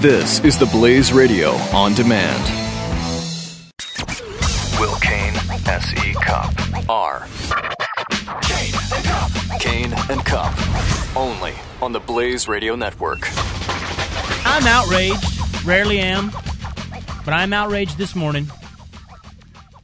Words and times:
This 0.00 0.38
is 0.44 0.56
the 0.56 0.66
Blaze 0.66 1.12
Radio 1.12 1.50
on 1.74 1.92
demand. 1.92 2.44
Will 4.78 4.94
Cain, 5.00 5.34
S.E. 5.66 6.12
Cupp, 6.12 6.88
R. 6.88 7.26
Cain 8.42 8.74
and 8.94 9.04
Cupp. 9.04 9.60
Cain 9.60 9.92
and 10.08 10.24
Cupp. 10.24 11.16
Only 11.16 11.52
on 11.82 11.90
the 11.90 11.98
Blaze 11.98 12.46
Radio 12.46 12.76
Network. 12.76 13.28
I'm 14.46 14.68
outraged. 14.68 15.66
Rarely 15.66 15.98
am, 15.98 16.30
but 17.24 17.34
I'm 17.34 17.52
outraged 17.52 17.98
this 17.98 18.14
morning. 18.14 18.46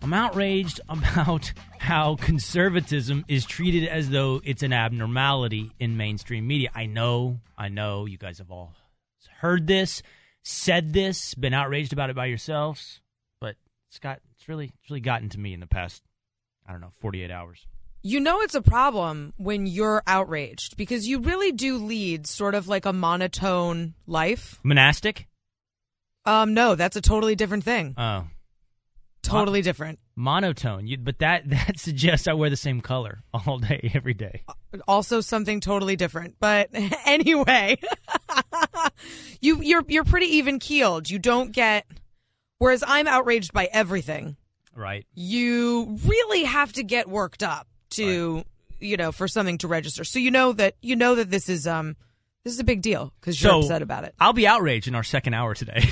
I'm 0.00 0.12
outraged 0.12 0.78
about 0.88 1.52
how 1.78 2.14
conservatism 2.14 3.24
is 3.26 3.44
treated 3.44 3.88
as 3.88 4.10
though 4.10 4.40
it's 4.44 4.62
an 4.62 4.72
abnormality 4.72 5.72
in 5.80 5.96
mainstream 5.96 6.46
media. 6.46 6.70
I 6.72 6.86
know, 6.86 7.40
I 7.58 7.68
know 7.68 8.06
you 8.06 8.16
guys 8.16 8.38
have 8.38 8.52
all 8.52 8.74
heard 9.40 9.66
this, 9.66 10.02
said 10.42 10.92
this, 10.92 11.34
been 11.34 11.54
outraged 11.54 11.92
about 11.92 12.10
it 12.10 12.16
by 12.16 12.26
yourselves, 12.26 13.00
but 13.40 13.56
it's 13.88 13.98
got 13.98 14.20
it's 14.36 14.48
really 14.48 14.72
it's 14.80 14.90
really 14.90 15.00
gotten 15.00 15.28
to 15.30 15.40
me 15.40 15.54
in 15.54 15.60
the 15.60 15.66
past 15.66 16.02
I 16.66 16.72
don't 16.72 16.80
know, 16.80 16.92
48 17.00 17.30
hours. 17.30 17.66
You 18.02 18.20
know 18.20 18.40
it's 18.40 18.54
a 18.54 18.62
problem 18.62 19.32
when 19.38 19.66
you're 19.66 20.02
outraged 20.06 20.76
because 20.76 21.08
you 21.08 21.20
really 21.20 21.52
do 21.52 21.78
lead 21.78 22.26
sort 22.26 22.54
of 22.54 22.68
like 22.68 22.84
a 22.84 22.92
monotone 22.92 23.94
life. 24.06 24.60
Monastic? 24.62 25.28
Um 26.24 26.54
no, 26.54 26.74
that's 26.74 26.96
a 26.96 27.00
totally 27.00 27.34
different 27.34 27.64
thing. 27.64 27.94
Oh. 27.96 28.26
Totally 29.22 29.62
different. 29.62 29.98
Monotone. 30.16 30.86
You, 30.86 30.98
but 30.98 31.18
that 31.18 31.48
that 31.50 31.78
suggests 31.78 32.28
I 32.28 32.32
wear 32.34 32.50
the 32.50 32.56
same 32.56 32.80
color 32.80 33.20
all 33.32 33.58
day 33.58 33.90
every 33.94 34.14
day. 34.14 34.42
Also 34.86 35.20
something 35.20 35.60
totally 35.60 35.96
different. 35.96 36.36
But 36.40 36.70
anyway, 37.06 37.78
you 39.40 39.60
you're 39.62 39.84
you're 39.88 40.04
pretty 40.04 40.36
even 40.36 40.58
keeled. 40.58 41.10
You 41.10 41.18
don't 41.18 41.52
get 41.52 41.86
whereas 42.58 42.84
I'm 42.86 43.06
outraged 43.06 43.52
by 43.52 43.68
everything. 43.72 44.36
Right. 44.76 45.06
You 45.14 45.98
really 46.04 46.44
have 46.44 46.72
to 46.74 46.82
get 46.82 47.08
worked 47.08 47.42
up 47.42 47.66
to 47.90 48.36
Right. 48.36 48.46
you 48.80 48.96
know 48.96 49.12
for 49.12 49.28
something 49.28 49.58
to 49.58 49.68
register. 49.68 50.04
So 50.04 50.18
you 50.18 50.30
know 50.30 50.52
that 50.52 50.74
you 50.82 50.96
know 50.96 51.14
that 51.16 51.30
this 51.30 51.48
is 51.48 51.66
um 51.66 51.96
this 52.44 52.52
is 52.52 52.58
a 52.60 52.64
big 52.64 52.82
deal 52.82 53.12
because 53.20 53.40
you're 53.42 53.52
So- 53.52 53.58
upset 53.60 53.82
about 53.82 54.04
it. 54.04 54.14
I'll 54.20 54.32
be 54.32 54.46
outraged 54.46 54.88
in 54.88 54.94
our 54.94 55.04
second 55.04 55.34
hour 55.34 55.54
today. 55.54 55.88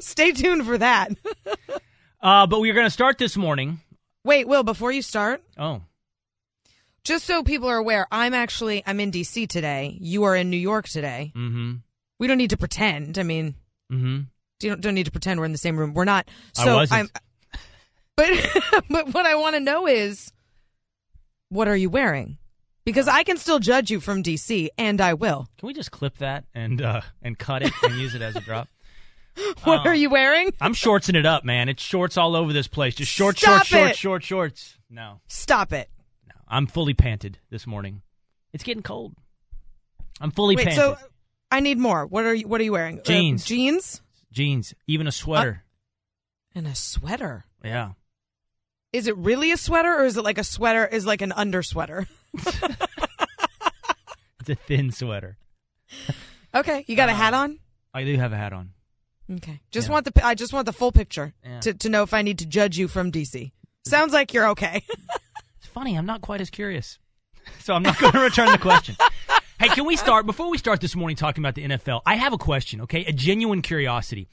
Stay 0.00 0.32
tuned 0.32 0.64
for 0.66 0.78
that. 0.78 1.10
Uh, 2.22 2.46
but 2.46 2.60
we're 2.60 2.74
going 2.74 2.86
to 2.86 2.90
start 2.90 3.18
this 3.18 3.36
morning. 3.36 3.80
Wait, 4.24 4.46
Will, 4.46 4.62
before 4.62 4.92
you 4.92 5.02
start, 5.02 5.42
Oh, 5.58 5.82
just 7.02 7.24
so 7.24 7.42
people 7.42 7.68
are 7.68 7.78
aware, 7.78 8.06
I'm 8.12 8.34
actually 8.34 8.82
I'm 8.86 9.00
in 9.00 9.10
DC 9.10 9.48
today. 9.48 9.96
You 10.00 10.24
are 10.24 10.36
in 10.36 10.50
New 10.50 10.58
York 10.58 10.86
today. 10.88 11.32
mm-hmm, 11.34 11.76
We 12.18 12.26
don't 12.26 12.36
need 12.36 12.50
to 12.50 12.58
pretend. 12.58 13.18
I 13.18 13.22
mean, 13.22 13.54
mm-hmm. 13.90 14.20
you 14.60 14.68
don't, 14.68 14.80
don't 14.82 14.94
need 14.94 15.06
to 15.06 15.10
pretend 15.10 15.40
we're 15.40 15.46
in 15.46 15.52
the 15.52 15.58
same 15.58 15.78
room. 15.78 15.94
We're 15.94 16.04
not. 16.04 16.28
I 16.58 16.64
So 16.64 16.74
wasn't. 16.76 17.00
am 17.00 17.08
But 18.16 18.84
but 18.90 19.14
what 19.14 19.24
I 19.24 19.34
want 19.36 19.54
to 19.54 19.60
know 19.60 19.86
is, 19.86 20.30
what 21.48 21.68
are 21.68 21.76
you 21.76 21.88
wearing? 21.88 22.36
Because 22.84 23.08
I 23.08 23.22
can 23.24 23.38
still 23.38 23.58
judge 23.60 23.90
you 23.90 24.00
from 24.00 24.22
DC, 24.22 24.68
and 24.76 25.00
I 25.00 25.14
will. 25.14 25.48
Can 25.58 25.66
we 25.68 25.72
just 25.74 25.90
clip 25.90 26.18
that 26.18 26.44
and 26.54 26.82
uh, 26.82 27.00
and 27.22 27.38
cut 27.38 27.62
it 27.62 27.72
and 27.82 27.94
use 27.98 28.14
it 28.14 28.20
as 28.20 28.36
a 28.36 28.40
drop? 28.40 28.68
What 29.64 29.80
Oh. 29.86 29.90
are 29.90 29.94
you 29.94 30.10
wearing? 30.10 30.52
I'm 30.60 30.74
shortsing 30.74 31.14
it 31.16 31.26
up, 31.26 31.44
man. 31.44 31.68
It's 31.68 31.82
shorts 31.82 32.16
all 32.16 32.34
over 32.36 32.52
this 32.52 32.68
place. 32.68 32.94
Just 32.94 33.12
short, 33.12 33.38
Stop 33.38 33.64
short, 33.64 33.66
short, 33.66 33.90
it. 33.90 33.96
short, 33.96 34.24
shorts. 34.24 34.78
No, 34.88 35.20
Stop 35.28 35.72
it. 35.72 35.88
no. 36.26 36.34
I'm 36.48 36.66
fully 36.66 36.94
panted 36.94 37.38
this 37.50 37.66
morning. 37.66 38.02
It's 38.52 38.64
getting 38.64 38.82
cold. 38.82 39.14
I'm 40.20 40.30
fully 40.30 40.56
Wait, 40.56 40.64
panted. 40.68 40.80
so 40.82 40.96
I 41.50 41.60
need 41.60 41.78
more. 41.78 42.06
What 42.06 42.24
are 42.24 42.34
you 42.34 42.46
What 42.48 42.60
are 42.60 42.64
you 42.64 42.72
wearing? 42.72 42.98
Uh, 42.98 43.02
Jeans. 43.02 43.44
jeans, 43.44 44.02
Jeans, 44.32 44.74
even 44.86 45.06
a 45.06 45.12
sweater. 45.12 45.62
and 46.54 46.66
a 46.66 46.74
sweater. 46.74 47.44
yeah. 47.64 47.92
Is 48.92 49.06
it 49.06 49.16
really 49.16 49.52
a 49.52 49.56
sweater, 49.56 49.92
or 49.94 50.04
is 50.04 50.16
it 50.16 50.24
like 50.24 50.38
a 50.38 50.42
sweater? 50.44 50.84
Is 50.84 51.06
like 51.06 51.22
an 51.22 51.30
under 51.32 51.62
sweater? 51.62 52.08
It's 54.40 54.48
a 54.48 54.54
thin 54.54 54.90
sweater. 54.90 55.36
Okay, 56.54 56.84
you 56.88 56.96
got 56.96 57.08
a 57.10 57.12
hat 57.12 57.34
on. 57.34 57.58
I 57.92 58.04
do 58.04 58.16
have 58.16 58.32
a 58.32 58.36
hat 58.36 58.52
on. 58.54 58.70
Okay. 59.30 59.60
Just 59.70 59.88
Yeah. 59.88 59.92
want 59.94 60.12
the 60.12 60.26
I 60.26 60.34
just 60.34 60.52
want 60.52 60.66
the 60.66 60.72
full 60.72 60.92
picture 60.92 61.34
Yeah. 61.44 61.60
to 61.60 61.74
to 61.74 61.88
know 61.88 62.02
if 62.02 62.12
I 62.14 62.22
need 62.22 62.38
to 62.40 62.46
judge 62.46 62.76
you 62.78 62.88
from 62.88 63.10
DC. 63.12 63.52
Sounds 63.86 64.12
like 64.12 64.32
you're 64.34 64.48
okay. 64.50 64.82
It's 65.58 65.66
funny. 65.68 65.96
I'm 65.96 66.06
not 66.06 66.20
quite 66.22 66.40
as 66.40 66.48
curious, 66.50 66.98
so 67.60 67.74
I'm 67.74 67.82
not 67.82 67.98
going 67.98 68.12
to 68.14 68.20
return 68.20 68.50
the 68.50 68.58
question. 68.58 68.96
Hey, 69.58 69.68
can 69.68 69.84
we 69.84 69.94
start 69.96 70.24
before 70.24 70.48
we 70.50 70.56
start 70.58 70.80
this 70.80 70.96
morning 70.96 71.16
talking 71.16 71.42
about 71.44 71.54
the 71.54 71.62
NFL? 71.64 72.00
I 72.06 72.16
have 72.16 72.32
a 72.32 72.38
question. 72.38 72.80
Okay, 72.82 73.04
a 73.04 73.12
genuine 73.12 73.60
curiosity. 73.62 74.26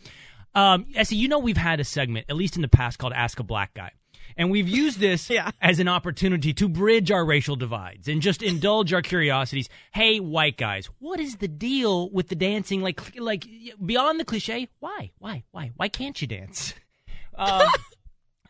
Um, 0.55 0.85
Essie, 0.95 1.17
you 1.17 1.27
know 1.27 1.37
we've 1.39 1.57
had 1.57 1.79
a 1.81 1.83
segment, 1.83 2.25
at 2.29 2.35
least 2.37 2.55
in 2.55 2.61
the 2.61 2.67
past, 2.69 2.97
called 2.97 3.11
"Ask 3.13 3.39
a 3.39 3.43
Black 3.43 3.73
Guy," 3.73 3.91
and 4.37 4.49
we've 4.51 4.69
used 4.69 4.99
this 4.99 5.29
Yeah. 5.37 5.51
as 5.61 5.79
an 5.79 5.87
opportunity 5.89 6.53
to 6.53 6.69
bridge 6.69 7.11
our 7.11 7.25
racial 7.25 7.55
divides 7.57 8.07
and 8.07 8.21
just 8.21 8.41
indulge 8.41 8.93
our 8.93 9.01
curiosities. 9.01 9.67
Hey, 9.93 10.19
white 10.19 10.55
guys, 10.57 10.89
what 10.99 11.19
is 11.19 11.37
the 11.37 11.47
deal 11.49 12.09
with 12.11 12.29
the 12.29 12.35
dancing? 12.35 12.81
Like, 12.81 13.01
like 13.19 13.45
beyond 13.83 14.19
the 14.19 14.25
cliche, 14.25 14.69
why, 14.79 15.11
why, 15.19 15.43
why, 15.51 15.71
why 15.75 15.89
can't 15.89 16.21
you 16.21 16.27
dance? 16.27 16.73
Um, 17.39 17.67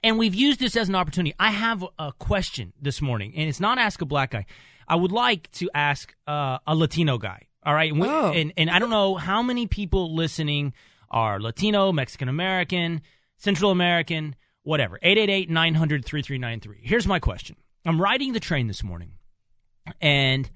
and 0.02 0.18
we've 0.18 0.34
used 0.34 0.62
this 0.62 0.78
as 0.78 0.88
an 0.88 0.96
opportunity. 0.96 1.36
I 1.38 1.52
have 1.52 1.84
a 2.00 2.14
question 2.14 2.72
this 2.81 3.02
morning, 3.02 3.34
and 3.36 3.50
it's 3.50 3.59
not 3.59 3.78
ask 3.78 4.02
a 4.02 4.06
black 4.06 4.31
guy. 4.31 4.46
I 4.88 4.96
would 4.96 5.12
like 5.12 5.52
to 5.54 5.69
ask 5.75 6.16
uh, 6.25 6.59
a 6.66 6.74
Latino 6.74 7.18
guy. 7.18 7.48
All 7.64 7.74
right, 7.74 7.92
Oh. 7.94 8.31
and 8.31 8.54
and 8.56 8.69
I 8.69 8.80
don't 8.80 8.90
know 8.90 9.16
how 9.16 9.42
many 9.44 9.68
people 9.68 10.16
listening 10.16 10.72
are 11.12 11.38
Latino, 11.42 11.92
Mexican 11.92 12.30
American, 12.30 13.02
Central 13.36 13.72
American, 13.72 14.36
whatever. 14.68 15.00
888-900-3393. 15.04 16.76
Here's 16.82 17.08
my 17.08 17.20
question. 17.20 17.56
I'm 17.86 18.02
riding 18.02 18.34
the 18.34 18.40
train 18.40 18.68
this 18.68 18.84
morning, 18.84 19.14
and 20.02 20.50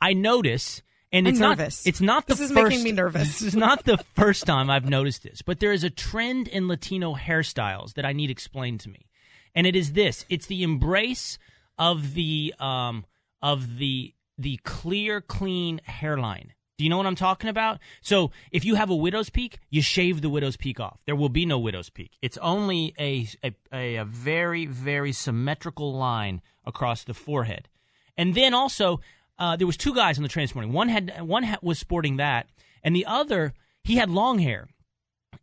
I 0.00 0.12
notice, 0.12 0.82
and 1.10 1.26
I'm 1.26 1.32
it's 1.32 1.40
nervous. 1.40 1.86
not 1.86 1.88
it's 1.88 2.00
not 2.02 2.26
the 2.26 2.34
This 2.34 2.40
is 2.42 2.52
first, 2.52 2.68
making 2.68 2.84
me 2.84 2.92
nervous. 2.92 3.22
This 3.40 3.42
is 3.42 3.56
not 3.56 3.84
the 3.84 3.96
first 4.14 4.44
time 4.44 4.68
I've 4.68 4.88
noticed 4.88 5.22
this, 5.22 5.40
but 5.40 5.60
there 5.60 5.72
is 5.72 5.82
a 5.82 5.88
trend 5.90 6.46
in 6.46 6.68
Latino 6.68 7.14
hairstyles 7.14 7.94
that 7.94 8.04
I 8.04 8.12
need 8.12 8.30
explained 8.30 8.80
to 8.80 8.90
me, 8.90 9.08
and 9.54 9.66
it 9.66 9.74
is 9.74 9.94
this: 9.94 10.26
it's 10.28 10.46
the 10.46 10.62
embrace 10.62 11.38
of 11.78 12.12
the 12.12 12.54
um 12.60 13.06
of 13.40 13.78
the 13.78 14.12
the 14.36 14.58
clear, 14.64 15.22
clean 15.22 15.80
hairline. 15.84 16.52
Do 16.76 16.84
you 16.84 16.90
know 16.90 16.96
what 16.96 17.06
I'm 17.06 17.14
talking 17.14 17.48
about? 17.48 17.78
So 18.00 18.32
if 18.50 18.64
you 18.64 18.74
have 18.74 18.90
a 18.90 18.96
widow's 18.96 19.30
peak, 19.30 19.58
you 19.70 19.80
shave 19.80 20.22
the 20.22 20.28
widow's 20.28 20.56
peak 20.56 20.80
off. 20.80 20.98
There 21.06 21.14
will 21.14 21.28
be 21.28 21.46
no 21.46 21.58
widow's 21.58 21.88
peak. 21.88 22.18
It's 22.20 22.38
only 22.38 22.94
a 22.98 23.28
a, 23.44 23.96
a, 23.96 24.04
very 24.04 24.66
very 24.66 25.12
symmetrical 25.12 25.94
line 25.94 26.42
across 26.64 27.04
the 27.04 27.14
forehead. 27.14 27.68
And 28.16 28.34
then 28.34 28.54
also, 28.54 29.00
uh, 29.38 29.56
there 29.56 29.66
was 29.66 29.76
two 29.76 29.94
guys 29.94 30.18
on 30.18 30.22
the 30.22 30.28
train 30.28 30.44
this 30.44 30.54
morning. 30.54 30.72
One 30.72 30.88
had 30.88 31.20
one 31.22 31.44
ha- 31.44 31.58
was 31.62 31.78
sporting 31.78 32.16
that, 32.16 32.48
and 32.82 32.94
the 32.94 33.06
other 33.06 33.54
he 33.84 33.96
had 33.96 34.10
long 34.10 34.40
hair, 34.40 34.68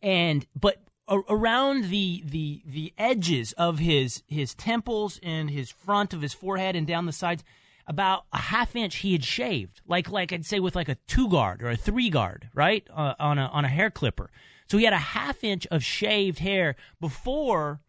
and 0.01 0.45
but 0.59 0.81
a- 1.07 1.19
around 1.29 1.85
the 1.85 2.23
the 2.25 2.61
the 2.65 2.93
edges 2.97 3.53
of 3.53 3.79
his 3.79 4.23
his 4.27 4.53
temples 4.53 5.19
and 5.23 5.49
his 5.49 5.71
front 5.71 6.13
of 6.13 6.21
his 6.21 6.33
forehead 6.33 6.75
and 6.75 6.85
down 6.87 7.05
the 7.05 7.13
sides, 7.13 7.43
about 7.91 8.23
a 8.31 8.37
half 8.37 8.73
inch 8.75 8.95
he 8.97 9.11
had 9.11 9.23
shaved, 9.23 9.81
like 9.85 10.09
like 10.09 10.31
I'd 10.31 10.45
say 10.45 10.61
with 10.61 10.75
like 10.75 10.87
a 10.87 10.95
two 11.07 11.27
guard 11.27 11.61
or 11.61 11.69
a 11.69 11.75
three 11.75 12.09
guard, 12.09 12.49
right, 12.55 12.87
uh, 12.89 13.15
on 13.19 13.37
a 13.37 13.47
on 13.47 13.65
a 13.65 13.67
hair 13.67 13.91
clipper. 13.91 14.31
So 14.69 14.77
he 14.77 14.85
had 14.85 14.93
a 14.93 14.97
half 14.97 15.43
inch 15.43 15.67
of 15.69 15.83
shaved 15.83 16.39
hair 16.39 16.77
before 17.01 17.81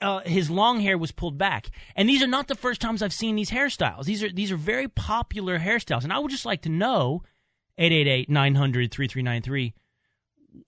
uh, 0.00 0.20
his 0.20 0.50
long 0.50 0.80
hair 0.80 0.98
was 0.98 1.12
pulled 1.12 1.38
back. 1.38 1.70
And 1.94 2.08
these 2.08 2.20
are 2.20 2.26
not 2.26 2.48
the 2.48 2.56
first 2.56 2.80
times 2.80 3.00
I've 3.00 3.12
seen 3.12 3.36
these 3.36 3.50
hairstyles. 3.50 4.06
These 4.06 4.24
are 4.24 4.32
these 4.32 4.50
are 4.50 4.56
very 4.56 4.88
popular 4.88 5.60
hairstyles. 5.60 6.02
And 6.02 6.12
I 6.12 6.18
would 6.18 6.32
just 6.32 6.44
like 6.44 6.62
to 6.62 6.68
know 6.68 7.22
888-900-3393 7.78 9.72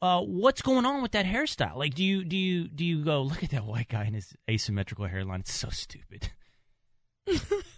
uh, 0.03 0.21
what's 0.21 0.63
going 0.63 0.85
on 0.85 1.01
with 1.01 1.13
that 1.13 1.27
hairstyle? 1.27 1.77
Like 1.77 1.95
do 1.95 2.05
you 2.05 2.25
do 2.25 2.37
you 2.37 2.69
do 2.69 2.85
you 2.85 3.05
go 3.05 3.23
look 3.23 3.45
at 3.45 3.51
that 3.51 3.65
white 3.65 3.89
guy 3.89 4.05
and 4.05 4.15
his 4.15 4.35
asymmetrical 4.49 5.07
hairline? 5.07 5.41
It's 5.41 5.53
so 5.53 5.71
stupid. 5.71 6.31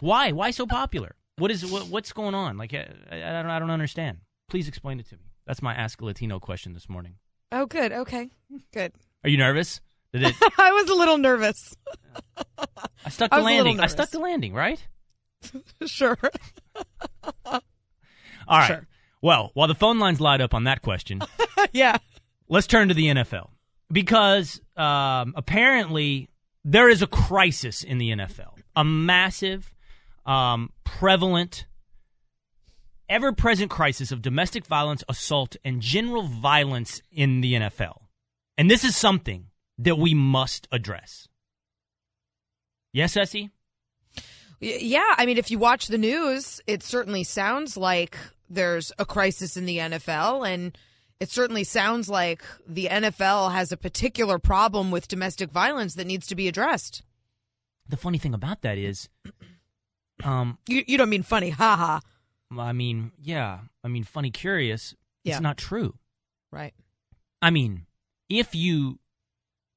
Why? 0.00 0.32
Why 0.32 0.50
so 0.50 0.66
popular? 0.66 1.14
What 1.36 1.50
is 1.50 1.64
what, 1.70 1.88
what's 1.88 2.12
going 2.12 2.34
on? 2.34 2.56
Like 2.56 2.74
I, 2.74 2.88
I, 3.10 3.16
I 3.16 3.42
don't 3.42 3.50
I 3.50 3.58
don't 3.58 3.70
understand. 3.70 4.18
Please 4.48 4.68
explain 4.68 5.00
it 5.00 5.08
to 5.08 5.16
me. 5.16 5.32
That's 5.46 5.62
my 5.62 5.74
ask 5.74 6.00
a 6.00 6.04
Latino 6.04 6.38
question 6.38 6.74
this 6.74 6.88
morning. 6.88 7.16
Oh, 7.52 7.66
good. 7.66 7.92
Okay, 7.92 8.30
good. 8.72 8.92
Are 9.22 9.30
you 9.30 9.36
nervous? 9.36 9.80
Did 10.12 10.24
it 10.24 10.34
I 10.58 10.72
was 10.72 10.88
a 10.90 10.94
little 10.94 11.18
nervous. 11.18 11.76
I 13.04 13.10
stuck 13.10 13.32
I 13.32 13.38
the 13.38 13.44
little 13.44 13.56
landing. 13.56 13.80
I 13.80 13.86
stuck 13.86 14.10
the 14.10 14.18
landing, 14.18 14.54
right? 14.54 14.84
sure. 15.86 16.18
All 17.44 17.60
right. 18.48 18.66
Sure. 18.66 18.86
Well, 19.22 19.50
while 19.54 19.68
the 19.68 19.74
phone 19.74 19.98
lines 19.98 20.20
light 20.20 20.40
up 20.40 20.54
on 20.54 20.64
that 20.64 20.82
question, 20.82 21.20
yeah. 21.72 21.96
let's 22.48 22.66
turn 22.66 22.88
to 22.88 22.94
the 22.94 23.06
NFL 23.06 23.48
because 23.90 24.60
um, 24.76 25.34
apparently 25.36 26.28
there 26.64 26.88
is 26.88 27.02
a 27.02 27.06
crisis 27.06 27.82
in 27.82 27.98
the 27.98 28.10
NFL, 28.10 28.58
a 28.76 28.84
massive, 28.84 29.73
um, 30.26 30.70
prevalent 30.84 31.66
ever 33.08 33.32
present 33.32 33.70
crisis 33.70 34.10
of 34.12 34.22
domestic 34.22 34.66
violence, 34.66 35.04
assault, 35.08 35.56
and 35.64 35.80
general 35.80 36.22
violence 36.22 37.02
in 37.12 37.40
the 37.40 37.54
NFL. 37.54 38.02
And 38.56 38.70
this 38.70 38.84
is 38.84 38.96
something 38.96 39.46
that 39.78 39.98
we 39.98 40.14
must 40.14 40.68
address. 40.72 41.28
Yes, 42.92 43.16
Essie? 43.16 43.50
Yeah, 44.60 45.14
I 45.18 45.26
mean, 45.26 45.36
if 45.36 45.50
you 45.50 45.58
watch 45.58 45.88
the 45.88 45.98
news, 45.98 46.60
it 46.66 46.82
certainly 46.82 47.24
sounds 47.24 47.76
like 47.76 48.16
there's 48.48 48.92
a 48.98 49.04
crisis 49.04 49.56
in 49.56 49.66
the 49.66 49.78
NFL, 49.78 50.48
and 50.48 50.78
it 51.20 51.30
certainly 51.30 51.64
sounds 51.64 52.08
like 52.08 52.42
the 52.66 52.86
NFL 52.86 53.52
has 53.52 53.72
a 53.72 53.76
particular 53.76 54.38
problem 54.38 54.90
with 54.90 55.08
domestic 55.08 55.50
violence 55.50 55.94
that 55.96 56.06
needs 56.06 56.26
to 56.28 56.34
be 56.34 56.48
addressed. 56.48 57.02
The 57.88 57.96
funny 57.96 58.18
thing 58.18 58.32
about 58.32 58.62
that 58.62 58.78
is, 58.78 59.08
um, 60.22 60.58
you 60.68 60.84
you 60.86 60.98
don't 60.98 61.08
mean 61.08 61.22
funny, 61.22 61.50
haha. 61.50 62.00
I 62.56 62.72
mean, 62.72 63.12
yeah, 63.20 63.60
I 63.82 63.88
mean, 63.88 64.04
funny, 64.04 64.30
curious. 64.30 64.94
It's 65.24 65.40
not 65.40 65.56
true. 65.56 65.94
Right. 66.52 66.74
I 67.42 67.50
mean, 67.50 67.86
if 68.28 68.54
you 68.54 68.98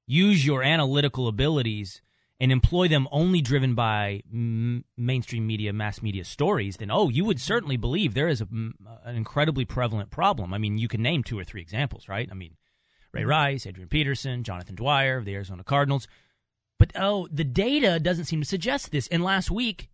use 0.06 0.46
your 0.46 0.62
analytical 0.64 1.28
abilities 1.28 2.02
and 2.40 2.52
employ 2.52 2.88
them 2.88 3.08
only 3.12 3.42
driven 3.42 3.74
by 3.74 4.22
m- 4.32 4.86
mainstream 4.96 5.48
media, 5.48 5.74
mass 5.74 6.02
media 6.02 6.24
stories, 6.24 6.78
then 6.78 6.92
oh, 6.92 7.10
you 7.10 7.26
would 7.26 7.42
certainly 7.42 7.78
believe 7.78 8.14
there 8.14 8.28
is 8.28 8.42
a, 8.42 8.48
m- 8.52 8.76
an 9.04 9.16
incredibly 9.16 9.66
prevalent 9.66 10.12
problem. 10.12 10.54
I 10.54 10.58
mean, 10.58 10.78
you 10.78 10.88
can 10.88 11.02
name 11.02 11.24
two 11.24 11.40
or 11.40 11.44
three 11.44 11.62
examples, 11.62 12.08
right? 12.08 12.28
I 12.30 12.36
mean, 12.36 12.58
Ray 13.12 13.26
Rice, 13.26 13.66
Adrian 13.66 13.90
Peterson, 13.90 14.44
Jonathan 14.44 14.76
Dwyer 14.76 15.18
of 15.18 15.26
the 15.26 15.34
Arizona 15.34 15.64
Cardinals. 15.64 16.08
But 16.78 16.92
oh, 16.96 17.28
the 17.32 17.44
data 17.44 18.00
doesn't 18.00 18.26
seem 18.26 18.42
to 18.42 18.48
suggest 18.48 18.92
this. 18.92 19.08
And 19.08 19.24
last 19.24 19.50
week 19.50 19.90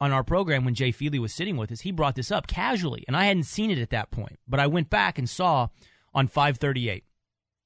on 0.00 0.12
our 0.12 0.22
program, 0.22 0.64
when 0.64 0.74
Jay 0.74 0.92
Feely 0.92 1.18
was 1.18 1.34
sitting 1.34 1.56
with 1.56 1.72
us, 1.72 1.80
he 1.80 1.90
brought 1.90 2.14
this 2.14 2.30
up 2.30 2.46
casually, 2.46 3.04
and 3.06 3.16
I 3.16 3.24
hadn't 3.24 3.44
seen 3.44 3.70
it 3.70 3.78
at 3.78 3.90
that 3.90 4.10
point. 4.10 4.38
But 4.46 4.60
I 4.60 4.66
went 4.66 4.90
back 4.90 5.18
and 5.18 5.28
saw 5.28 5.68
on 6.14 6.28
538 6.28 7.04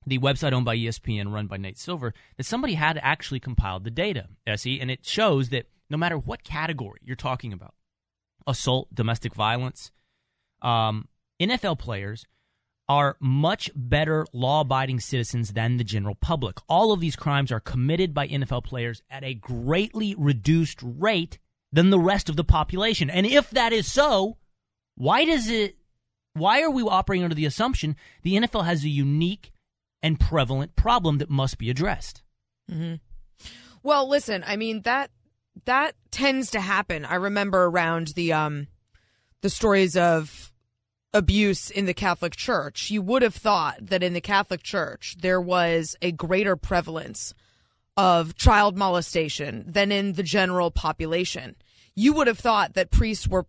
the 0.05 0.19
website 0.19 0.53
owned 0.53 0.65
by 0.65 0.77
ESPN, 0.77 1.33
run 1.33 1.47
by 1.47 1.57
Nate 1.57 1.79
Silver, 1.79 2.13
that 2.37 2.45
somebody 2.45 2.75
had 2.75 2.99
actually 3.03 3.39
compiled 3.39 3.85
the 3.85 3.91
data, 3.91 4.27
Essie, 4.47 4.81
and 4.81 4.91
it 4.91 5.07
shows 5.07 5.51
that 5.51 5.67
no 5.89 5.97
matter 5.97 6.19
what 6.19 6.43
category 6.43 6.99
you're 7.05 7.15
talking 7.15 7.53
about 7.53 7.75
assault, 8.47 8.93
domestic 8.93 9.35
violence 9.35 9.93
um, 10.63 11.09
NFL 11.41 11.79
players 11.79 12.27
are 12.89 13.17
much 13.21 13.71
better 13.75 14.27
law 14.33 14.63
abiding 14.63 15.01
citizens 15.01 15.53
than 15.53 15.77
the 15.77 15.85
general 15.85 16.15
public. 16.15 16.59
All 16.69 16.93
of 16.93 17.01
these 17.01 17.17
crimes 17.17 17.53
are 17.53 17.61
committed 17.61 18.13
by 18.13 18.29
NFL 18.29 18.65
players 18.65 19.03
at 19.11 19.25
a 19.25 19.35
greatly 19.35 20.15
reduced 20.17 20.81
rate 20.83 21.39
than 21.73 21.91
the 21.91 21.99
rest 21.99 22.29
of 22.29 22.37
the 22.37 22.45
population. 22.45 23.09
And 23.09 23.27
if 23.27 23.51
that 23.51 23.73
is 23.73 23.91
so, 23.91 24.37
why 24.97 25.25
does 25.25 25.49
it 25.49 25.77
why 26.35 26.63
are 26.63 26.71
we 26.71 26.83
operating 26.83 27.25
under 27.25 27.35
the 27.35 27.47
assumption 27.47 27.97
the 28.23 28.37
NFL 28.37 28.65
has 28.65 28.85
a 28.85 28.89
unique 28.89 29.53
and 30.03 30.19
prevalent 30.19 30.77
problem 30.77 31.19
that 31.19 31.29
must 31.31 31.59
be 31.59 31.71
addressed? 31.71 32.23
Well, 33.83 34.09
listen, 34.09 34.45
I 34.47 34.57
mean 34.57 34.83
that 34.83 35.11
that 35.65 35.95
tends 36.11 36.51
to 36.53 36.61
happen. 36.61 37.05
I 37.05 37.17
remember 37.17 37.65
around 37.65 38.09
the 38.17 38.33
um 38.33 38.69
the 39.41 39.51
stories 39.51 39.97
of 39.97 40.53
abuse 41.15 41.71
in 41.71 41.85
the 41.85 41.95
Catholic 41.95 42.35
Church. 42.35 42.91
You 42.91 43.03
would 43.03 43.23
have 43.23 43.35
thought 43.35 43.87
that 43.87 44.03
in 44.03 44.13
the 44.15 44.21
Catholic 44.21 44.63
Church 44.63 45.17
there 45.21 45.41
was 45.41 45.97
a 46.01 46.13
greater 46.13 46.57
prevalence 46.57 47.35
of 47.97 48.35
child 48.37 48.77
molestation 48.77 49.65
than 49.67 49.93
in 49.93 50.15
the 50.15 50.23
general 50.23 50.71
population. 50.71 51.57
You 51.95 52.13
would 52.15 52.27
have 52.27 52.39
thought 52.39 52.75
that 52.75 52.91
priests 52.91 53.29
were 53.29 53.47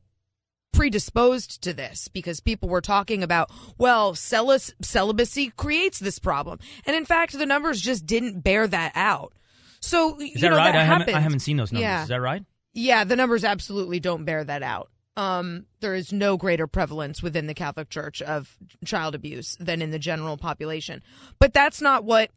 predisposed 0.73 1.61
to 1.61 1.73
this 1.73 2.07
because 2.07 2.39
people 2.39 2.67
were 2.67 2.81
talking 2.81 3.23
about, 3.23 3.51
well, 3.77 4.15
celibacy 4.15 5.51
creates 5.55 5.99
this 5.99 6.19
problem. 6.19 6.59
And 6.85 6.95
in 6.95 7.05
fact, 7.05 7.37
the 7.37 7.45
numbers 7.45 7.79
just 7.79 8.05
didn't 8.05 8.41
bear 8.41 8.67
that 8.67 8.91
out. 8.95 9.33
So, 9.79 10.19
Is 10.19 10.41
that 10.41 10.49
know, 10.49 10.57
right? 10.57 10.71
that 10.71 10.75
I 10.75 10.83
haven't. 10.83 11.13
I 11.13 11.19
haven't 11.19 11.39
seen 11.39 11.57
those 11.57 11.71
numbers. 11.71 11.83
Yeah. 11.83 12.03
Is 12.03 12.09
that 12.09 12.21
right? 12.21 12.43
Yeah, 12.73 13.03
the 13.03 13.15
numbers 13.15 13.43
absolutely 13.43 13.99
don't 13.99 14.25
bear 14.25 14.43
that 14.43 14.63
out. 14.63 14.89
Um, 15.15 15.65
there 15.79 15.93
is 15.93 16.11
no 16.11 16.37
greater 16.37 16.65
prevalence 16.65 17.21
within 17.21 17.45
the 17.45 17.53
Catholic 17.53 17.89
Church 17.89 18.21
of 18.21 18.57
child 18.83 19.13
abuse 19.13 19.57
than 19.59 19.81
in 19.81 19.91
the 19.91 19.99
general 19.99 20.37
population. 20.37 21.03
But 21.37 21.53
that's 21.53 21.81
not 21.81 22.03
what 22.03 22.31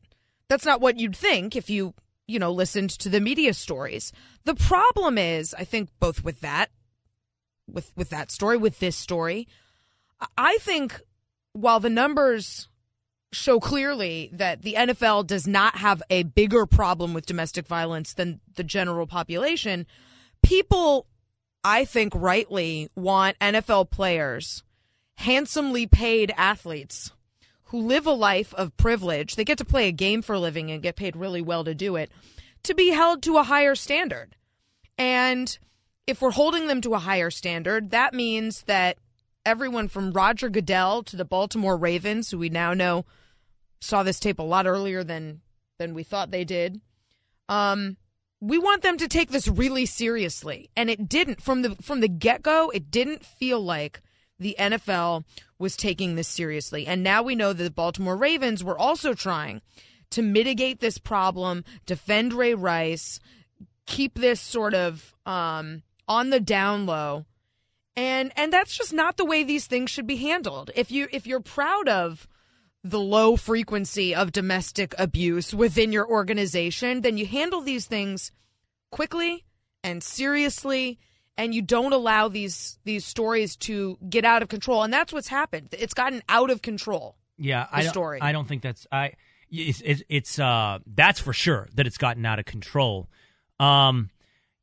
that's 0.49 0.67
not 0.67 0.81
what 0.81 0.99
you'd 0.99 1.17
think 1.17 1.57
if 1.57 1.71
you, 1.71 1.95
you 2.27 2.39
know, 2.39 2.53
listened 2.53 2.91
to 2.91 3.09
the 3.09 3.21
media 3.21 3.55
stories. 3.55 4.13
The 4.45 4.55
problem 4.55 5.19
is, 5.19 5.55
I 5.55 5.65
think 5.65 5.91
both 6.01 6.25
with 6.25 6.41
that 6.41 6.71
with 7.69 7.93
with 7.97 8.11
that 8.11 8.31
story, 8.31 8.57
with 8.57 8.79
this 8.79 8.97
story, 8.97 9.49
I- 10.37 10.59
think 10.59 11.01
while 11.53 11.81
the 11.81 11.91
numbers 11.91 12.69
show 13.33 13.59
clearly 13.61 14.31
that 14.33 14.63
the 14.63 14.75
NFL 14.75 15.27
does 15.27 15.47
not 15.47 15.77
have 15.77 16.03
a 16.11 16.23
bigger 16.23 16.67
problem 16.67 17.13
with 17.13 17.27
domestic 17.27 17.67
violence 17.67 18.15
than 18.15 18.41
the 18.55 18.65
general 18.65 19.07
population, 19.07 19.87
people, 20.43 21.07
I 21.65 21.85
think 21.85 22.13
rightly, 22.15 22.89
want 22.95 23.39
NFL 23.41 23.91
players, 23.91 24.63
handsomely 25.17 25.87
paid 25.87 26.33
athletes 26.37 27.11
who 27.67 27.81
live 27.81 28.07
a 28.07 28.13
life 28.13 28.55
of 28.55 28.77
privilege. 28.77 29.37
They 29.37 29.45
get 29.45 29.59
to 29.59 29.65
play 29.65 29.89
a 29.89 29.93
game 29.93 30.23
for 30.23 30.35
a 30.35 30.41
living 30.41 30.71
and 30.71 30.83
get 30.83 30.97
paid 30.97 31.17
really 31.17 31.43
well 31.43 31.65
to 31.65 31.75
do 31.75 31.97
it, 31.97 32.11
to 32.63 32.75
be 32.75 32.91
held 32.91 33.23
to 33.23 33.39
a 33.39 33.43
higher 33.43 33.75
standard. 33.75 34.37
And 34.99 35.59
if 36.07 36.23
we're 36.23 36.31
holding 36.31 36.69
them 36.69 36.81
to 36.83 36.95
a 36.95 36.99
higher 36.99 37.31
standard, 37.31 37.91
that 37.91 38.15
means 38.15 38.63
that 38.63 38.99
everyone 39.45 39.89
from 39.89 40.13
Roger 40.13 40.49
Goodell 40.49 41.03
to 41.05 41.17
the 41.17 41.25
Baltimore 41.25 41.77
Ravens, 41.77 42.31
who 42.31 42.39
we 42.39 42.49
now 42.49 42.73
know 42.73 43.05
saw 43.81 44.03
this 44.03 44.21
tape 44.21 44.39
a 44.39 44.43
lot 44.43 44.67
earlier 44.67 45.05
than 45.05 45.41
than 45.79 45.93
we 45.93 46.03
thought 46.03 46.31
they 46.31 46.45
did. 46.45 46.81
Um, 47.49 47.97
we 48.41 48.59
want 48.59 48.83
them 48.83 48.97
to 48.99 49.09
take 49.09 49.31
this 49.31 49.49
really 49.49 49.87
seriously, 49.87 50.71
and 50.77 50.89
it 50.89 51.09
didn't 51.09 51.43
from 51.43 51.63
the 51.63 51.75
from 51.77 52.01
the 52.01 52.09
get 52.09 52.43
go. 52.43 52.71
It 52.71 52.91
didn't 52.91 53.25
feel 53.25 53.61
like 53.61 54.01
the 54.39 54.57
NFL 54.59 55.25
was 55.59 55.77
taking 55.77 56.15
this 56.15 56.29
seriously, 56.29 56.87
and 56.87 57.03
now 57.03 57.23
we 57.23 57.35
know 57.35 57.53
that 57.53 57.63
the 57.63 57.71
Baltimore 57.71 58.17
Ravens 58.17 58.63
were 58.63 58.79
also 58.79 59.15
trying 59.15 59.63
to 60.11 60.23
mitigate 60.23 60.81
this 60.81 60.99
problem, 60.99 61.65
defend 61.85 62.33
Ray 62.33 62.55
Rice, 62.55 63.19
keep 63.87 64.19
this 64.19 64.41
sort 64.41 64.75
of 64.75 65.15
um, 65.25 65.83
on 66.07 66.31
the 66.31 66.41
down 66.41 66.87
low. 66.87 67.27
And 67.97 68.31
and 68.37 68.53
that's 68.53 68.77
just 68.77 68.93
not 68.93 69.17
the 69.17 69.25
way 69.25 69.43
these 69.43 69.67
things 69.67 69.91
should 69.91 70.07
be 70.07 70.17
handled. 70.17 70.71
If 70.75 70.91
you 70.91 71.09
if 71.13 71.27
you're 71.27 71.41
proud 71.41 71.89
of 71.89 72.29
the 72.91 73.01
low 73.01 73.37
frequency 73.37 74.15
of 74.15 74.31
domestic 74.31 74.95
abuse 74.97 75.53
within 75.53 75.91
your 75.91 76.09
organization 76.09 77.01
then 77.01 77.17
you 77.17 77.27
handle 77.27 77.61
these 77.61 77.87
things 77.87 78.31
quickly 78.93 79.45
and 79.83 80.05
seriously 80.05 80.99
and 81.39 81.55
you 81.55 81.63
don't 81.63 81.93
allow 81.93 82.29
these 82.29 82.79
these 82.85 83.05
stories 83.05 83.57
to 83.57 83.99
get 84.09 84.25
out 84.25 84.43
of 84.43 84.49
control 84.49 84.83
and 84.83 84.93
that's 84.93 85.13
what's 85.13 85.29
happened 85.29 85.69
it's 85.73 85.95
gotten 85.95 86.23
out 86.29 86.51
of 86.51 86.63
control 86.63 87.17
Yeah, 87.39 87.67
the 87.71 87.77
I 87.77 87.83
don't, 87.83 87.91
story. 87.91 88.21
I 88.23 88.33
don't 88.33 88.49
think 88.49 88.63
that's 88.63 88.87
I. 88.91 89.13
It's, 89.51 89.81
it's 89.85 90.03
it's 90.09 90.39
uh 90.39 90.79
that's 90.87 91.21
for 91.21 91.33
sure 91.33 91.69
that 91.75 91.87
it's 91.87 91.99
gotten 91.99 92.25
out 92.27 92.39
of 92.39 92.47
control. 92.47 93.09
Um, 93.61 94.11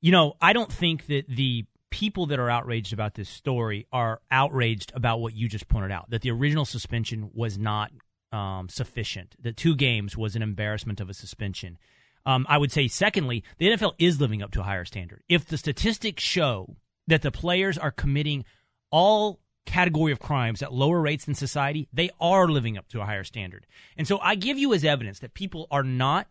you 0.01 0.11
know, 0.11 0.33
I 0.41 0.51
don't 0.53 0.71
think 0.71 1.05
that 1.07 1.27
the 1.29 1.65
people 1.89 2.25
that 2.25 2.39
are 2.39 2.49
outraged 2.49 2.91
about 2.91 3.13
this 3.13 3.29
story 3.29 3.87
are 3.93 4.19
outraged 4.31 4.91
about 4.95 5.21
what 5.21 5.33
you 5.35 5.47
just 5.47 5.67
pointed 5.67 5.91
out. 5.91 6.09
That 6.09 6.21
the 6.21 6.31
original 6.31 6.65
suspension 6.65 7.29
was 7.33 7.57
not 7.57 7.91
um, 8.33 8.67
sufficient. 8.67 9.35
That 9.41 9.55
two 9.55 9.75
games 9.75 10.17
was 10.17 10.35
an 10.35 10.41
embarrassment 10.41 10.99
of 10.99 11.09
a 11.09 11.13
suspension. 11.13 11.77
Um, 12.25 12.45
I 12.49 12.57
would 12.57 12.71
say, 12.71 12.87
secondly, 12.87 13.43
the 13.57 13.67
NFL 13.67 13.93
is 13.99 14.21
living 14.21 14.41
up 14.41 14.51
to 14.51 14.61
a 14.61 14.63
higher 14.63 14.85
standard. 14.85 15.23
If 15.27 15.45
the 15.45 15.57
statistics 15.57 16.23
show 16.23 16.77
that 17.07 17.21
the 17.21 17.31
players 17.31 17.77
are 17.77 17.91
committing 17.91 18.45
all 18.91 19.41
category 19.65 20.11
of 20.11 20.19
crimes 20.19 20.61
at 20.61 20.73
lower 20.73 21.01
rates 21.01 21.25
than 21.25 21.35
society, 21.35 21.87
they 21.91 22.09
are 22.19 22.47
living 22.47 22.77
up 22.77 22.87
to 22.89 23.01
a 23.01 23.05
higher 23.05 23.23
standard. 23.23 23.65
And 23.97 24.07
so 24.07 24.19
I 24.19 24.35
give 24.35 24.57
you 24.57 24.73
as 24.73 24.85
evidence 24.85 25.19
that 25.19 25.33
people 25.33 25.67
are 25.71 25.83
not 25.83 26.27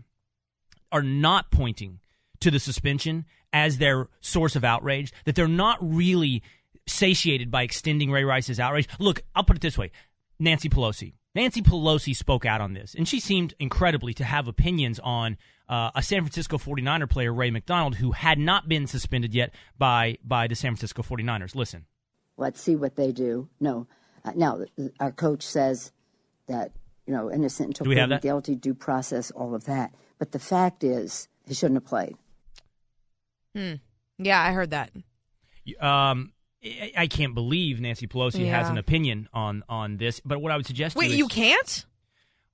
are 0.91 1.03
not 1.03 1.51
pointing 1.51 2.01
to 2.41 2.51
the 2.51 2.61
suspension 2.61 3.25
as 3.53 3.79
their 3.79 4.09
source 4.21 4.57
of 4.57 4.65
outrage, 4.65 5.13
that 5.25 5.35
they're 5.35 5.49
not 5.49 5.79
really 5.81 6.43
satiated 6.87 7.51
by 7.51 7.63
extending 7.63 8.11
Ray 8.11 8.25
Rice's 8.25 8.61
outrage. 8.61 8.89
Look, 8.99 9.23
I'll 9.35 9.45
put 9.45 9.57
it 9.57 9.63
this 9.63 9.79
way. 9.79 9.91
Nancy 10.39 10.69
Pelosi. 10.69 11.15
Nancy 11.35 11.63
Pelosi 11.63 12.15
spoke 12.15 12.45
out 12.45 12.61
on 12.61 12.75
this, 12.75 12.95
and 12.95 13.09
she 13.09 13.21
seemed 13.21 13.55
incredibly 13.59 14.13
to 14.15 14.25
have 14.25 14.49
opinions 14.49 15.01
on 15.03 15.39
uh, 15.69 15.91
a 15.95 16.03
San 16.03 16.21
Francisco 16.23 16.59
49er 16.59 17.09
player, 17.09 17.33
Ray 17.33 17.51
McDonald, 17.51 17.97
who 17.97 18.13
had 18.13 18.39
not 18.39 18.69
been 18.69 18.87
suspended 18.87 19.35
yet 19.35 19.55
by, 19.79 20.19
by 20.25 20.47
the 20.47 20.55
San 20.55 20.73
Francisco 20.73 21.03
49ers. 21.03 21.55
Listen. 21.55 21.87
Let's 22.37 22.61
see 22.61 22.77
what 22.77 22.97
they 22.97 23.13
do. 23.13 23.49
No. 23.61 23.87
Uh, 24.25 24.33
now, 24.35 24.61
our 25.01 25.13
coach 25.13 25.43
says 25.43 25.93
that, 26.47 26.73
you 27.07 27.15
know, 27.15 27.31
innocent 27.31 27.69
until 27.69 27.85
Do 27.85 27.91
we 27.91 27.97
have 27.97 28.09
proven 28.09 28.17
that? 28.17 28.23
guilty, 28.23 28.55
due 28.55 28.75
process, 28.75 29.31
all 29.31 29.55
of 29.55 29.65
that. 29.65 29.95
But 30.19 30.33
the 30.33 30.39
fact 30.39 30.85
is, 30.85 31.29
he 31.47 31.55
shouldn't 31.55 31.77
have 31.77 31.87
played. 31.87 32.17
Hmm. 33.55 33.75
Yeah 34.19 34.41
i 34.41 34.53
heard 34.53 34.71
that 34.71 34.91
Um, 35.81 36.33
I, 36.65 36.93
I 36.97 37.07
can't 37.07 37.35
believe 37.35 37.81
Nancy 37.81 38.07
Pelosi 38.07 38.49
has 38.49 38.69
an 38.69 38.79
opinion 38.79 39.29
on 39.33 39.63
on 39.69 39.97
this. 39.97 40.21
But 40.21 40.41
what 40.41 40.53
I 40.53 40.57
would 40.57 40.67
suggest 40.67 40.97
Wait, 40.97 41.09
to 41.09 41.13
you, 41.13 41.19
you 41.19 41.29
can't? 41.29 41.85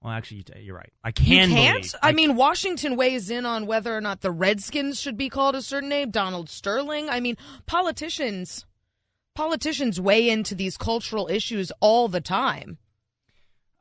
Well, 0.02 0.12
actually, 0.12 0.44
you- 0.56 0.62
you're 0.62 0.76
right. 0.76 0.92
I 1.02 1.08
You 1.08 1.12
can. 1.12 1.48
can't? 1.50 1.76
believe- 1.78 1.94
I 2.02 2.12
mean, 2.12 2.36
Washington 2.36 2.96
weighs 2.96 3.30
in 3.30 3.44
on 3.46 3.66
whether 3.66 3.96
or 3.96 4.00
not 4.00 4.20
the 4.20 4.30
Redskins 4.30 5.00
should 5.00 5.16
be 5.16 5.28
called 5.28 5.54
a 5.54 5.62
certain 5.62 5.88
name. 5.88 6.10
Donald 6.10 6.48
Sterling. 6.48 7.08
I 7.10 7.20
mean, 7.20 7.36
politicians 7.66 8.64
politicians 9.34 10.00
weigh 10.00 10.28
into 10.28 10.52
these 10.56 10.76
cultural 10.76 11.28
issues 11.28 11.70
all 11.80 12.08
the 12.08 12.20
time. 12.20 12.76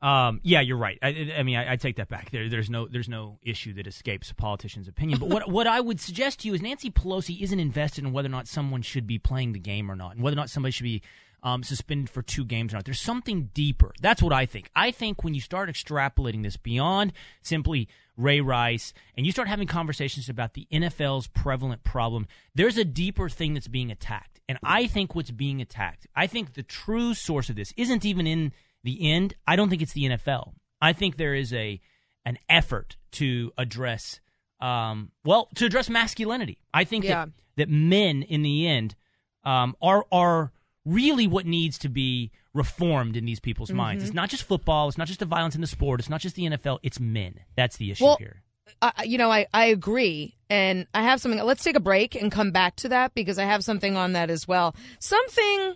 Um, 0.00 0.40
yeah, 0.44 0.60
you're 0.60 0.76
right. 0.76 0.96
I, 1.02 1.32
I 1.36 1.42
mean, 1.42 1.56
I, 1.56 1.72
I 1.72 1.76
take 1.76 1.96
that 1.96 2.08
back. 2.08 2.30
There, 2.30 2.48
there's 2.48 2.70
no, 2.70 2.86
there's 2.86 3.08
no 3.08 3.40
issue 3.42 3.74
that 3.74 3.88
escapes 3.88 4.30
a 4.30 4.36
politician's 4.36 4.86
opinion. 4.86 5.18
But 5.18 5.28
what, 5.30 5.48
what 5.50 5.66
I 5.66 5.80
would 5.80 5.98
suggest 5.98 6.40
to 6.40 6.48
you 6.48 6.54
is 6.54 6.62
Nancy 6.62 6.92
Pelosi 6.92 7.40
isn't 7.42 7.58
invested 7.58 8.04
in 8.04 8.12
whether 8.12 8.26
or 8.26 8.30
not 8.30 8.46
someone 8.46 8.82
should 8.82 9.08
be 9.08 9.18
playing 9.18 9.52
the 9.52 9.58
game 9.58 9.90
or 9.90 9.96
not, 9.96 10.14
and 10.14 10.22
whether 10.22 10.34
or 10.36 10.40
not 10.40 10.50
somebody 10.50 10.70
should 10.70 10.84
be 10.84 11.02
um, 11.42 11.62
suspended 11.62 12.10
for 12.10 12.22
two 12.22 12.44
games 12.44 12.72
or 12.72 12.76
not. 12.76 12.84
There's 12.84 13.00
something 13.00 13.50
deeper. 13.54 13.92
That's 14.00 14.22
what 14.22 14.32
I 14.32 14.46
think. 14.46 14.70
I 14.74 14.90
think 14.90 15.22
when 15.22 15.34
you 15.34 15.40
start 15.40 15.68
extrapolating 15.68 16.42
this 16.42 16.56
beyond 16.56 17.12
simply 17.42 17.88
Ray 18.16 18.40
Rice, 18.40 18.92
and 19.16 19.24
you 19.24 19.30
start 19.32 19.46
having 19.48 19.68
conversations 19.68 20.28
about 20.28 20.54
the 20.54 20.66
NFL's 20.72 21.28
prevalent 21.28 21.84
problem, 21.84 22.26
there's 22.54 22.76
a 22.76 22.84
deeper 22.84 23.28
thing 23.28 23.54
that's 23.54 23.68
being 23.68 23.90
attacked. 23.92 24.40
And 24.48 24.58
I 24.62 24.86
think 24.86 25.14
what's 25.14 25.30
being 25.30 25.60
attacked, 25.60 26.06
I 26.16 26.26
think 26.26 26.54
the 26.54 26.62
true 26.64 27.14
source 27.14 27.48
of 27.48 27.54
this 27.56 27.72
isn't 27.76 28.04
even 28.04 28.26
in 28.26 28.52
the 28.82 29.10
end. 29.12 29.34
I 29.46 29.54
don't 29.56 29.68
think 29.68 29.82
it's 29.82 29.92
the 29.92 30.04
NFL. 30.08 30.54
I 30.80 30.92
think 30.92 31.16
there 31.16 31.34
is 31.34 31.52
a 31.52 31.80
an 32.24 32.38
effort 32.48 32.96
to 33.12 33.52
address, 33.56 34.20
um, 34.60 35.12
well, 35.24 35.48
to 35.54 35.64
address 35.66 35.88
masculinity. 35.88 36.58
I 36.74 36.84
think 36.84 37.04
Yeah. 37.04 37.26
that, 37.26 37.30
that 37.56 37.68
men, 37.70 38.22
in 38.22 38.42
the 38.42 38.66
end, 38.66 38.96
um, 39.44 39.76
are 39.80 40.04
are 40.10 40.52
really 40.88 41.26
what 41.26 41.46
needs 41.46 41.78
to 41.78 41.88
be 41.88 42.30
reformed 42.54 43.16
in 43.16 43.24
these 43.24 43.40
people's 43.40 43.72
minds. 43.72 44.02
It's 44.02 44.14
not 44.14 44.30
just 44.30 44.42
football. 44.42 44.88
It's 44.88 44.98
not 44.98 45.06
just 45.06 45.20
the 45.20 45.26
violence 45.26 45.54
in 45.54 45.60
the 45.60 45.66
sport. 45.66 46.00
It's 46.00 46.08
not 46.08 46.20
just 46.20 46.34
the 46.34 46.44
NFL. 46.44 46.78
It's 46.82 46.98
men. 46.98 47.40
That's 47.56 47.76
the 47.76 47.90
issue 47.90 48.04
Well, 48.04 48.16
here. 48.16 48.42
I, 48.82 49.04
you 49.04 49.18
know, 49.18 49.30
I, 49.30 49.46
I 49.52 49.66
agree. 49.66 50.36
And 50.50 50.86
I 50.94 51.02
have 51.02 51.20
something. 51.20 51.40
Let's 51.42 51.64
take 51.64 51.76
a 51.76 51.80
break 51.80 52.14
and 52.14 52.32
come 52.32 52.50
back 52.50 52.76
to 52.76 52.88
that 52.90 53.14
because 53.14 53.38
I 53.38 53.44
have 53.44 53.64
something 53.64 53.96
on 53.96 54.12
that 54.12 54.30
as 54.30 54.48
well. 54.48 54.74
Something 54.98 55.74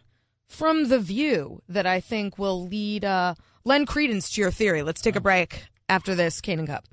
from 0.48 0.88
The 0.88 0.98
View 0.98 1.62
that 1.68 1.86
I 1.86 2.00
think 2.00 2.38
will 2.38 2.66
lead, 2.66 3.04
uh, 3.04 3.34
lend 3.64 3.86
credence 3.86 4.30
to 4.30 4.40
your 4.40 4.50
theory. 4.50 4.82
Let's 4.82 5.00
take 5.00 5.16
a 5.16 5.20
break 5.20 5.66
after 5.88 6.14
this, 6.14 6.40
Cain 6.40 6.58
and 6.58 6.68
Cupp. 6.68 6.88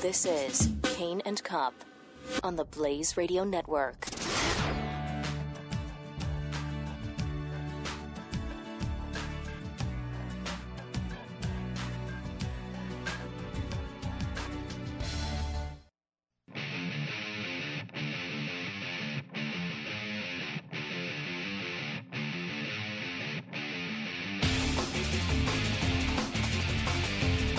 This 0.00 0.24
is 0.24 0.70
Cain 0.82 1.22
and 1.24 1.42
Cupp 1.42 1.74
on 2.42 2.56
the 2.56 2.64
Blaze 2.64 3.16
Radio 3.16 3.44
Network. 3.44 4.06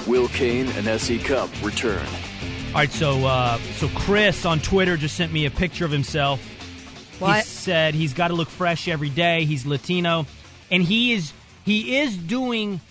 Will 0.10 0.28
Cain 0.30 0.68
and 0.70 0.88
SE 0.88 1.20
Cupp 1.20 1.50
return. 1.62 2.04
All 2.70 2.74
right, 2.74 2.92
so 2.92 3.26
uh, 3.26 3.60
so 3.76 3.88
Chris 3.90 4.44
on 4.44 4.60
Twitter 4.60 4.98
just 4.98 5.16
sent 5.16 5.32
me 5.32 5.46
a 5.46 5.52
picture 5.52 5.86
of 5.86 5.92
himself. 5.92 6.42
What? 7.20 7.38
He 7.38 7.42
said 7.44 7.94
he's 7.94 8.14
got 8.14 8.30
to 8.30 8.34
look 8.34 8.50
fresh 8.50 8.88
every 8.88 9.10
day. 9.10 9.46
He's 9.46 9.68
Latino, 9.68 10.26
and 10.72 10.82
he 10.82 11.14
is 11.14 11.32
he 11.64 12.00
is 12.00 12.18
doing 12.18 12.82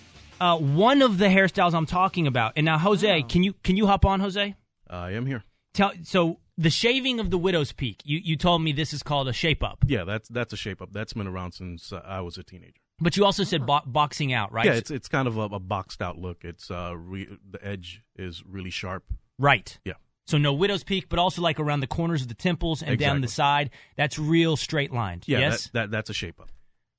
uh, 0.41 0.59
one 0.59 1.03
of 1.03 1.19
the 1.19 1.27
hairstyles 1.27 1.75
I'm 1.75 1.87
talking 1.87 2.29
about. 2.29 2.53
And 2.55 2.65
now, 2.65 2.79
Jose, 2.79 3.23
can 3.23 3.43
you 3.43 3.53
can 3.65 3.77
you 3.77 3.89
hop 3.89 4.05
on, 4.05 4.21
Jose? 4.21 4.55
I 4.89 5.11
am 5.11 5.27
here. 5.27 5.43
Tell 5.75 5.93
so 6.05 6.39
the 6.57 6.71
shaving 6.71 7.19
of 7.19 7.31
the 7.31 7.39
widow's 7.39 7.73
peak. 7.73 8.01
You 8.05 8.21
you 8.23 8.37
told 8.37 8.63
me 8.63 8.71
this 8.71 8.93
is 8.93 9.03
called 9.03 9.27
a 9.27 9.33
shape 9.33 9.65
up, 9.65 9.79
Yeah, 9.87 10.05
that's 10.05 10.29
that's 10.29 10.53
a 10.53 10.57
shape 10.57 10.81
up. 10.81 10.93
That's 10.93 11.15
been 11.15 11.27
around 11.27 11.53
since 11.53 11.93
uh, 11.93 12.01
I 12.05 12.21
was 12.21 12.39
a 12.39 12.45
teenager. 12.45 12.81
But 13.01 13.17
you 13.17 13.25
also 13.25 13.45
said 13.45 13.67
bo- 13.67 13.81
boxing 13.87 14.33
out, 14.33 14.53
right? 14.53 14.67
Yeah, 14.67 14.75
it's 14.75 14.91
it's 14.91 15.09
kind 15.09 15.29
of 15.29 15.37
a, 15.37 15.43
a 15.43 15.59
boxed 15.61 16.03
out 16.03 16.19
look. 16.19 16.45
It's 16.45 16.71
uh, 16.71 16.95
re- 16.97 17.29
the 17.51 17.65
edge 17.67 18.03
is 18.17 18.43
really 18.47 18.71
sharp. 18.71 19.05
right. 19.39 19.79
Yeah, 19.85 19.95
So 20.27 20.39
no 20.39 20.53
widow's 20.53 20.85
peak, 20.85 21.09
but 21.09 21.19
also 21.19 21.43
like 21.43 21.61
around 21.61 21.81
the 21.81 21.87
corners 21.87 22.23
of 22.23 22.29
the 22.29 22.35
temples 22.35 22.83
and 22.83 22.99
down 22.99 23.21
the 23.21 23.29
side. 23.29 23.71
That's 23.97 24.19
real 24.19 24.57
straight 24.57 24.93
lined. 24.93 25.25
yeah. 25.27 25.39
yes, 25.41 25.65
that, 25.65 25.73
that 25.73 25.91
that's 25.91 26.11
a 26.11 26.15
shape 26.15 26.41
up. 26.41 26.51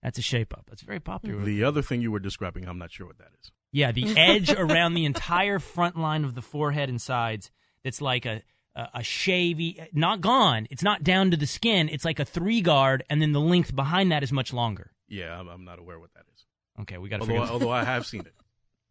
that's 0.02 0.18
a 0.18 0.22
shape 0.22 0.54
up. 0.58 0.66
That's 0.70 0.82
very 0.82 1.00
popular. 1.00 1.44
The 1.44 1.64
other 1.64 1.82
thing 1.82 2.02
you 2.02 2.12
were 2.12 2.20
describing, 2.20 2.68
I'm 2.68 2.78
not 2.78 2.92
sure 2.92 3.06
what 3.08 3.18
that 3.18 3.32
is. 3.42 3.52
Yeah, 3.72 3.92
the 3.92 4.08
edge 4.18 4.52
around 4.52 4.94
the 4.94 5.06
entire 5.06 5.60
front 5.60 5.98
line 5.98 6.24
of 6.26 6.34
the 6.34 6.42
forehead 6.42 6.90
and 6.90 7.02
sides. 7.02 7.52
That's 7.84 8.02
like 8.02 8.26
a 8.26 8.42
a, 8.76 8.90
a 8.96 9.00
shavy, 9.00 9.88
not 9.94 10.22
gone. 10.22 10.68
It's 10.70 10.84
not 10.84 11.04
down 11.04 11.32
to 11.32 11.38
the 11.38 11.48
skin. 11.48 11.90
It's 11.90 12.06
like 12.06 12.20
a 12.20 12.26
three 12.26 12.62
guard, 12.62 13.04
and 13.10 13.22
then 13.22 13.32
the 13.32 13.40
length 13.42 13.76
behind 13.76 14.12
that 14.12 14.24
is 14.24 14.32
much 14.32 14.54
longer. 14.54 14.92
Yeah, 15.10 15.38
I'm, 15.38 15.48
I'm 15.48 15.66
not 15.66 15.80
aware 15.80 16.00
what 16.00 16.14
that 16.14 16.24
is. 16.34 16.46
Okay, 16.82 16.98
we 16.98 17.10
got 17.10 17.18
to 17.18 17.22
Although 17.24 17.34
figure. 17.42 17.54
although 17.54 17.72
I 17.72 17.84
have 17.84 18.06
seen 18.12 18.22
it. 18.22 18.34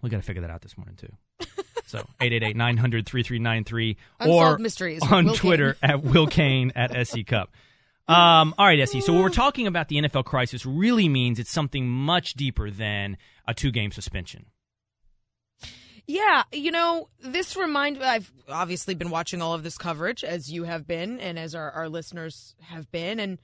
we 0.02 0.10
got 0.10 0.18
to 0.18 0.22
figure 0.22 0.42
that 0.42 0.50
out 0.50 0.60
this 0.62 0.76
morning 0.76 0.96
too. 0.96 1.12
So 1.86 2.06
888-900-3393 2.20 3.96
or 4.26 4.58
Mysteries. 4.58 5.00
on 5.10 5.24
Will 5.24 5.34
Twitter 5.34 5.76
at 5.82 6.02
Will 6.02 6.26
Cain 6.26 6.70
at 6.76 7.06
SC 7.06 7.24
Cupp. 7.26 7.50
Um, 8.06 8.54
all 8.58 8.66
right, 8.66 8.86
SC. 8.86 9.00
So 9.02 9.12
what 9.14 9.22
we're 9.22 9.28
talking 9.30 9.66
about 9.66 9.88
the 9.88 9.96
NFL 9.96 10.24
crisis 10.26 10.66
really 10.66 11.08
means 11.08 11.38
it's 11.38 11.50
something 11.50 11.88
much 11.88 12.34
deeper 12.34 12.70
than 12.70 13.16
a 13.46 13.54
two 13.54 13.70
game 13.70 13.90
suspension. 13.90 14.46
Yeah, 16.06 16.44
you 16.52 16.70
know, 16.70 17.08
this 17.22 17.54
remind 17.54 18.02
I've 18.02 18.32
obviously 18.48 18.94
been 18.94 19.10
watching 19.10 19.42
all 19.42 19.52
of 19.52 19.62
this 19.62 19.76
coverage 19.76 20.24
as 20.24 20.50
you 20.50 20.64
have 20.64 20.86
been 20.86 21.20
and 21.20 21.38
as 21.38 21.54
our, 21.54 21.70
our 21.70 21.88
listeners 21.90 22.54
have 22.62 22.90
been 22.90 23.20
and 23.20 23.38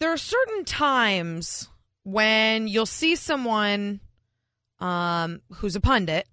there 0.00 0.12
are 0.12 0.18
certain 0.18 0.64
times 0.64 1.68
when 2.04 2.68
you'll 2.68 2.86
see 2.86 3.16
someone 3.16 4.00
um 4.78 5.40
who's 5.54 5.74
a 5.74 5.80
pundit 5.80 6.26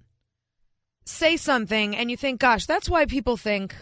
say 1.06 1.38
something 1.38 1.96
and 1.96 2.10
you 2.10 2.18
think, 2.18 2.40
gosh, 2.40 2.66
that's 2.66 2.90
why 2.90 3.06
people 3.06 3.38
think 3.38 3.76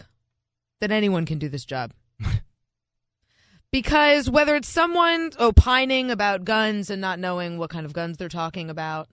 that 0.80 0.90
anyone 0.90 1.26
can 1.26 1.38
do 1.38 1.48
this 1.48 1.64
job. 1.64 1.92
because 3.72 4.28
whether 4.28 4.56
it's 4.56 4.68
someone 4.68 5.30
opining 5.38 6.10
about 6.10 6.44
guns 6.44 6.90
and 6.90 7.00
not 7.00 7.18
knowing 7.18 7.58
what 7.58 7.70
kind 7.70 7.86
of 7.86 7.92
guns 7.92 8.16
they're 8.16 8.28
talking 8.28 8.70
about, 8.70 9.08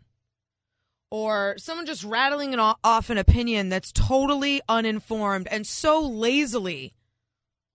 or 1.11 1.55
someone 1.57 1.85
just 1.85 2.03
rattling 2.03 2.53
an, 2.53 2.59
off 2.83 3.09
an 3.09 3.17
opinion 3.17 3.69
that's 3.69 3.91
totally 3.91 4.61
uninformed 4.69 5.47
and 5.49 5.65
so 5.65 6.01
lazily 6.01 6.93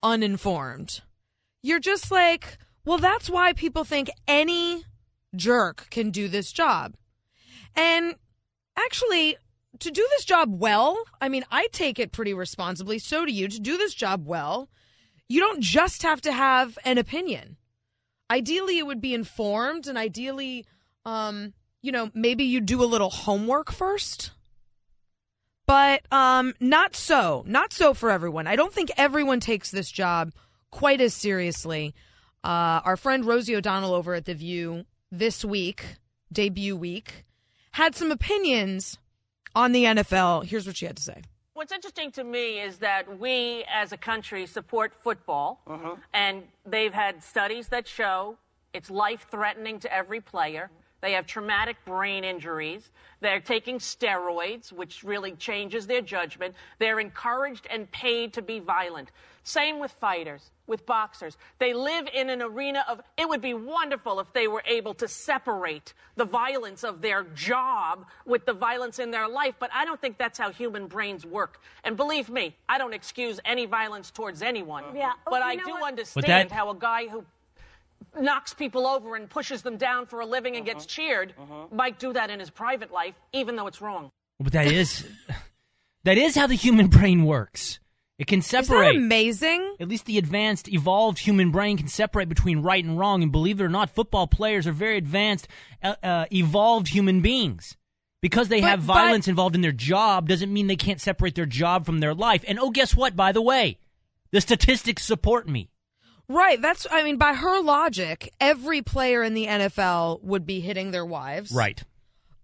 uninformed, 0.02 1.00
you're 1.62 1.80
just 1.80 2.10
like, 2.10 2.58
well, 2.84 2.98
that's 2.98 3.30
why 3.30 3.52
people 3.52 3.84
think 3.84 4.10
any 4.28 4.84
jerk 5.34 5.88
can 5.90 6.10
do 6.10 6.28
this 6.28 6.52
job. 6.52 6.94
And 7.74 8.14
actually, 8.76 9.36
to 9.80 9.90
do 9.90 10.06
this 10.10 10.24
job 10.24 10.60
well, 10.60 11.02
I 11.20 11.28
mean, 11.28 11.44
I 11.50 11.68
take 11.72 11.98
it 11.98 12.12
pretty 12.12 12.34
responsibly. 12.34 12.98
So 12.98 13.24
do 13.24 13.32
you. 13.32 13.48
To 13.48 13.60
do 13.60 13.76
this 13.76 13.94
job 13.94 14.26
well, 14.26 14.68
you 15.28 15.40
don't 15.40 15.60
just 15.60 16.02
have 16.02 16.20
to 16.22 16.32
have 16.32 16.78
an 16.84 16.98
opinion. 16.98 17.56
Ideally, 18.30 18.78
it 18.78 18.86
would 18.86 19.00
be 19.00 19.14
informed, 19.14 19.86
and 19.86 19.98
ideally, 19.98 20.66
um, 21.04 21.52
you 21.82 21.92
know, 21.92 22.10
maybe 22.14 22.44
you 22.44 22.60
do 22.60 22.82
a 22.82 22.86
little 22.86 23.10
homework 23.10 23.70
first. 23.70 24.30
But 25.66 26.02
um, 26.12 26.54
not 26.60 26.94
so. 26.94 27.44
Not 27.46 27.72
so 27.72 27.94
for 27.94 28.10
everyone. 28.10 28.46
I 28.46 28.56
don't 28.56 28.72
think 28.72 28.90
everyone 28.96 29.40
takes 29.40 29.70
this 29.70 29.90
job 29.90 30.32
quite 30.70 31.00
as 31.00 31.14
seriously. 31.14 31.94
Uh, 32.44 32.82
our 32.84 32.98
friend 32.98 33.24
Rosie 33.24 33.56
O'Donnell 33.56 33.94
over 33.94 34.12
at 34.12 34.26
The 34.26 34.34
View 34.34 34.84
this 35.10 35.42
week, 35.44 35.96
debut 36.30 36.76
week, 36.76 37.24
had 37.72 37.94
some 37.94 38.10
opinions 38.10 38.98
on 39.54 39.72
the 39.72 39.84
NFL. 39.84 40.44
Here's 40.44 40.66
what 40.66 40.76
she 40.76 40.84
had 40.84 40.96
to 40.98 41.02
say. 41.02 41.22
What's 41.54 41.72
interesting 41.72 42.10
to 42.12 42.24
me 42.24 42.60
is 42.60 42.78
that 42.78 43.18
we 43.18 43.64
as 43.72 43.92
a 43.92 43.96
country 43.96 44.44
support 44.44 44.92
football, 44.92 45.62
and 46.12 46.42
they've 46.66 46.92
had 46.92 47.22
studies 47.22 47.68
that 47.68 47.88
show 47.88 48.36
it's 48.74 48.90
life 48.90 49.26
threatening 49.30 49.78
to 49.80 49.94
every 49.94 50.20
player. 50.20 50.68
They 51.00 51.12
have 51.12 51.26
traumatic 51.26 51.76
brain 51.84 52.24
injuries. 52.24 52.90
They're 53.20 53.40
taking 53.40 53.78
steroids, 53.78 54.72
which 54.72 55.04
really 55.04 55.32
changes 55.32 55.86
their 55.86 56.00
judgment. 56.00 56.54
They're 56.78 56.98
encouraged 56.98 57.66
and 57.70 57.90
paid 57.92 58.32
to 58.32 58.42
be 58.42 58.58
violent. 58.58 59.10
Same 59.46 59.78
with 59.78 59.92
fighters, 59.92 60.50
with 60.66 60.86
boxers. 60.86 61.36
They 61.58 61.74
live 61.74 62.08
in 62.14 62.30
an 62.30 62.40
arena 62.40 62.82
of, 62.88 63.02
it 63.18 63.28
would 63.28 63.42
be 63.42 63.52
wonderful 63.52 64.18
if 64.18 64.32
they 64.32 64.48
were 64.48 64.62
able 64.66 64.94
to 64.94 65.06
separate 65.06 65.92
the 66.16 66.24
violence 66.24 66.82
of 66.82 67.02
their 67.02 67.24
job 67.34 68.06
with 68.24 68.46
the 68.46 68.54
violence 68.54 68.98
in 68.98 69.10
their 69.10 69.28
life, 69.28 69.54
but 69.58 69.68
I 69.74 69.84
don't 69.84 70.00
think 70.00 70.16
that's 70.16 70.38
how 70.38 70.50
human 70.50 70.86
brains 70.86 71.26
work. 71.26 71.60
And 71.84 71.94
believe 71.94 72.30
me, 72.30 72.56
I 72.70 72.78
don't 72.78 72.94
excuse 72.94 73.38
any 73.44 73.66
violence 73.66 74.10
towards 74.10 74.40
anyone. 74.40 74.84
Yeah. 74.96 75.12
Oh, 75.26 75.30
But 75.30 75.40
you 75.42 75.48
I 75.48 75.56
do 75.56 75.70
what? 75.72 75.88
understand 75.88 76.50
that- 76.50 76.50
how 76.50 76.70
a 76.70 76.74
guy 76.74 77.08
who 77.08 77.26
knocks 78.18 78.54
people 78.54 78.86
over 78.86 79.14
and 79.14 79.28
pushes 79.28 79.60
them 79.60 79.76
down 79.76 80.06
for 80.06 80.20
a 80.20 80.26
living 80.26 80.56
and 80.56 80.64
gets 80.64 80.84
uh-huh. 80.84 80.88
cheered 80.88 81.34
uh-huh. 81.38 81.66
might 81.70 81.98
do 81.98 82.14
that 82.14 82.30
in 82.30 82.40
his 82.40 82.48
private 82.48 82.90
life, 82.90 83.14
even 83.34 83.56
though 83.56 83.66
it's 83.66 83.82
wrong. 83.82 84.10
But 84.40 84.52
that 84.54 84.72
is 84.72 85.06
that 86.04 86.16
is 86.16 86.34
how 86.34 86.46
the 86.46 86.54
human 86.54 86.86
brain 86.86 87.24
works. 87.24 87.78
It 88.18 88.26
can 88.28 88.42
separate. 88.42 88.96
amazing? 88.96 89.76
At 89.80 89.88
least 89.88 90.06
the 90.06 90.18
advanced, 90.18 90.68
evolved 90.68 91.18
human 91.18 91.50
brain 91.50 91.76
can 91.76 91.88
separate 91.88 92.28
between 92.28 92.60
right 92.62 92.84
and 92.84 92.96
wrong. 92.98 93.22
And 93.22 93.32
believe 93.32 93.60
it 93.60 93.64
or 93.64 93.68
not, 93.68 93.90
football 93.90 94.26
players 94.28 94.66
are 94.68 94.72
very 94.72 94.96
advanced, 94.96 95.48
uh, 95.82 95.96
uh, 96.02 96.26
evolved 96.32 96.88
human 96.88 97.20
beings. 97.22 97.76
Because 98.22 98.48
they 98.48 98.60
But- 98.60 98.70
have 98.70 98.86
but- 98.86 98.94
violence 98.94 99.26
involved 99.28 99.54
in 99.54 99.60
their 99.62 99.72
job 99.72 100.28
doesn't 100.28 100.52
mean 100.52 100.66
they 100.68 100.76
can't 100.76 101.00
separate 101.00 101.34
their 101.34 101.44
job 101.44 101.84
from 101.84 101.98
their 102.00 102.14
life. 102.14 102.44
And 102.46 102.58
oh, 102.58 102.70
guess 102.70 102.94
what? 102.94 103.16
By 103.16 103.32
the 103.32 103.42
way, 103.42 103.78
the 104.30 104.40
statistics 104.40 105.04
support 105.04 105.48
me. 105.48 105.68
Right. 106.28 106.62
That's, 106.62 106.86
I 106.90 107.02
mean, 107.02 107.18
by 107.18 107.34
her 107.34 107.60
logic, 107.60 108.32
every 108.40 108.80
player 108.80 109.22
in 109.22 109.34
the 109.34 109.46
NFL 109.46 110.20
would 110.22 110.46
be 110.46 110.60
hitting 110.60 110.90
their 110.90 111.04
wives. 111.04 111.52
Right. 111.52 111.82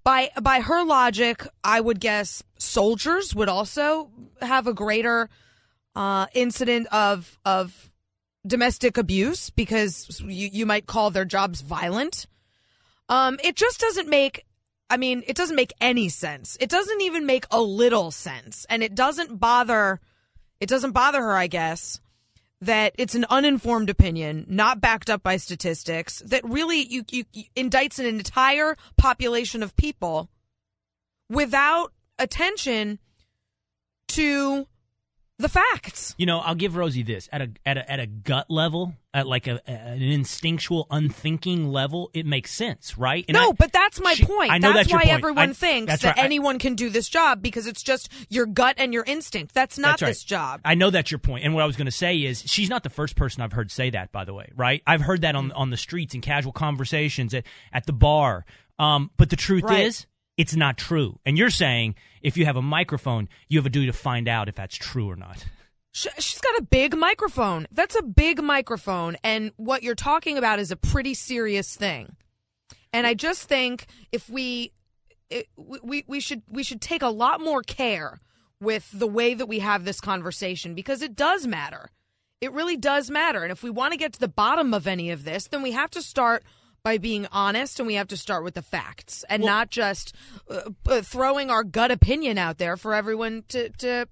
By, 0.04 0.30
by 0.42 0.60
her 0.60 0.84
logic, 0.84 1.46
I 1.64 1.80
would 1.80 2.00
guess 2.00 2.42
soldiers 2.58 3.34
would 3.34 3.48
also 3.48 4.10
have 4.42 4.66
a 4.66 4.74
greater, 4.74 5.30
uh, 6.00 6.26
incident 6.32 6.86
of, 6.92 7.38
of 7.44 7.90
domestic 8.46 8.96
abuse 8.96 9.50
because 9.50 10.18
you, 10.24 10.48
you 10.50 10.64
might 10.64 10.86
call 10.86 11.10
their 11.10 11.26
jobs 11.26 11.60
violent. 11.60 12.26
Um, 13.10 13.38
it 13.44 13.54
just 13.54 13.78
doesn't 13.80 14.08
make, 14.08 14.46
I 14.88 14.96
mean, 14.96 15.22
it 15.26 15.36
doesn't 15.36 15.56
make 15.56 15.74
any 15.78 16.08
sense. 16.08 16.56
It 16.58 16.70
doesn't 16.70 17.02
even 17.02 17.26
make 17.26 17.44
a 17.50 17.60
little 17.60 18.10
sense. 18.10 18.64
And 18.70 18.82
it 18.82 18.94
doesn't 18.94 19.38
bother, 19.38 20.00
it 20.58 20.70
doesn't 20.70 20.92
bother 20.92 21.20
her, 21.20 21.36
I 21.36 21.48
guess, 21.48 22.00
that 22.62 22.94
it's 22.96 23.14
an 23.14 23.26
uninformed 23.28 23.90
opinion, 23.90 24.46
not 24.48 24.80
backed 24.80 25.10
up 25.10 25.22
by 25.22 25.36
statistics, 25.36 26.20
that 26.20 26.42
really 26.48 26.80
you, 26.80 27.04
you, 27.10 27.24
you 27.34 27.44
indicts 27.54 27.98
an 27.98 28.06
entire 28.06 28.74
population 28.96 29.62
of 29.62 29.76
people 29.76 30.30
without 31.28 31.92
attention 32.18 32.98
to 34.08 34.66
the 35.40 35.48
facts. 35.48 36.14
You 36.18 36.26
know, 36.26 36.38
I'll 36.38 36.54
give 36.54 36.76
Rosie 36.76 37.02
this 37.02 37.28
at 37.32 37.42
a 37.42 37.50
at 37.66 37.76
a 37.78 37.90
at 37.90 37.98
a 38.00 38.06
gut 38.06 38.50
level, 38.50 38.94
at 39.14 39.26
like 39.26 39.46
a, 39.46 39.60
a- 39.66 39.70
an 39.70 40.02
instinctual, 40.02 40.86
unthinking 40.90 41.68
level. 41.68 42.10
It 42.14 42.26
makes 42.26 42.52
sense, 42.52 42.96
right? 42.96 43.24
And 43.28 43.34
no, 43.34 43.50
I- 43.50 43.52
but 43.52 43.72
that's 43.72 44.00
my 44.00 44.14
she- 44.14 44.24
point. 44.24 44.50
I 44.52 44.58
know 44.58 44.72
that's, 44.72 44.88
that's 44.88 44.92
why 44.92 45.00
point. 45.08 45.12
everyone 45.14 45.50
I- 45.50 45.52
thinks 45.54 45.92
that 46.02 46.04
right. 46.16 46.24
Anyone 46.24 46.58
can 46.58 46.74
do 46.74 46.90
this 46.90 47.08
job 47.08 47.42
because 47.42 47.66
it's 47.66 47.82
just 47.82 48.10
your 48.28 48.46
gut 48.46 48.76
and 48.78 48.92
your 48.92 49.04
instinct. 49.06 49.54
That's 49.54 49.78
not 49.78 49.92
That's 49.92 50.02
right. 50.02 50.08
this 50.10 50.24
job. 50.24 50.60
I 50.64 50.74
know 50.74 50.90
that's 50.90 51.10
your 51.10 51.18
point. 51.18 51.44
And 51.44 51.54
what 51.54 51.62
I 51.62 51.66
was 51.66 51.76
going 51.76 51.86
to 51.86 51.90
say 51.92 52.16
is 52.18 52.42
she's 52.46 52.68
not 52.68 52.82
the 52.82 52.90
first 52.90 53.16
person 53.16 53.42
I've 53.42 53.52
heard 53.52 53.70
say 53.70 53.90
that, 53.90 54.12
by 54.12 54.24
the 54.24 54.34
way, 54.34 54.50
right? 54.54 54.82
I've 54.86 55.00
heard 55.02 55.22
that 55.22 55.34
on 55.34 55.50
on 55.52 55.70
the 55.70 55.76
streets 55.76 56.14
in 56.14 56.20
casual 56.20 56.52
conversations 56.52 57.34
at, 57.34 57.44
at 57.72 57.86
the 57.86 57.92
bar. 57.92 58.44
Um, 58.78 59.10
but 59.16 59.28
the 59.30 59.36
truth 59.36 59.64
Right. 59.64 59.86
is, 59.86 60.06
it's 60.40 60.56
not 60.56 60.78
true. 60.78 61.18
And 61.26 61.36
you're 61.36 61.50
saying 61.50 61.96
if 62.22 62.38
you 62.38 62.46
have 62.46 62.56
a 62.56 62.62
microphone, 62.62 63.28
you 63.48 63.58
have 63.58 63.66
a 63.66 63.70
duty 63.70 63.88
to 63.88 63.92
find 63.92 64.26
out 64.26 64.48
if 64.48 64.54
that's 64.54 64.74
true 64.74 65.06
or 65.10 65.14
not. 65.14 65.44
She's 65.92 66.40
got 66.40 66.56
a 66.56 66.62
big 66.62 66.96
microphone. 66.96 67.66
That's 67.70 67.94
a 67.94 68.02
big 68.02 68.42
microphone. 68.42 69.18
And 69.22 69.52
what 69.58 69.82
you're 69.82 69.94
talking 69.94 70.38
about 70.38 70.58
is 70.58 70.70
a 70.70 70.76
pretty 70.76 71.12
serious 71.12 71.76
thing. 71.76 72.16
And 72.90 73.06
I 73.06 73.12
just 73.12 73.48
think 73.48 73.86
if 74.12 74.30
we, 74.30 74.72
it, 75.28 75.46
we, 75.58 76.04
we 76.06 76.20
should, 76.20 76.40
we 76.48 76.62
should 76.62 76.80
take 76.80 77.02
a 77.02 77.08
lot 77.08 77.42
more 77.42 77.62
care 77.62 78.18
with 78.62 78.88
the 78.94 79.06
way 79.06 79.34
that 79.34 79.46
we 79.46 79.58
have 79.58 79.84
this 79.84 80.00
conversation 80.00 80.74
because 80.74 81.02
it 81.02 81.14
does 81.14 81.46
matter. 81.46 81.90
It 82.40 82.52
really 82.52 82.78
does 82.78 83.10
matter. 83.10 83.42
And 83.42 83.52
if 83.52 83.62
we 83.62 83.68
want 83.68 83.92
to 83.92 83.98
get 83.98 84.14
to 84.14 84.20
the 84.20 84.26
bottom 84.28 84.72
of 84.72 84.86
any 84.86 85.10
of 85.10 85.24
this, 85.24 85.48
then 85.48 85.60
we 85.60 85.72
have 85.72 85.90
to 85.90 86.00
start 86.00 86.44
by 86.82 86.98
being 86.98 87.26
honest 87.32 87.78
and 87.78 87.86
we 87.86 87.94
have 87.94 88.08
to 88.08 88.16
start 88.16 88.44
with 88.44 88.54
the 88.54 88.62
facts 88.62 89.24
and 89.28 89.42
not 89.42 89.70
just 89.70 90.14
uh, 90.50 90.70
uh, 90.88 91.02
throwing 91.02 91.50
our 91.50 91.64
gut 91.64 91.90
opinion 91.90 92.38
out 92.38 92.58
there 92.58 92.76
for 92.76 92.94
everyone 92.94 93.44
to, 93.48 93.68
to, 93.70 94.06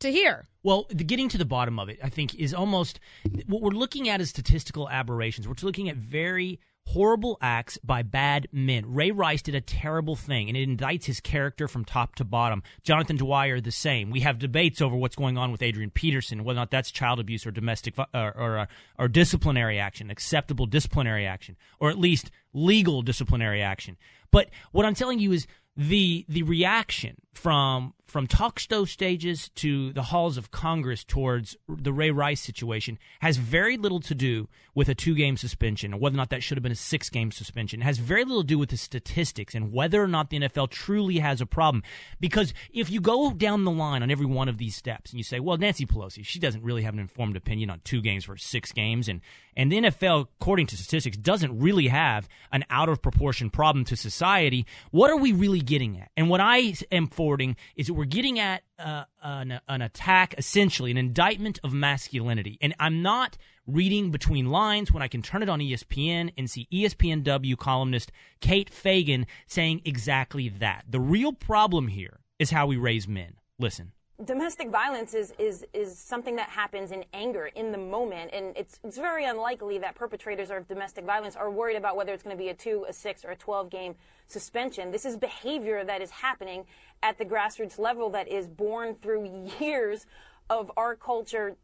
to 0.00 0.10
hear. 0.10 0.48
Well, 0.62 0.86
the 0.90 1.04
getting 1.04 1.28
to 1.30 1.38
the 1.38 1.44
bottom 1.44 1.78
of 1.78 1.88
it, 1.88 1.98
I 2.02 2.08
think, 2.08 2.34
is 2.34 2.52
almost 2.52 3.00
what 3.46 3.62
we're 3.62 3.70
looking 3.70 4.08
at 4.08 4.20
is 4.20 4.28
statistical 4.30 4.88
aberrations. 4.88 5.48
We're 5.48 5.54
looking 5.62 5.88
at 5.88 5.96
very 5.96 6.60
horrible 6.92 7.38
acts 7.40 7.78
by 7.84 8.02
bad 8.02 8.48
men. 8.52 8.92
Ray 8.92 9.12
Rice 9.12 9.42
did 9.42 9.54
a 9.54 9.60
terrible 9.60 10.16
thing, 10.16 10.48
and 10.48 10.56
it 10.56 10.68
indicts 10.68 11.04
his 11.04 11.20
character 11.20 11.68
from 11.68 11.84
top 11.84 12.16
to 12.16 12.24
bottom. 12.24 12.62
Jonathan 12.82 13.16
Dwyer, 13.16 13.60
the 13.60 13.70
same. 13.70 14.10
We 14.10 14.20
have 14.20 14.38
debates 14.38 14.82
over 14.82 14.96
what's 14.96 15.14
going 15.14 15.38
on 15.38 15.52
with 15.52 15.62
Adrian 15.62 15.90
Peterson, 15.90 16.42
whether 16.42 16.58
or 16.58 16.62
not 16.62 16.70
that's 16.70 16.90
child 16.90 17.20
abuse 17.20 17.46
or 17.46 17.52
domestic 17.52 17.94
or, 17.96 18.06
or, 18.14 18.58
uh, 18.58 18.66
or 18.98 19.06
disciplinary 19.06 19.78
action, 19.78 20.10
acceptable 20.10 20.66
disciplinary 20.66 21.26
action, 21.26 21.56
or 21.78 21.90
at 21.90 21.98
least 21.98 22.30
legal 22.52 23.02
disciplinary 23.02 23.62
action. 23.62 23.96
But 24.32 24.50
what 24.72 24.84
I'm 24.84 24.94
telling 24.94 25.20
you 25.20 25.32
is 25.32 25.46
the 25.76 26.26
the 26.28 26.42
reaction 26.42 27.16
from 27.32 27.94
from 28.10 28.26
talk 28.26 28.58
show 28.58 28.84
stages 28.84 29.50
to 29.50 29.92
the 29.92 30.02
halls 30.02 30.36
of 30.36 30.50
Congress 30.50 31.04
towards 31.04 31.56
the 31.68 31.92
Ray 31.92 32.10
Rice 32.10 32.40
situation 32.40 32.98
has 33.20 33.36
very 33.36 33.76
little 33.76 34.00
to 34.00 34.14
do 34.16 34.48
with 34.74 34.88
a 34.88 34.94
two 34.94 35.14
game 35.14 35.36
suspension 35.36 35.94
or 35.94 35.98
whether 35.98 36.16
or 36.16 36.18
not 36.18 36.30
that 36.30 36.42
should 36.42 36.58
have 36.58 36.62
been 36.62 36.72
a 36.72 36.76
six 36.76 37.08
game 37.08 37.30
suspension. 37.30 37.80
It 37.80 37.84
has 37.84 37.98
very 37.98 38.24
little 38.24 38.42
to 38.42 38.46
do 38.46 38.58
with 38.58 38.70
the 38.70 38.76
statistics 38.76 39.54
and 39.54 39.72
whether 39.72 40.02
or 40.02 40.08
not 40.08 40.30
the 40.30 40.40
NFL 40.40 40.70
truly 40.70 41.18
has 41.18 41.40
a 41.40 41.46
problem. 41.46 41.84
Because 42.18 42.52
if 42.72 42.90
you 42.90 43.00
go 43.00 43.32
down 43.32 43.64
the 43.64 43.70
line 43.70 44.02
on 44.02 44.10
every 44.10 44.26
one 44.26 44.48
of 44.48 44.58
these 44.58 44.74
steps 44.74 45.12
and 45.12 45.18
you 45.18 45.24
say, 45.24 45.38
well, 45.38 45.56
Nancy 45.56 45.86
Pelosi, 45.86 46.24
she 46.24 46.40
doesn't 46.40 46.64
really 46.64 46.82
have 46.82 46.94
an 46.94 47.00
informed 47.00 47.36
opinion 47.36 47.70
on 47.70 47.80
two 47.84 48.00
games 48.00 48.24
versus 48.24 48.46
six 48.46 48.72
games, 48.72 49.08
and 49.08 49.20
and 49.56 49.70
the 49.70 49.76
NFL, 49.76 50.28
according 50.40 50.66
to 50.68 50.76
statistics, 50.76 51.16
doesn't 51.16 51.58
really 51.58 51.88
have 51.88 52.28
an 52.52 52.64
out 52.70 52.88
of 52.88 53.02
proportion 53.02 53.50
problem 53.50 53.84
to 53.86 53.96
society. 53.96 54.64
What 54.90 55.10
are 55.10 55.16
we 55.16 55.32
really 55.32 55.60
getting 55.60 56.00
at? 56.00 56.10
And 56.16 56.30
what 56.30 56.40
I 56.40 56.74
am 56.90 57.08
forwarding 57.20 57.54
is 57.76 57.88
that 57.88 57.92
we're 57.92 58.06
getting 58.06 58.38
at 58.38 58.62
uh, 58.78 59.04
an, 59.22 59.60
an 59.68 59.82
attack, 59.82 60.34
essentially, 60.38 60.90
an 60.90 60.96
indictment 60.96 61.58
of 61.62 61.70
masculinity. 61.70 62.56
And 62.62 62.74
I'm 62.80 63.02
not 63.02 63.36
reading 63.66 64.10
between 64.10 64.50
lines 64.50 64.90
when 64.90 65.02
I 65.02 65.08
can 65.08 65.20
turn 65.20 65.42
it 65.42 65.50
on 65.50 65.60
ESPN 65.60 66.32
and 66.38 66.48
see 66.50 66.66
ESPNW 66.72 67.58
columnist 67.58 68.10
Kate 68.40 68.70
Fagan 68.70 69.26
saying 69.46 69.82
exactly 69.84 70.48
that. 70.48 70.86
The 70.88 70.98
real 70.98 71.34
problem 71.34 71.88
here 71.88 72.20
is 72.38 72.52
how 72.52 72.66
we 72.66 72.78
raise 72.78 73.06
men. 73.06 73.34
Listen. 73.58 73.92
Domestic 74.24 74.68
violence 74.68 75.14
is, 75.14 75.32
is, 75.38 75.64
is 75.72 75.98
something 75.98 76.36
that 76.36 76.50
happens 76.50 76.92
in 76.92 77.04
anger 77.14 77.46
in 77.54 77.72
the 77.72 77.78
moment 77.78 78.30
and 78.32 78.56
it's, 78.56 78.78
it's 78.84 78.98
very 78.98 79.24
unlikely 79.24 79.78
that 79.78 79.94
perpetrators 79.94 80.50
of 80.50 80.68
domestic 80.68 81.04
violence 81.04 81.36
are 81.36 81.50
worried 81.50 81.76
about 81.76 81.96
whether 81.96 82.12
it's 82.12 82.22
going 82.22 82.36
to 82.36 82.42
be 82.42 82.50
a 82.50 82.54
2 82.54 82.86
a 82.88 82.92
6 82.92 83.24
or 83.24 83.30
a 83.30 83.36
12 83.36 83.70
game 83.70 83.94
suspension. 84.26 84.90
This 84.90 85.04
is 85.04 85.16
behavior 85.16 85.84
that 85.84 86.02
is 86.02 86.10
happening 86.10 86.66
at 87.02 87.18
the 87.18 87.24
grassroots 87.24 87.78
level 87.78 88.10
that 88.10 88.28
is 88.28 88.46
born 88.46 88.94
through 88.96 89.50
years 89.60 90.06
of 90.50 90.70
our 90.76 90.96
culture 90.96 91.56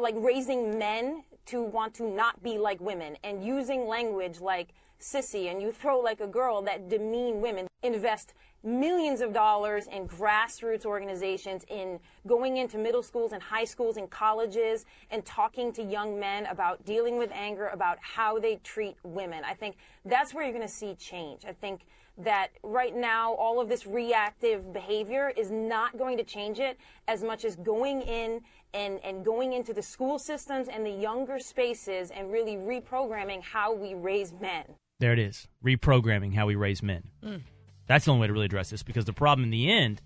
like 0.00 0.14
raising 0.18 0.78
men 0.78 1.24
to 1.46 1.62
want 1.62 1.94
to 1.94 2.06
not 2.06 2.42
be 2.42 2.58
like 2.58 2.80
women 2.80 3.16
and 3.24 3.42
using 3.42 3.86
language 3.86 4.40
like 4.40 4.74
sissy 5.00 5.50
and 5.50 5.62
you 5.62 5.72
throw 5.72 6.00
like 6.00 6.20
a 6.20 6.26
girl 6.26 6.60
that 6.60 6.90
demean 6.90 7.40
women 7.40 7.66
invest 7.82 8.34
millions 8.64 9.20
of 9.20 9.32
dollars 9.32 9.86
in 9.88 10.08
grassroots 10.08 10.84
organizations 10.86 11.64
in 11.68 12.00
going 12.26 12.56
into 12.56 12.78
middle 12.78 13.02
schools 13.02 13.32
and 13.32 13.42
high 13.42 13.64
schools 13.64 13.96
and 13.96 14.08
colleges 14.10 14.86
and 15.10 15.24
talking 15.24 15.72
to 15.72 15.82
young 15.82 16.18
men 16.18 16.46
about 16.46 16.84
dealing 16.84 17.18
with 17.18 17.30
anger 17.32 17.68
about 17.68 17.98
how 18.00 18.38
they 18.38 18.56
treat 18.64 18.96
women 19.02 19.42
i 19.44 19.52
think 19.52 19.76
that's 20.06 20.32
where 20.32 20.44
you're 20.44 20.52
going 20.52 20.66
to 20.66 20.72
see 20.72 20.94
change 20.94 21.44
i 21.44 21.52
think 21.52 21.82
that 22.16 22.48
right 22.62 22.94
now 22.94 23.32
all 23.34 23.60
of 23.60 23.68
this 23.68 23.86
reactive 23.86 24.72
behavior 24.72 25.32
is 25.36 25.50
not 25.50 25.96
going 25.98 26.16
to 26.16 26.24
change 26.24 26.60
it 26.60 26.78
as 27.08 27.24
much 27.24 27.44
as 27.44 27.56
going 27.56 28.02
in 28.02 28.40
and, 28.72 29.00
and 29.04 29.24
going 29.24 29.52
into 29.52 29.72
the 29.72 29.82
school 29.82 30.18
systems 30.18 30.68
and 30.68 30.86
the 30.86 30.90
younger 30.90 31.38
spaces 31.38 32.10
and 32.10 32.30
really 32.30 32.56
reprogramming 32.56 33.42
how 33.42 33.74
we 33.74 33.94
raise 33.94 34.32
men. 34.40 34.64
There 35.00 35.12
it 35.12 35.18
is. 35.18 35.48
Reprogramming 35.64 36.34
how 36.34 36.46
we 36.46 36.54
raise 36.54 36.82
men. 36.82 37.02
Mm. 37.22 37.40
That's 37.86 38.04
the 38.04 38.12
only 38.12 38.22
way 38.22 38.26
to 38.28 38.32
really 38.32 38.46
address 38.46 38.70
this 38.70 38.82
because 38.82 39.04
the 39.04 39.12
problem 39.12 39.44
in 39.44 39.50
the 39.50 39.70
end 39.70 40.00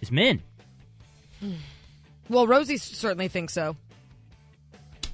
is 0.00 0.10
men. 0.10 0.42
Well, 2.28 2.46
Rosie 2.46 2.78
certainly 2.78 3.28
thinks 3.28 3.52
so. 3.52 3.76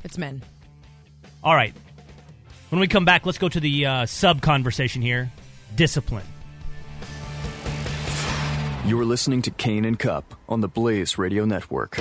It's 0.04 0.16
men. 0.16 0.42
All 1.42 1.54
right. 1.54 1.74
When 2.68 2.80
we 2.80 2.86
come 2.86 3.04
back, 3.04 3.26
let's 3.26 3.38
go 3.38 3.48
to 3.48 3.60
the 3.60 3.86
uh, 3.86 4.06
sub 4.06 4.40
conversation 4.42 5.02
here 5.02 5.30
discipline. 5.76 6.26
You're 8.84 9.04
listening 9.04 9.42
to 9.42 9.50
Cain 9.50 9.84
and 9.84 9.98
Cupp 9.98 10.34
on 10.48 10.60
the 10.60 10.68
Blaze 10.68 11.18
Radio 11.18 11.44
Network. 11.44 12.00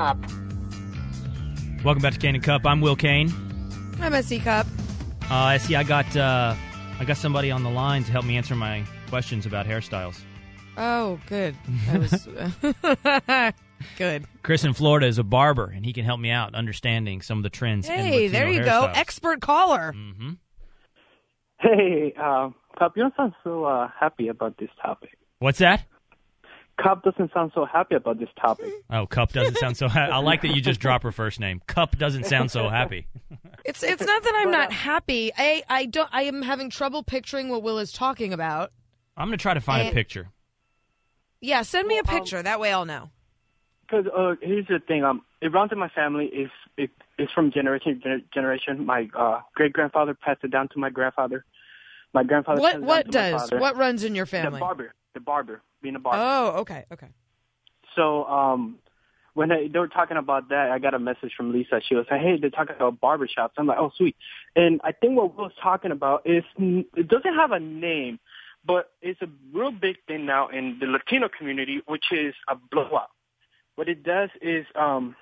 Cupp. 0.00 0.16
Welcome 1.84 2.00
back 2.02 2.14
to 2.14 2.18
Cain 2.18 2.34
and 2.34 2.42
Cupp. 2.42 2.64
I'm 2.64 2.80
Will 2.80 2.96
Cain. 2.96 3.30
I'm 4.00 4.14
a 4.14 4.22
C 4.22 4.38
cup. 4.38 4.66
Uh, 5.30 5.58
see, 5.58 5.74
I 5.76 5.82
got 5.82 6.16
uh, 6.16 6.54
I 6.98 7.04
got 7.04 7.18
somebody 7.18 7.50
on 7.50 7.62
the 7.64 7.68
line 7.68 8.02
to 8.04 8.10
help 8.10 8.24
me 8.24 8.38
answer 8.38 8.54
my 8.56 8.82
questions 9.10 9.44
about 9.44 9.66
hairstyles. 9.66 10.18
Oh, 10.78 11.20
good. 11.28 11.54
That 11.88 12.00
was 12.00 13.52
good. 13.98 14.24
Chris 14.42 14.64
in 14.64 14.72
Florida 14.72 15.06
is 15.06 15.18
a 15.18 15.22
barber, 15.22 15.66
and 15.66 15.84
he 15.84 15.92
can 15.92 16.06
help 16.06 16.18
me 16.18 16.30
out 16.30 16.54
understanding 16.54 17.20
some 17.20 17.36
of 17.36 17.42
the 17.42 17.50
trends. 17.50 17.86
Hey, 17.86 18.10
Latino 18.28 18.32
there 18.32 18.48
you 18.48 18.60
go. 18.64 18.70
hairstyles. 18.86 18.96
Expert 18.96 19.40
caller. 19.42 19.92
Mhm. 19.94 20.38
Hey, 21.58 22.14
uh, 22.18 22.48
Cupp, 22.78 22.96
you 22.96 23.02
don't 23.02 23.14
sound 23.18 23.34
so 23.44 23.64
uh, 23.66 23.90
happy 24.00 24.28
about 24.28 24.56
this 24.56 24.70
topic. 24.82 25.10
What's 25.40 25.58
that? 25.58 25.84
Cupp 26.82 27.02
doesn't 27.02 27.32
sound 27.32 27.52
so 27.54 27.64
happy 27.64 27.94
about 27.94 28.18
this 28.18 28.28
topic. 28.40 28.72
Oh, 28.90 29.06
Cupp 29.06 29.32
doesn't 29.32 29.56
sound 29.58 29.76
so. 29.76 29.88
happy. 29.88 30.10
I 30.12 30.18
like 30.18 30.42
that 30.42 30.48
you 30.48 30.60
just 30.60 30.80
drop 30.80 31.04
her 31.04 31.12
first 31.12 31.38
name. 31.38 31.62
Cupp 31.66 31.96
doesn't 31.96 32.26
sound 32.26 32.50
so 32.50 32.68
happy. 32.68 33.06
It's 33.62 33.82
it's 33.82 34.04
not 34.04 34.22
that 34.22 34.34
I'm 34.34 34.50
not 34.50 34.72
happy. 34.72 35.30
I 35.36 35.62
I 35.68 35.84
don't. 35.84 36.08
I 36.10 36.22
am 36.22 36.40
having 36.40 36.70
trouble 36.70 37.02
picturing 37.02 37.50
what 37.50 37.62
Will 37.62 37.78
is 37.78 37.92
talking 37.92 38.32
about. 38.32 38.72
I'm 39.18 39.28
gonna 39.28 39.36
try 39.36 39.52
to 39.52 39.60
find 39.60 39.88
a 39.88 39.92
picture. 39.92 40.30
Yeah, 41.40 41.62
send 41.62 41.86
me 41.86 41.98
a 41.98 42.02
picture. 42.02 42.42
that 42.42 42.58
way 42.58 42.72
I'll 42.72 42.86
know. 42.86 43.10
Because 43.82 44.06
uh, 44.16 44.34
here's 44.40 44.66
the 44.66 44.78
thing: 44.78 45.04
um, 45.04 45.22
it 45.42 45.52
runs 45.52 45.72
in 45.72 45.78
my 45.78 45.90
family. 45.90 46.30
It's 46.32 46.52
it, 46.78 46.90
it's 47.18 47.30
from 47.32 47.52
generation 47.52 48.00
to 48.00 48.08
gener- 48.08 48.24
generation. 48.32 48.86
My 48.86 49.08
uh, 49.16 49.40
great 49.54 49.74
grandfather 49.74 50.14
passed 50.14 50.42
it 50.42 50.50
down 50.50 50.68
to 50.68 50.78
my 50.78 50.88
grandfather. 50.88 51.44
My 52.14 52.24
grandfather. 52.24 52.60
What 52.60 52.80
what 52.80 53.10
down 53.10 53.32
to 53.32 53.32
my 53.32 53.46
does 53.46 53.60
what 53.60 53.76
runs 53.76 54.04
in 54.04 54.14
your 54.14 54.26
family? 54.26 54.46
The 54.46 54.50
family? 54.52 54.60
barber, 54.60 54.94
the 55.14 55.20
barber, 55.20 55.62
being 55.82 55.96
a 55.96 55.98
barber. 55.98 56.22
Oh, 56.22 56.60
okay, 56.60 56.84
okay. 56.92 57.08
So 57.96 58.24
um, 58.24 58.78
when 59.34 59.48
they, 59.48 59.68
they 59.68 59.78
were 59.78 59.88
talking 59.88 60.16
about 60.16 60.48
that, 60.50 60.70
I 60.70 60.78
got 60.78 60.94
a 60.94 60.98
message 60.98 61.32
from 61.36 61.52
Lisa. 61.52 61.80
She 61.86 61.94
was 61.94 62.06
like, 62.10 62.20
"Hey, 62.20 62.38
they're 62.40 62.50
talking 62.50 62.76
about 62.76 63.00
barbershops." 63.00 63.50
I'm 63.56 63.66
like, 63.66 63.78
"Oh, 63.78 63.90
sweet." 63.96 64.16
And 64.56 64.80
I 64.84 64.92
think 64.92 65.16
what 65.16 65.36
Will's 65.36 65.52
talking 65.62 65.92
about 65.92 66.22
is 66.24 66.44
it 66.58 67.08
doesn't 67.08 67.34
have 67.34 67.52
a 67.52 67.60
name, 67.60 68.18
but 68.64 68.90
it's 69.00 69.20
a 69.22 69.28
real 69.52 69.72
big 69.72 69.96
thing 70.06 70.26
now 70.26 70.48
in 70.48 70.78
the 70.80 70.86
Latino 70.86 71.28
community, 71.28 71.80
which 71.86 72.04
is 72.12 72.34
a 72.48 72.56
blowout. 72.70 73.10
What 73.76 73.88
it 73.88 74.02
does 74.02 74.30
is 74.42 74.66
um, 74.74 75.16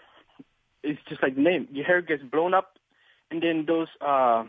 it's 0.83 1.01
just 1.09 1.23
like 1.23 1.35
the 1.37 1.43
name. 1.43 1.69
Your 1.71 1.85
hair 1.85 2.03
gets 2.03 2.23
blown 2.23 2.55
up, 2.55 2.79
and 3.31 3.43
then 3.43 3.65
those 3.67 3.89
uh, 4.01 4.45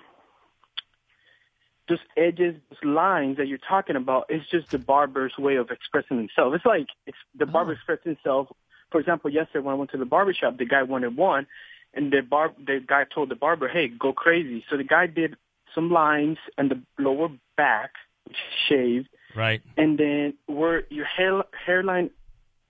those 1.89 1.99
edges, 2.15 2.56
those 2.69 2.84
lines 2.84 3.38
that 3.38 3.47
you're 3.47 3.58
talking 3.58 3.95
about, 3.95 4.25
it's 4.30 4.49
just 4.49 4.71
the 4.71 4.78
barber's 4.80 5.38
way 5.38 5.56
of 5.58 5.69
expressing 5.71 6.17
himself. 6.17 6.54
It's 6.54 6.65
like 6.65 6.88
it's 7.06 7.17
the 7.38 7.45
barber 7.45 7.73
expressing 7.73 8.13
himself. 8.15 8.47
For 8.91 8.99
example, 8.99 9.30
yesterday 9.30 9.60
when 9.65 9.73
I 9.73 9.78
went 9.78 9.91
to 9.91 9.97
the 9.97 10.06
barber 10.06 10.34
shop, 10.34 10.58
the 10.58 10.65
guy 10.65 10.84
wanted 10.84 11.15
one, 11.17 11.45
and 11.93 12.12
the 12.12 12.21
bar 12.21 12.54
the 12.58 12.80
guy 12.86 13.04
told 13.13 13.30
the 13.30 13.36
barber, 13.36 13.67
"Hey, 13.67 13.88
go 13.88 14.13
crazy." 14.13 14.63
So 14.69 14.78
the 14.78 14.84
guy 14.84 15.08
did 15.08 15.36
some 15.75 15.91
lines 15.91 16.38
and 16.58 16.71
the 16.71 16.82
lower 16.97 17.30
back, 17.58 17.91
which 18.25 18.38
shaved, 18.67 19.10
Right. 19.36 19.62
and 19.78 19.97
then 19.97 20.34
where 20.47 20.84
your 20.89 21.06
hair 21.06 21.43
hairline, 21.65 22.10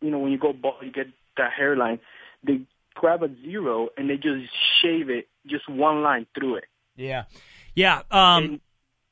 you 0.01 0.09
know, 0.11 0.19
when 0.19 0.31
you 0.31 0.37
go 0.37 0.51
bald, 0.53 0.75
you 0.81 0.91
get 0.91 1.07
that 1.37 1.53
hairline. 1.53 1.99
They 2.43 2.61
grab 2.95 3.23
a 3.23 3.29
zero 3.41 3.89
and 3.95 4.09
they 4.09 4.17
just 4.17 4.53
shave 4.81 5.09
it, 5.09 5.29
just 5.45 5.69
one 5.69 6.01
line 6.01 6.25
through 6.35 6.55
it. 6.55 6.65
Yeah. 6.97 7.23
Yeah. 7.75 8.01
Um. 8.11 8.59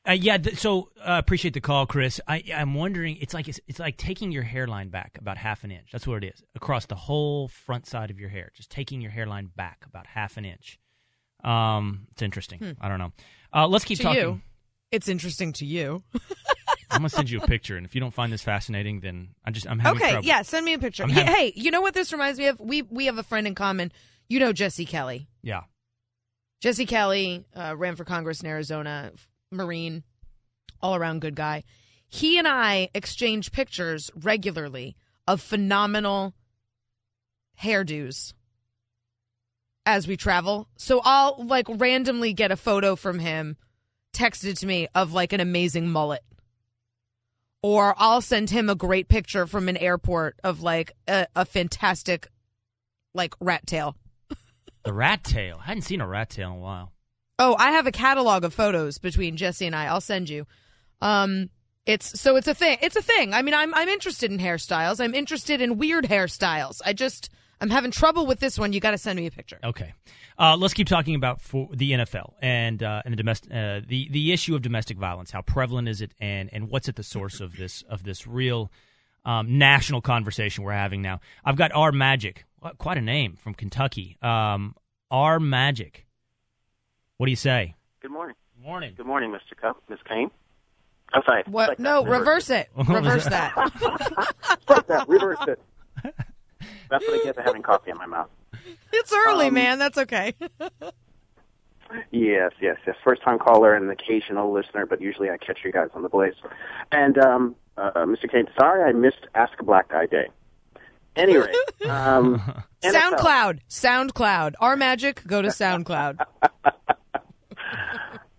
Uh, 0.08 0.12
yeah. 0.12 0.38
Th- 0.38 0.56
so 0.58 0.90
uh, 1.00 1.16
appreciate 1.18 1.54
the 1.54 1.60
call, 1.60 1.86
Chris. 1.86 2.20
I, 2.26 2.42
I'm 2.54 2.74
wondering. 2.74 3.18
It's 3.20 3.34
like 3.34 3.48
it's, 3.48 3.60
it's 3.68 3.78
like 3.78 3.96
taking 3.96 4.32
your 4.32 4.42
hairline 4.42 4.88
back 4.88 5.18
about 5.20 5.36
half 5.36 5.64
an 5.64 5.70
inch. 5.70 5.90
That's 5.92 6.06
what 6.06 6.24
it 6.24 6.32
is 6.34 6.42
across 6.54 6.86
the 6.86 6.94
whole 6.94 7.48
front 7.48 7.86
side 7.86 8.10
of 8.10 8.18
your 8.18 8.28
hair. 8.30 8.50
Just 8.54 8.70
taking 8.70 9.00
your 9.00 9.10
hairline 9.10 9.50
back 9.54 9.84
about 9.86 10.06
half 10.06 10.36
an 10.36 10.44
inch. 10.44 10.78
Um. 11.44 12.06
It's 12.12 12.22
interesting. 12.22 12.58
Hmm. 12.58 12.70
I 12.80 12.88
don't 12.88 12.98
know. 12.98 13.12
Uh, 13.54 13.66
let's 13.68 13.84
keep 13.84 13.98
to 13.98 14.04
talking. 14.04 14.20
you, 14.20 14.40
it's 14.90 15.08
interesting 15.08 15.52
to 15.54 15.64
you. 15.66 16.02
I'm 16.90 16.98
gonna 17.00 17.10
send 17.10 17.28
you 17.30 17.38
a 17.40 17.46
picture, 17.46 17.76
and 17.76 17.84
if 17.84 17.94
you 17.94 18.00
don't 18.00 18.14
find 18.14 18.32
this 18.32 18.42
fascinating, 18.42 19.00
then 19.00 19.28
I'm 19.44 19.52
just 19.52 19.68
I'm 19.68 19.78
having 19.78 20.00
okay, 20.00 20.12
trouble. 20.12 20.26
yeah, 20.26 20.42
send 20.42 20.64
me 20.64 20.72
a 20.72 20.78
picture. 20.78 21.06
Having- 21.06 21.26
hey, 21.32 21.52
you 21.54 21.70
know 21.70 21.82
what 21.82 21.92
this 21.94 22.12
reminds 22.12 22.38
me 22.38 22.46
of? 22.46 22.58
We 22.60 22.82
we 22.82 23.06
have 23.06 23.18
a 23.18 23.22
friend 23.22 23.46
in 23.46 23.54
common. 23.54 23.92
You 24.28 24.40
know 24.40 24.52
Jesse 24.52 24.86
Kelly. 24.86 25.28
Yeah. 25.42 25.62
Jesse 26.60 26.86
Kelly 26.86 27.44
uh, 27.54 27.76
ran 27.76 27.94
for 27.94 28.04
Congress 28.04 28.40
in 28.40 28.48
Arizona, 28.48 29.12
Marine, 29.50 30.02
all 30.80 30.94
around 30.94 31.20
good 31.20 31.34
guy. 31.34 31.64
He 32.08 32.38
and 32.38 32.48
I 32.48 32.88
exchange 32.94 33.52
pictures 33.52 34.10
regularly 34.14 34.96
of 35.26 35.40
phenomenal 35.40 36.34
hairdos 37.60 38.32
as 39.84 40.06
we 40.06 40.16
travel. 40.16 40.68
So 40.76 41.00
I'll 41.04 41.44
like 41.44 41.66
randomly 41.68 42.32
get 42.32 42.50
a 42.50 42.56
photo 42.56 42.96
from 42.96 43.18
him 43.18 43.56
texted 44.12 44.58
to 44.58 44.66
me 44.66 44.88
of 44.94 45.12
like 45.12 45.32
an 45.32 45.40
amazing 45.40 45.88
mullet. 45.88 46.22
Or 47.62 47.94
I'll 47.98 48.20
send 48.20 48.50
him 48.50 48.70
a 48.70 48.74
great 48.74 49.08
picture 49.08 49.46
from 49.46 49.68
an 49.68 49.76
airport 49.76 50.38
of 50.44 50.62
like 50.62 50.92
a, 51.08 51.26
a 51.34 51.44
fantastic 51.44 52.28
like 53.14 53.34
rat 53.40 53.66
tail. 53.66 53.96
The 54.84 54.92
rat 54.92 55.24
tail. 55.24 55.58
I 55.60 55.66
hadn't 55.66 55.82
seen 55.82 56.00
a 56.00 56.06
rat 56.06 56.30
tail 56.30 56.52
in 56.52 56.58
a 56.58 56.60
while. 56.60 56.92
Oh, 57.38 57.54
I 57.58 57.72
have 57.72 57.86
a 57.86 57.92
catalog 57.92 58.44
of 58.44 58.52
photos 58.52 58.98
between 58.98 59.36
Jesse 59.36 59.66
and 59.66 59.76
I. 59.76 59.86
I'll 59.86 60.00
send 60.00 60.28
you. 60.28 60.46
Um, 61.00 61.50
it's 61.86 62.20
so 62.20 62.36
it's 62.36 62.48
a 62.48 62.54
thing. 62.54 62.78
It's 62.82 62.96
a 62.96 63.02
thing. 63.02 63.32
I 63.32 63.42
mean, 63.42 63.54
I'm 63.54 63.72
I'm 63.74 63.88
interested 63.88 64.30
in 64.30 64.38
hairstyles. 64.38 65.00
I'm 65.02 65.14
interested 65.14 65.60
in 65.60 65.78
weird 65.78 66.04
hairstyles. 66.04 66.80
I 66.84 66.92
just 66.92 67.30
I'm 67.60 67.70
having 67.70 67.90
trouble 67.90 68.26
with 68.26 68.40
this 68.40 68.58
one. 68.58 68.72
You 68.72 68.80
got 68.80 68.90
to 68.90 68.98
send 68.98 69.18
me 69.18 69.26
a 69.26 69.30
picture. 69.30 69.58
Okay, 69.64 69.94
uh, 70.38 70.56
let's 70.56 70.74
keep 70.74 70.86
talking 70.86 71.14
about 71.14 71.40
for 71.40 71.68
the 71.72 71.92
NFL 71.92 72.34
and 72.42 72.82
uh, 72.82 73.02
and 73.04 73.12
the 73.12 73.16
domestic 73.16 73.50
uh, 73.52 73.80
the 73.86 74.08
the 74.10 74.32
issue 74.32 74.54
of 74.54 74.62
domestic 74.62 74.98
violence. 74.98 75.30
How 75.30 75.40
prevalent 75.40 75.88
is 75.88 76.02
it, 76.02 76.12
and 76.20 76.50
and 76.52 76.68
what's 76.68 76.88
at 76.88 76.96
the 76.96 77.02
source 77.02 77.40
of 77.40 77.56
this 77.56 77.82
of 77.88 78.02
this 78.02 78.26
real 78.26 78.70
um, 79.24 79.58
national 79.58 80.00
conversation 80.00 80.64
we're 80.64 80.72
having 80.72 81.00
now? 81.00 81.20
I've 81.44 81.56
got 81.56 81.72
R 81.72 81.92
Magic, 81.92 82.44
quite 82.78 82.98
a 82.98 83.02
name 83.02 83.36
from 83.36 83.54
Kentucky. 83.54 84.18
Um, 84.20 84.74
R 85.10 85.40
Magic. 85.40 86.04
What 87.18 87.26
do 87.26 87.30
you 87.30 87.36
say? 87.36 87.74
Good 88.00 88.10
morning. 88.12 88.36
Morning. 88.62 88.94
Good 88.96 89.06
morning, 89.06 89.30
Mr. 89.32 89.60
Cupp, 89.60 89.82
Miss 89.88 89.98
Cain. 90.08 90.30
I'm 91.12 91.22
sorry. 91.26 91.42
What? 91.46 91.70
Like 91.70 91.78
no, 91.80 92.04
that. 92.04 92.10
reverse 92.10 92.48
it. 92.50 92.68
What 92.74 92.88
Reverse 92.88 93.24
that? 93.28 93.54
that. 94.68 94.86
That. 94.86 95.08
Reverse 95.08 95.38
it. 95.48 95.60
That's 96.90 97.06
what 97.06 97.20
I 97.20 97.24
get 97.24 97.34
for 97.34 97.42
having 97.42 97.62
coffee 97.62 97.90
in 97.90 97.96
my 97.98 98.06
mouth. 98.06 98.28
it's 98.92 99.12
early, 99.12 99.48
Um, 99.48 99.54
man. 99.54 99.78
That's 99.78 99.98
okay. 99.98 100.34
Yes, 102.12 102.52
yes, 102.60 102.76
yes. 102.86 102.94
First 103.02 103.22
time 103.22 103.38
caller 103.38 103.74
and 103.74 103.84
an 103.84 103.90
occasional 103.90 104.52
listener, 104.52 104.86
but 104.86 105.00
usually 105.00 105.30
I 105.30 105.38
catch 105.38 105.58
you 105.64 105.72
guys 105.72 105.88
on 105.94 106.02
the 106.02 106.08
blaze. 106.08 106.34
And 106.92 107.18
um, 107.18 107.56
uh, 107.78 107.90
Mr. 108.04 108.30
Cain, 108.30 108.46
sorry 108.60 108.84
I 108.88 108.92
missed 108.92 109.26
Ask 109.34 109.54
a 109.58 109.64
Black 109.64 109.88
Guy 109.88 110.06
Day. 110.06 110.28
Anyway, 111.16 111.50
um, 111.88 112.38
NFL. 112.82 112.92
SoundCloud. 112.92 113.58
SoundCloud. 113.70 114.54
Our 114.60 114.76
magic. 114.76 115.22
Go 115.26 115.40
to 115.42 115.48
SoundCloud. 115.48 116.18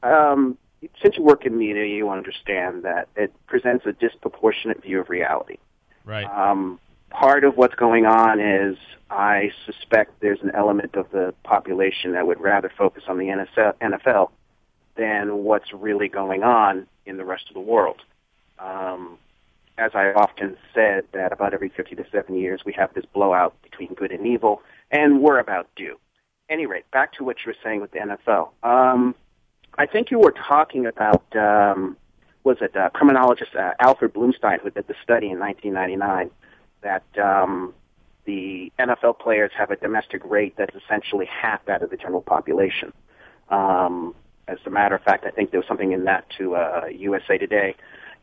Um, 0.03 0.57
since 1.01 1.17
you 1.17 1.23
work 1.23 1.45
in 1.45 1.57
media, 1.57 1.85
you 1.85 2.09
understand 2.09 2.83
that 2.83 3.09
it 3.15 3.33
presents 3.47 3.85
a 3.85 3.91
disproportionate 3.91 4.81
view 4.81 4.99
of 5.01 5.09
reality. 5.09 5.57
Right. 6.05 6.25
Um, 6.25 6.79
part 7.09 7.43
of 7.43 7.57
what's 7.57 7.75
going 7.75 8.05
on 8.05 8.39
is 8.39 8.77
I 9.09 9.51
suspect 9.65 10.21
there's 10.21 10.41
an 10.41 10.51
element 10.53 10.95
of 10.95 11.11
the 11.11 11.33
population 11.43 12.13
that 12.13 12.27
would 12.27 12.39
rather 12.39 12.71
focus 12.77 13.03
on 13.07 13.17
the 13.17 13.25
NFL 13.81 14.29
than 14.95 15.43
what's 15.43 15.73
really 15.73 16.07
going 16.07 16.43
on 16.43 16.87
in 17.05 17.17
the 17.17 17.25
rest 17.25 17.45
of 17.47 17.53
the 17.53 17.59
world. 17.59 18.01
Um, 18.59 19.17
as 19.77 19.91
I 19.95 20.11
often 20.11 20.57
said, 20.73 21.05
that 21.13 21.31
about 21.31 21.53
every 21.53 21.69
50 21.69 21.95
to 21.95 22.05
70 22.11 22.39
years 22.39 22.61
we 22.65 22.73
have 22.73 22.93
this 22.93 23.05
blowout 23.05 23.55
between 23.63 23.93
good 23.93 24.11
and 24.11 24.27
evil, 24.27 24.61
and 24.91 25.21
we're 25.21 25.39
about 25.39 25.67
due. 25.75 25.97
Any 26.49 26.65
rate, 26.65 26.89
back 26.91 27.13
to 27.13 27.23
what 27.23 27.37
you 27.45 27.51
were 27.51 27.57
saying 27.63 27.79
with 27.79 27.91
the 27.91 27.99
NFL. 27.99 28.49
Um, 28.63 29.15
I 29.77 29.85
think 29.85 30.11
you 30.11 30.19
were 30.19 30.31
talking 30.33 30.85
about 30.85 31.23
um, 31.35 31.97
was 32.43 32.57
it 32.61 32.75
uh, 32.75 32.89
criminologist 32.89 33.55
uh, 33.55 33.73
Alfred 33.79 34.13
Blumstein 34.13 34.59
who 34.61 34.69
did 34.69 34.87
the 34.87 34.95
study 35.03 35.29
in 35.29 35.39
1999 35.39 36.31
that 36.81 37.03
um, 37.21 37.73
the 38.25 38.71
NFL 38.79 39.19
players 39.19 39.51
have 39.57 39.71
a 39.71 39.75
domestic 39.75 40.21
rate 40.25 40.55
that's 40.57 40.75
essentially 40.75 41.25
half 41.25 41.65
that 41.65 41.81
of 41.81 41.89
the 41.89 41.97
general 41.97 42.21
population. 42.21 42.93
Um, 43.49 44.15
as 44.47 44.57
a 44.65 44.69
matter 44.69 44.95
of 44.95 45.03
fact, 45.03 45.25
I 45.25 45.31
think 45.31 45.51
there 45.51 45.59
was 45.59 45.67
something 45.67 45.91
in 45.91 46.05
that 46.05 46.25
to 46.37 46.55
uh, 46.55 46.85
USA 46.91 47.37
Today, 47.37 47.75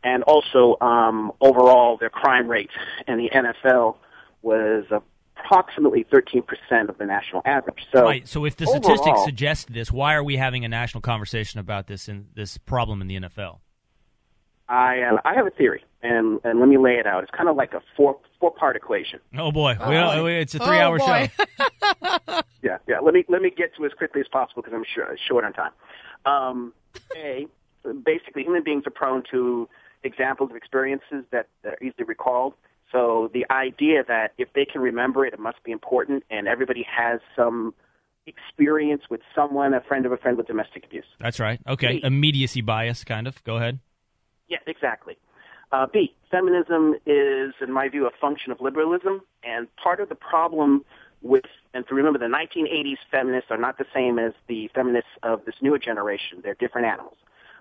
and 0.03 0.23
also 0.23 0.77
um, 0.81 1.31
overall 1.41 1.97
their 1.97 2.09
crime 2.09 2.47
rate 2.47 2.69
in 3.07 3.17
the 3.17 3.29
NFL 3.29 3.95
was 4.41 4.85
approximately 5.39 6.03
13% 6.05 6.89
of 6.89 6.97
the 6.97 7.05
national 7.05 7.41
average. 7.45 7.85
So, 7.93 8.03
right. 8.03 8.27
So 8.27 8.45
if 8.45 8.55
the 8.55 8.65
statistics 8.67 9.23
suggest 9.25 9.71
this, 9.73 9.91
why 9.91 10.13
are 10.15 10.23
we 10.23 10.37
having 10.37 10.65
a 10.65 10.67
national 10.67 11.01
conversation 11.01 11.59
about 11.59 11.87
this 11.87 12.07
in 12.09 12.27
this 12.35 12.57
problem 12.57 13.01
in 13.01 13.07
the 13.07 13.19
NFL? 13.19 13.59
I 14.69 14.99
uh, 15.01 15.17
I 15.23 15.33
have 15.33 15.47
a 15.47 15.51
theory. 15.51 15.83
and 16.03 16.39
and 16.43 16.59
let 16.59 16.67
me 16.67 16.77
lay 16.77 16.95
it 16.95 17.07
out. 17.07 17.23
It's 17.23 17.31
kind 17.31 17.47
of 17.47 17.55
like 17.55 17.73
a 17.73 17.81
four 17.95 18.17
four 18.39 18.51
part 18.51 18.75
equation. 18.75 19.19
Oh 19.37 19.51
boy, 19.51 19.73
we 19.79 19.95
boy. 19.95 20.31
it's 20.31 20.55
a 20.55 20.59
three 20.59 20.77
hour 20.79 20.97
Oh, 21.01 21.05
boy. 21.05 21.31
show. 21.37 22.41
Yeah, 22.61 22.79
yeah. 22.87 22.99
Let 22.99 23.13
me 23.13 23.23
let 23.29 23.41
me 23.41 23.49
get 23.49 23.75
to 23.77 23.85
as 23.85 23.93
quickly 23.93 24.19
as 24.19 24.27
possible 24.27 24.61
because 24.61 24.75
I'm 24.75 24.83
sure, 24.93 25.15
short 25.25 25.45
on 25.45 25.53
time. 25.53 25.71
Um, 26.25 26.73
a, 27.15 27.47
basically, 28.03 28.43
human 28.43 28.63
beings 28.63 28.83
are 28.85 28.91
prone 28.91 29.23
to 29.31 29.69
examples 30.03 30.49
of 30.49 30.57
experiences 30.57 31.23
that, 31.31 31.47
that 31.63 31.73
are 31.75 31.77
easily 31.81 32.03
recalled. 32.05 32.53
So 32.91 33.29
the 33.33 33.45
idea 33.51 34.03
that 34.07 34.33
if 34.37 34.53
they 34.53 34.65
can 34.65 34.81
remember 34.81 35.25
it, 35.25 35.33
it 35.33 35.39
must 35.39 35.61
be 35.63 35.71
important, 35.71 36.23
and 36.29 36.47
everybody 36.47 36.85
has 36.89 37.19
some 37.35 37.73
experience 38.25 39.03
with 39.09 39.21
someone, 39.35 39.73
a 39.73 39.81
friend 39.81 40.05
of 40.05 40.11
a 40.11 40.17
friend 40.17 40.37
with 40.37 40.47
domestic 40.47 40.85
abuse. 40.85 41.05
That's 41.19 41.39
right. 41.39 41.59
Okay, 41.67 41.99
immediacy 42.03 42.61
bias, 42.61 43.03
kind 43.03 43.27
of. 43.27 43.43
Go 43.43 43.57
ahead. 43.57 43.79
Yeah, 44.47 44.59
exactly. 44.65 45.17
Uh, 45.71 45.85
B, 45.91 46.15
feminism 46.31 46.95
is, 47.05 47.53
in 47.61 47.71
my 47.71 47.89
view, 47.89 48.07
a 48.07 48.11
function 48.21 48.51
of 48.51 48.61
liberalism, 48.61 49.21
and 49.43 49.67
part 49.75 49.99
of 49.99 50.07
the 50.07 50.15
problem 50.15 50.85
with, 51.21 51.43
and 51.73 51.85
to 51.87 51.95
remember, 51.95 52.19
the 52.19 52.25
1980s 52.25 52.97
feminists 53.11 53.51
are 53.51 53.57
not 53.57 53.77
the 53.77 53.85
same 53.93 54.17
as 54.19 54.33
the 54.47 54.69
feminists 54.73 55.09
of 55.23 55.43
this 55.45 55.55
newer 55.61 55.79
generation. 55.79 56.39
They're 56.41 56.53
different 56.53 56.87
animals. 56.87 57.17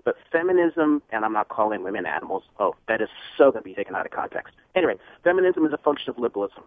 But 0.07 0.15
feminism, 0.31 1.03
and 1.11 1.25
I'm 1.25 1.33
not 1.33 1.49
calling 1.49 1.83
women 1.83 2.07
animals. 2.07 2.45
Oh, 2.61 2.77
that 2.87 3.03
is 3.03 3.09
so 3.37 3.51
going 3.51 3.65
to 3.65 3.69
be 3.69 3.75
taken 3.75 3.97
out 3.97 4.07
of 4.07 4.13
context. 4.13 4.55
Anyway, 4.77 4.95
feminism 5.25 5.67
is 5.67 5.73
a 5.73 5.79
function 5.79 6.11
of 6.11 6.19
liberalism. 6.19 6.63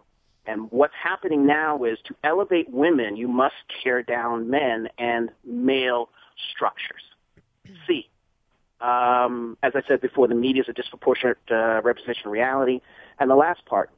And 0.46 0.70
what's 0.70 0.92
happening 1.02 1.46
now 1.46 1.82
is 1.84 1.96
to 2.04 2.14
elevate 2.22 2.68
women, 2.68 3.16
you 3.16 3.28
must 3.28 3.54
tear 3.82 4.02
down 4.02 4.50
men 4.50 4.88
and 4.98 5.30
male 5.42 6.10
structures. 6.52 7.00
C, 7.86 8.10
um, 8.82 9.56
as 9.62 9.72
I 9.74 9.80
said 9.88 10.02
before, 10.02 10.28
the 10.28 10.34
media 10.34 10.62
is 10.62 10.68
a 10.68 10.74
disproportionate 10.74 11.38
uh, 11.50 11.80
representation 11.82 12.26
of 12.26 12.32
reality. 12.32 12.82
And 13.18 13.30
the 13.30 13.36
last 13.36 13.64
part, 13.64 13.88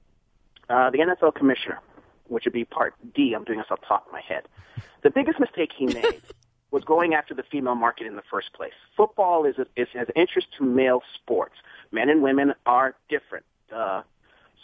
uh, 0.70 0.90
the 0.90 0.98
NFL 0.98 1.34
commissioner, 1.34 1.80
which 2.28 2.44
would 2.44 2.54
be 2.54 2.64
part 2.64 2.94
D, 3.12 3.34
I'm 3.34 3.42
doing 3.42 3.58
this 3.58 3.66
off 3.72 3.80
the 3.80 3.86
top 3.86 4.06
of 4.06 4.12
my 4.12 4.20
head. 4.20 4.44
The 5.02 5.10
biggest 5.10 5.40
mistake 5.40 5.70
he 5.76 5.86
made 5.86 6.22
was 6.72 6.82
going 6.84 7.14
after 7.14 7.34
the 7.34 7.44
female 7.44 7.74
market 7.76 8.06
in 8.06 8.16
the 8.16 8.22
first 8.28 8.52
place. 8.54 8.72
Football 8.96 9.44
is, 9.44 9.56
is 9.76 9.88
has 9.94 10.08
interest 10.16 10.48
to 10.58 10.64
male 10.64 11.02
sports. 11.14 11.54
Men 11.92 12.08
and 12.08 12.22
women 12.22 12.54
are 12.66 12.96
different. 13.08 13.44
Uh, 13.72 14.02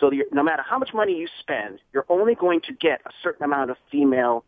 so 0.01 0.11
no 0.33 0.43
matter 0.43 0.63
how 0.63 0.79
much 0.79 0.95
money 0.95 1.17
you 1.17 1.29
spend, 1.41 1.81
you're 1.93 2.07
only 2.09 2.35
going 2.35 2.61
to 2.63 2.73
get 2.73 3.01
a 3.05 3.11
certain 3.23 3.45
amount 3.45 3.71
of 3.71 3.77
female 3.91 4.45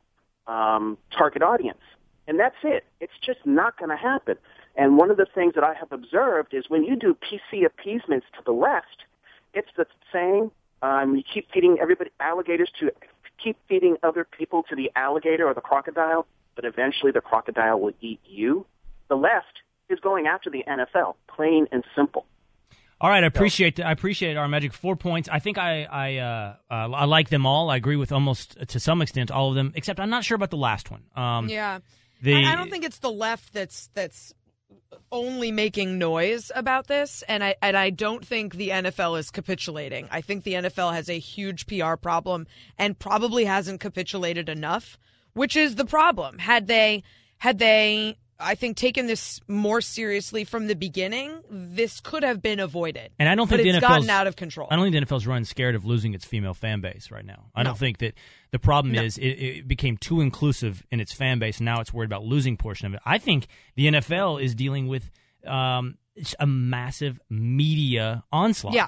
um, 0.47 0.97
target 1.17 1.43
audience, 1.43 1.81
and 2.27 2.39
that's 2.39 2.57
it. 2.63 2.85
It's 3.01 3.13
just 3.25 3.41
not 3.45 3.79
going 3.79 3.91
to 3.91 3.97
happen. 3.97 4.37
And 4.77 4.97
one 4.97 5.11
of 5.11 5.17
the 5.17 5.27
things 5.35 5.55
that 5.55 5.65
I 5.65 5.75
have 5.75 5.93
observed 5.93 6.55
is 6.55 6.65
when 6.69 6.85
you 6.85 6.97
do 6.97 7.15
PC 7.15 7.65
appeasements 7.67 8.27
to 8.37 8.43
the 8.45 8.53
left, 8.53 9.05
it's 9.53 9.69
the 9.77 9.87
saying 10.13 10.51
um, 10.83 11.17
you 11.17 11.23
keep 11.23 11.51
feeding 11.53 11.79
everybody 11.81 12.11
alligators 12.21 12.71
to 12.79 12.93
keep 13.43 13.57
feeding 13.69 13.97
other 14.03 14.25
people 14.25 14.63
to 14.69 14.77
the 14.77 14.91
alligator 14.95 15.47
or 15.47 15.55
the 15.55 15.61
crocodile, 15.61 16.27
but 16.61 16.69
eventually 16.69 17.11
the 17.11 17.21
crocodile 17.21 17.81
will 17.81 17.93
eat 18.01 18.21
you. 18.27 18.67
The 19.09 19.15
left 19.15 19.61
is 19.89 19.99
going 20.01 20.27
after 20.27 20.51
the 20.51 20.63
NFL, 20.69 21.15
plain 21.35 21.67
and 21.73 21.83
simple. 21.97 22.27
All 23.01 23.09
right, 23.09 23.25
I 23.25 23.27
appreciate 23.27 23.81
I 23.81 23.93
appreciate 23.93 24.37
our 24.37 24.47
magic 24.47 24.75
four 24.75 24.95
points. 24.95 25.27
I 25.33 25.39
think 25.39 25.57
I 25.57 25.85
I 25.85 26.17
uh, 26.17 26.55
uh, 26.71 26.75
I 26.75 27.07
like 27.07 27.31
them 27.31 27.47
all. 27.47 27.71
I 27.71 27.77
agree 27.77 27.97
with 27.97 28.13
almost 28.13 28.59
to 28.69 28.79
some 28.79 29.01
extent 29.01 29.31
all 29.31 29.49
of 29.49 29.55
them, 29.55 29.73
except 29.75 29.99
I'm 29.99 30.11
not 30.11 30.23
sure 30.23 30.35
about 30.35 30.51
the 30.51 30.59
last 30.59 30.91
one. 30.91 31.05
Um, 31.17 31.49
yeah. 31.49 31.79
the 32.21 32.35
I, 32.35 32.53
I 32.53 32.57
don't 32.57 32.71
think 32.71 32.85
it's 32.85 32.99
the 32.99 33.11
left 33.11 33.55
that's 33.55 33.89
that's 33.95 34.35
only 35.11 35.51
making 35.51 35.99
noise 35.99 36.53
about 36.55 36.89
this, 36.89 37.25
and 37.27 37.43
I 37.43 37.55
and 37.63 37.75
I 37.75 37.89
don't 37.89 38.25
think 38.25 38.57
the 38.57 38.69
NFL 38.69 39.19
is 39.19 39.31
capitulating. 39.31 40.07
I 40.11 40.21
think 40.21 40.45
the 40.45 40.55
NFL 40.55 40.93
has 40.93 41.09
a 41.09 41.19
huge 41.19 41.67
PR 41.67 41.95
problem 41.95 42.47
and 42.77 42.99
probably 42.99 43.47
hasn't 43.47 43.81
capitulated 43.81 44.51
enough, 44.51 44.99
which 45.35 45.57
is 45.57 45.75
the 45.77 45.85
problem. 45.85 46.39
Had 46.39 46.67
they 46.67 47.03
had 47.39 47.59
they 47.59 48.17
I 48.43 48.55
think 48.55 48.79
taken 48.79 49.07
this 49.07 49.39
more 49.49 49.83
seriously 49.83 50.45
from 50.45 50.67
the 50.67 50.75
beginning, 50.75 51.43
this 51.51 52.01
could 52.01 52.23
have 52.23 52.41
been 52.41 52.59
avoided. 52.59 53.11
And 53.19 53.29
I 53.29 53.35
don't 53.35 53.51
but 53.51 53.57
think 53.57 53.69
it's 53.69 53.77
the 53.77 53.81
gotten 53.83 54.05
NFL's 54.05 54.09
out 54.09 54.27
of 54.27 54.37
control. 54.37 54.67
I 54.71 54.77
don't 54.77 54.91
think 54.91 55.09
the 55.09 55.15
NFL's 55.15 55.27
run 55.27 55.45
scared 55.45 55.75
of 55.75 55.85
losing 55.85 56.15
its 56.15 56.25
female 56.25 56.55
fan 56.55 56.81
base 56.81 57.11
right 57.11 57.25
now. 57.25 57.51
I 57.55 57.63
No. 57.63 57.71
don't 57.71 57.79
think 57.79 57.99
that 57.99 58.15
the 58.51 58.59
problem 58.59 58.95
No. 58.95 59.03
is 59.03 59.19
it, 59.19 59.27
it 59.27 59.69
became 59.69 59.99
too 59.99 60.23
inclusive 60.23 60.87
in 60.91 61.01
its 61.01 61.13
fan 61.13 61.39
base. 61.39 61.59
And 61.59 61.67
now 61.67 61.81
it's 61.81 61.93
worried 61.93 62.07
about 62.07 62.25
losing 62.25 62.57
portion 62.57 62.87
of 62.87 62.95
it. 62.95 63.01
I 63.05 63.19
think 63.19 63.47
the 63.77 63.89
NFL 63.89 64.43
is 64.43 64.55
dealing 64.55 64.89
with 64.89 65.11
um, 65.47 65.99
it's 66.17 66.35
a 66.41 66.47
massive 66.47 67.21
media 67.29 68.25
onslaught. 68.33 68.73
Yeah. 68.75 68.87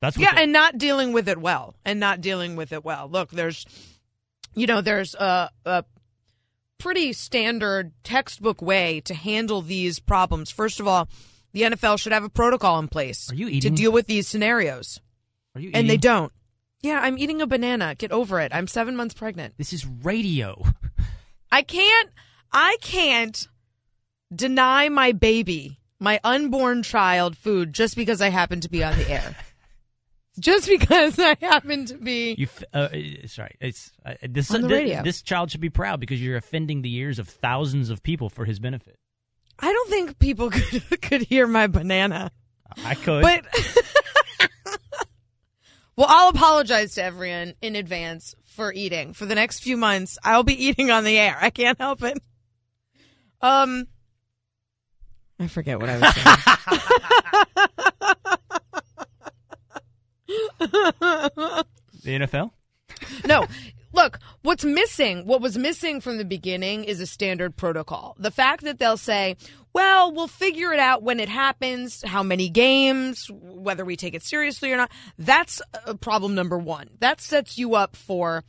that's 0.00 0.16
what 0.16 0.22
yeah, 0.24 0.40
and 0.40 0.52
not 0.52 0.76
dealing 0.76 1.12
with 1.12 1.28
it 1.28 1.38
well, 1.38 1.74
and 1.84 2.00
not 2.00 2.20
dealing 2.20 2.56
with 2.56 2.72
it 2.72 2.84
well. 2.84 3.08
Look, 3.08 3.30
there's, 3.30 3.64
you 4.60 4.66
know, 4.66 4.80
there's 4.80 5.14
a, 5.14 5.50
a 5.64 5.84
pretty 6.78 7.12
standard 7.12 7.92
textbook 8.02 8.62
way 8.62 9.00
to 9.02 9.14
handle 9.14 9.62
these 9.62 9.98
problems. 9.98 10.50
First 10.50 10.80
of 10.80 10.86
all, 10.86 11.08
the 11.52 11.62
NFL 11.62 11.98
should 11.98 12.12
have 12.12 12.24
a 12.24 12.28
protocol 12.28 12.78
in 12.78 12.88
place 12.88 13.30
Are 13.30 13.34
you 13.34 13.60
to 13.60 13.70
deal 13.70 13.92
with 13.92 14.06
these 14.06 14.28
scenarios, 14.28 15.00
Are 15.54 15.60
you 15.60 15.70
and 15.74 15.88
they 15.88 15.96
don't. 15.96 16.32
Yeah, 16.82 17.00
I'm 17.00 17.18
eating 17.18 17.42
a 17.42 17.46
banana. 17.46 17.94
Get 17.96 18.12
over 18.12 18.38
it. 18.40 18.54
I'm 18.54 18.68
seven 18.68 18.94
months 18.94 19.14
pregnant. 19.14 19.54
This 19.58 19.72
is 19.72 19.84
radio. 19.84 20.64
I 21.52 21.62
can't. 21.62 22.10
I 22.52 22.76
can't 22.80 23.48
deny 24.32 24.88
my 24.88 25.12
baby, 25.12 25.80
my 25.98 26.20
unborn 26.22 26.82
child, 26.82 27.36
food 27.36 27.72
just 27.72 27.96
because 27.96 28.20
I 28.20 28.28
happen 28.28 28.60
to 28.60 28.68
be 28.68 28.84
on 28.84 28.96
the 28.96 29.10
air. 29.10 29.34
Just 30.38 30.68
because 30.68 31.18
I 31.18 31.36
happen 31.40 31.86
to 31.86 31.96
be. 31.96 32.34
You, 32.38 32.46
f- 32.46 32.64
uh, 32.72 32.88
it's. 32.92 33.38
It's 33.60 33.92
uh, 34.04 34.14
this. 34.28 34.54
On 34.54 34.62
the 34.62 34.68
radio. 34.68 35.02
This 35.02 35.22
child 35.22 35.50
should 35.50 35.60
be 35.60 35.70
proud 35.70 36.00
because 36.00 36.22
you're 36.22 36.36
offending 36.36 36.82
the 36.82 36.94
ears 36.96 37.18
of 37.18 37.28
thousands 37.28 37.90
of 37.90 38.02
people 38.02 38.30
for 38.30 38.44
his 38.44 38.58
benefit. 38.58 38.98
I 39.58 39.72
don't 39.72 39.90
think 39.90 40.18
people 40.18 40.50
could 40.50 41.00
could 41.02 41.22
hear 41.22 41.46
my 41.46 41.66
banana, 41.66 42.30
I 42.84 42.94
could. 42.94 43.22
but. 43.22 43.44
well, 45.96 46.06
I'll 46.08 46.30
apologize 46.30 46.94
to 46.94 47.02
everyone 47.02 47.54
in 47.60 47.76
advance 47.76 48.34
for 48.44 48.72
eating. 48.72 49.12
For 49.12 49.26
the 49.26 49.34
next 49.34 49.62
few 49.62 49.76
months, 49.76 50.18
I'll 50.24 50.44
be 50.44 50.66
eating 50.66 50.90
on 50.90 51.04
the 51.04 51.18
air. 51.18 51.36
I 51.40 51.50
can't 51.50 51.78
help 51.78 52.02
it. 52.02 52.18
Um, 53.40 53.86
I 55.38 55.46
forget 55.46 55.80
what 55.80 55.88
I 55.88 55.98
was 55.98 56.14
saying. 56.14 56.36
the 60.58 61.64
NFL. 62.04 62.50
no. 63.26 63.46
Look, 63.92 64.18
what's 64.42 64.64
missing, 64.64 65.26
what 65.26 65.40
was 65.40 65.56
missing 65.56 66.02
from 66.02 66.18
the 66.18 66.24
beginning 66.24 66.84
is 66.84 67.00
a 67.00 67.06
standard 67.06 67.56
protocol. 67.56 68.16
The 68.18 68.30
fact 68.30 68.64
that 68.64 68.78
they'll 68.78 68.98
say, 68.98 69.36
well, 69.72 70.12
we'll 70.12 70.28
figure 70.28 70.72
it 70.72 70.78
out 70.78 71.02
when 71.02 71.20
it 71.20 71.28
happens, 71.30 72.02
how 72.04 72.22
many 72.22 72.50
games, 72.50 73.30
whether 73.32 73.84
we 73.84 73.96
take 73.96 74.14
it 74.14 74.22
seriously 74.22 74.72
or 74.72 74.76
not, 74.76 74.90
that's 75.18 75.62
uh, 75.86 75.94
problem 75.94 76.34
number 76.34 76.58
one. 76.58 76.90
That 77.00 77.20
sets 77.20 77.56
you 77.56 77.76
up 77.76 77.96
for 77.96 78.44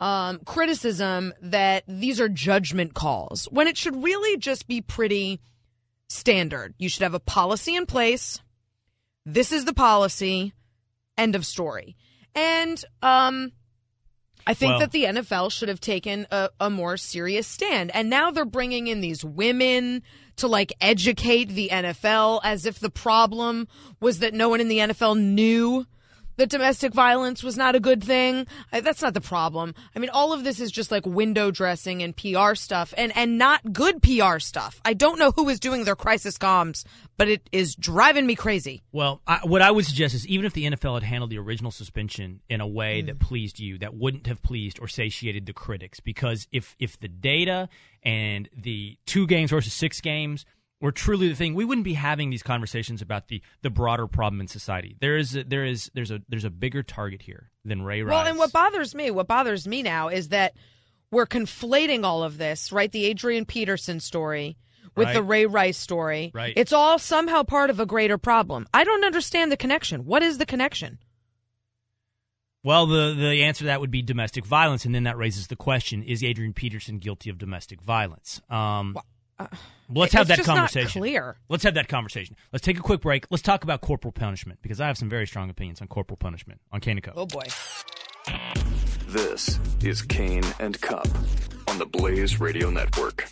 um, 0.00 0.40
criticism 0.44 1.32
that 1.42 1.84
these 1.88 2.20
are 2.20 2.28
judgment 2.28 2.94
calls 2.94 3.46
when 3.50 3.66
it 3.66 3.76
should 3.76 4.02
really 4.02 4.36
just 4.36 4.68
be 4.68 4.80
pretty 4.80 5.40
standard. 6.08 6.74
You 6.78 6.88
should 6.88 7.02
have 7.02 7.14
a 7.14 7.20
policy 7.20 7.74
in 7.74 7.86
place. 7.86 8.40
This 9.24 9.52
is 9.52 9.64
the 9.64 9.74
policy. 9.74 10.52
End 11.18 11.34
of 11.34 11.44
story. 11.44 11.96
And 12.34 12.82
um, 13.02 13.52
I 14.46 14.54
think 14.54 14.70
Well- 14.70 14.78
that 14.80 14.92
the 14.92 15.04
NFL 15.04 15.50
should 15.52 15.68
have 15.68 15.80
taken 15.80 16.26
a, 16.30 16.48
a 16.60 16.70
more 16.70 16.96
serious 16.96 17.46
stand. 17.46 17.90
And 17.94 18.08
now 18.08 18.30
they're 18.30 18.44
bringing 18.46 18.86
in 18.86 19.00
these 19.02 19.24
women 19.24 20.02
to 20.36 20.46
like 20.46 20.72
educate 20.80 21.50
the 21.50 21.68
NFL 21.70 22.40
as 22.44 22.64
if 22.64 22.78
the 22.78 22.90
problem 22.90 23.68
was 24.00 24.20
that 24.20 24.32
no 24.32 24.48
one 24.48 24.60
in 24.60 24.68
the 24.68 24.78
NFL 24.78 25.18
knew 25.18 25.84
that 26.38 26.48
domestic 26.48 26.94
violence 26.94 27.42
was 27.42 27.56
not 27.56 27.74
a 27.76 27.80
good 27.80 28.02
thing. 28.02 28.46
I, 28.72 28.80
that's 28.80 29.02
not 29.02 29.12
the 29.14 29.20
problem. 29.20 29.74
I 29.94 29.98
mean, 29.98 30.10
all 30.10 30.32
of 30.32 30.42
this 30.44 30.58
is 30.58 30.70
just 30.72 30.90
like 30.90 31.04
window 31.06 31.50
dressing 31.50 32.02
and 32.02 32.16
PR 32.16 32.54
stuff 32.54 32.94
and, 32.96 33.14
and 33.16 33.36
not 33.36 33.72
good 33.72 34.02
PR 34.02 34.38
stuff. 34.38 34.80
I 34.84 34.94
don't 34.94 35.18
know 35.18 35.32
who 35.32 35.48
is 35.50 35.60
doing 35.60 35.84
their 35.84 35.96
crisis 35.96 36.38
comms, 36.38 36.84
but 37.16 37.28
it 37.28 37.48
is 37.52 37.74
driving 37.74 38.26
me 38.26 38.34
crazy. 38.34 38.82
Well, 38.90 39.20
I, 39.26 39.40
what 39.44 39.60
I 39.62 39.70
would 39.70 39.84
suggest 39.84 40.14
is 40.14 40.26
even 40.26 40.46
if 40.46 40.54
the 40.54 40.64
NFL 40.64 40.94
had 40.94 41.02
handled 41.02 41.30
the 41.30 41.38
original 41.38 41.70
suspension 41.70 42.40
in 42.48 42.60
a 42.60 42.66
way 42.66 43.02
Mm. 43.02 43.06
that 43.06 43.18
pleased 43.20 43.60
you, 43.60 43.76
that 43.78 43.94
wouldn't 43.94 44.26
have 44.26 44.42
pleased 44.42 44.78
or 44.80 44.88
satiated 44.88 45.44
the 45.46 45.52
critics. 45.52 46.00
Because 46.00 46.48
if 46.52 46.74
if 46.78 46.98
the 46.98 47.08
data 47.08 47.68
and 48.02 48.48
the 48.56 48.96
two 49.04 49.26
games 49.26 49.50
versus 49.50 49.72
six 49.74 50.00
games 50.00 50.46
were 50.80 50.92
truly 50.92 51.28
the 51.28 51.34
thing, 51.34 51.54
we 51.54 51.64
wouldn't 51.64 51.84
be 51.84 51.94
having 51.94 52.30
these 52.30 52.42
conversations 52.42 53.02
about 53.02 53.28
the 53.28 53.42
the 53.62 53.70
broader 53.70 54.06
problem 54.06 54.40
in 54.40 54.48
society. 54.48 54.96
There 55.00 55.16
is 55.16 55.36
a, 55.36 55.44
there 55.44 55.64
is 55.64 55.90
there's 55.94 56.10
a 56.10 56.20
there's 56.28 56.44
a 56.44 56.50
bigger 56.50 56.82
target 56.82 57.22
here 57.22 57.50
than 57.64 57.82
Ray 57.82 58.02
Rice. 58.02 58.12
Well, 58.12 58.26
and 58.26 58.38
what 58.38 58.52
bothers 58.52 58.94
me, 58.94 59.10
what 59.10 59.26
bothers 59.26 59.66
me 59.66 59.82
now 59.82 60.08
is 60.08 60.28
that 60.28 60.54
we're 61.10 61.26
conflating 61.26 62.04
all 62.04 62.22
of 62.22 62.38
this, 62.38 62.70
right? 62.70 62.90
The 62.90 63.06
Adrian 63.06 63.44
Peterson 63.44 64.00
story 64.00 64.56
with 64.94 65.06
right? 65.06 65.14
the 65.14 65.22
Ray 65.22 65.46
Rice 65.46 65.78
story. 65.78 66.30
Right. 66.34 66.52
It's 66.56 66.72
all 66.72 66.98
somehow 66.98 67.42
part 67.42 67.70
of 67.70 67.80
a 67.80 67.86
greater 67.86 68.18
problem. 68.18 68.66
I 68.72 68.84
don't 68.84 69.04
understand 69.04 69.50
the 69.50 69.56
connection. 69.56 70.04
What 70.04 70.22
is 70.22 70.38
the 70.38 70.46
connection? 70.46 70.98
Well, 72.62 72.86
the 72.86 73.14
the 73.14 73.42
answer 73.44 73.60
to 73.60 73.64
that 73.66 73.80
would 73.80 73.90
be 73.90 74.02
domestic 74.02 74.44
violence, 74.44 74.84
and 74.84 74.94
then 74.94 75.04
that 75.04 75.16
raises 75.16 75.46
the 75.46 75.56
question: 75.56 76.02
Is 76.02 76.22
Adrian 76.22 76.52
Peterson 76.52 76.98
guilty 76.98 77.30
of 77.30 77.38
domestic 77.38 77.80
violence? 77.80 78.40
Um, 78.50 78.96
let's 79.88 80.12
have 80.12 80.28
that 80.28 80.44
conversation. 80.44 81.00
clear. 81.00 81.36
Let's 81.48 81.64
have 81.64 81.74
that 81.74 81.88
conversation. 81.88 82.36
Let's 82.52 82.64
take 82.64 82.78
a 82.78 82.82
quick 82.82 83.00
break. 83.00 83.26
Let's 83.30 83.42
talk 83.42 83.64
about 83.64 83.80
corporal 83.80 84.12
punishment 84.12 84.60
because 84.62 84.80
I 84.80 84.86
have 84.86 84.98
some 84.98 85.08
very 85.08 85.26
strong 85.26 85.50
opinions 85.50 85.80
on 85.80 85.88
corporal 85.88 86.16
punishment 86.16 86.60
on 86.72 86.80
Cain 86.80 86.98
and 86.98 87.02
Co. 87.02 87.12
Oh 87.14 87.26
boy. 87.26 87.44
This 89.06 89.58
is 89.82 90.02
Cain 90.02 90.42
and 90.60 90.80
Cupp 90.80 91.08
on 91.68 91.78
the 91.78 91.86
Blaze 91.86 92.40
Radio 92.40 92.70
Network. 92.70 93.28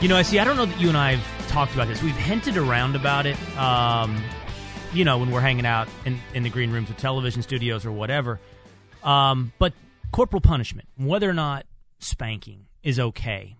You 0.00 0.08
know, 0.08 0.16
I 0.16 0.22
see. 0.22 0.38
I 0.38 0.44
don't 0.44 0.56
know 0.56 0.64
that 0.64 0.80
you 0.80 0.88
and 0.88 0.96
I 0.96 1.16
have 1.16 1.48
talked 1.48 1.74
about 1.74 1.86
this. 1.86 2.02
We've 2.02 2.16
hinted 2.16 2.56
around 2.56 2.96
about 2.96 3.26
it. 3.26 3.36
Um, 3.58 4.22
you 4.94 5.04
know, 5.04 5.18
when 5.18 5.30
we're 5.30 5.40
hanging 5.42 5.66
out 5.66 5.88
in, 6.06 6.18
in 6.32 6.42
the 6.42 6.48
green 6.48 6.70
rooms 6.70 6.88
of 6.88 6.96
television 6.96 7.42
studios 7.42 7.84
or 7.84 7.92
whatever. 7.92 8.40
Um, 9.04 9.52
but 9.58 9.74
corporal 10.10 10.40
punishment, 10.40 10.88
whether 10.96 11.28
or 11.28 11.34
not 11.34 11.66
spanking 11.98 12.66
is 12.82 12.98
okay. 12.98 13.56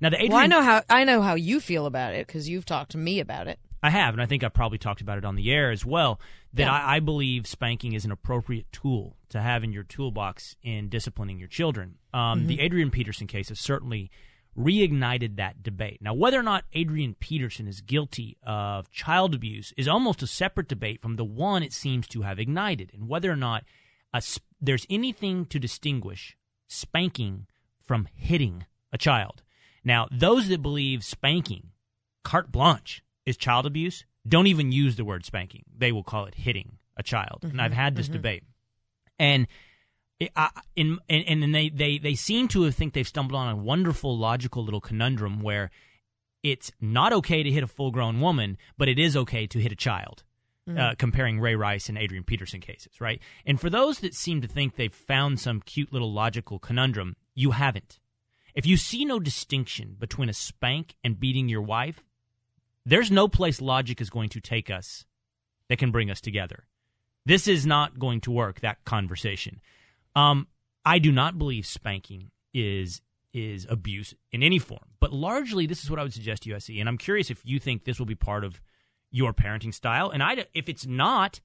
Now, 0.00 0.10
the 0.10 0.16
Adrian, 0.16 0.32
well, 0.32 0.40
I 0.40 0.46
know 0.46 0.62
how 0.62 0.82
I 0.88 1.04
know 1.04 1.20
how 1.20 1.34
you 1.34 1.58
feel 1.58 1.86
about 1.86 2.14
it 2.14 2.26
because 2.26 2.48
you've 2.48 2.64
talked 2.64 2.92
to 2.92 2.98
me 2.98 3.18
about 3.18 3.48
it. 3.48 3.58
I 3.82 3.90
have, 3.90 4.14
and 4.14 4.22
I 4.22 4.26
think 4.26 4.44
I've 4.44 4.54
probably 4.54 4.78
talked 4.78 5.00
about 5.00 5.18
it 5.18 5.24
on 5.24 5.34
the 5.34 5.50
air 5.50 5.70
as 5.72 5.84
well. 5.84 6.20
That 6.54 6.64
Yeah. 6.64 6.72
I, 6.72 6.96
I 6.96 7.00
believe 7.00 7.46
spanking 7.46 7.94
is 7.94 8.04
an 8.04 8.12
appropriate 8.12 8.66
tool 8.72 9.16
to 9.30 9.40
have 9.40 9.64
in 9.64 9.72
your 9.72 9.82
toolbox 9.82 10.54
in 10.62 10.88
disciplining 10.88 11.38
your 11.38 11.48
children. 11.48 11.96
Um, 12.14 12.46
The 12.46 12.60
Adrian 12.60 12.90
Peterson 12.90 13.26
case 13.26 13.50
is 13.50 13.58
certainly 13.58 14.10
reignited 14.64 15.36
that 15.36 15.62
debate. 15.62 15.98
Now, 16.00 16.14
whether 16.14 16.38
or 16.38 16.42
not 16.42 16.64
Adrian 16.72 17.14
Peterson 17.14 17.66
is 17.66 17.80
guilty 17.80 18.36
of 18.44 18.90
child 18.90 19.34
abuse 19.34 19.72
is 19.76 19.88
almost 19.88 20.22
a 20.22 20.26
separate 20.26 20.68
debate 20.68 21.00
from 21.00 21.16
the 21.16 21.24
one 21.24 21.62
it 21.62 21.72
seems 21.72 22.06
to 22.08 22.22
have 22.22 22.38
ignited, 22.38 22.90
and 22.94 23.08
whether 23.08 23.30
or 23.30 23.36
not 23.36 23.64
a, 24.12 24.20
sp- 24.22 24.46
there's 24.60 24.86
anything 24.90 25.46
to 25.46 25.58
distinguish 25.58 26.36
spanking 26.68 27.46
from 27.82 28.08
hitting 28.14 28.66
a 28.92 28.98
child. 28.98 29.42
Now, 29.84 30.08
those 30.10 30.48
that 30.48 30.62
believe 30.62 31.04
spanking 31.04 31.68
carte 32.22 32.52
blanche 32.52 33.02
is 33.24 33.36
child 33.36 33.66
abuse 33.66 34.04
don't 34.28 34.46
even 34.46 34.72
use 34.72 34.96
the 34.96 35.04
word 35.04 35.24
spanking. 35.24 35.64
They 35.76 35.92
will 35.92 36.04
call 36.04 36.26
it 36.26 36.34
hitting 36.34 36.78
a 36.96 37.02
child. 37.02 37.40
And 37.42 37.60
I've 37.60 37.70
mm-hmm, 37.70 37.80
had 37.80 37.96
this 37.96 38.06
mm-hmm. 38.06 38.14
debate. 38.14 38.44
And 39.18 39.46
in, 40.76 40.98
and, 41.08 41.24
and 41.26 41.42
then 41.42 41.52
they, 41.52 41.68
they, 41.68 41.98
they 41.98 42.14
seem 42.14 42.48
to 42.48 42.62
have 42.62 42.74
think 42.74 42.92
they've 42.92 43.08
stumbled 43.08 43.38
on 43.38 43.48
a 43.48 43.56
wonderful 43.56 44.16
logical 44.16 44.64
little 44.64 44.80
conundrum 44.80 45.40
where 45.40 45.70
it's 46.42 46.70
not 46.80 47.12
okay 47.12 47.42
to 47.42 47.50
hit 47.50 47.62
a 47.62 47.66
full 47.66 47.90
grown 47.90 48.20
woman, 48.20 48.56
but 48.78 48.88
it 48.88 48.98
is 48.98 49.16
okay 49.16 49.46
to 49.46 49.58
hit 49.58 49.72
a 49.72 49.76
child. 49.76 50.24
Uh, 50.68 50.94
comparing 50.96 51.40
Ray 51.40 51.56
Rice 51.56 51.88
and 51.88 51.98
Adrian 51.98 52.22
Peterson 52.22 52.60
cases, 52.60 53.00
right? 53.00 53.20
And 53.44 53.60
for 53.60 53.68
those 53.68 53.98
that 54.00 54.14
seem 54.14 54.40
to 54.40 54.46
think 54.46 54.76
they've 54.76 54.94
found 54.94 55.40
some 55.40 55.60
cute 55.60 55.92
little 55.92 56.12
logical 56.12 56.60
conundrum, 56.60 57.16
you 57.34 57.50
haven't. 57.50 57.98
If 58.54 58.66
you 58.66 58.76
see 58.76 59.04
no 59.04 59.18
distinction 59.18 59.96
between 59.98 60.28
a 60.28 60.32
spank 60.32 60.94
and 61.02 61.18
beating 61.18 61.48
your 61.48 61.62
wife, 61.62 62.04
there's 62.86 63.10
no 63.10 63.26
place 63.26 63.60
logic 63.60 64.00
is 64.00 64.10
going 64.10 64.28
to 64.28 64.40
take 64.40 64.70
us 64.70 65.06
that 65.68 65.78
can 65.78 65.90
bring 65.90 66.08
us 66.08 66.20
together. 66.20 66.66
This 67.26 67.48
is 67.48 67.66
not 67.66 67.98
going 67.98 68.20
to 68.22 68.30
work, 68.30 68.60
that 68.60 68.84
conversation. 68.84 69.60
Um, 70.14 70.48
I 70.84 70.98
do 70.98 71.12
not 71.12 71.38
believe 71.38 71.66
spanking 71.66 72.30
is 72.52 73.00
is 73.32 73.64
abuse 73.70 74.12
in 74.32 74.42
any 74.42 74.58
form, 74.58 74.94
but 74.98 75.12
largely 75.12 75.64
this 75.66 75.84
is 75.84 75.90
what 75.90 76.00
I 76.00 76.02
would 76.02 76.12
suggest 76.12 76.42
to 76.42 76.50
USC. 76.50 76.80
And 76.80 76.88
I'm 76.88 76.98
curious 76.98 77.30
if 77.30 77.40
you 77.44 77.60
think 77.60 77.84
this 77.84 77.98
will 78.00 78.06
be 78.06 78.16
part 78.16 78.42
of 78.44 78.60
your 79.12 79.32
parenting 79.32 79.72
style. 79.72 80.10
And 80.10 80.20
I, 80.20 80.46
if 80.52 80.68
it's 80.68 80.84
not, 80.84 81.40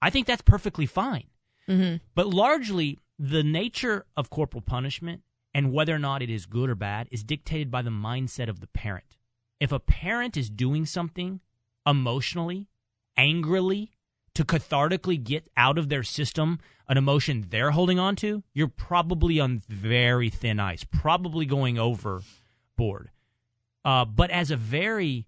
I 0.00 0.08
think 0.08 0.26
that's 0.26 0.40
perfectly 0.42 0.86
fine. 0.86 1.26
But 2.14 2.28
largely, 2.28 2.98
the 3.18 3.42
nature 3.42 4.06
of 4.16 4.30
corporal 4.30 4.62
punishment 4.62 5.20
and 5.52 5.70
whether 5.72 5.94
or 5.94 5.98
not 5.98 6.22
it 6.22 6.30
is 6.30 6.46
good 6.46 6.70
or 6.70 6.74
bad 6.74 7.08
is 7.10 7.22
dictated 7.22 7.70
by 7.70 7.82
the 7.82 7.90
mindset 7.90 8.48
of 8.48 8.60
the 8.60 8.66
parent. 8.68 9.18
If 9.60 9.70
a 9.70 9.80
parent 9.80 10.36
is 10.36 10.48
doing 10.48 10.86
something 10.86 11.40
emotionally, 11.86 12.68
angrily, 13.18 13.90
to 14.38 14.44
cathartically 14.44 15.20
get 15.20 15.50
out 15.56 15.78
of 15.78 15.88
their 15.88 16.04
system 16.04 16.60
an 16.88 16.96
emotion 16.96 17.46
they're 17.50 17.72
holding 17.72 17.98
on 17.98 18.14
to, 18.14 18.44
you're 18.54 18.68
probably 18.68 19.40
on 19.40 19.60
very 19.68 20.30
thin 20.30 20.60
ice, 20.60 20.84
probably 20.84 21.44
going 21.44 21.76
overboard. 21.76 23.10
Uh, 23.84 24.04
but 24.04 24.30
as 24.30 24.52
a 24.52 24.56
very 24.56 25.26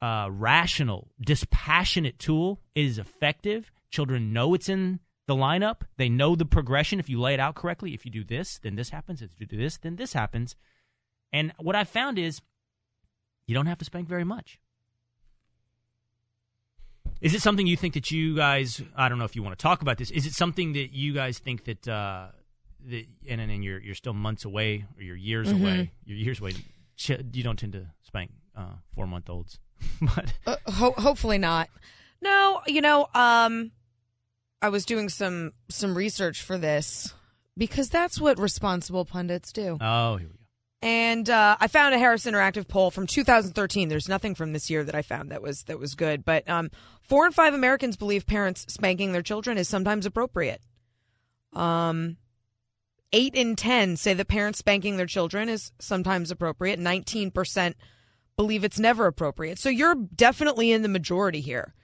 uh, 0.00 0.26
rational, 0.30 1.10
dispassionate 1.20 2.18
tool, 2.18 2.62
it 2.74 2.86
is 2.86 2.96
effective. 2.96 3.70
Children 3.90 4.32
know 4.32 4.54
it's 4.54 4.70
in 4.70 5.00
the 5.26 5.34
lineup. 5.34 5.82
They 5.98 6.08
know 6.08 6.34
the 6.34 6.46
progression. 6.46 6.98
If 6.98 7.10
you 7.10 7.20
lay 7.20 7.34
it 7.34 7.40
out 7.40 7.56
correctly, 7.56 7.92
if 7.92 8.06
you 8.06 8.10
do 8.10 8.24
this, 8.24 8.58
then 8.62 8.74
this 8.74 8.88
happens. 8.88 9.20
If 9.20 9.38
you 9.38 9.44
do 9.44 9.58
this, 9.58 9.76
then 9.76 9.96
this 9.96 10.14
happens. 10.14 10.56
And 11.30 11.52
what 11.58 11.76
I've 11.76 11.90
found 11.90 12.18
is 12.18 12.40
you 13.46 13.54
don't 13.54 13.66
have 13.66 13.78
to 13.78 13.84
spank 13.84 14.08
very 14.08 14.24
much. 14.24 14.59
Is 17.20 17.34
it 17.34 17.42
something 17.42 17.66
you 17.66 17.76
think 17.76 17.94
that 17.94 18.10
you 18.10 18.34
guys? 18.34 18.82
I 18.96 19.08
don't 19.08 19.18
know 19.18 19.24
if 19.24 19.36
you 19.36 19.42
want 19.42 19.58
to 19.58 19.62
talk 19.62 19.82
about 19.82 19.98
this. 19.98 20.10
Is 20.10 20.26
it 20.26 20.32
something 20.32 20.72
that 20.72 20.92
you 20.92 21.12
guys 21.12 21.38
think 21.38 21.64
that 21.64 21.86
uh, 21.88 22.28
that 22.88 23.04
and 23.28 23.40
and 23.40 23.62
you're 23.64 23.78
you're 23.80 23.94
still 23.94 24.14
months 24.14 24.44
away 24.44 24.86
or 24.96 25.02
you're 25.02 25.16
years 25.16 25.50
away? 25.50 25.92
You're 26.04 26.16
years 26.18 26.40
away. 26.40 26.54
You 27.06 27.42
don't 27.42 27.58
tend 27.58 27.72
to 27.74 27.86
spank 28.02 28.30
uh, 28.56 28.74
four 28.94 29.06
month 29.06 29.28
olds, 29.30 29.58
but 30.02 30.32
Uh, 30.46 30.56
ho- 30.66 30.94
hopefully 30.96 31.38
not. 31.38 31.68
No, 32.22 32.60
you 32.66 32.80
know, 32.82 33.08
um, 33.14 33.70
I 34.62 34.68
was 34.70 34.84
doing 34.84 35.08
some 35.08 35.52
some 35.68 35.94
research 35.96 36.42
for 36.42 36.56
this 36.58 37.12
because 37.56 37.88
that's 37.90 38.20
what 38.20 38.38
responsible 38.38 39.04
pundits 39.04 39.52
do. 39.52 39.76
oh, 39.80 40.16
here 40.16 40.28
we 40.28 40.32
go. 40.34 40.36
And 40.82 41.28
uh, 41.28 41.56
I 41.60 41.68
found 41.68 41.94
a 41.94 41.98
Harris 41.98 42.24
Interactive 42.24 42.66
poll 42.66 42.90
from 42.90 43.06
2013. 43.06 43.88
There's 43.90 44.08
nothing 44.08 44.34
from 44.34 44.54
this 44.54 44.70
year 44.70 44.82
that 44.84 44.94
I 44.94 45.02
found 45.02 45.30
that 45.30 45.42
was 45.42 45.64
that 45.64 45.78
was 45.78 45.94
good, 45.94 46.24
but 46.24 46.48
um, 46.48 46.70
four 47.10 47.26
in 47.26 47.32
five 47.32 47.52
Americans 47.52 47.98
believe 47.98 48.26
parents 48.26 48.64
spanking 48.68 49.12
their 49.12 49.20
children 49.20 49.58
is 49.58 49.68
sometimes 49.68 50.06
appropriate. 50.06 50.62
Um, 51.52 52.16
eight 53.12 53.34
in 53.34 53.56
ten 53.56 53.96
say 53.96 54.14
that 54.14 54.28
parents 54.28 54.60
spanking 54.60 54.96
their 54.96 55.06
children 55.06 55.50
is 55.50 55.72
sometimes 55.78 56.30
appropriate. 56.30 56.78
Nineteen 56.78 57.30
percent 57.30 57.76
believe 58.36 58.64
it's 58.64 58.78
never 58.78 59.06
appropriate. 59.06 59.58
So 59.58 59.68
you're 59.68 59.96
definitely 59.96 60.72
in 60.72 60.80
the 60.80 60.88
majority 60.88 61.42
here. 61.42 61.74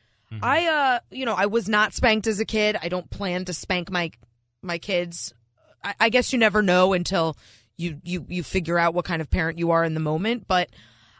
I 0.42 0.66
uh 0.66 0.98
you 1.10 1.24
know, 1.24 1.34
I 1.34 1.46
was 1.46 1.68
not 1.68 1.94
spanked 1.94 2.26
as 2.26 2.40
a 2.40 2.44
kid. 2.44 2.76
I 2.80 2.88
don't 2.88 3.10
plan 3.10 3.44
to 3.44 3.52
spank 3.52 3.90
my 3.90 4.10
my 4.62 4.78
kids. 4.78 5.32
I, 5.84 5.94
I 6.00 6.08
guess 6.08 6.32
you 6.32 6.38
never 6.38 6.62
know 6.62 6.94
until 6.94 7.36
you 7.76 8.00
you 8.02 8.26
you 8.28 8.42
figure 8.42 8.78
out 8.78 8.94
what 8.94 9.04
kind 9.04 9.20
of 9.20 9.30
parent 9.30 9.58
you 9.58 9.70
are 9.70 9.84
in 9.84 9.94
the 9.94 10.00
moment, 10.00 10.46
but 10.48 10.70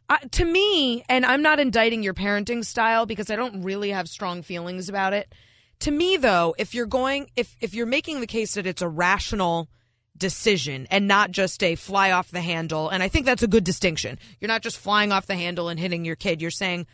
uh, 0.08 0.18
to 0.32 0.44
me, 0.44 1.02
and 1.08 1.24
I'm 1.26 1.42
not 1.42 1.58
indicting 1.60 2.02
your 2.02 2.14
parenting 2.14 2.64
style 2.64 3.06
because 3.06 3.30
I 3.30 3.36
don't 3.36 3.62
really 3.62 3.90
have 3.90 4.08
strong 4.08 4.42
feelings 4.42 4.88
about 4.88 5.12
it. 5.12 5.32
To 5.80 5.90
me 5.90 6.16
though, 6.16 6.54
if 6.58 6.74
you're 6.74 6.86
going 6.86 7.30
if 7.36 7.54
if 7.60 7.74
you're 7.74 7.86
making 7.86 8.20
the 8.20 8.26
case 8.26 8.54
that 8.54 8.66
it's 8.66 8.82
a 8.82 8.88
rational 8.88 9.68
decision 10.16 10.86
and 10.90 11.06
not 11.06 11.30
just 11.30 11.62
a 11.62 11.74
fly 11.74 12.10
off 12.10 12.30
the 12.30 12.40
handle, 12.40 12.88
and 12.88 13.02
I 13.02 13.08
think 13.08 13.26
that's 13.26 13.42
a 13.42 13.46
good 13.48 13.64
distinction. 13.64 14.18
You're 14.40 14.48
not 14.48 14.62
just 14.62 14.78
flying 14.78 15.12
off 15.12 15.26
the 15.26 15.36
handle 15.36 15.68
and 15.68 15.78
hitting 15.78 16.04
your 16.04 16.16
kid. 16.16 16.40
You're 16.40 16.50
saying, 16.50 16.86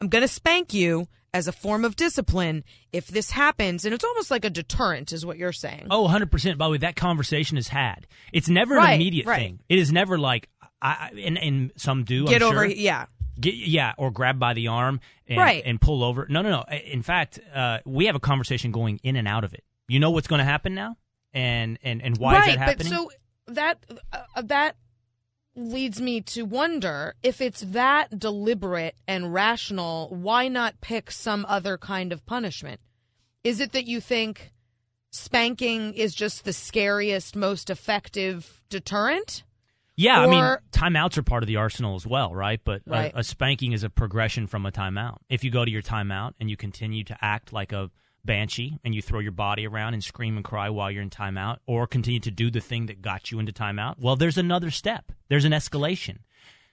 I'm 0.00 0.08
going 0.08 0.22
to 0.22 0.28
spank 0.28 0.72
you 0.72 1.08
as 1.34 1.46
a 1.46 1.52
form 1.52 1.84
of 1.84 1.94
discipline 1.96 2.64
if 2.90 3.08
this 3.08 3.30
happens. 3.32 3.84
And 3.84 3.92
it's 3.92 4.04
almost 4.04 4.30
like 4.30 4.46
a 4.46 4.50
deterrent, 4.50 5.12
is 5.12 5.26
what 5.26 5.36
you're 5.36 5.52
saying. 5.52 5.88
Oh, 5.90 6.08
100%. 6.08 6.56
By 6.56 6.66
the 6.66 6.70
way, 6.72 6.78
that 6.78 6.96
conversation 6.96 7.58
is 7.58 7.68
had. 7.68 8.06
It's 8.32 8.48
never 8.48 8.76
an 8.78 8.82
Right, 8.84 8.94
immediate 8.94 9.26
right. 9.26 9.36
thing. 9.38 9.60
It 9.68 9.78
is 9.78 9.92
never 9.92 10.18
like, 10.18 10.48
I, 10.82 11.10
I- 11.14 11.20
and, 11.20 11.38
and 11.38 11.72
some 11.76 12.04
do. 12.04 12.26
Get 12.26 12.42
I'm 12.42 12.48
over, 12.48 12.66
sure. 12.68 12.76
yeah. 12.76 13.06
Get, 13.40 13.54
yeah, 13.54 13.92
or 13.98 14.10
grab 14.10 14.38
by 14.40 14.54
the 14.54 14.66
arm 14.68 14.98
and, 15.28 15.38
Right. 15.38 15.62
and 15.64 15.80
pull 15.80 16.02
over. 16.02 16.26
No, 16.28 16.42
no, 16.42 16.50
no. 16.50 16.64
In 16.84 17.02
fact, 17.02 17.38
uh, 17.54 17.78
we 17.86 18.06
have 18.06 18.16
a 18.16 18.20
conversation 18.20 18.72
going 18.72 18.98
in 19.04 19.14
and 19.14 19.28
out 19.28 19.44
of 19.44 19.54
it. 19.54 19.62
You 19.86 20.00
know 20.00 20.10
what's 20.10 20.26
going 20.26 20.40
to 20.40 20.44
happen 20.44 20.74
now? 20.74 20.96
And, 21.32 21.78
and, 21.84 22.02
and 22.02 22.16
why 22.18 22.32
right, 22.34 22.48
is 22.48 22.54
that 22.56 22.58
happening? 22.58 22.90
But 22.90 22.96
so 22.96 23.10
that 23.54 23.78
uh, 24.12 24.42
that 24.42 24.76
leads 25.54 26.00
me 26.00 26.20
to 26.22 26.42
wonder 26.42 27.14
if 27.22 27.40
it's 27.40 27.60
that 27.60 28.18
deliberate 28.18 28.96
and 29.06 29.32
rational, 29.32 30.08
why 30.10 30.48
not 30.48 30.80
pick 30.80 31.10
some 31.10 31.46
other 31.48 31.78
kind 31.78 32.12
of 32.12 32.26
punishment? 32.26 32.80
Is 33.44 33.60
it 33.60 33.72
that 33.72 33.86
you 33.86 34.00
think 34.00 34.52
spanking 35.12 35.94
is 35.94 36.14
just 36.14 36.44
the 36.44 36.52
scariest, 36.52 37.36
most 37.36 37.70
effective 37.70 38.62
deterrent? 38.68 39.42
Yeah, 39.98 40.20
I 40.20 40.26
mean, 40.28 40.44
timeouts 40.70 41.18
are 41.18 41.22
part 41.24 41.42
of 41.42 41.48
the 41.48 41.56
arsenal 41.56 41.96
as 41.96 42.06
well, 42.06 42.32
right? 42.32 42.60
But 42.62 42.82
a- 42.86 42.90
A, 43.16 43.24
spanking 43.24 43.72
is 43.72 43.82
a 43.82 43.90
progression 43.90 44.46
from 44.46 44.64
a 44.64 44.70
timeout. 44.70 45.18
If 45.28 45.42
you 45.42 45.50
go 45.50 45.64
to 45.64 45.70
your 45.70 45.82
timeout 45.82 46.34
and 46.38 46.48
you 46.48 46.56
continue 46.56 47.02
to 47.04 47.16
act 47.20 47.52
like 47.52 47.72
a 47.72 47.90
banshee 48.24 48.78
and 48.84 48.94
you 48.94 49.02
throw 49.02 49.18
your 49.18 49.32
body 49.32 49.66
around 49.66 49.94
and 49.94 50.04
scream 50.04 50.36
and 50.36 50.44
cry 50.44 50.70
while 50.70 50.90
you're 50.90 51.02
in 51.02 51.10
timeout, 51.10 51.58
or 51.66 51.86
continue 51.88 52.20
to 52.20 52.30
do 52.30 52.48
the 52.50 52.60
thing 52.60 52.86
that 52.86 53.02
got 53.02 53.32
you 53.32 53.40
into 53.40 53.52
timeout, 53.52 53.96
well, 53.98 54.14
there's 54.14 54.38
another 54.38 54.70
step. 54.70 55.10
There's 55.28 55.44
an 55.44 55.52
escalation. 55.52 56.18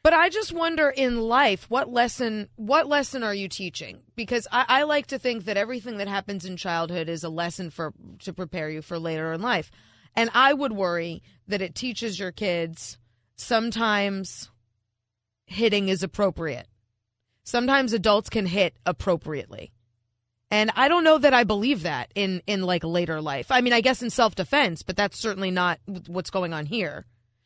But 0.03 0.13
I 0.13 0.30
just 0.30 0.53
wonder 0.53 0.89
in 0.91 1.19
life, 1.19 1.65
what 1.67 1.91
lesson 1.91 2.49
what 2.57 2.88
lesson 2.88 3.23
are 3.23 3.34
you 3.34 3.49
teaching? 3.49 4.01
Because 4.15 4.47
I, 4.51 4.65
I 4.67 4.84
like 4.84 5.07
to 5.07 5.17
think 5.17 5.45
that 5.45 5.57
everything 5.57 5.97
that 5.97 6.07
happens 6.07 6.45
in 6.45 6.57
childhood 6.57 7.09
is 7.09 7.23
a 7.23 7.30
lesson 7.30 7.71
for 7.71 7.91
to 8.19 8.34
prepare 8.34 8.69
you 8.69 8.84
for 8.84 8.99
later 8.99 9.34
in 9.34 9.41
life. 9.41 9.71
And 10.15 10.30
I 10.36 10.53
would 10.53 10.73
worry 10.73 11.23
that 11.47 11.63
it 11.63 11.73
teaches 11.73 12.19
your 12.19 12.32
kids 12.32 12.99
sometimes 13.38 14.49
hitting 15.45 15.89
is 15.89 16.03
appropriate. 16.03 16.67
Sometimes 17.43 17.93
adults 17.93 18.29
can 18.29 18.45
hit 18.45 18.75
appropriately. 18.86 19.71
And 20.51 20.71
I 20.75 20.88
don't 20.88 21.03
know 21.03 21.17
that 21.17 21.33
I 21.33 21.43
believe 21.43 21.83
that 21.83 22.11
in 22.15 22.41
in 22.47 22.61
like 22.63 22.83
later 22.83 23.21
life. 23.21 23.51
I 23.51 23.61
mean, 23.61 23.73
I 23.73 23.81
guess 23.81 24.01
in 24.01 24.09
self-defense, 24.09 24.83
but 24.83 24.95
that's 24.95 25.19
certainly 25.19 25.51
not 25.51 25.79
what's 26.07 26.29
going 26.29 26.53
on 26.53 26.65
here. 26.65 27.05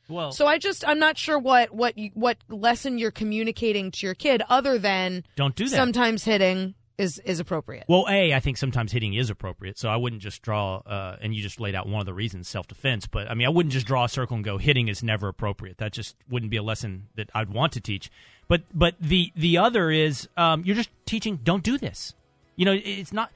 Well, 0.10 0.32
So 0.32 0.48
I 0.48 0.58
just 0.58 0.88
I'm 0.88 1.00
not 1.00 1.18
sure 1.18 1.38
what 1.40 1.74
what 1.74 1.98
you, 1.98 2.12
what 2.14 2.38
lesson 2.50 2.98
you're 2.98 3.12
communicating 3.12 3.92
to 3.92 4.06
your 4.06 4.16
kid 4.16 4.42
other 4.50 4.78
than 4.78 5.24
don't 5.36 5.56
do 5.56 5.66
that. 5.70 5.76
sometimes 5.76 6.24
hitting 6.24 6.76
is 7.00 7.18
is 7.20 7.40
appropriate. 7.40 7.86
Well, 7.88 8.06
a, 8.10 8.34
I 8.34 8.40
think 8.40 8.58
sometimes 8.58 8.92
hitting 8.92 9.14
is 9.14 9.30
appropriate, 9.30 9.80
so 9.80 9.90
I 9.90 9.96
wouldn't 9.96 10.22
just 10.22 10.42
draw. 10.42 10.78
Uh, 10.86 11.16
and 11.22 11.34
you 11.34 11.42
just 11.42 11.60
laid 11.60 11.74
out 11.74 11.88
one 11.88 12.00
of 12.02 12.06
the 12.06 12.14
reasons, 12.14 12.48
self 12.48 12.68
defense. 12.68 13.08
But 13.08 13.32
I 13.32 13.34
mean, 13.34 13.48
I 13.48 13.50
wouldn't 13.50 13.74
just 13.74 13.88
draw 13.88 14.04
a 14.04 14.10
circle 14.10 14.36
and 14.36 14.44
go 14.44 14.58
hitting 14.58 14.88
is 14.90 15.02
never 15.02 15.28
appropriate. 15.30 15.78
That 15.78 15.94
just 15.94 16.16
wouldn't 16.30 16.52
be 16.52 16.58
a 16.58 16.64
lesson 16.64 17.08
that 17.16 17.30
I'd 17.34 17.50
want 17.50 17.74
to 17.74 17.82
teach. 17.82 18.12
But 18.48 18.64
but 18.74 18.96
the 19.00 19.32
the 19.36 19.58
other 19.58 19.90
is 19.90 20.28
um, 20.38 20.64
you're 20.66 20.76
just 20.76 20.90
teaching. 21.06 21.40
Don't 21.44 21.64
do 21.64 21.78
this. 21.78 22.14
You 22.56 22.66
know, 22.66 22.74
it's 22.74 23.14
not. 23.14 23.32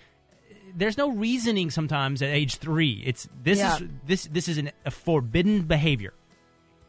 There's 0.76 0.98
no 0.98 1.12
reasoning 1.12 1.70
sometimes 1.70 2.22
at 2.22 2.30
age 2.30 2.56
three. 2.56 3.02
It's 3.06 3.30
this 3.44 3.60
Yeah. 3.60 3.76
is 3.78 3.84
this 4.06 4.26
this 4.26 4.48
is 4.48 4.58
an, 4.58 4.72
a 4.86 4.92
forbidden 4.92 5.62
behavior. 5.64 6.14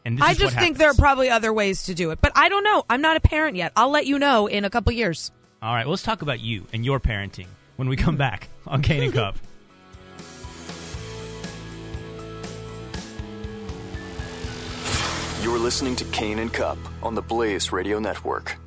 And 0.03 0.17
this 0.17 0.23
I 0.23 0.31
is 0.31 0.39
what 0.39 0.45
just 0.45 0.57
think 0.59 0.77
there 0.77 0.89
are 0.89 0.93
probably 0.95 1.31
other 1.31 1.51
ways 1.51 1.83
to 1.83 1.95
do 1.95 2.11
it, 2.11 2.19
but 2.21 2.31
I 2.35 2.47
don't 2.47 2.63
know. 2.63 2.83
I'm 2.87 3.01
not 3.01 3.17
a 3.17 3.19
parent 3.19 3.57
yet. 3.57 3.71
I'll 3.75 3.89
let 3.89 4.05
you 4.05 4.19
know 4.19 4.45
in 4.45 4.63
a 4.63 4.69
couple 4.69 4.91
years. 4.93 5.31
All 5.61 5.73
right, 5.73 5.85
well, 5.85 5.91
let's 5.91 6.03
talk 6.03 6.21
about 6.21 6.39
you 6.39 6.67
and 6.73 6.85
your 6.85 6.99
parenting 6.99 7.47
when 7.77 7.89
we 7.89 7.95
come 7.95 8.17
back 8.17 8.49
on 8.67 8.81
Cain 8.81 9.03
and 9.03 9.13
Cupp. 9.13 9.37
You're 15.41 15.59
listening 15.59 15.95
to 15.97 16.05
Cain 16.05 16.39
and 16.39 16.51
Cupp 16.51 16.77
on 17.03 17.13
the 17.13 17.21
Blaze 17.21 17.71
Radio 17.71 17.99
Network. 17.99 18.57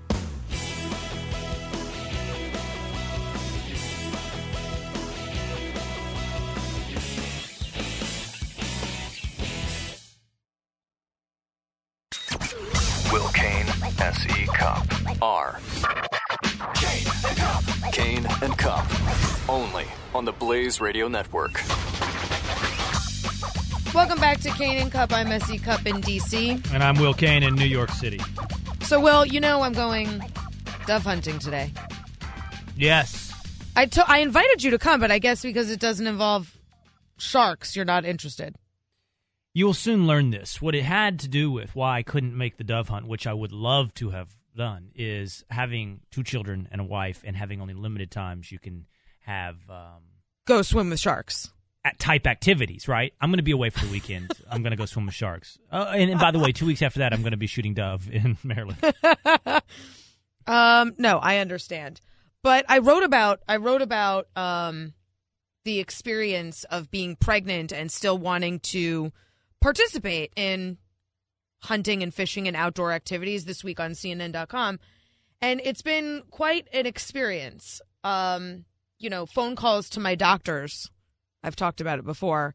Will 13.12 13.28
Cain, 13.32 13.66
S.E. 13.98 14.46
Cupp, 14.54 14.86
R. 15.22 15.58
Cain 17.92 18.26
and 18.42 18.56
Cupp, 18.58 18.84
only 19.48 19.84
on 20.12 20.24
the 20.24 20.32
Blaze 20.32 20.80
Radio 20.80 21.06
Network. 21.06 21.60
Welcome 23.94 24.18
back 24.18 24.40
to 24.40 24.50
Cain 24.50 24.78
and 24.78 24.90
Cupp. 24.90 25.12
I'm 25.12 25.28
S.E. 25.28 25.58
Cupp 25.58 25.86
in 25.86 26.00
DC. 26.00 26.72
And 26.72 26.82
I'm 26.82 26.96
Will 26.96 27.14
Cain 27.14 27.44
in 27.44 27.54
New 27.54 27.64
York 27.64 27.90
City. 27.90 28.20
So, 28.82 29.00
Will, 29.00 29.24
you 29.24 29.38
know 29.40 29.62
I'm 29.62 29.72
going 29.72 30.20
dove 30.86 31.04
hunting 31.04 31.38
today. 31.38 31.72
Yes. 32.76 33.32
I 33.76 33.86
to- 33.86 34.10
I 34.10 34.18
invited 34.18 34.64
you 34.64 34.72
to 34.72 34.78
come, 34.78 35.00
but 35.00 35.12
I 35.12 35.20
guess 35.20 35.42
because 35.42 35.70
it 35.70 35.78
doesn't 35.78 36.06
involve 36.08 36.56
sharks, 37.18 37.76
you're 37.76 37.84
not 37.84 38.04
interested. 38.04 38.56
You 39.54 39.66
will 39.66 39.74
soon 39.74 40.06
learn 40.08 40.30
this. 40.30 40.60
What 40.60 40.74
it 40.74 40.82
had 40.82 41.20
to 41.20 41.28
do 41.28 41.50
with 41.52 41.76
why 41.76 41.98
I 41.98 42.02
couldn't 42.02 42.36
make 42.36 42.56
the 42.56 42.64
dove 42.64 42.88
hunt, 42.88 43.06
which 43.06 43.26
I 43.28 43.32
would 43.32 43.52
love 43.52 43.94
to 43.94 44.10
have 44.10 44.28
done, 44.58 44.90
is 44.94 45.44
having 45.48 46.00
two 46.10 46.22
children 46.22 46.68
and 46.70 46.80
a 46.82 46.84
wife 46.84 47.22
and 47.24 47.34
having 47.34 47.62
only 47.62 47.72
limited 47.74 48.10
times 48.10 48.52
you 48.52 48.58
can 48.58 48.86
have 49.20 49.56
um, 49.70 50.02
Go 50.46 50.60
swim 50.62 50.90
with 50.90 51.00
sharks. 51.00 51.50
at 51.84 51.98
type 51.98 52.26
activities, 52.26 52.88
right? 52.88 53.14
I'm 53.20 53.30
going 53.30 53.38
to 53.38 53.42
be 53.42 53.52
away 53.52 53.70
for 53.70 53.84
the 53.86 53.90
weekend. 53.90 54.32
I'm 54.50 54.62
going 54.62 54.72
to 54.72 54.76
go 54.76 54.84
swim 54.84 55.06
with 55.06 55.14
sharks. 55.14 55.58
Uh, 55.72 55.92
and, 55.94 56.10
and 56.10 56.20
by 56.20 56.30
the 56.30 56.38
way, 56.38 56.52
two 56.52 56.66
weeks 56.66 56.82
after 56.82 56.98
that, 57.00 57.12
I'm 57.14 57.20
going 57.22 57.30
to 57.32 57.36
be 57.38 57.46
shooting 57.46 57.72
dove 57.74 58.10
in 58.12 58.36
Maryland. 58.44 58.78
Um, 60.46 60.94
no, 60.96 61.18
I 61.18 61.38
understand. 61.38 62.00
But 62.42 62.64
I 62.70 62.78
wrote 62.78 63.02
about 63.02 63.40
I 63.46 63.56
wrote 63.56 63.82
about 63.82 64.28
um 64.34 64.94
the 65.64 65.78
experience 65.78 66.64
of 66.64 66.90
being 66.90 67.16
pregnant 67.16 67.70
and 67.70 67.92
still 67.92 68.16
wanting 68.16 68.60
to 68.60 69.12
participate 69.60 70.32
in 70.36 70.78
hunting 71.60 72.02
and 72.02 72.12
fishing 72.12 72.46
and 72.46 72.56
outdoor 72.56 72.92
activities 72.92 73.44
this 73.44 73.64
week 73.64 73.80
on 73.80 73.92
CNN.com. 73.92 74.78
And 75.40 75.60
it's 75.64 75.82
been 75.82 76.22
quite 76.30 76.68
an 76.72 76.86
experience. 76.86 77.80
Um, 78.04 78.64
you 78.98 79.10
know, 79.10 79.26
phone 79.26 79.56
calls 79.56 79.88
to 79.90 80.00
my 80.00 80.14
doctors. 80.14 80.90
I've 81.42 81.56
talked 81.56 81.80
about 81.80 81.98
it 81.98 82.04
before. 82.04 82.54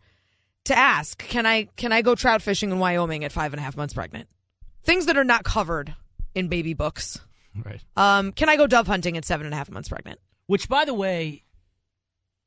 To 0.65 0.77
ask, 0.77 1.17
can 1.17 1.45
I 1.45 1.65
can 1.75 1.91
I 1.91 2.01
go 2.01 2.15
trout 2.15 2.41
fishing 2.41 2.71
in 2.71 2.79
Wyoming 2.79 3.23
at 3.25 3.31
five 3.31 3.53
and 3.53 3.59
a 3.59 3.63
half 3.63 3.75
months 3.75 3.93
pregnant? 3.93 4.29
Things 4.83 5.05
that 5.07 5.17
are 5.17 5.23
not 5.23 5.43
covered 5.43 5.95
in 6.35 6.47
baby 6.47 6.73
books. 6.73 7.19
right. 7.65 7.81
Um, 7.95 8.31
can 8.31 8.49
I 8.49 8.55
go 8.55 8.67
dove 8.67 8.87
hunting 8.87 9.17
at 9.17 9.25
seven 9.25 9.45
and 9.45 9.53
a 9.53 9.57
half 9.57 9.69
months 9.69 9.89
pregnant? 9.89 10.19
Which, 10.47 10.67
by 10.69 10.85
the 10.85 10.93
way, 10.93 11.43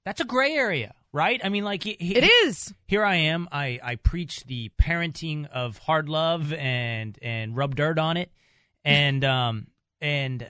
that's 0.04 0.20
a 0.20 0.24
gray 0.24 0.52
area, 0.54 0.94
right? 1.16 1.40
I 1.42 1.48
mean, 1.48 1.64
like 1.64 1.82
he, 1.82 1.96
he- 1.98 2.14
It 2.16 2.24
is. 2.44 2.72
Here 2.86 3.02
I 3.04 3.16
am. 3.16 3.48
I 3.50 3.80
I 3.82 3.96
preach 3.96 4.44
the 4.44 4.70
parenting 4.80 5.48
of 5.50 5.78
hard 5.78 6.08
love 6.08 6.52
and 6.52 7.18
and 7.22 7.56
rub 7.56 7.74
dirt 7.74 7.98
on 7.98 8.16
it, 8.16 8.30
and 8.84 9.24
um 9.24 9.66
and 10.00 10.46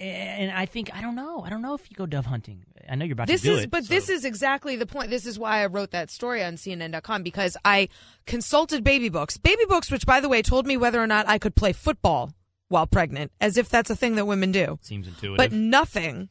and 0.00 0.50
I 0.52 0.66
think 0.66 0.90
I 0.94 1.00
don't 1.00 1.14
know. 1.14 1.42
I 1.44 1.50
don't 1.50 1.62
know 1.62 1.74
if 1.74 1.90
you 1.90 1.96
go 1.96 2.06
dove 2.06 2.26
hunting. 2.26 2.64
I 2.88 2.94
know 2.94 3.04
you're 3.04 3.14
about 3.14 3.26
This 3.26 3.40
to 3.42 3.48
do 3.48 3.56
is, 3.56 3.64
it, 3.64 3.70
but 3.70 3.84
so- 3.84 3.94
this 3.94 4.08
is 4.08 4.24
exactly 4.24 4.76
the 4.76 4.86
point. 4.86 5.10
This 5.10 5.26
is 5.26 5.38
why 5.38 5.62
I 5.62 5.66
wrote 5.66 5.90
that 5.90 6.10
story 6.10 6.42
on 6.44 6.54
CNN.com 6.54 7.22
because 7.22 7.56
I 7.64 7.88
consulted 8.26 8.84
baby 8.84 9.08
books. 9.08 9.36
Baby 9.38 9.62
books, 9.68 9.90
which 9.90 10.06
by 10.06 10.20
the 10.20 10.28
way 10.28 10.42
told 10.42 10.66
me 10.66 10.76
whether 10.76 11.02
or 11.02 11.06
not 11.06 11.28
I 11.28 11.38
could 11.38 11.54
play 11.54 11.72
football 11.72 12.32
while 12.68 12.86
pregnant, 12.86 13.32
as 13.40 13.56
if 13.56 13.68
that's 13.68 13.90
a 13.90 13.96
thing 13.96 14.16
that 14.16 14.24
women 14.26 14.52
do. 14.52 14.78
seems 14.82 15.06
intuitive. 15.06 15.36
But 15.36 15.52
nothing. 15.52 16.28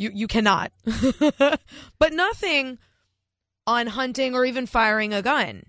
You 0.00 0.10
you 0.14 0.28
cannot. 0.28 0.72
but 1.98 2.14
nothing 2.14 2.78
on 3.66 3.86
hunting 3.86 4.34
or 4.34 4.46
even 4.46 4.64
firing 4.64 5.12
a 5.12 5.20
gun. 5.20 5.64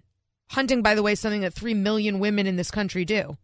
Hunting, 0.52 0.82
by 0.82 0.96
the 0.96 1.04
way, 1.04 1.12
is 1.12 1.20
something 1.20 1.42
that 1.42 1.54
three 1.54 1.74
million 1.74 2.18
women 2.20 2.48
in 2.48 2.56
this 2.56 2.72
country 2.72 3.04
do. 3.04 3.38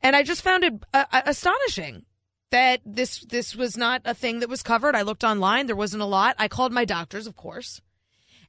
And 0.00 0.14
I 0.14 0.22
just 0.22 0.42
found 0.42 0.62
it 0.62 0.74
uh, 0.94 1.04
uh, 1.10 1.22
astonishing 1.26 2.04
that 2.52 2.80
this 2.86 3.24
this 3.24 3.56
was 3.56 3.76
not 3.76 4.02
a 4.04 4.14
thing 4.14 4.38
that 4.38 4.48
was 4.48 4.62
covered. 4.62 4.94
I 4.94 5.02
looked 5.02 5.24
online; 5.24 5.66
there 5.66 5.74
wasn't 5.74 6.04
a 6.04 6.06
lot. 6.06 6.36
I 6.38 6.46
called 6.46 6.70
my 6.70 6.84
doctors, 6.84 7.26
of 7.26 7.34
course, 7.34 7.80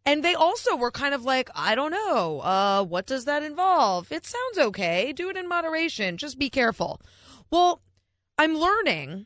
and 0.05 0.23
they 0.23 0.35
also 0.35 0.75
were 0.75 0.91
kind 0.91 1.15
of 1.15 1.23
like, 1.25 1.49
"I 1.55 1.73
don't 1.73 1.91
know, 1.91 2.41
uh, 2.41 2.83
what 2.83 3.07
does 3.07 3.25
that 3.25 3.41
involve? 3.41 4.11
It 4.11 4.27
sounds 4.27 4.59
okay. 4.59 5.13
Do 5.13 5.31
it 5.31 5.37
in 5.37 5.49
moderation. 5.49 6.17
Just 6.17 6.37
be 6.37 6.51
careful." 6.51 7.01
Well, 7.49 7.81
I'm 8.37 8.55
learning. 8.55 9.25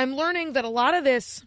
I'm 0.00 0.16
learning 0.16 0.54
that 0.54 0.64
a 0.64 0.70
lot 0.70 0.94
of 0.94 1.04
this 1.04 1.44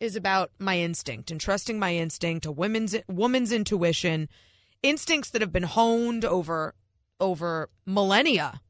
is 0.00 0.16
about 0.16 0.50
my 0.58 0.76
instinct 0.76 1.30
and 1.30 1.40
trusting 1.40 1.78
my 1.78 1.94
instinct, 1.94 2.44
a 2.44 2.50
women's 2.50 2.96
woman's 3.06 3.52
intuition, 3.52 4.28
instincts 4.82 5.30
that 5.30 5.40
have 5.40 5.52
been 5.52 5.62
honed 5.62 6.24
over 6.24 6.74
over 7.20 7.70
millennia. 7.86 8.60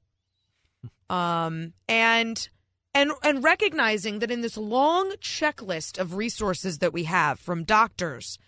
Um 1.08 1.72
and 1.88 2.46
and 2.92 3.12
and 3.24 3.42
recognizing 3.42 4.18
that 4.18 4.30
in 4.30 4.42
this 4.42 4.58
long 4.58 5.12
checklist 5.12 5.98
of 5.98 6.16
resources 6.16 6.80
that 6.80 6.92
we 6.92 7.04
have 7.04 7.40
from 7.40 7.64
doctors 7.64 8.38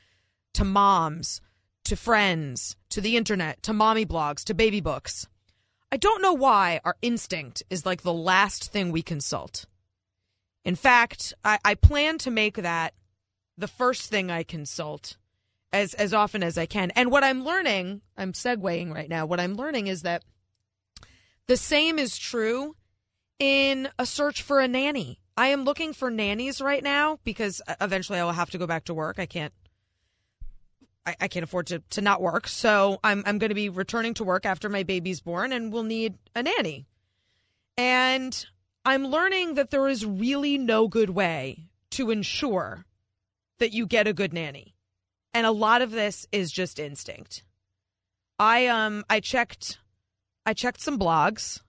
to 0.53 0.65
moms 0.65 1.41
to 1.85 1.97
friends 1.97 2.77
to 2.91 3.01
the 3.01 3.17
internet 3.17 3.63
to 3.63 3.73
mommy 3.73 4.05
blogs 4.05 4.45
to 4.45 4.53
baby 4.53 4.83
books 4.83 5.27
I 5.91 5.97
don't 5.97 6.21
know 6.21 6.35
why 6.35 6.81
our 6.85 6.97
instinct 7.01 7.63
is 7.71 7.87
like 7.87 8.03
the 8.03 8.13
last 8.13 8.71
thing 8.71 8.93
we 8.93 9.01
consult. 9.01 9.65
In 10.65 10.75
fact, 10.77 11.35
I, 11.45 11.59
I 11.65 11.75
plan 11.75 12.19
to 12.19 12.31
make 12.31 12.57
that 12.57 12.95
the 13.59 13.69
first 13.69 14.11
thing 14.11 14.31
I 14.31 14.43
consult 14.43 15.17
as 15.73 15.95
as 15.95 16.15
often 16.15 16.43
as 16.43 16.57
I 16.57 16.67
can. 16.67 16.91
And 16.93 17.11
what 17.11 17.25
I'm 17.25 17.45
learning, 17.45 18.01
I'm 18.17 18.33
segueing 18.33 18.93
right 18.95 19.09
now. 19.09 19.27
What 19.27 19.41
I'm 19.41 19.55
learning 19.55 19.89
is 19.89 20.03
that 20.03 20.23
The 21.47 21.57
same 21.57 21.99
is 21.99 22.17
true 22.17 22.77
in 23.39 23.89
a 23.99 24.07
search 24.07 24.43
for 24.43 24.61
a 24.61 24.69
nanny. 24.69 25.21
I 25.37 25.49
am 25.49 25.65
looking 25.65 25.93
for 25.93 26.11
nannies 26.11 26.61
right 26.61 26.83
now 26.83 27.19
because 27.25 27.61
eventually 27.81 28.19
I 28.19 28.25
will 28.25 28.33
have 28.33 28.51
to 28.51 28.59
go 28.59 28.67
back 28.67 28.85
to 28.85 28.95
work. 28.95 29.19
I 29.19 29.27
can't 29.27 29.53
I, 31.07 31.17
I 31.21 31.29
can't 31.29 31.45
afford 31.45 31.67
to, 31.67 31.81
to 31.91 32.01
not 32.01 32.23
work. 32.23 32.49
So 32.49 32.99
I'm 33.05 33.23
I'm 33.27 33.39
gonna 33.39 33.55
be 33.55 33.69
returning 33.69 34.15
to 34.15 34.25
work 34.25 34.47
after 34.47 34.69
my 34.69 34.85
baby's 34.85 35.21
born 35.21 35.53
and 35.53 35.73
we'll 35.73 35.83
need 35.83 36.15
a 36.35 36.43
nanny. 36.43 36.87
And 37.77 38.47
I'm 38.85 39.07
learning 39.07 39.55
that 39.55 39.71
there 39.71 39.89
is 39.89 40.05
really 40.05 40.59
no 40.59 40.89
good 40.89 41.11
way 41.11 41.69
to 41.93 42.11
ensure 42.11 42.85
that 43.59 43.73
you 43.73 43.87
get 43.87 44.07
a 44.07 44.13
good 44.13 44.33
nanny. 44.33 44.75
And 45.33 45.47
a 45.47 45.51
lot 45.51 45.83
of 45.83 45.91
this 45.91 46.27
is 46.33 46.53
just 46.53 46.79
instinct. 46.79 47.45
I 48.39 48.67
um 48.67 49.05
I 49.09 49.21
checked 49.21 49.79
I 50.45 50.55
checked 50.55 50.81
some 50.81 50.99
blogs 50.99 51.61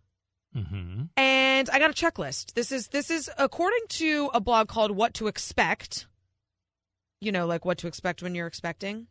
Mm-hmm. 0.56 1.04
and 1.18 1.70
I 1.70 1.80
got 1.80 1.90
a 1.90 1.94
checklist. 1.94 2.54
This 2.54 2.72
is 2.72 2.88
this 2.88 3.10
is 3.10 3.30
according 3.38 3.88
to 3.90 4.30
a 4.34 4.40
blog 4.40 4.70
called 4.70 4.92
What 4.92 5.14
to 5.16 5.28
Expect. 5.28 6.08
You 7.20 7.32
know, 7.32 7.46
like 7.46 7.66
what 7.66 7.78
to 7.80 7.88
expect 7.88 8.24
when 8.24 8.36
you're 8.36 8.48
expecting. 8.48 9.08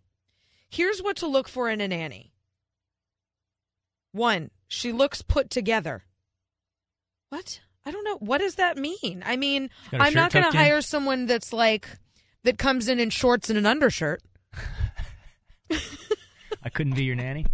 Here's 0.70 1.02
what 1.02 1.16
to 1.18 1.26
look 1.26 1.48
for 1.48 1.68
in 1.68 1.80
a 1.80 1.88
nanny. 1.88 2.32
One, 4.12 4.50
she 4.68 4.90
looks 4.92 5.20
put 5.20 5.50
together. 5.50 6.04
What? 7.28 7.60
I 7.86 7.90
don't 7.90 8.04
know. 8.04 8.16
What 8.18 8.38
does 8.38 8.54
that 8.54 8.78
mean? 8.78 9.22
I 9.26 9.36
mean, 9.36 9.70
I'm 9.92 10.14
not 10.14 10.32
going 10.32 10.50
to 10.50 10.56
hire 10.56 10.80
someone 10.80 11.26
that's 11.26 11.52
like 11.52 11.88
that 12.44 12.58
comes 12.58 12.88
in 12.88 12.98
in 12.98 13.10
shorts 13.10 13.50
and 13.50 13.58
an 13.58 13.66
undershirt. 13.66 14.22
I 15.70 16.70
couldn't 16.72 16.94
be 16.94 17.04
your 17.04 17.16
nanny. 17.16 17.44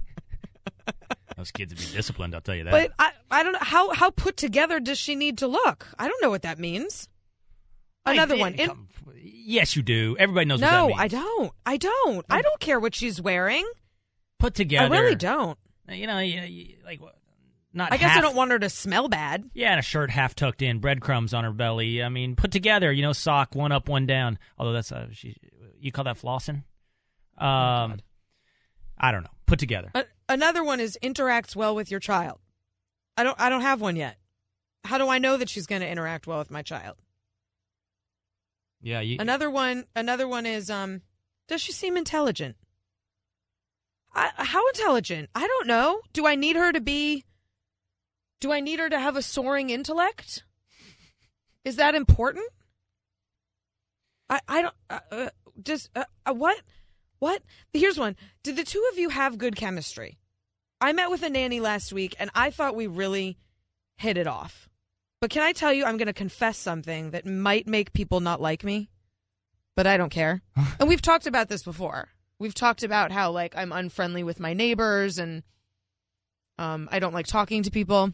Those 1.36 1.50
kids 1.50 1.72
would 1.72 1.80
be 1.80 1.96
disciplined. 1.96 2.34
I'll 2.34 2.40
tell 2.42 2.54
you 2.54 2.64
that. 2.64 2.70
But 2.70 2.92
I, 2.98 3.12
I 3.30 3.42
don't 3.42 3.52
know 3.52 3.60
how 3.62 3.94
how 3.94 4.10
put 4.10 4.36
together 4.36 4.78
does 4.78 4.98
she 4.98 5.14
need 5.14 5.38
to 5.38 5.48
look? 5.48 5.88
I 5.98 6.06
don't 6.06 6.22
know 6.22 6.28
what 6.28 6.42
that 6.42 6.58
means. 6.58 7.08
Another 8.04 8.36
one. 8.36 8.54
In- 8.54 8.88
yes, 9.22 9.74
you 9.74 9.82
do. 9.82 10.16
Everybody 10.18 10.46
knows 10.46 10.60
what 10.60 10.70
that 10.70 10.76
no, 10.76 10.88
means. 10.88 11.00
I 11.00 11.08
don't. 11.08 11.52
I 11.64 11.76
don't. 11.76 12.26
I 12.28 12.42
don't 12.42 12.60
care 12.60 12.78
what 12.78 12.94
she's 12.94 13.20
wearing. 13.22 13.68
Put 14.38 14.54
together. 14.54 14.94
I 14.94 14.98
really 14.98 15.14
don't. 15.14 15.58
You 15.88 16.06
know, 16.06 16.18
you, 16.18 16.40
you, 16.42 16.74
like 16.84 17.00
what- 17.00 17.16
not. 17.72 17.92
I 17.92 17.96
guess 17.96 18.16
I 18.16 18.20
don't 18.20 18.34
want 18.36 18.50
her 18.50 18.58
to 18.58 18.68
smell 18.70 19.08
bad. 19.08 19.48
Yeah, 19.54 19.70
and 19.70 19.78
a 19.78 19.82
shirt 19.82 20.10
half 20.10 20.34
tucked 20.34 20.62
in, 20.62 20.78
breadcrumbs 20.80 21.32
on 21.34 21.44
her 21.44 21.52
belly. 21.52 22.02
I 22.02 22.08
mean, 22.08 22.36
put 22.36 22.50
together. 22.50 22.90
You 22.92 23.02
know, 23.02 23.12
sock 23.12 23.54
one 23.54 23.72
up, 23.72 23.88
one 23.88 24.06
down. 24.06 24.38
Although 24.58 24.72
that's 24.72 24.90
uh, 24.92 25.08
she, 25.12 25.36
you 25.78 25.92
call 25.92 26.04
that 26.04 26.18
flossing? 26.18 26.64
Oh, 27.40 27.46
Um, 27.46 27.98
I 28.98 29.12
don't 29.12 29.22
know. 29.22 29.30
Put 29.46 29.58
together. 29.58 29.90
A- 29.94 30.04
another 30.28 30.62
one 30.64 30.80
is 30.80 30.98
interacts 31.02 31.54
well 31.56 31.74
with 31.74 31.90
your 31.90 32.00
child. 32.00 32.38
I 33.16 33.22
don't. 33.24 33.38
I 33.40 33.48
don't 33.48 33.62
have 33.62 33.80
one 33.80 33.96
yet. 33.96 34.16
How 34.84 34.98
do 34.98 35.08
I 35.08 35.18
know 35.18 35.36
that 35.36 35.48
she's 35.48 35.66
going 35.66 35.82
to 35.82 35.88
interact 35.88 36.26
well 36.26 36.38
with 36.38 36.50
my 36.50 36.62
child? 36.62 36.96
Yeah, 38.82 39.00
you. 39.00 39.16
Another 39.20 39.50
one. 39.50 39.84
Another 39.94 40.26
one 40.26 40.46
is 40.46 40.70
um. 40.70 41.02
Does 41.48 41.60
she 41.60 41.72
seem 41.72 41.96
intelligent? 41.96 42.56
I, 44.14 44.30
how 44.36 44.66
intelligent? 44.68 45.30
I 45.34 45.46
don't 45.46 45.66
know. 45.66 46.00
Do 46.12 46.26
I 46.26 46.34
need 46.34 46.56
her 46.56 46.72
to 46.72 46.80
be? 46.80 47.24
Do 48.40 48.52
I 48.52 48.60
need 48.60 48.78
her 48.78 48.88
to 48.88 48.98
have 48.98 49.16
a 49.16 49.22
soaring 49.22 49.70
intellect? 49.70 50.44
Is 51.64 51.76
that 51.76 51.94
important? 51.94 52.46
I 54.28 54.40
I 54.48 54.62
don't. 54.62 54.74
Uh, 54.88 55.00
uh, 55.10 55.28
just 55.62 55.90
uh, 55.94 56.04
uh, 56.24 56.32
what? 56.32 56.60
What? 57.18 57.42
Here's 57.72 57.98
one. 57.98 58.16
Did 58.42 58.56
the 58.56 58.64
two 58.64 58.82
of 58.92 58.98
you 58.98 59.10
have 59.10 59.36
good 59.36 59.56
chemistry? 59.56 60.18
I 60.80 60.94
met 60.94 61.10
with 61.10 61.22
a 61.22 61.28
nanny 61.28 61.60
last 61.60 61.92
week, 61.92 62.16
and 62.18 62.30
I 62.34 62.50
thought 62.50 62.74
we 62.74 62.86
really 62.86 63.36
hit 63.96 64.16
it 64.16 64.26
off. 64.26 64.70
But 65.20 65.28
can 65.28 65.42
I 65.42 65.52
tell 65.52 65.74
you, 65.74 65.84
I'm 65.84 65.98
going 65.98 66.06
to 66.06 66.14
confess 66.14 66.56
something 66.56 67.10
that 67.10 67.26
might 67.26 67.66
make 67.66 67.92
people 67.92 68.20
not 68.20 68.40
like 68.40 68.64
me, 68.64 68.88
but 69.76 69.86
I 69.86 69.98
don't 69.98 70.08
care. 70.08 70.40
and 70.80 70.88
we've 70.88 71.02
talked 71.02 71.26
about 71.26 71.50
this 71.50 71.62
before. 71.62 72.08
We've 72.38 72.54
talked 72.54 72.82
about 72.82 73.12
how 73.12 73.30
like 73.30 73.54
I'm 73.54 73.72
unfriendly 73.72 74.22
with 74.22 74.40
my 74.40 74.54
neighbors, 74.54 75.18
and 75.18 75.42
um, 76.60 76.88
I 76.92 76.98
don't 76.98 77.14
like 77.14 77.26
talking 77.26 77.62
to 77.64 77.70
people. 77.70 78.12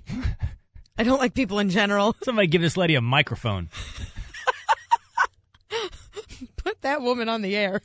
I 0.96 1.02
don't 1.02 1.18
like 1.18 1.34
people 1.34 1.58
in 1.58 1.68
general. 1.68 2.14
Somebody 2.22 2.46
give 2.48 2.62
this 2.62 2.76
lady 2.76 2.94
a 2.94 3.00
microphone. 3.02 3.68
Put 6.56 6.80
that 6.82 7.02
woman 7.02 7.28
on 7.28 7.42
the 7.42 7.54
air. 7.56 7.80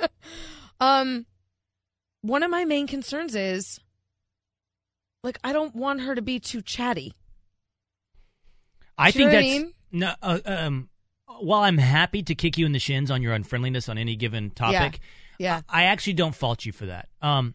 um, 0.80 1.26
one 2.22 2.42
of 2.42 2.50
my 2.50 2.64
main 2.64 2.86
concerns 2.86 3.34
is 3.34 3.80
like 5.22 5.38
I 5.44 5.52
don't 5.52 5.74
want 5.74 6.00
her 6.02 6.14
to 6.14 6.22
be 6.22 6.38
too 6.40 6.60
chatty. 6.62 7.14
I 8.96 9.10
Do 9.10 9.18
think 9.18 9.28
I 9.30 9.32
that's 9.32 9.44
mean? 9.46 9.72
no. 9.92 10.14
Uh, 10.22 10.38
um, 10.44 10.88
while 11.40 11.60
I'm 11.62 11.78
happy 11.78 12.22
to 12.24 12.34
kick 12.34 12.58
you 12.58 12.66
in 12.66 12.72
the 12.72 12.78
shins 12.78 13.10
on 13.10 13.22
your 13.22 13.32
unfriendliness 13.32 13.88
on 13.88 13.96
any 13.98 14.16
given 14.16 14.50
topic, 14.50 15.00
Yeah. 15.38 15.60
I 15.68 15.84
actually 15.84 16.14
don't 16.14 16.34
fault 16.34 16.64
you 16.66 16.72
for 16.72 16.86
that. 16.86 17.08
Um, 17.22 17.54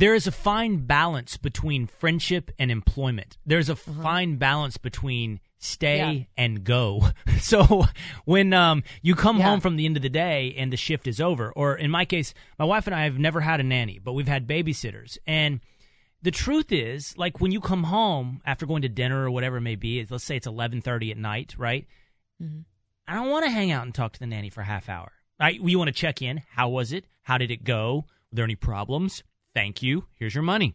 there 0.00 0.14
is 0.14 0.26
a 0.26 0.32
fine 0.32 0.78
balance 0.86 1.36
between 1.36 1.86
friendship 1.86 2.50
and 2.58 2.70
employment. 2.70 3.38
There's 3.46 3.68
a 3.68 3.76
fine 3.76 4.36
balance 4.36 4.76
between 4.76 5.40
stay 5.58 5.98
Mm-hmm. 6.00 6.16
Yeah. 6.18 6.24
and 6.36 6.64
go. 6.64 7.08
So 7.40 7.86
when 8.24 8.52
um, 8.52 8.82
you 9.02 9.14
come 9.14 9.38
Yeah. 9.38 9.44
home 9.48 9.60
from 9.60 9.76
the 9.76 9.86
end 9.86 9.96
of 9.96 10.02
the 10.02 10.08
day 10.08 10.54
and 10.58 10.72
the 10.72 10.76
shift 10.76 11.06
is 11.06 11.20
over, 11.20 11.52
or 11.52 11.74
in 11.76 11.90
my 11.90 12.04
case, 12.04 12.34
my 12.58 12.64
wife 12.64 12.86
and 12.86 12.94
I 12.94 13.04
have 13.04 13.18
never 13.18 13.40
had 13.40 13.60
a 13.60 13.62
nanny, 13.62 13.98
but 14.02 14.12
we've 14.12 14.28
had 14.28 14.46
babysitters. 14.46 15.16
And 15.26 15.60
the 16.22 16.30
truth 16.30 16.70
is, 16.72 17.16
like 17.16 17.40
when 17.40 17.50
you 17.52 17.60
come 17.60 17.84
home 17.84 18.42
after 18.44 18.66
going 18.66 18.82
to 18.82 18.88
dinner 18.90 19.24
or 19.24 19.30
whatever 19.30 19.56
it 19.56 19.62
may 19.62 19.76
be, 19.76 20.06
let's 20.10 20.24
say 20.24 20.36
it's 20.36 20.46
eleven 20.46 20.80
thirty 20.82 21.10
at 21.10 21.16
night, 21.18 21.54
right? 21.58 21.86
I 23.08 23.14
don't 23.14 23.30
want 23.30 23.44
to 23.46 23.50
hang 23.50 23.70
out 23.70 23.84
and 23.84 23.94
talk 23.94 24.12
to 24.12 24.20
the 24.20 24.26
nanny 24.26 24.50
for 24.50 24.60
a 24.60 24.64
half 24.64 24.88
hour. 24.88 25.12
Right? 25.40 25.58
You 25.60 25.78
want 25.78 25.88
to 25.88 25.92
check 25.94 26.20
in. 26.22 26.42
How 26.52 26.68
was 26.68 26.92
it? 26.92 27.04
How 27.22 27.38
did 27.38 27.50
it 27.50 27.64
go? 27.64 28.04
Were 28.30 28.36
there 28.36 28.44
any 28.44 28.54
problems? 28.56 29.22
Thank 29.60 29.82
you. 29.82 30.06
Here's 30.18 30.34
your 30.34 30.42
money. 30.42 30.74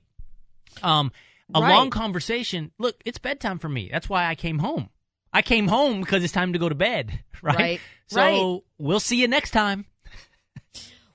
Um, 0.83 1.11
a 1.55 1.59
Right. 1.59 1.69
long 1.71 1.89
conversation. 1.89 2.71
Look, 2.77 3.01
it's 3.03 3.17
bedtime 3.17 3.57
for 3.57 3.67
me. 3.67 3.89
That's 3.91 4.07
why 4.07 4.27
I 4.27 4.35
came 4.35 4.59
home. 4.59 4.89
I 5.33 5.41
came 5.41 5.67
home 5.67 6.01
because 6.01 6.23
it's 6.23 6.31
time 6.31 6.53
to 6.53 6.59
go 6.59 6.69
to 6.69 6.75
bed. 6.75 7.23
Right. 7.41 7.55
Right. 7.57 7.81
So 8.07 8.17
Right. 8.19 8.61
we'll 8.77 8.99
see 8.99 9.17
you 9.21 9.27
next 9.27 9.51
time. 9.51 9.85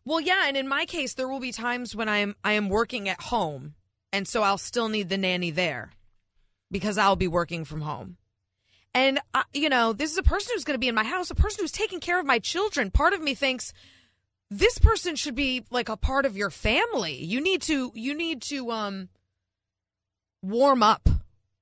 Well, 0.04 0.20
yeah, 0.20 0.44
and 0.46 0.56
in 0.56 0.66
my 0.68 0.84
case, 0.84 1.14
there 1.14 1.28
will 1.28 1.40
be 1.40 1.50
times 1.52 1.94
when 1.96 2.08
I 2.08 2.18
am 2.18 2.34
I 2.44 2.52
am 2.52 2.68
working 2.68 3.08
at 3.08 3.20
home, 3.20 3.74
and 4.12 4.26
so 4.28 4.42
I'll 4.42 4.58
still 4.58 4.88
need 4.88 5.08
the 5.08 5.16
nanny 5.18 5.50
there 5.50 5.92
because 6.70 6.98
I'll 6.98 7.16
be 7.16 7.26
working 7.28 7.64
from 7.64 7.80
home. 7.82 8.16
And 8.94 9.20
I, 9.34 9.42
you 9.52 9.68
know, 9.68 9.92
this 9.92 10.10
is 10.12 10.18
a 10.18 10.22
person 10.22 10.52
who's 10.54 10.64
going 10.64 10.74
to 10.74 10.78
be 10.80 10.88
in 10.88 10.94
my 10.94 11.04
house, 11.04 11.30
a 11.30 11.34
person 11.34 11.62
who's 11.64 11.72
taking 11.72 12.00
care 12.00 12.18
of 12.20 12.26
my 12.26 12.38
children. 12.38 12.90
Part 12.90 13.12
of 13.12 13.20
me 13.22 13.34
thinks 13.34 13.72
this 14.50 14.78
person 14.78 15.16
should 15.16 15.34
be 15.34 15.64
like 15.70 15.88
a 15.88 15.96
part 15.96 16.26
of 16.26 16.36
your 16.36 16.50
family. 16.50 17.14
You 17.14 17.40
need 17.40 17.62
to 17.62 17.92
you 17.94 18.14
need 18.14 18.42
to 18.42 18.70
um 18.70 19.08
warm 20.42 20.82
up 20.82 21.08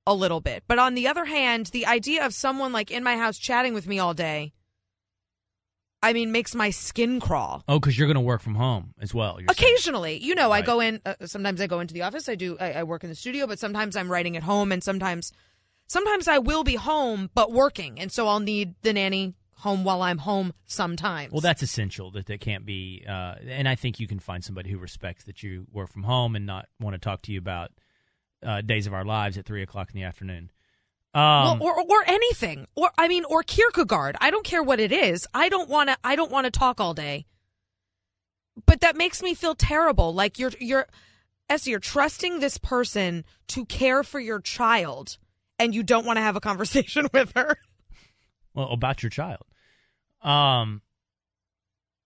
a 0.07 0.13
little 0.13 0.41
bit. 0.41 0.63
But 0.67 0.79
on 0.79 0.95
the 0.95 1.07
other 1.07 1.25
hand, 1.25 1.67
the 1.67 1.85
idea 1.85 2.25
of 2.25 2.33
someone 2.33 2.71
like 2.73 2.91
in 2.91 3.03
my 3.03 3.17
house 3.17 3.37
chatting 3.37 3.73
with 3.73 3.87
me 3.87 3.99
all 3.99 4.13
day 4.13 4.53
I 6.01 6.13
mean 6.13 6.31
makes 6.31 6.55
my 6.55 6.69
skin 6.69 7.19
crawl. 7.19 7.63
Oh, 7.67 7.79
because 7.79 7.97
you're 7.97 8.07
going 8.07 8.15
to 8.15 8.21
work 8.21 8.41
from 8.41 8.55
home 8.55 8.93
as 8.99 9.13
well. 9.13 9.39
you're 9.39 9.53
saying. 9.53 9.73
Occasionally, 9.73 10.17
you 10.17 10.33
know, 10.33 10.51
I 10.51 10.61
go 10.61 10.79
in. 10.79 11.01
Uh, 11.05 11.15
sometimes 11.25 11.59
I 11.59 11.67
go 11.67 11.81
into 11.81 11.93
the 11.93 12.03
office. 12.03 12.29
I 12.29 12.35
do. 12.35 12.57
I, 12.59 12.73
I 12.73 12.83
work 12.83 13.03
in 13.03 13.09
the 13.09 13.15
studio, 13.15 13.47
but 13.47 13.59
sometimes 13.59 13.95
I'm 13.95 14.09
writing 14.09 14.37
at 14.37 14.43
home, 14.43 14.71
and 14.71 14.81
sometimes, 14.81 15.33
sometimes 15.87 16.27
I 16.27 16.37
will 16.37 16.63
be 16.63 16.75
home 16.75 17.29
but 17.33 17.51
working, 17.51 17.99
and 17.99 18.11
so 18.11 18.27
I'll 18.27 18.39
need 18.39 18.75
the 18.81 18.93
nanny 18.93 19.35
home 19.59 19.83
while 19.83 20.01
I'm 20.01 20.17
home. 20.19 20.53
Sometimes. 20.65 21.31
Well, 21.31 21.41
that's 21.41 21.61
essential 21.61 22.11
that 22.11 22.25
that 22.27 22.41
can't 22.41 22.65
be. 22.65 23.03
Uh, 23.07 23.35
and 23.47 23.67
I 23.67 23.75
think 23.75 23.99
you 23.99 24.07
can 24.07 24.19
find 24.19 24.43
somebody 24.43 24.69
who 24.71 24.77
respects 24.77 25.25
that 25.25 25.43
you 25.43 25.67
work 25.71 25.89
from 25.89 26.03
home 26.03 26.35
and 26.35 26.45
not 26.45 26.67
want 26.79 26.93
to 26.95 26.99
talk 26.99 27.21
to 27.23 27.31
you 27.31 27.39
about 27.39 27.71
uh, 28.43 28.61
days 28.61 28.87
of 28.87 28.93
our 28.93 29.05
lives 29.05 29.37
at 29.37 29.45
three 29.45 29.61
o'clock 29.61 29.89
in 29.93 29.99
the 29.99 30.05
afternoon. 30.05 30.51
Um, 31.13 31.59
well, 31.59 31.63
or 31.63 31.81
or 31.81 32.03
anything, 32.05 32.67
or 32.75 32.91
I 32.97 33.07
mean, 33.07 33.25
or 33.25 33.41
Kierkegaard. 33.41 34.15
I 34.21 34.29
don't 34.29 34.45
care 34.45 34.61
what 34.61 34.79
it 34.79 34.91
is. 34.91 35.27
I 35.33 35.49
don't 35.49 35.67
want 35.67 35.89
to. 35.89 35.97
I 36.03 36.15
don't 36.15 36.31
want 36.31 36.45
to 36.45 36.51
talk 36.51 36.79
all 36.79 36.93
day. 36.93 37.25
But 38.65 38.81
that 38.81 38.95
makes 38.95 39.23
me 39.23 39.33
feel 39.33 39.55
terrible. 39.55 40.13
Like 40.13 40.37
you're 40.37 40.51
you're, 40.59 40.85
S.E., 41.49 41.71
you're 41.71 41.79
trusting 41.79 42.39
this 42.39 42.59
person 42.59 43.25
to 43.47 43.65
care 43.65 44.03
for 44.03 44.19
your 44.19 44.39
child, 44.39 45.17
and 45.57 45.73
you 45.73 45.81
don't 45.81 46.05
want 46.05 46.17
to 46.17 46.21
have 46.21 46.35
a 46.35 46.41
conversation 46.41 47.07
with 47.13 47.31
her. 47.35 47.57
well, 48.53 48.69
about 48.69 49.01
your 49.01 49.09
child. 49.09 49.41
Um, 50.21 50.81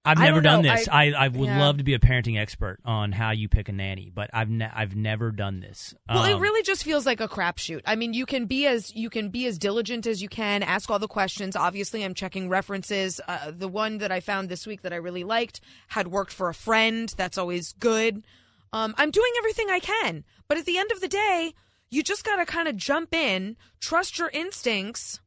I've 0.06 0.20
I 0.20 0.26
never 0.26 0.42
done 0.42 0.64
know. 0.64 0.76
this. 0.76 0.90
I- 0.90 1.06
I, 1.14 1.26
I, 1.26 1.28
would 1.30 1.48
yeah. 1.48 1.60
love 1.62 1.78
to 1.78 1.84
be 1.86 1.94
a 1.94 2.00
parenting 2.00 2.38
expert 2.38 2.80
on 2.84 3.14
how 3.14 3.32
you 3.32 3.48
pick 3.48 3.70
a 3.70 3.72
nanny, 3.72 4.12
but 4.14 4.30
I've 4.34 4.50
ne- 4.50 4.70
I've 4.74 4.98
never 4.98 5.32
done 5.32 5.62
this. 5.62 5.94
Well, 6.10 6.26
it 6.26 6.34
Um, 6.34 6.42
really 6.42 6.62
just 6.62 6.84
feels 6.84 7.06
like 7.06 7.22
a 7.22 7.28
crapshoot. 7.30 7.82
I 7.86 7.96
mean, 7.96 8.14
you 8.14 8.26
can 8.26 8.46
be 8.46 8.68
as 8.68 8.94
you 8.94 9.10
can 9.10 9.30
be 9.30 9.46
as 9.46 9.58
diligent 9.58 10.06
as 10.06 10.22
you 10.22 10.28
can, 10.28 10.62
ask 10.62 10.90
all 10.90 11.00
the 11.00 11.08
questions. 11.08 11.56
Obviously, 11.56 12.04
I'm 12.04 12.14
checking 12.14 12.50
references. 12.50 13.22
Uh, 13.30 13.52
the 13.52 13.70
one 13.70 14.00
that 14.00 14.12
I 14.12 14.20
found 14.20 14.50
this 14.50 14.68
week 14.68 14.82
that 14.82 14.92
I 14.92 14.98
really 14.98 15.24
liked 15.24 15.62
had 15.88 16.10
worked 16.10 16.34
for 16.34 16.50
a 16.50 16.54
friend. 16.54 17.14
That's 17.16 17.38
always 17.38 17.72
good. 17.74 18.26
Um, 18.74 18.94
I'm 18.98 19.10
doing 19.12 19.32
everything 19.38 19.70
I 19.70 19.80
can, 19.80 20.26
but 20.50 20.58
at 20.58 20.66
the 20.66 20.78
end 20.78 20.92
of 20.92 21.00
the 21.00 21.08
day, 21.08 21.54
You 21.90 22.02
just 22.04 22.26
got 22.26 22.38
to 22.38 22.46
kind 22.46 22.68
of 22.68 22.76
jump 22.76 23.14
in, 23.14 23.56
trust 23.80 24.18
your 24.18 24.30
instincts, 24.34 25.22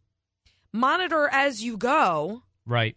monitor 0.73 1.29
as 1.31 1.63
you 1.63 1.77
go, 1.77 2.43
Right. 2.67 2.97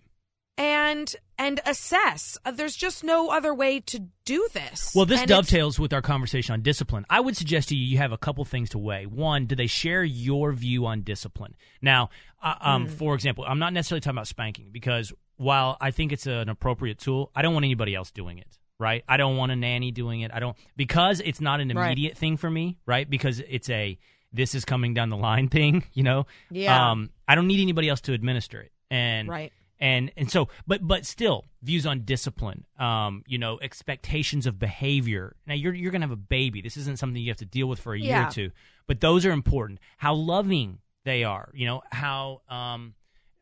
and 0.57 1.15
and 1.37 1.61
assess. 1.65 2.37
Uh, 2.43 2.51
There's 2.51 2.75
just 2.75 3.01
no 3.03 3.29
other 3.29 3.53
way 3.53 3.79
to 3.81 4.07
do 4.25 4.45
this. 4.53 4.91
Well, 4.93 5.05
this 5.05 5.21
And 5.21 5.29
dovetails 5.29 5.79
with 5.79 5.93
our 5.93 6.01
conversation 6.01 6.51
on 6.53 6.61
discipline. 6.61 7.05
I 7.09 7.21
would 7.21 7.37
suggest 7.37 7.69
to 7.69 7.75
you 7.77 7.85
you 7.85 7.97
have 7.97 8.11
a 8.11 8.17
couple 8.17 8.43
things 8.43 8.69
to 8.71 8.77
weigh. 8.77 9.05
One, 9.05 9.45
do 9.45 9.55
they 9.55 9.67
share 9.67 10.03
your 10.03 10.51
view 10.51 10.85
on 10.85 11.01
discipline? 11.03 11.55
Now, 11.81 12.09
uh, 12.43 12.55
um, 12.59 12.87
Hmm. 12.87 12.91
for 12.93 13.15
example, 13.15 13.45
I'm 13.47 13.59
not 13.59 13.71
necessarily 13.71 14.01
talking 14.01 14.17
about 14.17 14.27
spanking 14.27 14.69
because 14.73 15.13
while 15.37 15.77
I 15.79 15.91
think 15.91 16.11
it's 16.11 16.27
an 16.27 16.49
appropriate 16.49 16.97
tool, 16.99 17.31
I 17.33 17.41
don't 17.41 17.53
want 17.53 17.63
anybody 17.63 17.95
else 17.95 18.11
doing 18.11 18.37
it. 18.37 18.57
Right? 18.77 19.03
I 19.09 19.17
don't 19.17 19.35
want 19.37 19.51
a 19.51 19.55
nanny 19.57 19.91
doing 19.91 20.21
it. 20.21 20.31
I 20.33 20.39
don't 20.39 20.55
because 20.77 21.19
it's 21.21 21.39
not 21.41 21.59
an 21.61 21.69
Right. 21.69 21.87
immediate 21.87 22.17
thing 22.17 22.35
for 22.37 22.49
me. 22.49 22.77
Right? 22.85 23.09
Because 23.09 23.39
it's 23.41 23.69
a 23.69 23.97
this 24.31 24.55
is 24.55 24.63
coming 24.65 24.93
down 24.93 25.09
the 25.09 25.17
line 25.17 25.47
thing. 25.57 25.83
You 25.93 26.03
know. 26.03 26.27
Yeah. 26.49 26.91
Um, 26.91 27.09
I 27.27 27.35
don't 27.35 27.47
need 27.47 27.61
anybody 27.61 27.87
else 27.89 28.01
to 28.01 28.13
administer 28.13 28.61
it. 28.61 28.71
And 28.91 29.27
Right. 29.29 29.51
And 29.79 30.11
and 30.17 30.29
so 30.29 30.49
but 30.67 30.85
but 30.87 31.05
still 31.05 31.45
views 31.61 31.85
on 31.85 32.01
discipline 32.03 32.65
um 32.79 33.23
you 33.27 33.37
know 33.37 33.59
expectations 33.61 34.45
of 34.45 34.59
behavior. 34.59 35.35
Now 35.47 35.53
you're 35.53 35.73
you're 35.73 35.91
gonna 35.91 36.05
have 36.05 36.11
a 36.11 36.15
baby. 36.15 36.61
This 36.61 36.77
isn't 36.77 36.99
something 36.99 37.21
you 37.21 37.29
have 37.29 37.37
to 37.37 37.45
deal 37.45 37.67
with 37.67 37.79
for 37.79 37.93
a 37.93 37.99
year 37.99 38.09
Yeah. 38.11 38.27
or 38.27 38.31
two. 38.31 38.51
But 38.87 38.99
those 39.01 39.25
are 39.25 39.31
important. 39.31 39.79
How 39.97 40.13
loving 40.13 40.79
they 41.05 41.23
are 41.23 41.49
you 41.53 41.65
know 41.65 41.81
how 41.91 42.41
um 42.49 42.93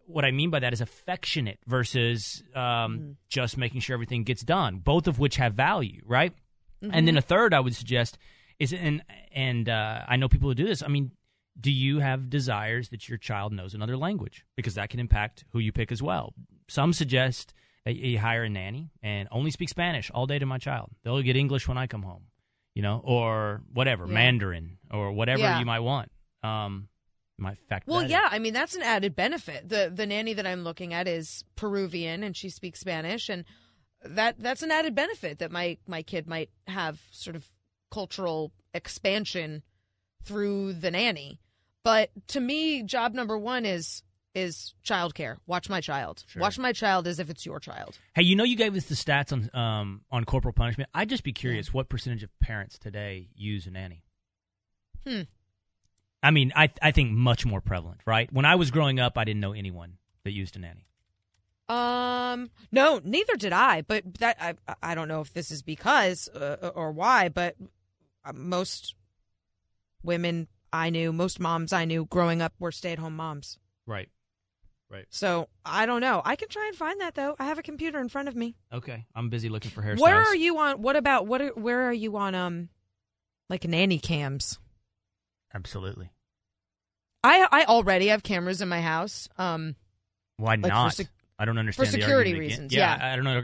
what 0.05 0.23
i 0.23 0.29
mean 0.31 0.51
by 0.51 0.59
that 0.59 0.71
is 0.73 0.79
affectionate 0.79 1.57
versus 1.65 2.43
um 2.55 3.17
just 3.29 3.57
making 3.57 3.81
sure 3.81 3.95
everything 3.95 4.23
gets 4.23 4.43
done 4.43 4.77
both 4.77 5.07
of 5.07 5.17
which 5.19 5.37
have 5.37 5.53
value 5.55 6.01
right? 6.05 6.33
And 6.81 7.07
then 7.07 7.17
a 7.17 7.21
third 7.21 7.53
i 7.55 7.59
would 7.59 7.75
suggest 7.75 8.19
is 8.59 8.71
and 8.73 9.01
and 9.31 9.67
uh, 9.67 10.01
i 10.07 10.15
know 10.17 10.29
people 10.29 10.49
who 10.49 10.55
do 10.55 10.65
this. 10.67 10.83
I 10.83 10.87
mean 10.87 11.11
do 11.59 11.71
you 11.71 11.99
have 11.99 12.29
desires 12.29 12.89
that 12.89 13.09
your 13.09 13.17
child 13.17 13.51
knows 13.53 13.73
another 13.73 13.97
language 13.97 14.45
because 14.55 14.75
that 14.75 14.89
can 14.89 14.99
impact 14.99 15.43
who 15.51 15.59
you 15.59 15.71
pick 15.71 15.91
as 15.91 16.01
well 16.01 16.33
some 16.67 16.93
suggest 16.93 17.53
that 17.85 17.95
you 17.95 18.19
hire 18.19 18.43
a 18.43 18.49
nanny 18.49 18.91
and 19.01 19.27
only 19.31 19.49
speak 19.51 19.69
spanish 19.69 20.11
all 20.13 20.25
day 20.27 20.37
to 20.39 20.45
my 20.45 20.57
child 20.57 20.89
they'll 21.03 21.21
get 21.21 21.35
english 21.35 21.67
when 21.67 21.77
i 21.77 21.87
come 21.87 22.03
home 22.03 22.23
you 22.75 22.81
know 22.81 23.01
or 23.03 23.61
whatever 23.73 24.05
Yeah. 24.07 24.13
mandarin 24.13 24.77
or 24.91 25.11
whatever 25.11 25.41
Yeah. 25.41 25.59
you 25.59 25.65
might 25.65 25.79
want 25.79 26.11
um 26.43 26.89
might 27.39 27.59
factor 27.69 27.91
Well, 27.91 28.09
yeah, 28.09 28.27
I 28.31 28.39
mean 28.39 28.53
that's 28.53 28.75
an 28.75 28.81
added 28.81 29.15
benefit. 29.15 29.69
The 29.69 29.91
the 29.93 30.07
nanny 30.07 30.33
that 30.33 30.47
I'm 30.47 30.63
looking 30.63 30.91
at 30.91 31.07
is 31.07 31.43
Peruvian 31.55 32.23
and 32.23 32.35
she 32.35 32.49
speaks 32.49 32.79
Spanish 32.79 33.29
and 33.29 33.45
that 34.03 34.39
that's 34.39 34.63
an 34.63 34.71
added 34.71 34.95
benefit 34.95 35.37
that 35.37 35.51
my 35.51 35.77
my 35.87 36.01
kid 36.01 36.27
might 36.27 36.49
have 36.67 36.99
sort 37.11 37.35
of 37.35 37.51
cultural 37.91 38.53
expansion 38.73 39.61
through 40.23 40.73
the 40.73 40.89
nanny. 40.89 41.39
But 41.87 42.09
to 42.27 42.41
me, 42.41 42.83
job 42.83 43.13
number 43.13 43.37
1 43.37 43.65
is 43.65 44.03
is 44.35 44.73
childcare. 44.85 45.37
Watch 45.45 45.69
my 45.69 45.79
child. 45.79 46.21
Sure. 46.27 46.41
Watch 46.41 46.59
my 46.59 46.73
child 46.73 47.07
as 47.07 47.17
if 47.17 47.29
it's 47.29 47.45
your 47.45 47.61
child. 47.61 47.97
Hey, 48.13 48.23
you 48.23 48.35
know 48.35 48.43
you 48.43 48.57
gave 48.57 48.75
us 48.75 48.83
the 48.87 48.95
stats 48.95 49.31
on 49.31 49.49
um, 49.57 50.01
on 50.11 50.25
corporal 50.25 50.53
punishment. 50.53 50.89
I'd 50.93 51.07
just 51.07 51.23
be 51.23 51.31
curious 51.31 51.73
what 51.73 51.87
percentage 51.87 52.23
of 52.23 52.39
parents 52.41 52.77
today 52.77 53.29
use 53.35 53.67
a 53.67 53.71
nanny. 53.71 54.03
Hmm. 55.07 55.21
I 56.21 56.31
mean, 56.31 56.51
I 56.57 56.69
I 56.81 56.91
think 56.91 57.11
much 57.13 57.45
more 57.45 57.61
prevalent, 57.61 58.01
right? 58.05 58.27
When 58.33 58.43
I 58.43 58.55
was 58.55 58.69
growing 58.69 58.99
up, 58.99 59.17
I 59.17 59.23
didn't 59.23 59.39
know 59.39 59.53
anyone 59.53 59.93
that 60.25 60.31
used 60.31 60.57
a 60.57 60.59
nanny. 60.59 60.89
Um, 61.69 62.49
no, 62.69 62.99
neither 63.01 63.37
did 63.37 63.53
I. 63.53 63.81
But 63.83 64.15
that 64.15 64.35
I 64.41 64.55
I 64.83 64.93
don't 64.93 65.07
know 65.07 65.21
if 65.21 65.31
this 65.31 65.51
is 65.51 65.61
because 65.61 66.27
uh, 66.27 66.69
or 66.75 66.91
why, 66.91 67.29
but 67.29 67.55
uh, 68.25 68.33
most 68.33 68.93
women 70.03 70.49
I 70.71 70.89
knew, 70.89 71.11
most 71.13 71.39
moms 71.39 71.73
I 71.73 71.85
knew 71.85 72.05
growing 72.05 72.41
up 72.41 72.53
were 72.59 72.71
stay 72.71 72.91
at 72.91 72.99
home 72.99 73.15
moms. 73.15 73.57
Right. 73.85 74.09
Right. 74.89 75.05
So 75.09 75.49
I 75.65 75.85
don't 75.85 75.99
know. 76.01 76.21
I 76.23 76.35
can 76.37 76.47
try 76.47 76.65
and 76.67 76.75
find 76.75 77.01
that 77.01 77.15
though. 77.15 77.35
I 77.39 77.45
have 77.45 77.59
a 77.59 77.63
computer 77.63 77.99
in 77.99 78.07
front 78.07 78.29
of 78.29 78.35
me. 78.35 78.55
Okay. 78.71 79.05
I'm 79.13 79.29
busy 79.29 79.49
looking 79.49 79.71
for 79.71 79.81
hairstyles. 79.81 79.99
Where 79.99 80.15
are 80.15 80.35
you 80.35 80.57
on? 80.59 80.81
What 80.81 80.95
about 80.95 81.27
what? 81.27 81.41
Are, 81.41 81.49
where 81.49 81.89
are 81.89 81.93
you 81.93 82.15
on? 82.15 82.35
Um, 82.35 82.69
like 83.49 83.67
nanny 83.67 83.99
cams. 83.99 84.59
Absolutely. 85.53 86.09
I 87.23 87.47
I 87.51 87.65
already 87.65 88.07
have 88.07 88.23
cameras 88.23 88.61
in 88.61 88.69
my 88.69 88.81
house. 88.81 89.27
Um, 89.37 89.75
Why 90.37 90.55
Like 90.55 90.67
not? 90.71 90.93
sec- 90.93 91.07
I 91.37 91.43
don't 91.45 91.57
understand 91.57 91.87
for 91.87 91.91
security 91.91 92.31
argument 92.31 92.49
reasons, 92.49 92.73
Yeah, 92.73 92.95
yeah. 92.97 93.05
I, 93.09 93.13
I 93.13 93.15
don't 93.15 93.25
know. 93.25 93.43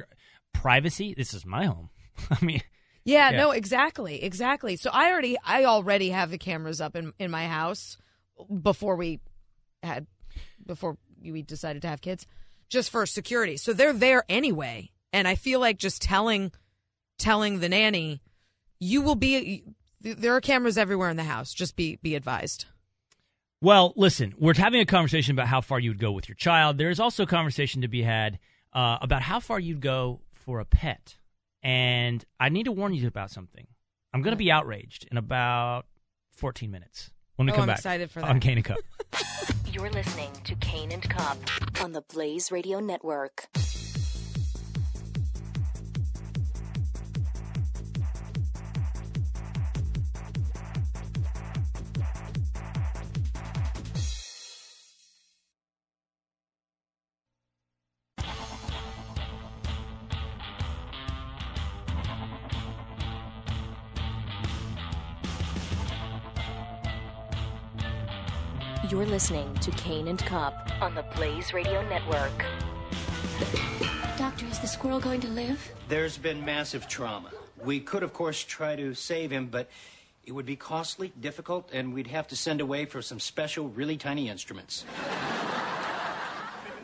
Privacy. 0.54 1.14
This 1.14 1.34
is 1.34 1.46
my 1.46 1.66
home. 1.66 1.90
I 2.30 2.44
mean, 2.44 2.62
Yeah, 3.06 3.32
Yeah. 3.32 3.38
no, 3.38 3.52
exactly, 3.52 4.24
exactly. 4.24 4.76
So 4.76 4.90
I 4.94 5.12
already, 5.12 5.38
I 5.46 5.66
already 5.66 6.10
have 6.10 6.32
the 6.32 6.38
cameras 6.38 6.80
up 6.82 6.96
in 6.96 7.14
in 7.20 7.30
my 7.32 7.48
house 7.48 7.98
before 8.62 8.96
we 8.96 9.20
had, 9.82 10.08
before 10.66 10.98
we 11.22 11.42
decided 11.42 11.82
to 11.82 11.88
have 11.88 12.02
kids, 12.02 12.26
just 12.70 12.90
for 12.90 13.06
security. 13.06 13.58
So 13.58 13.74
they're 13.74 13.94
there 13.94 14.24
anyway, 14.30 14.92
and 15.12 15.28
I 15.28 15.36
feel 15.36 15.60
like 15.60 15.78
just 15.78 16.02
telling, 16.02 16.52
telling 17.18 17.60
the 17.60 17.70
nanny, 17.70 18.22
you 18.80 19.02
will 19.02 19.16
be. 19.16 19.64
There 20.02 20.36
are 20.36 20.42
cameras 20.42 20.78
everywhere 20.78 21.10
in 21.10 21.16
the 21.18 21.24
house. 21.24 21.54
Just 21.54 21.76
be 21.76 21.98
be 22.02 22.16
advised. 22.16 22.66
Well, 23.62 23.94
listen, 23.96 24.34
we're 24.38 24.54
having 24.56 24.82
a 24.82 24.86
conversation 24.86 25.32
about 25.34 25.48
how 25.48 25.62
far 25.62 25.80
you 25.80 25.92
would 25.92 26.00
go 26.00 26.12
with 26.12 26.28
your 26.28 26.36
child. 26.36 26.78
There 26.78 26.90
is 26.90 27.00
also 27.00 27.24
a 27.24 27.28
conversation 27.28 27.82
to 27.82 27.88
be 27.88 28.02
had 28.02 28.40
uh, 28.74 28.98
about 29.02 29.22
how 29.22 29.40
far 29.40 29.58
you'd 29.60 29.80
go 29.80 30.20
for 30.34 30.60
a 30.60 30.66
pet. 30.66 31.16
And 31.64 32.24
I 32.40 32.50
need 32.50 32.64
to 32.66 32.72
warn 32.72 32.94
you 32.94 33.08
about 33.08 33.32
something. 33.32 33.66
I'm 34.14 34.22
going 34.22 34.34
to 34.34 34.38
be 34.38 34.52
outraged 34.52 35.08
in 35.10 35.18
about 35.18 35.86
14 36.36 36.70
minutes 36.70 37.10
when 37.38 37.46
we 37.46 37.52
Oh, 37.52 37.56
come 37.56 37.62
I'm 37.64 37.68
back 37.68 37.78
excited 37.78 38.12
for 38.12 38.22
on 38.24 38.36
that. 38.36 38.42
Cain 38.42 38.58
and 38.58 38.66
Cupp. 38.66 38.78
You're 39.72 39.90
listening 39.90 40.32
to 40.44 40.56
Cain 40.56 40.92
and 40.92 41.02
Cupp 41.02 41.38
on 41.82 41.94
the 41.94 42.02
Blaze 42.02 42.52
Radio 42.52 42.80
Network. 42.80 43.48
You're 68.90 69.06
listening 69.06 69.54
to 69.56 69.72
Cain 69.72 70.10
and 70.10 70.20
Cupp 70.20 70.70
on 70.82 70.94
the 70.94 71.04
Blaze 71.16 71.54
Radio 71.54 71.88
Network. 71.88 72.34
Doctor, 74.18 74.46
is 74.48 74.60
the 74.60 74.68
squirrel 74.68 75.00
going 75.00 75.22
to 75.22 75.30
live? 75.30 75.72
There's 75.88 76.18
been 76.18 76.44
massive 76.44 76.90
trauma. 76.90 77.30
We 77.64 77.80
could, 77.80 78.04
of 78.04 78.12
course, 78.12 78.44
try 78.44 78.76
to 78.76 78.94
save 78.94 79.32
him, 79.32 79.48
but 79.48 79.70
it 80.26 80.34
would 80.34 80.46
be 80.46 80.58
costly, 80.58 81.14
difficult, 81.22 81.70
and 81.72 81.94
we'd 81.94 82.08
have 82.08 82.28
to 82.28 82.36
send 82.36 82.60
away 82.60 82.84
for 82.84 83.02
some 83.02 83.22
special, 83.22 83.70
really 83.70 83.96
tiny 83.96 84.28
instruments. 84.28 84.84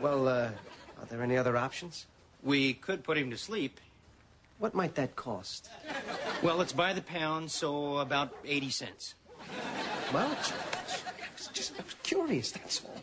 Well, 0.00 0.26
uh, 0.26 0.50
are 0.98 1.06
there 1.10 1.22
any 1.22 1.36
other 1.36 1.58
options? 1.58 2.06
We 2.42 2.72
could 2.72 3.04
put 3.04 3.18
him 3.18 3.30
to 3.30 3.36
sleep. 3.36 3.78
What 4.58 4.74
might 4.74 4.94
that 4.94 5.16
cost? 5.16 5.68
Well, 6.42 6.62
it's 6.62 6.72
by 6.72 6.94
the 6.94 7.02
pound, 7.02 7.50
so 7.50 7.98
about 7.98 8.34
80 8.46 8.70
cents. 8.70 9.14
Well, 10.14 10.32
it's 10.32 10.50
it's 10.50 10.69
just 11.48 11.72
I 11.78 11.82
was 11.82 11.94
curious, 12.02 12.50
that's 12.52 12.82
all. 12.84 13.02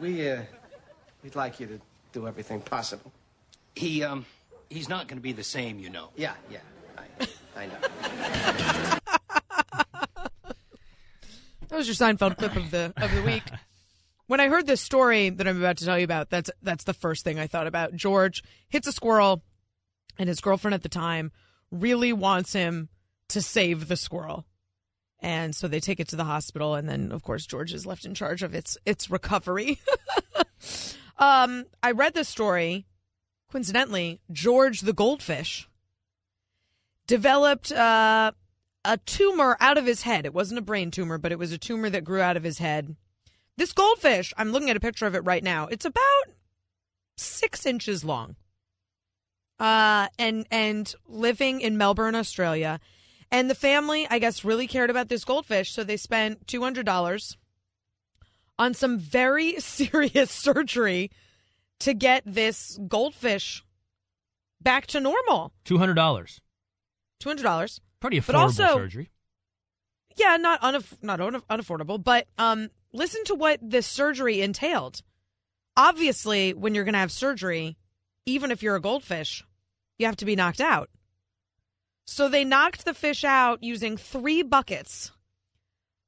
We, 0.00 0.30
uh, 0.30 0.42
we'd 1.22 1.34
like 1.34 1.60
you 1.60 1.66
to 1.66 1.80
do 2.12 2.28
everything 2.28 2.60
possible. 2.60 3.12
He, 3.74 4.02
um, 4.02 4.24
he's 4.70 4.88
not 4.88 5.08
going 5.08 5.18
to 5.18 5.22
be 5.22 5.32
the 5.32 5.44
same, 5.44 5.78
you 5.78 5.90
know. 5.90 6.10
Yeah, 6.16 6.34
yeah, 6.50 6.58
I, 6.96 7.04
I 7.56 7.66
know. 7.66 7.78
That 11.68 11.76
was 11.76 11.86
your 11.86 11.94
Seinfeld 11.94 12.38
clip 12.38 12.56
of 12.56 12.70
the 12.70 12.94
of 12.96 13.14
the 13.14 13.22
week. 13.22 13.42
When 14.26 14.40
I 14.40 14.48
heard 14.48 14.66
this 14.66 14.80
story 14.80 15.30
that 15.30 15.46
I'm 15.46 15.58
about 15.58 15.76
to 15.78 15.84
tell 15.84 15.98
you 15.98 16.04
about, 16.04 16.30
that's 16.30 16.50
that's 16.62 16.84
the 16.84 16.94
first 16.94 17.24
thing 17.24 17.38
I 17.38 17.46
thought 17.46 17.66
about. 17.66 17.94
George 17.94 18.42
hits 18.68 18.86
a 18.86 18.92
squirrel, 18.92 19.42
and 20.18 20.28
his 20.28 20.40
girlfriend 20.40 20.74
at 20.74 20.82
the 20.82 20.88
time 20.88 21.30
really 21.70 22.12
wants 22.12 22.52
him 22.52 22.88
to 23.28 23.42
save 23.42 23.88
the 23.88 23.96
squirrel, 23.96 24.46
and 25.20 25.54
so 25.54 25.68
they 25.68 25.80
take 25.80 26.00
it 26.00 26.08
to 26.08 26.16
the 26.16 26.24
hospital, 26.24 26.74
and 26.74 26.88
then 26.88 27.12
of 27.12 27.22
course 27.22 27.46
George 27.46 27.72
is 27.72 27.86
left 27.86 28.04
in 28.04 28.14
charge 28.14 28.42
of 28.42 28.54
its 28.54 28.78
its 28.86 29.10
recovery. 29.10 29.80
um, 31.18 31.64
I 31.82 31.92
read 31.92 32.14
this 32.14 32.28
story. 32.28 32.86
Coincidentally, 33.50 34.20
George 34.30 34.82
the 34.82 34.92
goldfish 34.92 35.68
developed 37.06 37.72
uh, 37.72 38.32
a 38.84 38.96
tumor 38.98 39.56
out 39.58 39.78
of 39.78 39.86
his 39.86 40.02
head. 40.02 40.24
It 40.24 40.34
wasn't 40.34 40.58
a 40.58 40.62
brain 40.62 40.90
tumor, 40.90 41.18
but 41.18 41.32
it 41.32 41.38
was 41.38 41.52
a 41.52 41.58
tumor 41.58 41.90
that 41.90 42.04
grew 42.04 42.20
out 42.20 42.36
of 42.36 42.44
his 42.44 42.58
head. 42.58 42.94
This 43.56 43.72
goldfish, 43.72 44.32
I'm 44.36 44.52
looking 44.52 44.70
at 44.70 44.76
a 44.76 44.80
picture 44.80 45.06
of 45.06 45.16
it 45.16 45.24
right 45.24 45.42
now. 45.42 45.66
It's 45.66 45.84
about 45.84 46.24
six 47.16 47.66
inches 47.66 48.04
long, 48.04 48.36
uh, 49.58 50.06
and 50.18 50.46
and 50.52 50.94
living 51.08 51.60
in 51.60 51.76
Melbourne, 51.76 52.14
Australia. 52.14 52.78
And 53.30 53.50
the 53.50 53.54
family, 53.54 54.06
I 54.08 54.18
guess, 54.18 54.44
really 54.44 54.66
cared 54.66 54.90
about 54.90 55.08
this 55.08 55.24
goldfish, 55.24 55.72
so 55.72 55.84
they 55.84 55.96
spent 55.98 56.46
two 56.46 56.62
hundred 56.62 56.86
dollars 56.86 57.36
on 58.58 58.74
some 58.74 58.98
very 58.98 59.54
serious 59.60 60.30
surgery 60.30 61.10
to 61.80 61.94
get 61.94 62.22
this 62.26 62.78
goldfish 62.88 63.64
back 64.60 64.86
to 64.88 65.00
normal. 65.00 65.52
Two 65.64 65.78
hundred 65.78 65.94
dollars. 65.94 66.40
Two 67.20 67.28
hundred 67.28 67.42
dollars. 67.42 67.80
Pretty 68.00 68.18
affordable 68.20 68.26
But 68.26 68.34
also- 68.36 68.66
surgery. 68.74 69.10
Yeah, 70.16 70.36
not 70.36 70.60
unaff- 70.62 71.00
not 71.00 71.20
un- 71.20 71.42
unaffordable, 71.48 72.02
but 72.02 72.26
um, 72.38 72.70
listen 72.92 73.22
to 73.24 73.36
what 73.36 73.60
this 73.62 73.86
surgery 73.86 74.40
entailed. 74.40 75.00
Obviously, 75.76 76.54
when 76.54 76.74
you're 76.74 76.82
going 76.82 76.94
to 76.94 76.98
have 76.98 77.12
surgery, 77.12 77.76
even 78.26 78.50
if 78.50 78.60
you're 78.60 78.74
a 78.74 78.80
goldfish, 78.80 79.44
you 79.96 80.06
have 80.06 80.16
to 80.16 80.24
be 80.24 80.34
knocked 80.34 80.60
out. 80.60 80.90
So 82.10 82.26
they 82.30 82.42
knocked 82.42 82.86
the 82.86 82.94
fish 82.94 83.22
out 83.22 83.62
using 83.62 83.98
three 83.98 84.42
buckets 84.42 85.12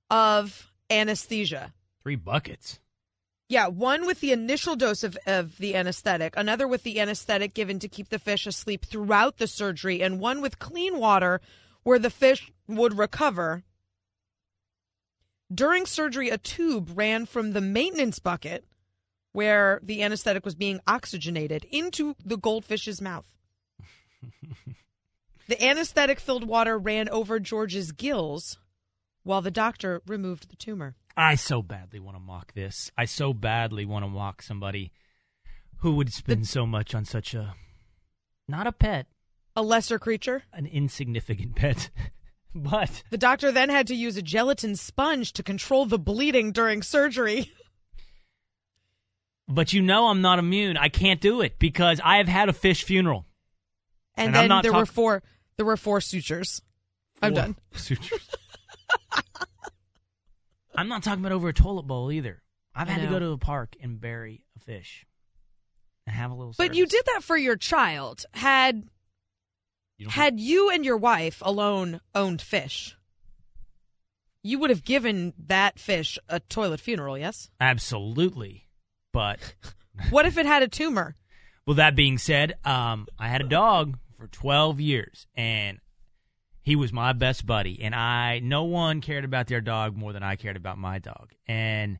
of 0.09 0.73
anesthesia. 0.89 1.75
Three 2.03 2.17
buckets. 2.17 2.81
Yeah, 3.51 3.67
one 3.67 4.07
with 4.07 4.21
the 4.21 4.33
initial 4.33 4.77
dose 4.77 5.05
of, 5.05 5.19
of 5.27 5.59
the 5.59 5.77
anesthetic, 5.77 6.33
another 6.39 6.67
with 6.67 6.85
the 6.85 6.99
anesthetic 6.99 7.53
given 7.53 7.79
to 7.81 7.87
keep 7.87 8.09
the 8.09 8.19
fish 8.19 8.47
asleep 8.47 8.87
throughout 8.87 9.37
the 9.37 9.47
surgery, 9.47 10.03
and 10.03 10.19
one 10.19 10.41
with 10.41 10.59
clean 10.59 10.99
water 10.99 11.39
where 11.83 11.99
the 11.99 12.09
fish 12.09 12.51
would 12.67 12.97
recover. 12.97 13.63
During 15.55 15.85
surgery, 15.85 16.31
a 16.31 16.39
tube 16.39 16.93
ran 16.95 17.27
from 17.27 17.53
the 17.53 17.61
maintenance 17.61 18.19
bucket 18.21 18.65
where 19.33 19.81
the 19.83 20.03
anesthetic 20.03 20.47
was 20.47 20.55
being 20.55 20.81
oxygenated 20.87 21.67
into 21.71 22.17
the 22.25 22.39
goldfish's 22.39 23.03
mouth. 23.03 23.27
the 25.51 25.63
anesthetic 25.63 26.19
filled 26.21 26.45
water 26.47 26.79
ran 26.79 27.09
over 27.11 27.39
George's 27.39 27.93
gills 27.93 28.59
while 29.23 29.43
the 29.43 29.51
doctor 29.51 30.01
removed 30.07 30.49
the 30.51 30.57
tumor. 30.57 30.97
I 31.17 31.35
so 31.35 31.61
badly 31.61 32.01
want 32.01 32.17
to 32.17 32.21
mock 32.21 32.55
this. 32.55 32.91
I 32.97 33.05
so 33.05 33.35
badly 33.35 33.85
want 33.85 34.05
to 34.05 34.09
mock 34.09 34.41
somebody 34.43 34.93
who 35.79 35.97
would 35.97 36.13
spend 36.13 36.47
so 36.49 36.65
much 36.67 36.95
on 36.95 37.05
such 37.05 37.35
a 37.35 37.55
not 38.49 38.67
a 38.67 38.73
pet, 38.73 39.07
A 39.57 39.63
lesser 39.63 39.99
creature? 39.99 40.45
an 40.53 40.67
insignificant 40.67 41.55
pet. 41.57 41.91
but 42.55 43.03
The 43.11 43.19
doctor 43.19 43.53
then 43.53 43.69
had 43.69 43.87
to 43.89 43.95
use 43.95 44.17
a 44.17 44.23
gelatin 44.23 44.77
sponge 44.77 45.33
to 45.35 45.43
control 45.43 45.85
the 45.87 45.99
bleeding 45.99 46.53
during 46.53 46.83
surgery. 46.83 47.53
but 49.49 49.73
you 49.73 49.83
know 49.83 50.07
I'm 50.09 50.21
not 50.23 50.39
immune. 50.39 50.77
I 50.77 50.89
can't 50.89 51.21
do 51.21 51.41
it 51.41 51.59
because 51.59 52.01
I 52.05 52.17
have 52.19 52.29
had 52.29 52.49
a 52.49 52.53
fish 52.53 52.85
funeral. 52.85 53.27
And, 54.17 54.35
And 54.35 54.51
then 54.51 54.63
there 54.63 54.73
talk- 54.73 54.81
were 54.81 54.87
four 54.87 55.23
there 55.61 55.67
were 55.67 55.77
four 55.77 56.01
sutures. 56.01 56.63
I'm 57.21 57.35
Four 57.35 57.43
done. 57.43 57.57
Sutures. 57.75 58.31
I'm 60.75 60.89
not 60.89 61.03
talking 61.03 61.21
about 61.21 61.33
over 61.33 61.49
a 61.49 61.53
toilet 61.53 61.83
bowl 61.83 62.11
either. 62.11 62.41
I've 62.75 62.89
I 62.89 62.93
had 62.93 63.03
to 63.03 63.09
go 63.09 63.19
to 63.19 63.33
a 63.33 63.37
park 63.37 63.77
and 63.83 64.01
bury 64.01 64.43
a 64.57 64.61
fish 64.61 65.05
and 66.07 66.17
have 66.17 66.31
a 66.31 66.35
little. 66.35 66.55
But 66.57 66.75
you 66.75 66.85
service. 66.85 66.93
did 66.93 67.05
that 67.13 67.23
for 67.23 67.37
your 67.37 67.57
child. 67.57 68.25
Had 68.33 68.85
had 70.09 70.41
you 70.41 70.71
and 70.71 70.83
your 70.83 70.97
wife 70.97 71.43
alone 71.45 72.01
owned 72.15 72.41
fish, 72.41 72.97
you 74.43 74.59
would 74.61 74.71
have 74.71 74.83
given 74.83 75.35
that 75.47 75.79
fish 75.79 76.19
a 76.31 76.41
toilet 76.41 76.81
funeral, 76.81 77.19
yes? 77.19 77.51
absolutely. 77.61 78.67
But 79.13 79.53
What 80.09 80.25
if 80.25 80.39
it 80.39 80.47
had 80.47 80.63
a 80.63 80.69
tumor? 80.69 81.17
well, 81.67 81.75
that 81.77 81.95
being 81.97 82.17
said, 82.17 82.55
um, 82.65 83.07
I 83.19 83.29
had 83.29 83.43
a 83.43 83.49
dog 83.49 83.99
for 84.21 84.27
12 84.29 84.81
years 84.81 85.27
and 85.35 85.79
he 86.63 86.77
was 86.77 86.93
my 86.93 87.15
best 87.15 87.47
buddy 87.47 87.81
and 87.83 87.95
I 87.95 88.39
no 88.41 88.65
one 88.65 89.01
cared 89.01 89.25
about 89.25 89.47
their 89.47 89.63
dog 89.63 89.97
more 89.97 90.13
than 90.13 90.23
I 90.23 90.37
cared 90.37 90.57
about 90.59 90.77
my 90.77 90.99
dog. 90.99 91.33
And 91.49 91.99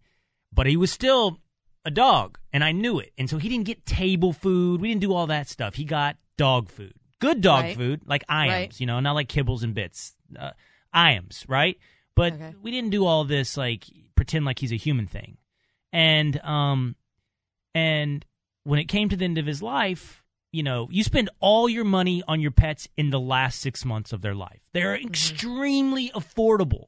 but 0.53 0.67
he 0.67 0.77
was 0.77 0.93
still 0.93 1.39
a 1.87 1.91
dog 1.91 2.39
and 2.53 2.63
I 2.63 2.73
knew 2.73 2.99
it. 2.99 3.13
And 3.17 3.31
so 3.31 3.39
he 3.39 3.49
didn't 3.49 3.65
get 3.65 3.87
table 3.87 4.35
food. 4.35 4.83
We 4.83 4.89
didn't 4.89 5.01
do 5.01 5.15
all 5.15 5.27
that 5.29 5.49
stuff. 5.49 5.77
He 5.77 5.85
got 5.85 6.17
dog 6.37 6.69
food. 6.69 6.93
Good 7.21 7.41
dog 7.41 7.65
Right. 7.65 7.77
food, 7.77 8.03
like 8.05 8.23
Iams, 8.29 8.51
Right. 8.53 8.81
you 8.81 8.87
know, 8.87 9.01
not 9.01 9.13
like 9.13 9.29
kibbles 9.29 9.63
and 9.63 9.75
bits. 9.75 10.15
Uh, 10.39 10.51
Iams, 10.95 11.47
right? 11.49 11.79
But 12.15 12.35
Okay. 12.35 12.55
we 12.61 12.71
didn't 12.71 12.91
do 12.91 13.07
all 13.07 13.25
this 13.25 13.57
like 13.57 13.87
pretend 14.15 14.45
like 14.45 14.59
he's 14.59 14.73
a 14.73 14.77
human 14.77 15.07
thing. 15.07 15.39
And 15.91 16.39
um 16.45 16.97
and 17.75 18.27
when 18.65 18.79
it 18.79 18.85
came 18.89 19.09
to 19.09 19.17
the 19.17 19.25
end 19.25 19.39
of 19.39 19.47
his 19.47 19.63
life, 19.63 20.20
you 20.53 20.63
know, 20.63 20.89
you 20.91 21.05
spend 21.05 21.31
all 21.41 21.69
your 21.69 21.85
money 21.85 22.23
on 22.27 22.41
your 22.41 22.51
pets 22.51 22.89
in 22.97 23.11
the 23.11 23.21
last 23.21 23.61
six 23.61 23.85
months 23.85 24.13
of 24.13 24.21
their 24.23 24.35
life. 24.35 24.61
They're 24.73 24.97
extremely 24.97 26.11
affordable 26.11 26.87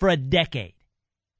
for 0.00 0.08
a 0.08 0.16
decade. 0.16 0.74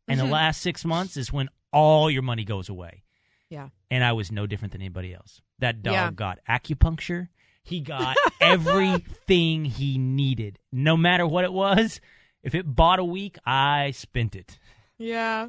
And 0.07 0.21
Mhm. 0.21 0.25
the 0.25 0.31
last 0.31 0.61
six 0.63 0.85
months 0.85 1.17
is 1.17 1.33
when 1.33 1.49
all 1.73 2.11
your 2.11 2.23
money 2.23 2.45
goes 2.45 2.69
away. 2.69 3.03
Yeah. 3.51 3.71
And 3.91 4.05
I 4.05 4.13
was 4.13 4.31
no 4.31 4.47
different 4.47 4.73
than 4.73 4.81
anybody 4.83 5.13
else. 5.15 5.41
That 5.59 5.83
dog 5.83 5.93
Yeah. 5.95 6.11
got 6.13 6.39
acupuncture. 6.49 7.29
He 7.63 7.81
got 7.81 8.17
everything 8.41 9.65
he 9.65 9.97
needed, 9.99 10.59
no 10.71 10.97
matter 10.97 11.27
what 11.27 11.45
it 11.45 11.53
was. 11.53 12.01
If 12.43 12.55
it 12.55 12.75
bought 12.77 12.99
a 12.99 13.05
week, 13.05 13.39
I 13.47 13.91
spent 13.93 14.37
it. 14.37 14.59
Yeah. 14.99 15.49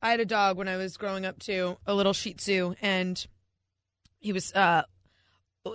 I 0.00 0.10
had 0.10 0.20
a 0.20 0.24
dog 0.24 0.56
when 0.56 0.66
I 0.68 0.76
was 0.76 0.96
growing 0.96 1.24
up 1.26 1.38
too, 1.38 1.76
a 1.86 1.94
little 1.94 2.12
Shih 2.14 2.34
Tzu, 2.34 2.74
and 2.80 3.24
he 4.18 4.32
was 4.32 4.52
uh 4.54 4.82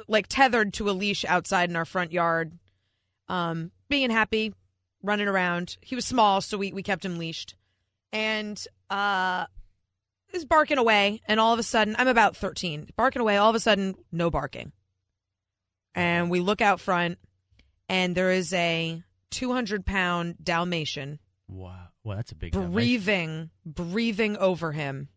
like 0.08 0.28
tethered 0.28 0.74
to 0.74 0.90
a 0.90 0.92
leash 0.92 1.24
outside 1.26 1.70
in 1.70 1.76
our 1.76 1.86
front 1.86 2.12
yard, 2.12 2.52
um, 3.30 3.72
being 3.90 4.10
happy, 4.10 4.54
running 5.02 5.28
around. 5.28 5.78
He 5.82 5.96
was 5.96 6.06
small, 6.06 6.42
so 6.42 6.58
we, 6.58 6.74
we 6.74 6.84
kept 6.84 7.06
him 7.06 7.18
leashed. 7.18 7.56
And 8.14 8.62
uh 8.90 9.46
is 10.34 10.44
barking 10.46 10.78
away, 10.78 11.22
and 11.28 11.40
all 11.40 11.54
of 11.54 11.60
a 11.60 11.64
sudden 11.64 11.96
I'm 11.98 12.08
about 12.10 12.36
thirteen. 12.36 12.90
Barking 12.98 13.22
away, 13.22 13.38
all 13.38 13.50
of 13.50 13.56
a 13.56 13.60
sudden, 13.62 13.96
no 14.12 14.30
barking. 14.30 14.72
And 15.96 16.30
we 16.30 16.40
look 16.42 16.62
out 16.62 16.80
front 16.80 17.18
and 17.90 18.14
there 18.16 18.32
is 18.32 18.54
a 18.54 19.02
two 19.32 19.52
hundred 19.54 19.86
pound 19.86 20.36
Dalmatian 20.44 21.20
Wow. 21.50 21.88
Well, 22.04 22.18
that's 22.18 22.32
a 22.32 22.36
big 22.36 22.52
Dalmatian. 22.52 22.74
breathing, 22.74 23.50
breathing 23.66 24.38
over 24.38 24.72
him. 24.74 25.08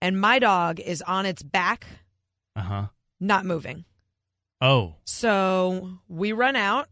And 0.00 0.20
my 0.20 0.38
dog 0.38 0.78
is 0.80 1.02
on 1.02 1.26
its 1.26 1.42
back, 1.42 1.86
Uh 2.54 2.60
huh. 2.62 2.86
not 3.20 3.44
moving. 3.44 3.84
Oh. 4.60 4.94
So 5.04 5.98
we 6.08 6.32
run 6.32 6.56
out. 6.56 6.88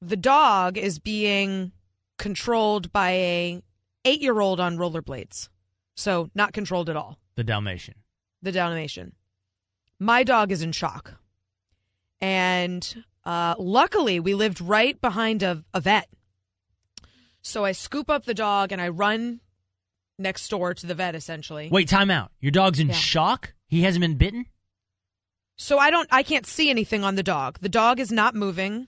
The 0.00 0.16
dog 0.16 0.78
is 0.78 0.98
being 0.98 1.72
controlled 2.18 2.92
by 2.92 3.10
a 3.10 3.62
eight 4.04 4.20
year 4.22 4.40
old 4.40 4.60
on 4.60 4.76
rollerblades. 4.76 5.48
So 5.96 6.30
not 6.34 6.52
controlled 6.52 6.88
at 6.88 6.96
all. 6.96 7.18
The 7.34 7.44
Dalmatian. 7.44 7.94
The 8.42 8.52
Dalmatian. 8.52 9.12
My 9.98 10.22
dog 10.22 10.52
is 10.52 10.62
in 10.62 10.70
shock. 10.72 11.14
And 12.20 13.04
uh, 13.24 13.54
luckily, 13.58 14.20
we 14.20 14.34
lived 14.34 14.60
right 14.60 15.00
behind 15.00 15.42
a, 15.42 15.64
a 15.74 15.80
vet. 15.80 16.08
So 17.42 17.64
I 17.64 17.72
scoop 17.72 18.10
up 18.10 18.24
the 18.24 18.34
dog 18.34 18.72
and 18.72 18.80
I 18.80 18.88
run 18.88 19.40
next 20.18 20.48
door 20.48 20.74
to 20.74 20.86
the 20.86 20.94
vet, 20.94 21.14
essentially. 21.14 21.68
Wait, 21.70 21.88
time 21.88 22.10
out. 22.10 22.30
Your 22.40 22.50
dog's 22.52 22.78
in 22.80 22.88
Yeah. 22.88 22.94
shock? 22.94 23.54
He 23.68 23.82
hasn't 23.82 24.00
been 24.00 24.16
bitten? 24.16 24.46
So 25.60 25.78
I 25.78 25.90
don't 25.90 26.08
I 26.12 26.22
can't 26.22 26.46
see 26.46 26.70
anything 26.70 27.02
on 27.04 27.16
the 27.16 27.22
dog. 27.22 27.58
The 27.60 27.68
dog 27.68 27.98
is 28.00 28.12
not 28.12 28.34
moving. 28.34 28.86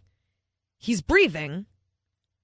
He's 0.78 1.02
breathing, 1.02 1.66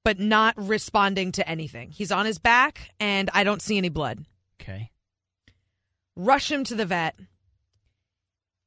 but 0.05 0.19
not 0.19 0.55
responding 0.57 1.33
to 1.33 1.49
anything. 1.49 1.91
He's 1.93 2.11
on 2.13 2.27
his 2.27 2.39
back 2.39 2.91
and 3.01 3.31
I 3.33 3.45
don't 3.45 3.63
see 3.63 3.79
any 3.79 3.89
blood. 3.89 4.27
Okay. 4.61 4.91
Rush 6.17 6.51
him 6.51 6.65
to 6.65 6.75
the 6.75 6.85
vet. 6.87 7.15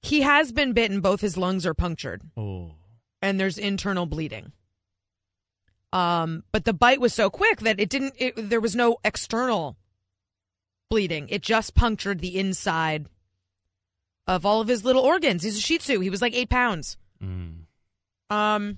He 0.01 0.21
has 0.21 0.53
been 0.53 0.71
bitten, 0.71 1.01
both 1.01 1.19
his 1.19 1.35
lungs 1.35 1.65
are 1.65 1.73
punctured 1.73 2.21
Oh. 2.37 2.75
and 3.21 3.37
there's 3.37 3.57
internal 3.57 4.05
bleeding. 4.05 4.53
Um 5.91 6.43
but 6.53 6.63
the 6.63 6.73
bite 6.73 7.01
was 7.01 7.13
so 7.13 7.29
quick 7.29 7.59
that 7.61 7.81
it 7.81 7.89
didn't 7.89 8.13
it, 8.17 8.33
there 8.49 8.61
was 8.61 8.77
no 8.77 8.97
external 9.03 9.75
bleeding. 10.89 11.27
It 11.27 11.41
just 11.41 11.75
punctured 11.75 12.21
the 12.21 12.39
inside 12.39 13.07
of 14.29 14.45
all 14.45 14.61
of 14.61 14.67
his 14.67 14.85
little 14.85 15.01
organs. 15.01 15.43
He's 15.43 15.57
a 15.57 15.61
Shih 15.61 15.79
Tzu. 15.79 15.99
He 15.99 16.09
was 16.09 16.21
like 16.21 16.35
8 16.35 16.49
pounds. 16.49 16.97
Mm. 17.21 17.63
Um, 18.29 18.77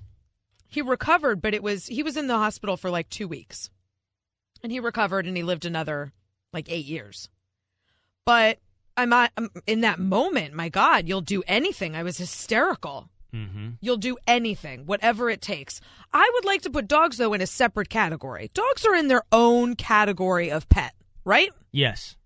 he 0.66 0.80
recovered, 0.80 1.42
but 1.42 1.52
it 1.52 1.62
was 1.62 1.86
he 1.86 2.02
was 2.02 2.16
in 2.16 2.26
the 2.26 2.38
hospital 2.38 2.78
for 2.78 2.88
like 2.88 3.10
two 3.10 3.28
weeks, 3.28 3.68
and 4.62 4.72
he 4.72 4.80
recovered, 4.80 5.26
and 5.26 5.36
he 5.36 5.42
lived 5.42 5.66
another 5.66 6.12
like 6.54 6.72
eight 6.72 6.86
years. 6.86 7.28
But 8.24 8.58
I'm, 8.96 9.12
I'm 9.12 9.50
in 9.66 9.82
that 9.82 9.98
moment. 9.98 10.54
My 10.54 10.70
God, 10.70 11.06
you'll 11.06 11.20
do 11.20 11.42
anything. 11.46 11.94
I 11.94 12.02
was 12.02 12.16
hysterical. 12.16 13.10
Mm-hmm. 13.34 13.70
You'll 13.80 13.98
do 13.98 14.16
anything, 14.26 14.86
whatever 14.86 15.28
it 15.28 15.42
takes. 15.42 15.80
I 16.12 16.30
would 16.34 16.46
like 16.46 16.62
to 16.62 16.70
put 16.70 16.88
dogs 16.88 17.18
though 17.18 17.34
in 17.34 17.42
a 17.42 17.46
separate 17.46 17.90
category. 17.90 18.50
Dogs 18.54 18.86
are 18.86 18.94
in 18.94 19.08
their 19.08 19.22
own 19.30 19.76
category 19.76 20.50
of 20.50 20.68
pet, 20.70 20.94
right? 21.24 21.50
Yes. 21.70 22.16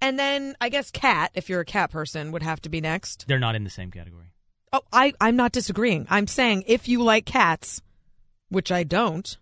And 0.00 0.18
then 0.18 0.56
I 0.60 0.68
guess 0.70 0.90
cat, 0.90 1.30
if 1.34 1.48
you're 1.48 1.60
a 1.60 1.64
cat 1.64 1.90
person, 1.90 2.32
would 2.32 2.42
have 2.42 2.60
to 2.62 2.68
be 2.68 2.80
next. 2.80 3.26
They're 3.28 3.38
not 3.38 3.54
in 3.54 3.64
the 3.64 3.70
same 3.70 3.90
category. 3.90 4.32
Oh, 4.72 4.82
I, 4.92 5.12
I'm 5.20 5.36
not 5.36 5.52
disagreeing. 5.52 6.06
I'm 6.08 6.26
saying 6.26 6.64
if 6.66 6.88
you 6.88 7.02
like 7.02 7.26
cats, 7.26 7.82
which 8.48 8.70
I 8.72 8.84
don't, 8.84 9.36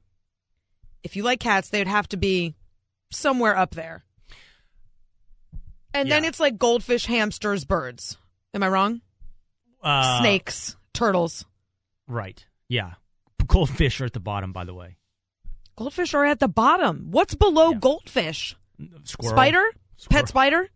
if 1.03 1.17
you 1.17 1.23
like 1.23 1.41
cats, 1.41 1.71
they'd 1.71 1.87
have 1.87 2.09
to 2.09 2.17
be 2.17 2.55
somewhere 3.11 3.57
up 3.57 3.73
there. 3.73 4.05
And 5.95 6.11
then 6.11 6.25
it's 6.25 6.41
like 6.41 6.59
goldfish, 6.59 7.07
hamsters, 7.07 7.65
birds. 7.65 8.19
Am 8.55 8.63
I 8.63 8.69
wrong? 8.69 9.01
Uh, 9.83 10.21
Snakes, 10.21 10.77
turtles. 10.93 11.45
Right. 12.07 12.45
Yeah. 12.69 12.95
Goldfish 13.47 14.01
are 14.01 14.05
at 14.05 14.13
the 14.13 14.21
bottom, 14.21 14.53
by 14.53 14.65
the 14.65 14.75
way. 14.75 14.97
Goldfish 15.77 16.15
are 16.15 16.25
at 16.25 16.41
the 16.41 16.49
bottom. 16.49 17.09
What's 17.11 17.35
below 17.35 17.73
goldfish? 17.75 18.57
Squirrel. 19.05 19.35
Spider? 19.35 19.65
Pet 20.07 20.29
spider? 20.29 20.69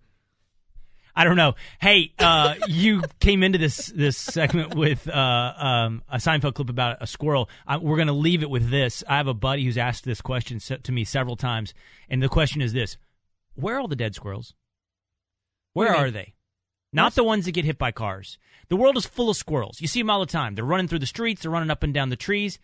I 1.15 1.25
don't 1.25 1.37
know. 1.37 1.55
Hey, 1.79 2.13
uh, 2.19 2.55
you 2.69 3.03
came 3.21 3.43
into 3.43 3.59
this 3.59 3.89
this 3.95 4.17
segment 4.17 4.75
with 4.75 5.07
uh, 5.09 5.53
um, 5.57 6.03
a 6.09 6.17
Seinfeld 6.17 6.55
clip 6.55 6.71
about 6.71 6.97
a 7.03 7.07
squirrel. 7.07 7.51
I, 7.67 7.77
we're 7.77 7.97
going 7.97 8.07
to 8.09 8.15
leave 8.15 8.43
it 8.43 8.49
with 8.49 8.71
this. 8.71 9.05
I 9.07 9.19
have 9.19 9.27
a 9.27 9.35
buddy 9.35 9.65
who's 9.65 9.77
asked 9.77 10.05
this 10.05 10.23
question 10.23 10.59
to 10.59 10.93
me 10.93 11.05
several 11.05 11.37
times, 11.37 11.75
and 12.09 12.23
the 12.23 12.31
question 12.31 12.63
is 12.63 12.73
this: 12.73 12.97
Where 13.55 13.77
are 13.77 13.81
all 13.81 13.89
the 13.89 13.97
dead 13.97 14.15
squirrels? 14.15 14.55
Where 15.75 15.89
What 15.89 15.93
do 15.93 15.99
you 15.99 16.03
are 16.03 16.07
mean? 16.07 16.15
they? 16.15 16.35
Not 16.95 17.15
the 17.15 17.25
ones 17.25 17.45
that 17.45 17.53
get 17.53 17.65
hit 17.67 17.77
by 17.79 17.91
cars. 17.93 18.39
The 18.69 18.77
world 18.77 18.97
is 18.97 19.05
full 19.07 19.29
of 19.31 19.37
squirrels. 19.37 19.81
You 19.83 19.89
see 19.89 20.01
them 20.01 20.09
all 20.11 20.21
the 20.21 20.27
time. 20.27 20.55
They're 20.55 20.65
running 20.65 20.89
through 20.89 20.99
the 21.01 21.07
streets. 21.07 21.43
They're 21.43 21.51
running 21.51 21.71
up 21.71 21.83
and 21.83 21.93
down 21.93 22.09
the 22.09 22.17
trees. 22.17 22.59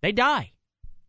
They 0.00 0.10
die. 0.12 0.52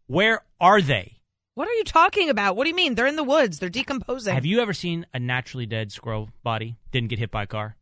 Where 0.06 0.42
are 0.62 0.82
they? 0.82 1.22
What 1.56 1.68
are 1.68 1.74
you 1.74 1.84
talking 1.84 2.30
about? 2.30 2.56
What 2.56 2.64
do 2.64 2.70
you 2.70 2.76
mean? 2.76 2.96
They're 2.96 3.08
in 3.08 3.16
the 3.16 3.24
woods. 3.24 3.60
They're 3.60 3.70
decomposing. 3.70 4.34
Have 4.34 4.46
you 4.46 4.60
ever 4.60 4.74
seen 4.74 5.06
a 5.14 5.20
naturally 5.20 5.66
dead 5.66 5.92
squirrel 5.92 6.30
body 6.44 6.78
didn't 6.92 7.10
get 7.10 7.20
hit 7.20 7.32
by 7.32 7.44
a 7.44 7.48
car? 7.48 7.78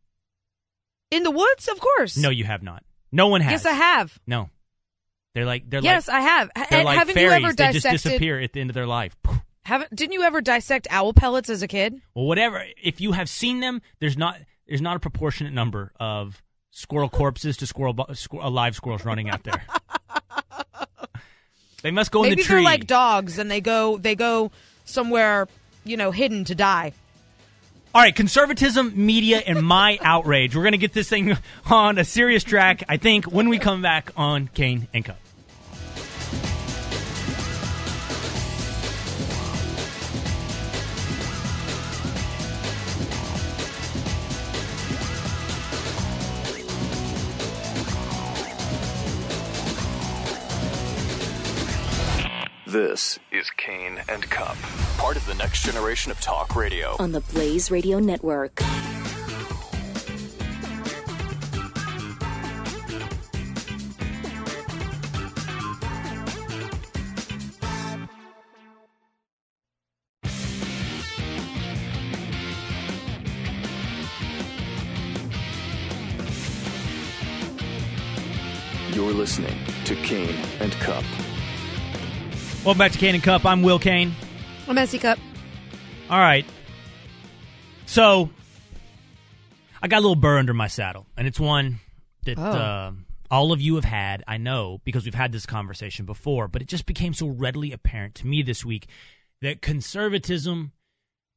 in 1.12 1.22
the 1.22 1.30
woods? 1.30 1.68
Of 1.68 1.78
course. 1.78 2.16
No, 2.16 2.30
you 2.30 2.44
have 2.44 2.62
not. 2.62 2.82
No 3.12 3.28
one 3.28 3.42
has. 3.42 3.52
Yes, 3.52 3.66
I 3.66 3.72
have. 3.72 4.18
No, 4.26 4.48
they're 5.34 5.44
like 5.44 5.68
they're 5.68 5.82
yes, 5.82 6.08
like 6.08 6.16
I 6.16 6.20
have. 6.22 6.50
they're 6.56 6.66
and 6.70 6.84
like 6.84 6.98
haven't 6.98 7.14
fairies. 7.14 7.30
you 7.30 7.46
ever 7.46 7.54
dissected? 7.54 7.82
they 7.82 7.90
just 7.90 8.04
disappear 8.04 8.40
at 8.40 8.52
the 8.52 8.60
end 8.60 8.70
of 8.70 8.74
their 8.74 8.86
life. 8.86 9.14
Haven't? 9.64 9.94
Didn't 9.94 10.14
you 10.14 10.22
ever 10.22 10.40
dissect 10.40 10.88
owl 10.90 11.12
pellets 11.12 11.48
as 11.50 11.62
a 11.62 11.68
kid? 11.68 12.00
Well, 12.14 12.24
whatever. 12.24 12.64
If 12.82 13.00
you 13.00 13.12
have 13.12 13.28
seen 13.28 13.60
them, 13.60 13.82
there's 14.00 14.16
not 14.16 14.38
there's 14.66 14.80
not 14.80 14.96
a 14.96 15.00
proportionate 15.00 15.52
number 15.52 15.92
of 16.00 16.42
squirrel 16.70 17.10
corpses 17.10 17.58
to 17.58 17.66
squirrel 17.66 17.92
bo- 17.92 18.06
squir- 18.14 18.42
alive 18.42 18.72
uh, 18.72 18.76
squirrels 18.76 19.04
running 19.04 19.28
out 19.28 19.44
there. 19.44 19.62
they 21.82 21.90
must 21.90 22.10
go 22.10 22.22
Maybe 22.22 22.32
in 22.32 22.38
the 22.38 22.44
tree. 22.44 22.56
Maybe 22.56 22.64
they're 22.64 22.72
like 22.72 22.86
dogs, 22.86 23.38
and 23.38 23.50
they 23.50 23.60
go 23.60 23.98
they 23.98 24.14
go 24.14 24.50
somewhere 24.84 25.48
you 25.84 25.96
know 25.96 26.10
hidden 26.10 26.44
to 26.44 26.54
die. 26.54 26.92
All 27.94 28.00
right, 28.00 28.14
conservatism, 28.14 28.92
media, 28.96 29.42
and 29.46 29.62
my 29.62 29.98
outrage. 30.02 30.56
We're 30.56 30.62
going 30.62 30.72
to 30.72 30.78
get 30.78 30.94
this 30.94 31.10
thing 31.10 31.36
on 31.66 31.98
a 31.98 32.04
serious 32.04 32.42
track, 32.42 32.84
I 32.88 32.96
think, 32.96 33.26
when 33.26 33.50
we 33.50 33.58
come 33.58 33.82
back 33.82 34.12
on 34.16 34.48
Cain 34.54 34.88
and 34.94 35.04
Cupp. 35.04 35.18
This 52.72 53.18
is 53.30 53.50
Cain 53.50 54.00
and 54.08 54.22
Cupp, 54.30 54.56
part 54.96 55.18
of 55.18 55.26
the 55.26 55.34
next 55.34 55.62
generation 55.62 56.10
of 56.10 56.18
talk 56.22 56.56
radio. 56.56 56.96
On 56.98 57.12
the 57.12 57.20
Blaze 57.20 57.70
Radio 57.70 57.98
Network. 57.98 58.62
You're 78.94 79.12
listening 79.12 79.58
to 79.84 79.94
Cain 79.96 80.34
and 80.60 80.72
Cupp. 80.80 81.04
Welcome 82.64 82.78
back 82.78 82.92
to 82.92 82.98
Cain 82.98 83.14
and 83.14 83.24
Cupp. 83.24 83.44
I'm 83.44 83.62
Will 83.62 83.78
Cain. 83.78 84.12
A 84.68 84.72
S.E. 84.78 84.98
Cupp. 84.98 85.18
All 86.08 86.18
right. 86.18 86.46
So, 87.86 88.30
I 89.82 89.88
got 89.88 89.98
a 89.98 90.02
little 90.02 90.14
burr 90.16 90.38
under 90.38 90.54
my 90.54 90.68
saddle, 90.68 91.06
and 91.16 91.26
it's 91.26 91.40
one 91.40 91.80
that 92.24 92.38
Oh. 92.38 92.42
uh, 92.42 92.92
all 93.30 93.50
of 93.52 93.60
you 93.60 93.74
have 93.74 93.84
had, 93.84 94.22
I 94.28 94.36
know, 94.36 94.80
because 94.84 95.04
we've 95.04 95.14
had 95.14 95.32
this 95.32 95.44
conversation 95.44 96.06
before, 96.06 96.46
but 96.46 96.62
it 96.62 96.68
just 96.68 96.86
became 96.86 97.14
so 97.14 97.26
readily 97.26 97.72
apparent 97.72 98.14
to 98.16 98.26
me 98.26 98.42
this 98.42 98.64
week 98.64 98.86
that 99.40 99.60
conservatism 99.60 100.72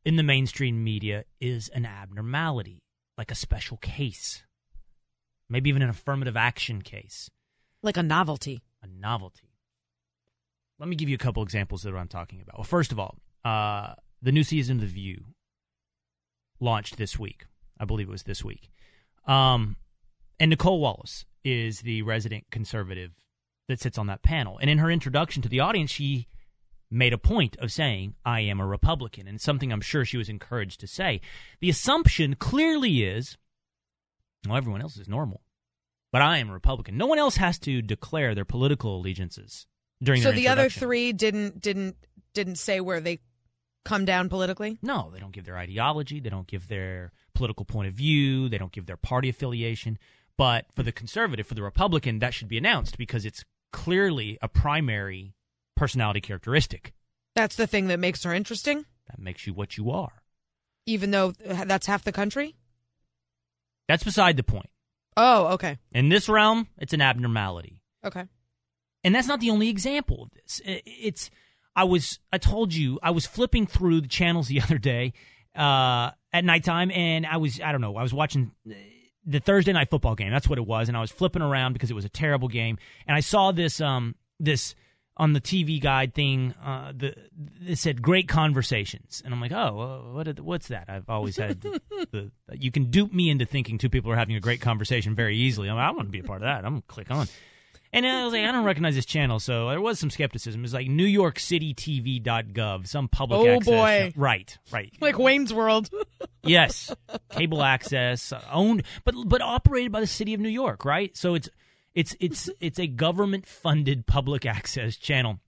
in 0.03 0.17
the 0.17 0.23
mainstream 0.23 0.83
media 0.83 1.25
is 1.41 1.69
an 1.69 1.85
abnormality, 1.87 2.83
like 3.17 3.31
a 3.31 3.35
special 3.35 3.77
case, 3.77 4.43
maybe 5.49 5.69
even 5.71 5.81
an 5.81 5.89
affirmative 5.89 6.37
action 6.37 6.83
case, 6.83 7.31
Like 7.81 7.97
a 7.97 8.03
novelty. 8.03 8.61
a 8.83 8.87
novelty. 8.87 9.44
Let 10.79 10.89
me 10.89 10.95
give 10.95 11.09
you 11.09 11.15
a 11.15 11.19
couple 11.19 11.41
examples 11.43 11.85
of 11.85 11.93
what 11.93 11.99
I'm 11.99 12.07
talking 12.07 12.41
about. 12.41 12.57
Well, 12.57 12.65
first 12.65 12.91
of 12.91 12.99
all, 12.99 13.17
uh, 13.43 13.93
the 14.21 14.31
new 14.31 14.43
season 14.43 14.77
of 14.77 14.81
The 14.81 14.87
View 14.87 15.25
launched 16.59 16.97
this 16.97 17.17
week. 17.17 17.45
I 17.79 17.85
believe 17.85 18.07
it 18.07 18.11
was 18.11 18.23
this 18.23 18.43
week. 18.43 18.69
Um, 19.25 19.77
and 20.39 20.49
Nicolle 20.49 20.79
Wallace 20.79 21.25
is 21.43 21.81
the 21.81 22.01
resident 22.01 22.45
conservative 22.51 23.11
that 23.67 23.79
sits 23.79 23.97
on 23.97 24.07
that 24.07 24.23
panel. 24.23 24.57
And 24.59 24.69
in 24.69 24.79
her 24.79 24.91
introduction 24.91 25.41
to 25.43 25.49
the 25.49 25.59
audience, 25.59 25.91
she 25.91 26.27
made 26.91 27.13
a 27.13 27.17
point 27.17 27.55
of 27.59 27.71
saying, 27.71 28.15
I 28.25 28.41
am 28.41 28.59
a 28.59 28.67
Republican, 28.67 29.27
and 29.27 29.39
something 29.39 29.71
I'm 29.71 29.81
sure 29.81 30.05
she 30.05 30.17
was 30.17 30.29
encouraged 30.29 30.79
to 30.81 30.87
say. 30.87 31.21
The 31.61 31.69
assumption 31.69 32.35
clearly 32.35 33.03
is, 33.03 33.37
well, 34.47 34.57
everyone 34.57 34.81
else 34.81 34.97
is 34.97 35.07
normal, 35.07 35.41
but 36.11 36.21
I 36.21 36.37
am 36.37 36.49
a 36.49 36.53
Republican. 36.53 36.97
No 36.97 37.07
one 37.07 37.19
else 37.19 37.37
has 37.37 37.57
to 37.59 37.81
declare 37.81 38.35
their 38.35 38.45
political 38.45 38.97
allegiances 38.97 39.67
during 40.03 40.21
So 40.21 40.31
the 40.31 40.47
other 40.47 40.69
three 40.69 41.13
didn't 41.13 41.61
didn't 41.61 41.95
didn't 42.33 42.55
say 42.57 42.79
where 42.81 42.99
they 42.99 43.19
come 43.85 44.05
down 44.05 44.29
politically. 44.29 44.77
No, 44.81 45.09
they 45.13 45.19
don't 45.19 45.31
give 45.31 45.45
their 45.45 45.57
ideology. 45.57 46.19
They 46.19 46.29
don't 46.29 46.47
give 46.47 46.67
their 46.67 47.11
political 47.33 47.65
point 47.65 47.87
of 47.87 47.93
view. 47.93 48.49
They 48.49 48.57
don't 48.57 48.71
give 48.71 48.85
their 48.87 48.97
party 48.97 49.29
affiliation. 49.29 49.97
But 50.37 50.65
for 50.75 50.83
the 50.83 50.91
conservative, 50.91 51.47
for 51.47 51.53
the 51.55 51.61
Republican, 51.63 52.19
that 52.19 52.33
should 52.33 52.47
be 52.49 52.57
announced 52.57 52.97
because 52.97 53.25
it's 53.25 53.45
clearly 53.71 54.37
a 54.41 54.47
primary 54.49 55.33
personality 55.75 56.21
characteristic 56.21 56.93
That's 57.35 57.55
the 57.55 57.67
thing 57.67 57.87
that 57.87 57.99
makes 57.99 58.23
her 58.23 58.33
interesting, 58.33 58.85
that 59.09 59.19
makes 59.19 59.45
you 59.45 59.53
what 59.53 59.77
you 59.77 59.91
are. 59.91 60.23
even 60.85 61.11
though 61.11 61.31
that's 61.31 61.85
half 61.87 62.03
the 62.03 62.11
country. 62.11 62.55
That's 63.87 64.03
beside 64.03 64.35
the 64.37 64.43
point. 64.43 64.69
Oh, 65.17 65.47
okay, 65.53 65.77
In 65.93 66.09
this 66.09 66.27
realm, 66.27 66.67
it's 66.77 66.91
an 66.93 67.01
abnormality. 67.01 67.81
okay. 68.03 68.25
And 69.05 69.15
that's 69.15 69.27
not 69.27 69.39
the 69.39 69.51
only 69.51 69.69
example 69.69 70.23
of 70.23 70.29
this. 70.31 70.61
I- 70.67 70.81
It's 70.85 71.29
I 71.77 71.83
was 71.85 72.19
I 72.33 72.37
told 72.37 72.73
you 72.73 72.99
I 73.03 73.11
was 73.11 73.25
flipping 73.25 73.65
through 73.67 74.01
the 74.01 74.07
channels 74.09 74.47
the 74.47 74.59
other 74.65 74.77
day 74.77 75.13
uh, 75.55 76.11
at 76.33 76.43
nighttime, 76.43 76.91
and 76.91 77.25
I 77.25 77.37
was 77.37 77.61
I 77.61 77.71
don't 77.71 77.81
know 77.81 77.95
I 77.95 78.01
was 78.03 78.13
watching 78.13 78.51
uh, 78.69 78.73
the 79.25 79.39
Thursday 79.39 79.73
night 79.73 79.89
football 79.89 80.15
game. 80.15 80.31
That's 80.31 80.49
what 80.49 80.57
it 80.57 80.65
was, 80.67 80.87
and 80.87 80.97
I 80.97 81.01
was 81.01 81.11
flipping 81.11 81.41
around 81.41 81.73
because 81.73 81.89
it 81.91 81.95
was 81.95 82.05
a 82.05 82.09
terrible 82.09 82.47
game, 82.47 82.77
and 83.07 83.15
I 83.15 83.19
saw 83.21 83.51
this 83.51 83.79
um 83.79 84.15
this 84.39 84.75
on 85.17 85.31
the 85.33 85.39
TV 85.41 85.79
guide 85.81 86.13
thing. 86.13 86.53
Uh, 86.63 86.91
the 86.95 87.15
it 87.65 87.77
said 87.77 88.01
great 88.01 88.27
conversations, 88.27 89.21
and 89.23 89.33
I'm 89.33 89.39
like, 89.41 89.51
oh, 89.53 90.11
what 90.13 90.39
what's 90.39 90.67
that? 90.69 90.89
I've 90.89 91.09
always 91.09 91.37
had 91.37 91.61
the, 91.61 91.81
the 92.11 92.31
you 92.57 92.71
can 92.71 92.85
dupe 92.91 93.13
me 93.13 93.29
into 93.29 93.45
thinking 93.45 93.77
two 93.77 93.89
people 93.89 94.11
are 94.11 94.15
having 94.17 94.35
a 94.35 94.41
great 94.41 94.61
conversation 94.61 95.15
very 95.15 95.37
easily. 95.37 95.69
I'm 95.69 95.75
like, 95.77 95.87
I 95.87 95.91
want 95.91 96.07
to 96.07 96.11
be 96.11 96.19
a 96.19 96.23
part 96.23 96.41
of 96.41 96.45
that. 96.47 96.65
I'm 96.65 96.71
gonna 96.73 96.83
click 96.87 97.11
on. 97.11 97.27
And 97.95 98.05
I 98.05 98.25
was 98.25 98.33
like, 98.33 98.43
I 98.43 98.51
don't 98.51 98.65
recognize 98.65 98.93
this 98.95 99.05
channel, 99.05 99.39
so 99.39 99.69
there 99.69 99.79
was 99.79 99.97
some 99.99 100.09
skepticism. 100.09 100.63
It's 100.65 100.73
like 100.73 100.87
New 100.87 101.05
York 101.05 101.39
City 101.39 101.73
TV.gov, 101.73 102.87
some 102.87 103.07
public 103.07 103.39
Oh, 103.39 103.47
access. 103.55 103.65
boy. 103.65 104.13
Right, 104.17 104.57
right. 104.71 104.91
Like 104.99 105.17
Wayne's 105.17 105.53
World. 105.53 105.89
Yes, 106.47 106.93
cable 107.31 107.63
access, 107.63 108.31
owned, 108.51 108.83
but 109.03 109.15
but 109.25 109.41
operated 109.41 109.91
by 109.91 109.99
the 109.99 110.05
city 110.05 110.35
of 110.35 110.39
New 110.39 110.49
York, 110.49 110.85
right? 110.85 111.15
So 111.17 111.33
it's 111.33 111.49
it's 111.95 112.15
it's 112.19 112.51
it's 112.59 112.77
a 112.77 112.85
government 112.85 113.47
funded 113.47 114.05
public 114.05 114.45
access 114.45 114.95
channel. 114.95 115.39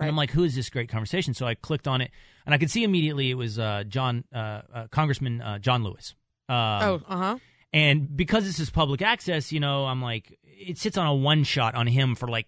And 0.00 0.08
I'm 0.08 0.16
like, 0.16 0.32
who 0.32 0.42
is 0.42 0.56
this 0.56 0.68
great 0.68 0.88
conversation? 0.88 1.34
So 1.34 1.46
I 1.46 1.54
clicked 1.54 1.86
on 1.86 2.00
it, 2.00 2.10
and 2.46 2.52
I 2.52 2.58
could 2.58 2.68
see 2.68 2.82
immediately 2.82 3.30
it 3.30 3.34
was 3.34 3.60
uh, 3.60 3.84
John 3.86 4.24
uh, 4.34 4.62
uh, 4.74 4.86
Congressman 4.90 5.40
uh, 5.40 5.58
John 5.60 5.84
Lewis. 5.84 6.16
Um, 6.48 6.56
oh, 6.56 7.00
uh 7.06 7.16
huh. 7.16 7.38
And 7.72 8.16
because 8.16 8.44
this 8.44 8.58
is 8.58 8.70
public 8.70 9.02
access, 9.02 9.52
you 9.52 9.60
know, 9.60 9.86
I'm 9.86 10.02
like, 10.02 10.38
it 10.44 10.78
sits 10.78 10.96
on 10.98 11.06
a 11.06 11.14
one 11.14 11.44
shot 11.44 11.74
on 11.74 11.86
him 11.86 12.14
for 12.14 12.28
like 12.28 12.46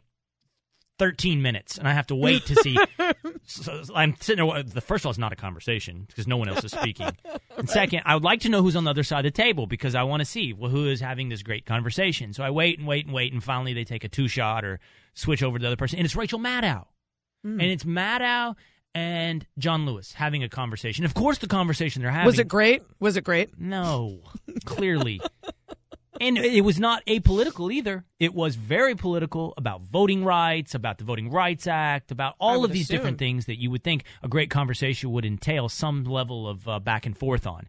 13 0.98 1.42
minutes, 1.42 1.78
and 1.78 1.88
I 1.88 1.92
have 1.94 2.06
to 2.08 2.14
wait 2.14 2.44
to 2.46 2.54
see. 2.56 2.76
so 3.46 3.82
I'm 3.94 4.14
sitting 4.20 4.46
there. 4.46 4.62
The 4.62 4.80
first 4.80 5.02
of 5.02 5.06
all, 5.06 5.10
it's 5.10 5.18
not 5.18 5.32
a 5.32 5.36
conversation 5.36 6.04
because 6.06 6.26
no 6.28 6.36
one 6.36 6.48
else 6.48 6.64
is 6.64 6.72
speaking. 6.72 7.08
And 7.54 7.68
second, 7.68 8.00
I 8.06 8.14
would 8.14 8.24
like 8.24 8.40
to 8.40 8.48
know 8.48 8.62
who's 8.62 8.76
on 8.76 8.84
the 8.84 8.90
other 8.90 9.02
side 9.02 9.26
of 9.26 9.32
the 9.34 9.42
table 9.42 9.66
because 9.66 9.94
I 9.94 10.04
want 10.04 10.20
to 10.20 10.24
see 10.24 10.54
well 10.54 10.70
who 10.70 10.88
is 10.88 11.00
having 11.00 11.28
this 11.28 11.42
great 11.42 11.66
conversation. 11.66 12.32
So 12.32 12.42
I 12.42 12.48
wait 12.50 12.78
and 12.78 12.88
wait 12.88 13.04
and 13.04 13.14
wait, 13.14 13.30
and 13.34 13.44
finally 13.44 13.74
they 13.74 13.84
take 13.84 14.04
a 14.04 14.08
two 14.08 14.26
shot 14.26 14.64
or 14.64 14.80
switch 15.12 15.42
over 15.42 15.58
to 15.58 15.62
the 15.62 15.66
other 15.68 15.76
person, 15.76 15.98
and 15.98 16.06
it's 16.06 16.16
Rachel 16.16 16.38
Maddow, 16.38 16.86
Hmm. 17.44 17.60
and 17.60 17.70
it's 17.70 17.84
Maddow 17.84 18.56
and 18.94 19.46
John 19.58 19.86
Lewis 19.86 20.12
having 20.12 20.42
a 20.42 20.48
conversation. 20.48 21.04
Of 21.04 21.14
course, 21.14 21.38
the 21.38 21.46
conversation 21.46 22.02
they're 22.02 22.10
having 22.10 22.26
Was 22.26 22.38
it 22.38 22.48
great? 22.48 22.82
Was 23.00 23.16
it 23.16 23.24
great? 23.24 23.58
no, 23.58 24.20
clearly. 24.64 25.20
And 26.20 26.38
it 26.38 26.62
was 26.62 26.78
not 26.78 27.04
apolitical 27.06 27.72
either. 27.72 28.04
It 28.20 28.32
was 28.32 28.54
very 28.54 28.94
political 28.94 29.54
about 29.56 29.80
voting 29.82 30.24
rights, 30.24 30.72
about 30.74 30.98
the 30.98 31.04
Voting 31.04 31.30
Rights 31.30 31.66
Act, 31.66 32.12
about 32.12 32.36
all 32.38 32.64
of 32.64 32.70
these 32.70 32.86
different 32.86 33.18
things 33.18 33.46
that 33.46 33.58
you 33.60 33.70
would 33.72 33.82
think 33.82 34.04
a 34.22 34.28
great 34.28 34.48
conversation 34.48 35.10
would 35.10 35.24
entail 35.24 35.68
some 35.68 36.04
level 36.04 36.46
of 36.46 36.68
uh, 36.68 36.78
back 36.78 37.06
and 37.06 37.18
forth 37.18 37.44
on. 37.44 37.68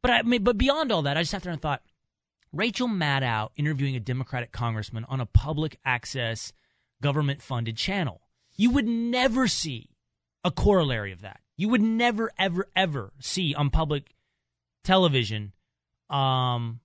But 0.00 0.12
I 0.12 0.22
mean, 0.22 0.44
but 0.44 0.56
beyond 0.56 0.90
all 0.90 1.02
that, 1.02 1.18
I 1.18 1.22
just 1.22 1.32
sat 1.32 1.42
there 1.42 1.52
and 1.52 1.60
thought, 1.60 1.82
Rachel 2.52 2.88
Maddow 2.88 3.50
interviewing 3.56 3.96
a 3.96 4.00
Democratic 4.00 4.50
congressman 4.50 5.04
on 5.08 5.20
a 5.20 5.26
public 5.26 5.78
access 5.84 6.52
government 7.02 7.42
funded 7.42 7.76
channel. 7.76 8.22
You 8.56 8.70
would 8.70 8.86
never 8.86 9.46
see 9.46 9.89
a 10.44 10.50
corollary 10.50 11.12
of 11.12 11.22
that. 11.22 11.40
You 11.56 11.68
would 11.68 11.82
never, 11.82 12.30
ever, 12.38 12.66
ever 12.74 13.12
see 13.20 13.54
on 13.54 13.70
public 13.70 14.14
television, 14.84 15.52
um, 16.08 16.80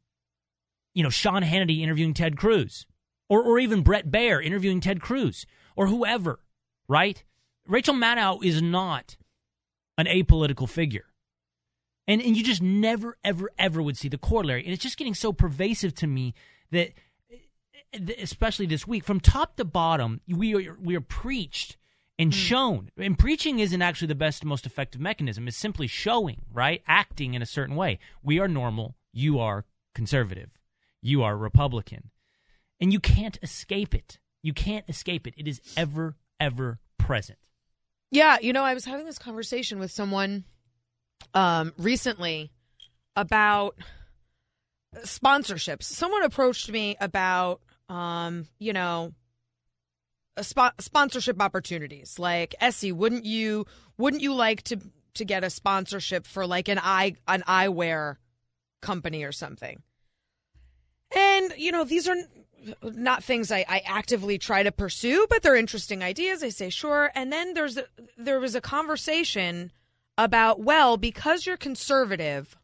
you 0.94 1.04
know, 1.04 1.10
Sean 1.10 1.44
Hannity 1.44 1.82
interviewing 1.82 2.14
Ted 2.14 2.38
Cruz, 2.38 2.86
or 3.30 3.42
or 3.44 3.60
even 3.60 3.84
Bret 3.84 4.12
Baier 4.12 4.44
interviewing 4.44 4.82
Ted 4.82 5.02
Cruz, 5.02 5.46
or 5.76 5.88
whoever, 5.88 6.40
right? 6.88 7.24
Rachel 7.68 7.96
Maddow 7.96 8.44
is 8.44 8.62
not 8.62 9.18
an 9.98 10.06
apolitical 10.06 10.70
figure. 10.70 11.06
And 12.08 12.22
and 12.22 12.38
you 12.38 12.44
just 12.44 12.62
never, 12.62 13.18
ever, 13.24 13.50
ever 13.58 13.82
would 13.82 13.98
see 13.98 14.10
the 14.10 14.18
corollary. 14.18 14.64
And 14.64 14.74
it's 14.74 14.84
just 14.84 14.98
getting 14.98 15.16
so 15.16 15.34
pervasive 15.34 15.96
to 15.96 16.08
me 16.08 16.34
that 16.72 16.92
especially 18.20 18.66
this 18.66 18.86
week, 18.86 19.04
from 19.04 19.20
top 19.20 19.56
to 19.56 19.66
bottom, 19.66 20.22
we 20.28 20.54
are 20.54 20.78
we 20.80 20.96
are 20.96 21.02
preached 21.02 21.78
and 22.18 22.34
shown. 22.34 22.90
And 22.98 23.18
preaching 23.18 23.60
isn't 23.60 23.82
actually 23.82 24.08
the 24.08 24.16
best, 24.16 24.46
most 24.46 24.66
effective 24.66 25.02
mechanism. 25.02 25.48
It's 25.48 25.58
simply 25.58 25.88
showing, 25.88 26.42
right? 26.54 26.82
Acting 26.88 27.34
in 27.34 27.42
a 27.42 27.46
certain 27.46 27.76
way. 27.76 28.00
We 28.24 28.40
are 28.40 28.48
normal. 28.48 28.96
You 29.12 29.40
are 29.40 29.66
conservative. 29.94 30.50
You 31.02 31.24
are 31.24 31.38
Republican, 31.38 32.10
and 32.82 32.92
you 32.92 33.00
can't 33.00 33.38
escape 33.44 33.94
it. 33.94 34.18
You 34.42 34.54
can't 34.54 34.86
escape 34.90 35.28
it. 35.28 35.36
It 35.38 35.48
is 35.48 35.62
ever, 35.78 36.16
ever 36.40 36.80
present. 36.98 37.38
Yeah, 38.12 38.38
you 38.42 38.54
know, 38.54 38.64
I 38.64 38.74
was 38.74 38.86
having 38.86 39.06
this 39.06 39.20
conversation 39.20 39.80
with 39.80 39.92
someone 39.92 40.46
um, 41.34 41.74
recently 41.78 42.52
about 43.16 43.76
sponsorships. 45.04 45.84
Someone 45.84 46.24
approached 46.24 46.72
me 46.72 46.96
about, 47.00 47.62
um, 47.90 48.48
you 48.58 48.74
know, 48.74 49.14
sponsorship 50.42 51.42
opportunities. 51.42 52.20
Like, 52.20 52.56
S.E., 52.60 52.92
wouldn't 52.92 53.26
you 53.26 53.66
wouldn't 53.98 54.22
you 54.22 54.34
like 54.34 54.64
to 54.64 54.78
to 55.16 55.26
get 55.26 55.44
a 55.44 55.50
sponsorship 55.50 56.26
for 56.28 56.46
like 56.46 56.68
an 56.68 56.80
eye 56.80 57.16
an 57.28 57.44
eyewear 57.48 58.18
company 58.82 59.24
or 59.24 59.32
something? 59.32 59.82
And 61.16 61.54
you 61.58 61.72
know, 61.72 61.84
these 61.84 62.08
are 62.08 62.16
not 62.84 63.24
things 63.24 63.52
I, 63.52 63.64
I 63.68 63.82
actively 63.86 64.38
try 64.38 64.64
to 64.64 64.72
pursue, 64.72 65.28
but 65.30 65.44
they're 65.44 65.56
interesting 65.56 66.04
ideas. 66.04 66.44
I 66.44 66.50
say 66.50 66.70
sure, 66.70 67.12
and 67.16 67.32
then 67.32 67.54
there's 67.54 67.78
a, 67.78 67.86
there 68.18 68.40
was 68.40 68.56
a 68.56 68.62
conversation 68.62 69.72
about 70.18 70.62
well, 70.62 70.98
because 70.98 71.46
you're 71.46 71.58
conservative, 71.58 72.58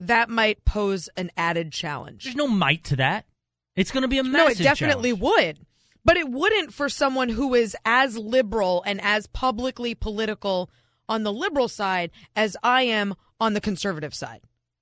that 0.00 0.28
might 0.28 0.64
pose 0.64 1.08
an 1.16 1.30
added 1.36 1.72
challenge. 1.72 2.24
There's 2.24 2.36
no 2.36 2.48
might 2.48 2.84
to 2.84 2.96
that. 2.96 3.26
It's 3.74 3.90
going 3.90 4.02
to 4.02 4.08
be 4.08 4.18
a 4.18 4.22
No, 4.22 4.48
it 4.48 4.58
definitely 4.58 5.10
challenge. 5.16 5.22
would. 5.22 5.66
But 6.04 6.16
it 6.16 6.28
wouldn't 6.28 6.74
for 6.74 6.88
someone 6.88 7.28
who 7.28 7.54
is 7.54 7.76
as 7.84 8.18
liberal 8.18 8.82
and 8.84 9.00
as 9.00 9.26
publicly 9.28 9.94
political 9.94 10.70
on 11.08 11.22
the 11.22 11.32
liberal 11.32 11.68
side 11.68 12.10
as 12.34 12.56
I 12.62 12.82
am 12.82 13.14
on 13.40 13.54
the 13.54 13.60
conservative 13.60 14.14
side. 14.14 14.40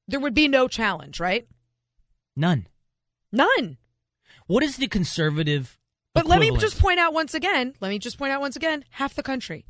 There 0.09 0.21
would 0.21 0.35
be 0.35 0.49
no 0.49 0.67
challenge, 0.67 1.21
right? 1.21 1.47
None. 2.37 2.67
None. 3.33 3.77
What 4.47 4.63
is 4.63 4.77
the 4.77 4.89
conservative? 4.89 5.79
But 6.15 6.27
let 6.27 6.41
me 6.41 6.57
just 6.57 6.81
point 6.81 6.99
out 6.99 7.13
once 7.13 7.35
again, 7.35 7.75
let 7.81 7.89
me 7.89 7.99
just 7.99 8.19
point 8.19 8.33
out 8.33 8.41
once 8.41 8.57
again, 8.57 8.85
half 8.91 9.15
the 9.15 9.23
country. 9.23 9.67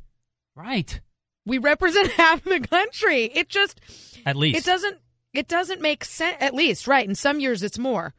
Right. 0.55 0.99
We 1.45 1.57
represent 1.57 2.11
half 2.17 2.43
the 2.43 2.59
country. 2.59 3.25
It 3.25 3.49
just 3.49 3.79
At 4.25 4.35
least. 4.35 4.57
it 4.57 4.65
doesn't 4.65 4.97
it 5.33 5.47
doesn't 5.47 5.81
make 5.81 6.03
sense 6.03 6.37
at 6.39 6.53
least, 6.53 6.87
right? 6.87 7.07
In 7.07 7.15
some 7.15 7.39
years 7.39 7.63
it's 7.63 7.77
more. 7.77 8.13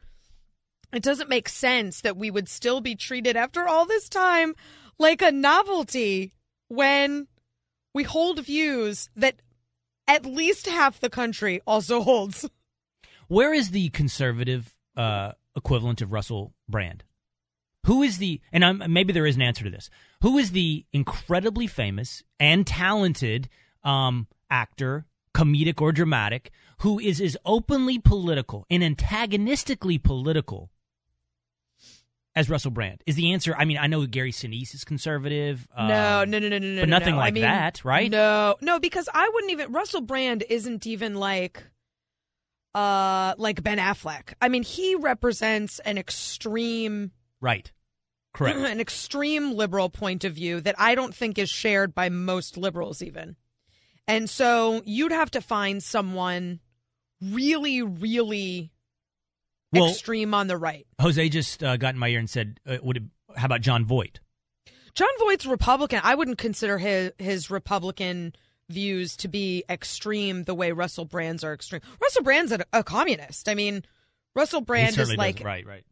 It 0.93 1.01
doesn't 1.01 1.29
make 1.29 1.49
sense 1.49 2.01
that 2.01 2.17
we 2.17 2.29
would 2.29 2.47
still 2.47 2.79
be 2.79 2.95
treated 2.95 3.35
after 3.35 3.67
all 3.67 3.85
this 3.85 4.07
time 4.07 4.53
like 4.99 5.23
a 5.23 5.31
novelty 5.31 6.33
when 6.67 7.27
we 7.93 8.03
hold 8.03 8.45
views 8.45 9.09
that 9.15 9.41
at 10.07 10.25
least 10.25 10.67
half 10.67 10.99
the 10.99 11.09
country 11.09 11.61
also 11.65 12.01
holds. 12.01 12.47
Where 13.27 13.53
is 13.53 13.71
the 13.71 13.89
conservative 13.89 14.75
uh, 14.95 15.31
equivalent 15.55 16.01
of 16.01 16.11
Russell 16.11 16.53
Brand? 16.69 17.03
Who 17.85 18.03
is 18.03 18.19
the 18.19 18.39
and 18.51 18.63
I'm, 18.63 18.83
maybe 18.87 19.13
there 19.13 19.25
is 19.25 19.35
an 19.35 19.41
answer 19.41 19.63
to 19.63 19.69
this. 19.69 19.89
Who 20.21 20.37
is 20.37 20.51
the 20.51 20.85
incredibly 20.93 21.67
famous 21.67 22.23
and 22.39 22.67
talented 22.67 23.49
um, 23.83 24.27
actor, 24.49 25.05
comedic 25.33 25.81
or 25.81 25.91
dramatic, 25.91 26.51
who 26.79 26.99
is 26.99 27.19
as 27.19 27.35
openly 27.45 27.97
political 27.97 28.65
and 28.69 28.83
antagonistically 28.83 29.97
political 29.97 30.69
as 32.35 32.49
Russell 32.49 32.71
Brand? 32.71 33.01
Is 33.05 33.15
the 33.15 33.33
answer? 33.33 33.55
I 33.57 33.65
mean, 33.65 33.77
I 33.77 33.87
know 33.87 34.05
Gary 34.05 34.31
Sinise 34.31 34.73
is 34.73 34.83
conservative. 34.83 35.67
no, 35.77 36.21
um, 36.23 36.29
no, 36.29 36.39
no, 36.39 36.49
no, 36.49 36.57
no, 36.57 36.67
no. 36.67 36.81
but 36.81 36.89
no, 36.89 36.99
nothing 36.99 37.15
no. 37.15 37.21
I 37.21 37.25
like 37.25 37.33
mean, 37.33 37.43
that, 37.43 37.83
right? 37.85 38.09
No, 38.09 38.55
no, 38.61 38.79
because 38.79 39.07
I 39.13 39.29
wouldn't 39.33 39.51
even. 39.51 39.71
Russell 39.71 40.01
Brand 40.01 40.43
isn't 40.49 40.87
even 40.87 41.15
like, 41.15 41.63
uh, 42.73 43.35
like 43.37 43.63
Ben 43.63 43.77
Affleck. 43.77 44.33
I 44.41 44.49
mean, 44.49 44.63
he 44.63 44.95
represents 44.95 45.79
an 45.79 45.97
extreme, 45.97 47.11
Right. 47.39 47.71
Correct. 48.33 48.57
an 48.59 48.79
extreme 48.79 49.53
liberal 49.53 49.89
point 49.89 50.23
of 50.23 50.33
view 50.33 50.59
that 50.61 50.75
I 50.77 50.95
don't 50.95 51.15
think 51.15 51.37
is 51.37 51.49
shared 51.49 51.93
by 51.93 52.09
most 52.09 52.57
liberals, 52.57 53.01
even. 53.01 53.35
And 54.07 54.29
so 54.29 54.81
you'd 54.85 55.11
have 55.11 55.31
to 55.31 55.41
find 55.41 55.81
someone 55.81 56.59
really, 57.21 57.81
really 57.81 58.72
Well- 59.81 59.89
extreme 59.89 60.33
on 60.33 60.47
the 60.47 60.57
right. 60.57 60.85
Jose 60.99 61.29
just 61.29 61.63
uh, 61.63 61.77
got 61.77 61.93
in 61.93 61.99
my 61.99 62.09
ear 62.09 62.19
and 62.19 62.29
said, 62.29 62.59
uh, 62.67 62.77
"Would 62.81 62.97
it, 62.97 63.03
how 63.35 63.45
about 63.45 63.61
Jon 63.61 63.85
Voight?" 63.85 64.19
Jon 64.95 65.09
Voight's 65.19 65.45
Republican. 65.45 66.01
I 66.03 66.15
wouldn't 66.15 66.37
consider 66.37 66.77
his 66.77 67.11
his 67.17 67.49
Republican 67.49 68.33
views 68.69 69.15
to 69.17 69.27
be 69.27 69.63
extreme 69.69 70.43
the 70.43 70.55
way 70.55 70.71
Russell 70.71 71.05
Brand's 71.05 71.43
are 71.43 71.53
extreme. 71.53 71.81
Russell 72.01 72.23
Brand's 72.23 72.51
a, 72.51 72.59
a 72.71 72.83
communist. 72.83 73.49
I 73.49 73.55
mean, 73.55 73.83
Russell 74.35 74.61
Brand 74.61 74.97
is 74.97 75.15
like, 75.15 75.37
does. 75.37 75.45
right, 75.45 75.65
right. 75.65 75.83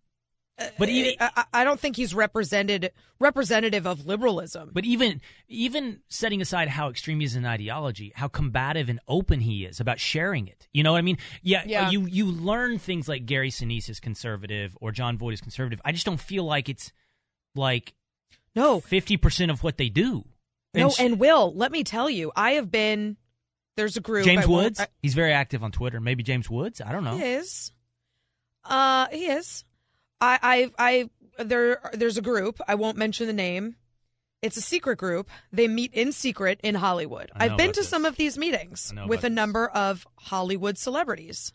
But 0.78 0.90
even 0.90 1.14
I, 1.20 1.44
I- 1.54 1.64
don't 1.64 1.80
think 1.80 1.96
he's 1.96 2.14
represented 2.16 2.92
representative 3.20 3.86
of 3.86 4.06
liberalism. 4.06 4.72
But 4.74 4.86
even 4.86 5.22
even 5.48 6.00
setting 6.10 6.42
aside 6.42 6.68
how 6.68 6.90
extreme 6.90 7.20
he 7.20 7.26
is 7.26 7.36
in 7.36 7.46
ideology, 7.46 8.12
how 8.16 8.28
combative 8.28 8.90
and 8.90 9.00
open 9.08 9.40
he 9.42 9.66
is 9.66 9.80
about 9.80 10.00
sharing 10.00 10.48
it. 10.48 10.68
You 10.74 10.84
know 10.84 10.92
what 10.94 10.98
I 11.00 11.02
mean? 11.04 11.18
Yeah, 11.42 11.64
Yeah. 11.66 11.90
you 11.90 12.06
you 12.06 12.26
learn 12.26 12.80
things 12.80 13.08
like 13.08 13.26
Gary 13.26 13.50
Sinise 13.52 13.90
is 13.90 14.00
conservative 14.00 14.78
or 14.82 14.92
Jon 14.92 15.18
Voight 15.18 15.34
is 15.34 15.42
conservative. 15.42 15.82
I 15.86 15.92
just 15.92 16.06
don't 16.06 16.20
feel 16.20 16.44
like 16.44 16.70
it's 16.70 16.92
like 17.56 17.94
no 18.56 18.80
fifty 18.80 19.18
percent 19.18 19.52
of 19.52 19.64
what 19.64 19.78
they 19.78 19.90
do. 19.90 20.26
no, 20.74 20.88
s- 20.88 21.00
and 21.00 21.20
Will, 21.20 21.54
let 21.54 21.72
me 21.72 21.84
tell 21.84 22.10
you, 22.10 22.32
I 22.36 22.52
have 22.54 22.72
been. 22.72 23.18
There's 23.78 23.96
a 23.98 24.02
group. 24.02 24.26
James 24.26 24.44
I 24.46 24.48
Woods, 24.50 24.80
I- 24.82 24.88
he's 25.02 25.14
very 25.14 25.32
active 25.32 25.64
on 25.64 25.72
Twitter. 25.72 26.00
Maybe 26.02 26.24
James 26.24 26.50
Woods. 26.50 26.82
I 26.82 26.92
don't 26.92 27.04
know. 27.06 27.16
He 27.18 27.24
is. 27.24 27.72
Uh, 28.66 29.08
he 29.12 29.26
is. 29.28 29.64
I, 30.22 30.40
I, 30.78 31.10
I, 31.38 31.44
there, 31.44 31.82
there's 31.94 32.18
a 32.18 32.22
group. 32.22 32.62
I 32.68 32.76
won't 32.76 32.98
mention 32.98 33.28
the 33.28 33.34
name. 33.34 33.76
It's 34.42 34.58
a 34.58 34.62
secret 34.62 34.98
group. 34.98 35.30
They 35.52 35.68
meet 35.68 35.94
in 35.94 36.12
secret 36.12 36.60
in 36.64 36.76
Hollywood. 36.76 37.32
I've 37.36 37.58
been 37.58 37.74
to 37.74 37.82
this. 37.82 37.90
some 37.90 38.06
of 38.06 38.16
these 38.16 38.38
meetings 38.38 38.94
with 39.08 39.24
a 39.24 39.30
number 39.30 39.68
of 39.68 40.08
Hollywood 40.16 40.78
celebrities 40.78 41.54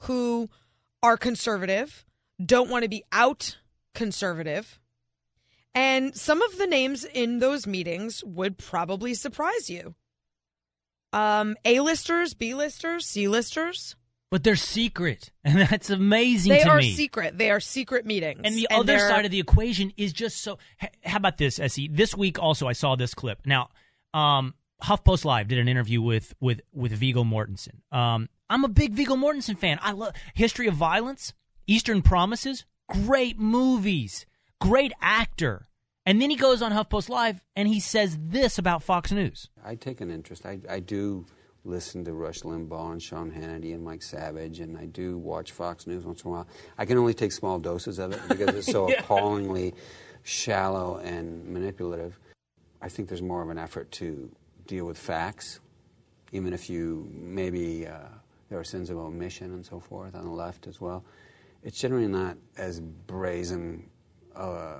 who 0.00 0.48
are 1.02 1.16
conservative, 1.16 2.04
don't 2.44 2.70
want 2.70 2.82
to 2.82 2.88
be 2.88 3.04
out 3.12 3.58
conservative. 3.94 4.78
And 5.74 6.14
some 6.14 6.42
of 6.42 6.58
the 6.58 6.66
names 6.66 7.04
in 7.04 7.38
those 7.38 7.66
meetings 7.66 8.22
would 8.24 8.56
probably 8.56 9.14
surprise 9.14 9.68
you. 9.68 9.94
Um, 11.12 11.56
A-listers, 11.64 12.34
B-listers, 12.34 13.06
C-listers 13.06 13.96
But 14.30 14.42
they're 14.42 14.56
secret, 14.56 15.30
and 15.44 15.60
that's 15.60 15.88
amazing 15.90 16.52
They 16.52 16.62
to 16.64 16.68
are 16.68 16.78
me. 16.78 16.92
secret. 16.92 17.38
They 17.38 17.50
are 17.50 17.60
secret 17.60 18.04
meetings. 18.04 18.40
And 18.44 18.54
the 18.56 18.68
other 18.70 18.84
they're- 18.84 19.08
side 19.08 19.24
of 19.24 19.30
the 19.30 19.38
equation 19.40 19.92
is 19.96 20.12
just 20.12 20.42
so. 20.42 20.58
How 21.04 21.18
about 21.18 21.38
this, 21.38 21.60
S.E.? 21.60 21.88
This 21.92 22.14
week 22.16 22.38
also, 22.40 22.66
I 22.66 22.72
saw 22.72 22.96
this 22.96 23.14
clip. 23.14 23.40
Now, 23.46 23.68
um, 24.14 24.54
HuffPost 24.82 25.24
Live 25.24 25.48
did 25.48 25.58
an 25.58 25.68
interview 25.68 26.02
with 26.02 26.34
with 26.40 26.60
with 26.72 26.92
Viggo 26.92 27.22
Mortensen. 27.24 27.80
Um, 27.92 28.28
I'm 28.50 28.64
a 28.64 28.68
big 28.68 28.92
Viggo 28.92 29.14
Mortensen 29.14 29.56
fan. 29.58 29.78
I 29.80 29.92
love 29.92 30.14
History 30.34 30.66
of 30.66 30.74
Violence, 30.74 31.32
Eastern 31.66 32.02
Promises, 32.02 32.64
great 32.88 33.38
movies, 33.38 34.26
great 34.60 34.92
actor. 35.00 35.68
And 36.04 36.20
then 36.22 36.30
he 36.30 36.36
goes 36.36 36.62
on 36.62 36.70
HuffPost 36.72 37.08
Live 37.08 37.40
and 37.56 37.66
he 37.66 37.80
says 37.80 38.16
this 38.20 38.58
about 38.58 38.82
Fox 38.84 39.10
News. 39.10 39.48
I 39.64 39.74
take 39.74 40.00
an 40.00 40.10
interest. 40.10 40.46
I, 40.46 40.60
I 40.70 40.78
do 40.78 41.26
listen 41.66 42.04
to 42.04 42.12
Rush 42.12 42.40
Limbaugh 42.42 42.92
and 42.92 43.02
Sean 43.02 43.30
Hannity 43.30 43.74
and 43.74 43.84
Mike 43.84 44.02
Savage, 44.02 44.60
and 44.60 44.78
I 44.78 44.86
do 44.86 45.18
watch 45.18 45.52
Fox 45.52 45.86
News 45.86 46.04
once 46.04 46.22
in 46.22 46.28
a 46.28 46.32
while. 46.32 46.46
I 46.78 46.84
can 46.86 46.96
only 46.96 47.14
take 47.14 47.32
small 47.32 47.58
doses 47.58 47.98
of 47.98 48.12
it 48.12 48.20
because 48.28 48.54
it's 48.54 48.70
so 48.70 48.88
Yeah. 48.90 49.00
appallingly 49.00 49.74
shallow 50.22 50.98
and 50.98 51.44
manipulative. 51.46 52.18
I 52.80 52.88
think 52.88 53.08
there's 53.08 53.22
more 53.22 53.42
of 53.42 53.50
an 53.50 53.58
effort 53.58 53.90
to 53.92 54.30
deal 54.66 54.84
with 54.86 54.98
facts, 54.98 55.60
even 56.32 56.52
if 56.52 56.70
you 56.70 57.08
maybe 57.12 57.86
uh, 57.86 57.98
there 58.48 58.58
are 58.58 58.64
sins 58.64 58.90
of 58.90 58.96
omission 58.98 59.52
and 59.52 59.64
so 59.66 59.80
forth 59.80 60.14
on 60.14 60.24
the 60.24 60.30
left 60.30 60.66
as 60.66 60.80
well. 60.80 61.04
It's 61.64 61.78
generally 61.80 62.06
not 62.06 62.36
as 62.56 62.80
brazen 62.80 63.88
uh, 64.36 64.76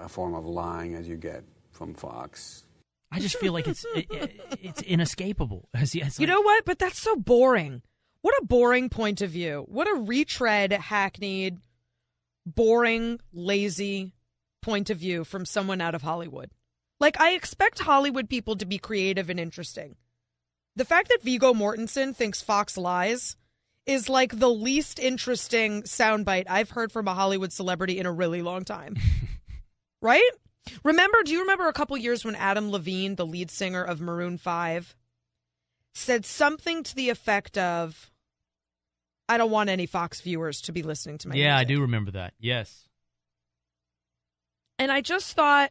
a 0.00 0.08
form 0.08 0.34
of 0.34 0.44
lying 0.44 0.94
as 0.94 1.08
you 1.08 1.16
get 1.16 1.42
from 1.70 1.94
Fox. 1.94 2.66
I 3.12 3.20
just 3.20 3.36
feel 3.36 3.52
like 3.52 3.68
it's 3.68 3.84
it, 3.94 4.06
it- 4.10 4.40
it's 4.62 4.82
inescapable. 4.82 5.68
He- 5.78 6.02
as 6.02 6.18
You 6.18 6.26
know 6.26 6.40
what? 6.40 6.64
But 6.64 6.78
that's 6.78 6.98
so 6.98 7.14
boring. 7.16 7.82
What 8.22 8.34
a 8.40 8.46
boring 8.46 8.88
point 8.88 9.20
of 9.20 9.30
view. 9.30 9.64
What 9.68 9.86
a 9.88 9.94
retread, 10.00 10.72
hackneyed, 10.72 11.58
boring, 12.46 13.20
lazy 13.32 14.14
point 14.62 14.90
of 14.90 14.98
view 14.98 15.24
from 15.24 15.44
someone 15.44 15.80
out 15.80 15.94
of 15.94 16.02
Hollywood. 16.02 16.50
Like, 17.00 17.20
I 17.20 17.32
expect 17.32 17.80
Hollywood 17.80 18.28
people 18.30 18.56
to 18.56 18.64
be 18.64 18.78
creative 18.78 19.28
and 19.28 19.40
interesting. 19.40 19.96
The 20.76 20.84
fact 20.84 21.08
that 21.08 21.22
Viggo 21.22 21.52
Mortensen 21.52 22.14
thinks 22.14 22.40
Fox 22.40 22.78
lies 22.78 23.36
is 23.86 24.08
like 24.08 24.38
the 24.38 24.48
least 24.50 25.00
interesting 25.00 25.82
soundbite 25.82 26.44
I've 26.48 26.70
heard 26.70 26.92
from 26.92 27.08
a 27.08 27.14
Hollywood 27.14 27.52
celebrity 27.52 27.98
in 27.98 28.06
a 28.06 28.12
really 28.12 28.40
long 28.40 28.64
time. 28.64 28.96
right? 30.00 30.30
Remember, 30.84 31.22
do 31.22 31.32
you 31.32 31.40
remember 31.40 31.68
a 31.68 31.72
couple 31.72 31.96
years 31.96 32.24
when 32.24 32.34
Adam 32.34 32.70
Levine, 32.70 33.16
the 33.16 33.26
lead 33.26 33.50
singer 33.50 33.82
of 33.82 34.00
Maroon 34.00 34.38
5, 34.38 34.96
said 35.94 36.24
something 36.24 36.82
to 36.82 36.94
the 36.94 37.10
effect 37.10 37.58
of, 37.58 38.10
I 39.28 39.38
don't 39.38 39.50
want 39.50 39.70
any 39.70 39.86
Fox 39.86 40.20
viewers 40.20 40.60
to 40.62 40.72
be 40.72 40.82
listening 40.82 41.18
to 41.18 41.28
my 41.28 41.34
yeah, 41.34 41.56
I 41.56 41.64
do 41.64 41.80
remember 41.80 42.12
that. 42.12 42.34
Yes. 42.38 42.88
And 44.78 44.90
I 44.90 45.00
just 45.00 45.34
thought, 45.34 45.70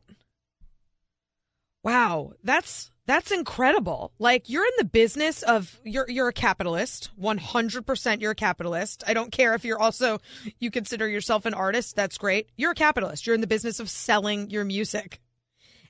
wow, 1.84 2.34
that's 2.44 2.92
that's 3.08 3.32
incredible. 3.32 4.14
Like 4.20 4.50
you're 4.50 4.66
in 4.66 4.72
the 4.78 4.86
business 4.86 5.44
of 5.44 5.80
you're 5.84 6.10
you're 6.10 6.30
a 6.30 6.34
capitalist, 6.34 7.10
100% 7.20 8.22
you're 8.22 8.32
a 8.32 8.36
capitalist. 8.36 9.04
I 9.08 9.14
don't 9.14 9.32
care 9.32 9.54
if 9.54 9.66
you're 9.66 9.82
also 9.82 10.20
you 10.60 10.72
consider 10.72 11.08
yourself 11.08 11.46
an 11.46 11.54
artist, 11.54 11.96
that's 11.96 12.18
great. 12.18 12.50
You're 12.58 12.72
a 12.72 12.76
capitalist. 12.76 13.26
You're 13.26 13.36
in 13.36 13.42
the 13.42 13.48
business 13.48 13.80
of 13.80 13.90
selling 13.90 14.50
your 14.50 14.64
music. 14.64 15.20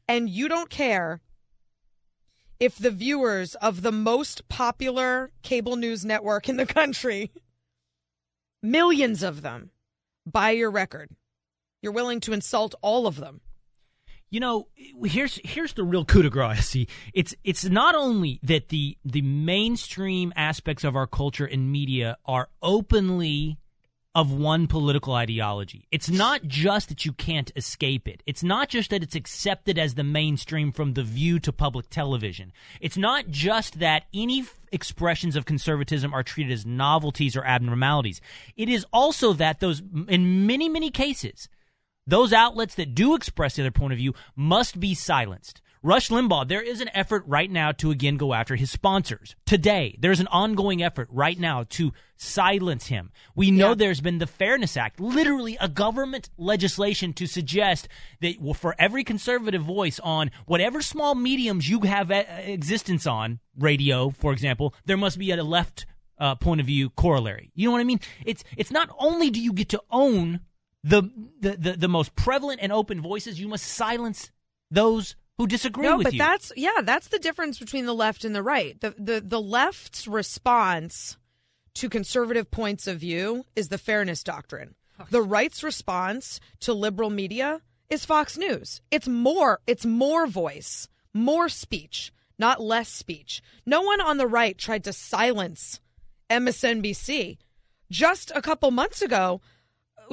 And 0.07 0.29
you 0.29 0.47
don't 0.47 0.69
care 0.69 1.21
if 2.59 2.77
the 2.77 2.91
viewers 2.91 3.55
of 3.55 3.81
the 3.81 3.91
most 3.91 4.47
popular 4.47 5.31
cable 5.41 5.75
news 5.75 6.05
network 6.05 6.47
in 6.47 6.57
the 6.57 6.65
country, 6.65 7.31
millions 8.61 9.23
of 9.23 9.41
them, 9.41 9.71
buy 10.25 10.51
your 10.51 10.69
record. 10.69 11.09
You're 11.81 11.91
willing 11.91 12.19
to 12.21 12.33
insult 12.33 12.75
all 12.81 13.07
of 13.07 13.15
them. 13.15 13.41
You 14.31 14.39
know, 14.39 14.67
here's 15.03 15.39
here's 15.43 15.73
the 15.73 15.83
real 15.83 16.05
coup 16.05 16.23
de 16.23 16.29
grace. 16.29 16.67
See, 16.69 16.87
it's 17.13 17.35
it's 17.43 17.65
not 17.65 17.95
only 17.95 18.39
that 18.43 18.69
the 18.69 18.97
the 19.03 19.21
mainstream 19.21 20.31
aspects 20.35 20.83
of 20.83 20.95
our 20.95 21.05
culture 21.05 21.45
and 21.45 21.71
media 21.71 22.17
are 22.25 22.47
openly 22.63 23.57
of 24.13 24.31
one 24.31 24.67
political 24.67 25.13
ideology. 25.13 25.87
It's 25.91 26.09
not 26.09 26.43
just 26.45 26.89
that 26.89 27.05
you 27.05 27.13
can't 27.13 27.51
escape 27.55 28.07
it. 28.07 28.23
It's 28.25 28.43
not 28.43 28.67
just 28.67 28.89
that 28.89 29.03
it's 29.03 29.15
accepted 29.15 29.77
as 29.77 29.95
the 29.95 30.03
mainstream 30.03 30.71
from 30.71 30.93
the 30.93 31.03
view 31.03 31.39
to 31.39 31.53
public 31.53 31.89
television. 31.89 32.51
It's 32.81 32.97
not 32.97 33.29
just 33.29 33.79
that 33.79 34.03
any 34.13 34.41
f- 34.41 34.59
expressions 34.71 35.37
of 35.37 35.45
conservatism 35.45 36.13
are 36.13 36.23
treated 36.23 36.51
as 36.51 36.65
novelties 36.65 37.37
or 37.37 37.45
abnormalities. 37.45 38.19
It 38.57 38.67
is 38.67 38.85
also 38.91 39.31
that 39.33 39.59
those 39.61 39.81
in 40.07 40.45
many 40.45 40.69
many 40.69 40.89
cases 40.89 41.49
those 42.07 42.33
outlets 42.33 42.75
that 42.75 42.95
do 42.95 43.15
express 43.15 43.55
the 43.55 43.63
other 43.63 43.71
point 43.71 43.93
of 43.93 43.99
view 43.99 44.13
must 44.35 44.79
be 44.79 44.93
silenced. 44.93 45.61
Rush 45.83 46.09
Limbaugh, 46.09 46.47
there 46.47 46.61
is 46.61 46.79
an 46.79 46.91
effort 46.93 47.23
right 47.25 47.49
now 47.49 47.71
to 47.71 47.89
again 47.89 48.15
go 48.15 48.35
after 48.35 48.55
his 48.55 48.69
sponsors. 48.69 49.35
Today, 49.47 49.97
there's 49.99 50.19
an 50.19 50.27
ongoing 50.27 50.83
effort 50.83 51.07
right 51.11 51.39
now 51.39 51.63
to 51.69 51.91
silence 52.15 52.85
him. 52.85 53.11
We 53.35 53.49
know 53.49 53.73
there's 53.73 53.99
been 53.99 54.19
the 54.19 54.27
Fairness 54.27 54.77
Act, 54.77 54.99
literally 54.99 55.57
a 55.59 55.67
government 55.67 56.29
legislation 56.37 57.13
to 57.13 57.25
suggest 57.25 57.87
that 58.19 58.39
well, 58.39 58.53
for 58.53 58.75
every 58.77 59.03
conservative 59.03 59.63
voice 59.63 59.99
on 60.03 60.29
whatever 60.45 60.83
small 60.83 61.15
mediums 61.15 61.67
you 61.67 61.79
have 61.79 62.11
existence 62.11 63.07
on, 63.07 63.39
radio, 63.57 64.11
for 64.11 64.33
example, 64.33 64.75
there 64.85 64.97
must 64.97 65.17
be 65.17 65.31
a 65.31 65.43
left 65.43 65.87
uh, 66.19 66.35
point 66.35 66.61
of 66.61 66.67
view 66.67 66.91
corollary. 66.91 67.51
You 67.55 67.67
know 67.67 67.71
what 67.71 67.81
I 67.81 67.85
mean? 67.85 68.01
It's 68.23 68.43
it's 68.55 68.69
not 68.69 68.89
only 68.99 69.31
do 69.31 69.41
you 69.41 69.51
get 69.51 69.69
to 69.69 69.81
own 69.89 70.41
the, 70.83 71.03
the 71.39 71.57
the 71.57 71.73
the 71.73 71.87
most 71.87 72.15
prevalent 72.15 72.59
and 72.61 72.71
open 72.71 73.01
voices, 73.01 73.39
you 73.39 73.47
must 73.47 73.65
silence 73.65 74.31
those 74.69 75.15
who 75.37 75.47
disagree 75.47 75.87
no, 75.87 75.97
with 75.97 76.05
but 76.05 76.13
you. 76.13 76.19
that's 76.19 76.51
yeah, 76.55 76.81
that's 76.83 77.09
the 77.09 77.19
difference 77.19 77.59
between 77.59 77.85
the 77.85 77.93
left 77.93 78.25
and 78.25 78.35
the 78.35 78.43
right. 78.43 78.79
The 78.79 78.95
the 78.97 79.21
the 79.21 79.41
left's 79.41 80.07
response 80.07 81.17
to 81.75 81.89
conservative 81.89 82.51
points 82.51 82.87
of 82.87 82.99
view 82.99 83.45
is 83.55 83.69
the 83.69 83.77
fairness 83.77 84.23
doctrine. 84.23 84.75
The 85.09 85.21
right's 85.21 85.63
response 85.63 86.39
to 86.59 86.73
liberal 86.73 87.09
media 87.09 87.61
is 87.89 88.05
Fox 88.05 88.37
News. 88.37 88.81
It's 88.91 89.07
more 89.07 89.59
it's 89.65 89.85
more 89.85 90.27
voice, 90.27 90.87
more 91.13 91.49
speech, 91.49 92.13
not 92.37 92.61
less 92.61 92.89
speech. 92.89 93.41
No 93.65 93.81
one 93.81 94.01
on 94.01 94.17
the 94.17 94.27
right 94.27 94.57
tried 94.57 94.83
to 94.83 94.93
silence 94.93 95.79
MSNBC. 96.29 97.37
Just 97.89 98.31
a 98.33 98.41
couple 98.41 98.71
months 98.71 99.01
ago, 99.01 99.41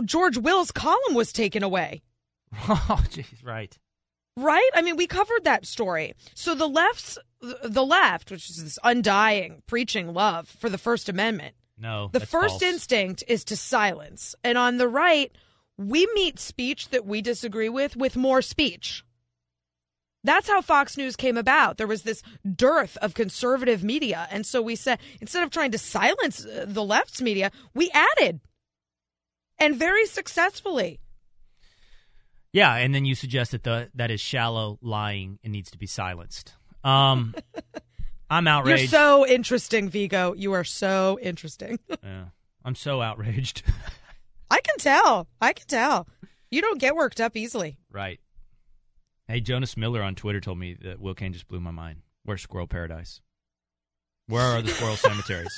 George 0.05 0.39
Will's 0.39 0.71
column 0.71 1.15
was 1.15 1.33
taken 1.33 1.63
away. 1.63 2.03
oh, 2.69 3.03
jeez, 3.11 3.45
right. 3.45 3.77
Right? 4.37 4.71
I 4.75 4.83
mean, 4.83 4.97
we 4.97 5.07
covered 5.07 5.45
that 5.45 5.67
story. 5.67 6.15
So 6.35 6.55
the 6.55 6.69
left's 6.69 7.19
the 7.41 7.85
left, 7.85 8.31
which 8.31 8.49
is 8.51 8.63
this 8.63 8.79
undying 8.85 9.63
preaching 9.67 10.13
love 10.13 10.49
for 10.49 10.69
the 10.69 10.79
First 10.79 11.09
Amendment, 11.09 11.55
No, 11.77 12.09
the 12.13 12.21
first 12.21 12.61
false. 12.61 12.63
instinct 12.63 13.25
is 13.29 13.45
to 13.47 13.57
silence. 13.57 14.35
And 14.43 14.57
on 14.59 14.77
the 14.79 14.89
right, 14.89 15.31
we 15.77 16.09
meet 16.15 16.39
speech 16.39 16.89
that 16.91 17.07
we 17.07 17.21
disagree 17.23 17.69
with 17.69 17.97
with 17.97 18.17
more 18.17 18.43
speech. 18.43 19.05
That's 20.25 20.49
how 20.49 20.61
Fox 20.63 20.97
News 20.97 21.15
came 21.15 21.37
about. 21.37 21.77
There 21.77 21.87
was 21.87 22.03
this 22.03 22.23
dearth 22.57 22.97
of 22.99 23.15
conservative 23.15 23.85
media. 23.85 24.27
And 24.31 24.45
so 24.45 24.61
we 24.61 24.75
said, 24.75 24.99
instead 25.21 25.45
of 25.45 25.51
trying 25.51 25.71
to 25.71 25.79
silence 25.79 26.45
uh, 26.45 26.65
the 26.67 26.85
left's 26.85 27.23
media, 27.23 27.53
we 27.73 27.91
added. 27.93 28.41
And 29.59 29.77
very 29.77 30.07
successfully. 30.07 31.01
Yeah, 32.53 32.75
and 32.77 32.95
then 32.95 33.05
you 33.05 33.15
suggest 33.15 33.53
that 33.53 33.63
the 33.63 33.91
that 33.95 34.11
is 34.11 34.21
shallow 34.21 34.79
lying 34.81 35.39
and 35.45 35.53
needs 35.53 35.71
to 35.73 35.79
be 35.79 35.87
silenced. 35.87 36.55
Um, 36.83 37.35
I'm 38.31 38.47
outraged. 38.47 38.81
You're 38.93 39.01
so 39.01 39.27
interesting, 39.27 39.89
Viggo. 39.89 40.35
You 40.35 40.53
are 40.53 40.65
so 40.65 41.19
interesting. 41.21 41.79
yeah, 42.03 42.27
I'm 42.65 42.75
so 42.75 43.03
outraged. 43.03 43.63
I 44.51 44.61
can 44.61 44.79
tell. 44.79 45.27
I 45.41 45.53
can 45.53 45.67
tell. 45.67 46.09
You 46.51 46.63
don't 46.63 46.81
get 46.81 46.97
worked 46.97 47.21
up 47.21 47.37
easily. 47.37 47.79
right. 47.91 48.21
Hey, 49.27 49.41
Jonas 49.43 49.77
Miller 49.77 50.03
on 50.03 50.15
Twitter 50.15 50.41
told 50.41 50.59
me 50.59 50.75
that 50.81 51.01
Will 51.01 51.15
Cain 51.15 51.35
just 51.35 51.49
blew 51.49 51.61
my 51.61 51.71
mind. 51.71 52.01
Where's 52.25 52.41
Squirrel 52.41 52.67
Paradise? 52.67 53.21
Where 54.27 54.43
are 54.43 54.63
the 54.63 54.71
squirrel 54.71 54.97
cemeteries? 54.97 55.53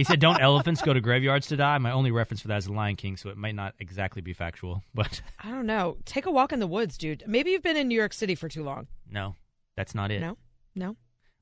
He 0.00 0.04
said, 0.04 0.18
"Don't 0.18 0.40
elephants 0.40 0.80
go 0.80 0.94
to 0.94 1.00
graveyards 1.02 1.46
to 1.48 1.56
die?" 1.58 1.76
My 1.76 1.90
only 1.90 2.10
reference 2.10 2.40
for 2.40 2.48
that 2.48 2.56
is 2.56 2.64
The 2.64 2.72
Lion 2.72 2.96
King, 2.96 3.18
so 3.18 3.28
it 3.28 3.36
might 3.36 3.54
not 3.54 3.74
exactly 3.78 4.22
be 4.22 4.32
factual, 4.32 4.82
but 4.94 5.20
I 5.44 5.50
don't 5.50 5.66
know. 5.66 5.98
Take 6.06 6.24
a 6.24 6.30
walk 6.30 6.52
in 6.54 6.58
the 6.58 6.66
woods, 6.66 6.96
dude. 6.96 7.22
Maybe 7.26 7.50
you've 7.50 7.62
been 7.62 7.76
in 7.76 7.86
New 7.86 7.94
York 7.94 8.14
City 8.14 8.34
for 8.34 8.48
too 8.48 8.64
long. 8.64 8.86
no, 9.10 9.36
that's 9.76 9.94
not 9.94 10.10
it. 10.10 10.20
No, 10.22 10.38
no. 10.74 10.96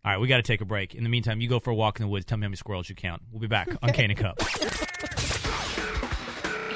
All 0.05 0.13
right, 0.13 0.21
we 0.21 0.27
got 0.27 0.39
to 0.39 0.43
take 0.43 0.61
a 0.61 0.65
break. 0.65 0.97
In 0.97 1.05
the 1.05 1.09
meantime, 1.09 1.41
you 1.41 1.49
go 1.49 1.61
for 1.61 1.71
a 1.71 1.75
walk 1.75 2.01
in 2.01 2.05
the 2.05 2.09
woods. 2.09 2.25
Tell 2.25 2.37
me 2.39 2.43
how 2.47 2.49
many 2.49 2.57
squirrels 2.57 2.89
you 2.89 2.97
count. 2.97 3.23
We'll 3.31 3.41
be 3.41 3.47
back 3.47 3.69
on 3.81 3.93
Cain 3.93 4.11
and 4.11 4.19
Cupp. 4.19 4.41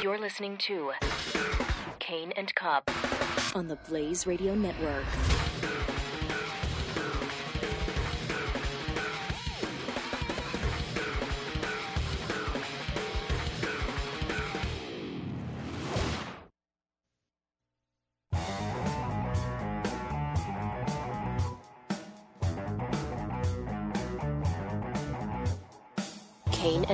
You're 0.03 0.19
listening 0.21 0.57
to 0.59 0.93
Cain 1.99 2.33
and 2.37 2.55
Cupp 2.55 2.91
on 3.57 3.67
the 3.67 3.77
Blaze 3.89 4.25
Radio 4.27 4.55
Network. 4.55 5.05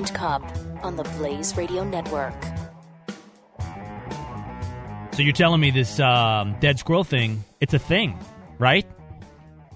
Cain 0.08 0.42
and 0.42 0.52
Cupp 0.52 0.84
on 0.84 0.96
the 0.96 1.04
Blaze 1.04 1.56
Radio 1.56 1.84
Network. 1.84 2.34
So 5.12 5.22
you're 5.22 5.32
telling 5.32 5.60
me 5.60 5.70
this 5.70 5.98
um, 5.98 6.56
dead 6.60 6.78
squirrel 6.78 7.04
thing? 7.04 7.44
It's 7.60 7.74
a 7.74 7.78
thing, 7.78 8.18
right? 8.58 8.86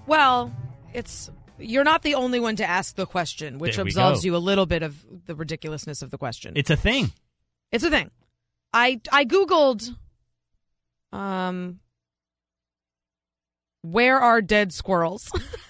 Well, 0.07 0.53
it's 0.93 1.29
you're 1.57 1.83
not 1.83 2.01
the 2.01 2.15
only 2.15 2.39
one 2.39 2.55
to 2.57 2.65
ask 2.65 2.95
the 2.95 3.05
question, 3.05 3.59
which 3.59 3.77
absolves 3.77 4.21
go. 4.21 4.25
you 4.25 4.35
a 4.35 4.37
little 4.37 4.65
bit 4.65 4.83
of 4.83 4.95
the 5.25 5.35
ridiculousness 5.35 6.01
of 6.01 6.11
the 6.11 6.17
question. 6.17 6.53
It's 6.55 6.69
a 6.69 6.77
thing. 6.77 7.11
It's 7.71 7.83
a 7.83 7.89
thing. 7.89 8.09
I 8.71 9.01
I 9.11 9.25
googled 9.25 9.89
um 11.11 11.79
where 13.81 14.19
are 14.19 14.41
dead 14.41 14.71
squirrels? 14.71 15.29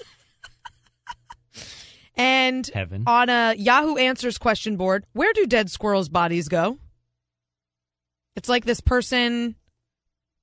and 2.16 2.66
Heaven. 2.74 3.04
on 3.08 3.30
a 3.30 3.56
Yahoo 3.58 3.96
Answers 3.96 4.38
question 4.38 4.78
board, 4.78 5.06
where 5.14 5.34
do 5.34 5.46
dead 5.46 5.70
squirrels' 5.70 6.10
bodies 6.10 6.48
go? 6.48 6.78
It's 8.36 8.50
like 8.50 8.66
this 8.66 8.82
person 8.82 9.56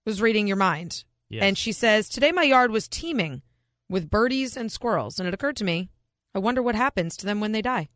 was 0.06 0.22
reading 0.22 0.46
your 0.46 0.56
mind. 0.56 1.04
Yes. 1.28 1.44
And 1.44 1.58
she 1.58 1.72
says, 1.72 2.08
Today 2.08 2.32
my 2.32 2.42
yard 2.42 2.70
was 2.70 2.88
teeming 2.88 3.42
with 3.88 4.10
birdies 4.10 4.56
and 4.56 4.70
squirrels. 4.70 5.18
And 5.18 5.28
it 5.28 5.34
occurred 5.34 5.56
to 5.56 5.64
me, 5.64 5.90
I 6.34 6.38
wonder 6.38 6.62
what 6.62 6.74
happens 6.74 7.16
to 7.18 7.26
them 7.26 7.40
when 7.40 7.52
they 7.52 7.62
die. 7.62 7.88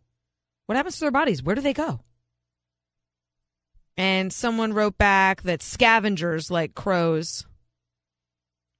What 0.66 0.76
happens 0.76 0.94
to 0.96 1.00
their 1.00 1.10
bodies? 1.10 1.42
Where 1.42 1.54
do 1.54 1.60
they 1.60 1.72
go? 1.72 2.00
And 3.96 4.32
someone 4.32 4.72
wrote 4.72 4.98
back 4.98 5.42
that 5.42 5.62
scavengers 5.62 6.50
like 6.50 6.74
crows, 6.74 7.46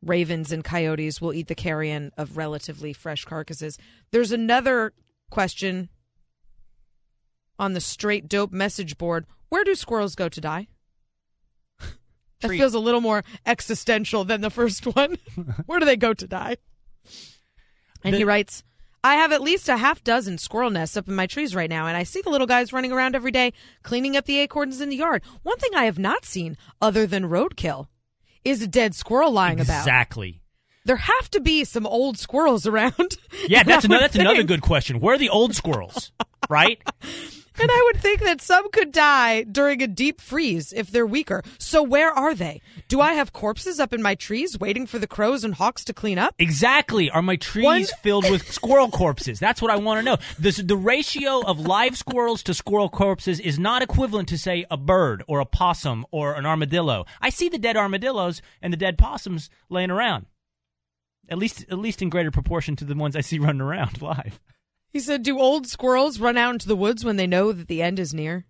ravens, 0.06 0.52
and 0.52 0.64
coyotes 0.64 1.20
will 1.20 1.32
eat 1.32 1.48
the 1.48 1.54
carrion 1.54 2.12
of 2.16 2.36
relatively 2.36 2.92
fresh 2.92 3.24
carcasses. 3.24 3.78
There's 4.10 4.32
another 4.32 4.92
question 5.30 5.88
on 7.58 7.72
the 7.72 7.80
straight 7.80 8.28
dope 8.28 8.52
message 8.52 8.98
board. 8.98 9.26
Where 9.48 9.64
do 9.64 9.74
squirrels 9.74 10.14
go 10.14 10.28
to 10.28 10.40
die? 10.40 10.68
that 12.40 12.48
feels 12.48 12.74
a 12.74 12.78
little 12.78 13.00
more 13.00 13.24
existential 13.46 14.24
than 14.24 14.40
the 14.40 14.50
first 14.50 14.84
one. 14.96 15.18
Where 15.66 15.80
do 15.80 15.86
they 15.86 15.96
go 15.96 16.14
to 16.14 16.26
die? 16.26 16.56
And 18.02 18.14
he 18.14 18.24
writes, 18.24 18.62
I 19.02 19.16
have 19.16 19.32
at 19.32 19.42
least 19.42 19.68
a 19.68 19.76
half 19.76 20.02
dozen 20.02 20.38
squirrel 20.38 20.70
nests 20.70 20.96
up 20.96 21.08
in 21.08 21.14
my 21.14 21.26
trees 21.26 21.54
right 21.54 21.68
now, 21.68 21.86
and 21.86 21.96
I 21.96 22.04
see 22.04 22.22
the 22.22 22.30
little 22.30 22.46
guys 22.46 22.72
running 22.72 22.90
around 22.90 23.14
every 23.14 23.30
day 23.30 23.52
cleaning 23.82 24.16
up 24.16 24.24
the 24.24 24.38
acorns 24.38 24.80
in 24.80 24.88
the 24.88 24.96
yard. 24.96 25.22
One 25.42 25.58
thing 25.58 25.74
I 25.74 25.84
have 25.84 25.98
not 25.98 26.24
seen, 26.24 26.56
other 26.80 27.06
than 27.06 27.28
roadkill, 27.28 27.88
is 28.44 28.62
a 28.62 28.66
dead 28.66 28.94
squirrel 28.94 29.32
lying 29.32 29.60
about. 29.60 29.80
Exactly. 29.80 30.40
There 30.84 30.96
have 30.96 31.30
to 31.30 31.40
be 31.40 31.64
some 31.64 31.86
old 31.86 32.18
squirrels 32.18 32.66
around. 32.66 33.16
Yeah, 33.48 33.62
that's 33.66 33.84
another 33.84 34.02
that's 34.02 34.16
another 34.16 34.42
good 34.42 34.60
question. 34.60 35.00
Where 35.00 35.14
are 35.14 35.18
the 35.18 35.30
old 35.30 35.54
squirrels? 35.54 36.12
right? 36.48 36.82
And 37.60 37.70
I 37.70 37.90
would 37.92 38.02
think 38.02 38.20
that 38.22 38.40
some 38.40 38.68
could 38.70 38.90
die 38.90 39.44
during 39.44 39.80
a 39.82 39.86
deep 39.86 40.20
freeze 40.20 40.72
if 40.72 40.90
they're 40.90 41.06
weaker. 41.06 41.42
So 41.58 41.82
where 41.82 42.10
are 42.12 42.34
they? 42.34 42.60
Do 42.88 43.00
I 43.00 43.14
have 43.14 43.32
corpses 43.32 43.78
up 43.78 43.92
in 43.92 44.02
my 44.02 44.14
trees 44.16 44.58
waiting 44.58 44.86
for 44.86 44.98
the 44.98 45.06
crows 45.06 45.44
and 45.44 45.54
hawks 45.54 45.84
to 45.84 45.94
clean 45.94 46.18
up? 46.18 46.34
Exactly. 46.38 47.10
Are 47.10 47.22
my 47.22 47.36
trees 47.36 47.64
One- 47.64 47.84
filled 48.02 48.30
with 48.30 48.50
squirrel 48.50 48.90
corpses? 48.90 49.38
That's 49.38 49.62
what 49.62 49.70
I 49.70 49.76
want 49.76 49.98
to 50.00 50.04
know. 50.04 50.16
This, 50.38 50.56
the 50.56 50.76
ratio 50.76 51.42
of 51.42 51.60
live 51.60 51.96
squirrels 51.96 52.42
to 52.44 52.54
squirrel 52.54 52.88
corpses 52.88 53.38
is 53.38 53.58
not 53.58 53.82
equivalent 53.82 54.28
to, 54.30 54.38
say, 54.38 54.66
a 54.70 54.76
bird 54.76 55.22
or 55.28 55.38
a 55.40 55.46
possum 55.46 56.04
or 56.10 56.34
an 56.34 56.46
armadillo. 56.46 57.04
I 57.20 57.30
see 57.30 57.48
the 57.48 57.58
dead 57.58 57.76
armadillos 57.76 58.42
and 58.62 58.72
the 58.72 58.76
dead 58.76 58.98
possums 58.98 59.48
laying 59.68 59.90
around. 59.90 60.26
At 61.28 61.38
least, 61.38 61.64
at 61.70 61.78
least 61.78 62.02
in 62.02 62.10
greater 62.10 62.30
proportion 62.30 62.76
to 62.76 62.84
the 62.84 62.94
ones 62.94 63.16
I 63.16 63.20
see 63.20 63.38
running 63.38 63.62
around 63.62 64.02
live. 64.02 64.40
He 64.94 65.00
said, 65.00 65.24
Do 65.24 65.40
old 65.40 65.66
squirrels 65.66 66.20
run 66.20 66.36
out 66.38 66.52
into 66.54 66.68
the 66.68 66.76
woods 66.76 67.04
when 67.04 67.16
they 67.16 67.26
know 67.26 67.50
that 67.50 67.66
the 67.66 67.82
end 67.82 67.98
is 67.98 68.14
near? 68.14 68.46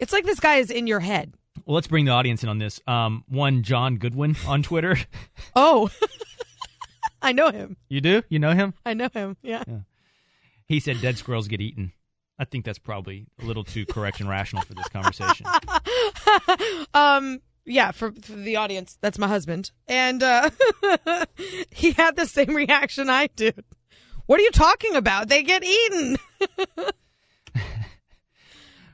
It's 0.00 0.12
like 0.12 0.24
this 0.24 0.40
guy 0.40 0.56
is 0.56 0.72
in 0.72 0.88
your 0.88 0.98
head. 0.98 1.34
Well, 1.64 1.76
let's 1.76 1.86
bring 1.86 2.04
the 2.04 2.10
audience 2.10 2.42
in 2.42 2.48
on 2.48 2.58
this. 2.58 2.80
Um, 2.88 3.22
one 3.28 3.62
John 3.62 3.96
Goodwin 3.96 4.36
on 4.46 4.62
Twitter. 4.64 4.98
Oh, 5.54 5.88
I 7.22 7.30
know 7.30 7.50
him. 7.50 7.76
you 7.88 8.00
do? 8.00 8.22
You 8.28 8.40
know 8.40 8.54
him? 8.54 8.74
I 8.84 8.94
know 8.94 9.08
him. 9.12 9.36
Yeah. 9.42 9.62
He 10.66 10.80
said 10.80 11.00
dead 11.00 11.16
squirrels 11.16 11.46
get 11.46 11.60
eaten. 11.60 11.92
I 12.38 12.44
think 12.44 12.64
that's 12.64 12.80
probably 12.80 13.26
a 13.40 13.44
little 13.44 13.62
too 13.62 13.86
correct 13.86 14.18
and 14.18 14.28
rational 14.28 14.62
for 14.62 14.74
this 14.74 14.88
conversation. 14.88 15.46
um. 16.94 17.40
Yeah, 17.64 17.92
for, 17.92 18.10
for 18.10 18.32
the 18.32 18.56
audience, 18.56 18.98
that's 19.00 19.18
my 19.18 19.28
husband, 19.28 19.70
and 19.86 20.20
uh, 20.20 20.50
he 21.70 21.92
had 21.92 22.16
the 22.16 22.26
same 22.26 22.56
reaction 22.56 23.08
I 23.08 23.28
did. 23.28 23.64
What 24.26 24.40
are 24.40 24.42
you 24.42 24.50
talking 24.50 24.94
about? 24.96 25.28
They 25.28 25.42
get 25.42 25.62
eaten. 25.64 26.16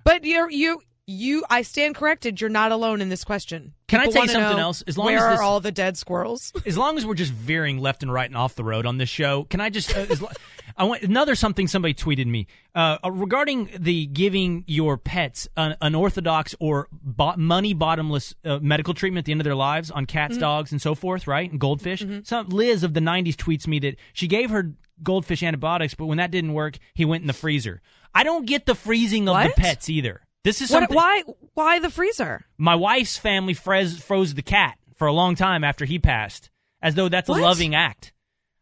but 0.04 0.24
you're 0.24 0.50
you 0.50 0.80
you. 1.06 1.44
I 1.48 1.62
stand 1.62 1.94
corrected. 1.94 2.40
You're 2.40 2.50
not 2.50 2.72
alone 2.72 3.00
in 3.00 3.08
this 3.08 3.24
question. 3.24 3.74
Can 3.88 4.00
I 4.00 4.06
tell 4.06 4.22
you 4.22 4.28
something 4.28 4.58
else? 4.58 4.82
As 4.86 4.98
long 4.98 5.06
where 5.06 5.28
as 5.28 5.38
are 5.38 5.42
all 5.42 5.60
the 5.60 5.72
dead 5.72 5.96
squirrels? 5.96 6.52
as 6.66 6.76
long 6.76 6.98
as 6.98 7.06
we're 7.06 7.14
just 7.14 7.32
veering 7.32 7.78
left 7.78 8.02
and 8.02 8.12
right 8.12 8.28
and 8.28 8.36
off 8.36 8.54
the 8.54 8.64
road 8.64 8.84
on 8.84 8.98
this 8.98 9.08
show, 9.08 9.44
can 9.44 9.60
I 9.60 9.70
just? 9.70 9.96
Uh, 9.96 10.00
as, 10.10 10.20
lo- 10.20 10.28
I 10.76 10.84
want 10.84 11.02
another 11.02 11.34
something 11.34 11.66
somebody 11.66 11.94
tweeted 11.94 12.26
me 12.26 12.46
uh, 12.74 12.98
uh, 13.04 13.10
regarding 13.10 13.70
the 13.78 14.06
giving 14.06 14.64
your 14.66 14.96
pets 14.98 15.48
an, 15.56 15.76
an 15.80 15.94
orthodox 15.94 16.54
or 16.60 16.88
bo- 16.92 17.36
money 17.36 17.72
bottomless 17.74 18.34
uh, 18.44 18.58
medical 18.60 18.92
treatment 18.94 19.22
at 19.22 19.26
the 19.26 19.32
end 19.32 19.40
of 19.40 19.44
their 19.46 19.54
lives 19.54 19.90
on 19.90 20.04
cats, 20.06 20.34
Mm-hmm. 20.34 20.40
dogs, 20.40 20.72
and 20.72 20.80
so 20.82 20.94
forth, 20.94 21.26
right? 21.26 21.50
And 21.50 21.58
goldfish. 21.58 22.04
Some 22.24 22.48
Liz 22.50 22.82
of 22.84 22.92
the 22.94 23.00
'90s 23.00 23.34
tweets 23.36 23.66
me 23.66 23.78
that 23.80 23.96
she 24.12 24.26
gave 24.28 24.50
her 24.50 24.72
goldfish 25.02 25.42
antibiotics, 25.42 25.94
but 25.94 26.06
when 26.06 26.18
that 26.18 26.30
didn't 26.30 26.54
work, 26.54 26.78
he 26.94 27.04
went 27.04 27.22
in 27.22 27.26
the 27.26 27.32
freezer. 27.32 27.80
I 28.14 28.24
don't 28.24 28.46
get 28.46 28.66
the 28.66 28.74
freezing 28.74 29.28
of 29.28 29.34
What? 29.34 29.54
the 29.54 29.60
pets 29.60 29.88
either. 29.88 30.22
This 30.44 30.60
is 30.62 30.70
What, 30.70 30.90
why? 30.90 31.22
Why 31.54 31.78
the 31.78 31.90
freezer? 31.90 32.44
My 32.56 32.74
wife's 32.74 33.16
family 33.16 33.54
froze, 33.54 33.98
froze 34.00 34.34
the 34.34 34.42
cat 34.42 34.78
for 34.96 35.06
a 35.06 35.12
long 35.12 35.34
time 35.34 35.62
after 35.64 35.84
he 35.84 35.98
passed, 35.98 36.50
as 36.80 36.94
though 36.94 37.08
that's 37.08 37.28
What? 37.28 37.40
a 37.40 37.42
loving 37.42 37.74
act. 37.74 38.12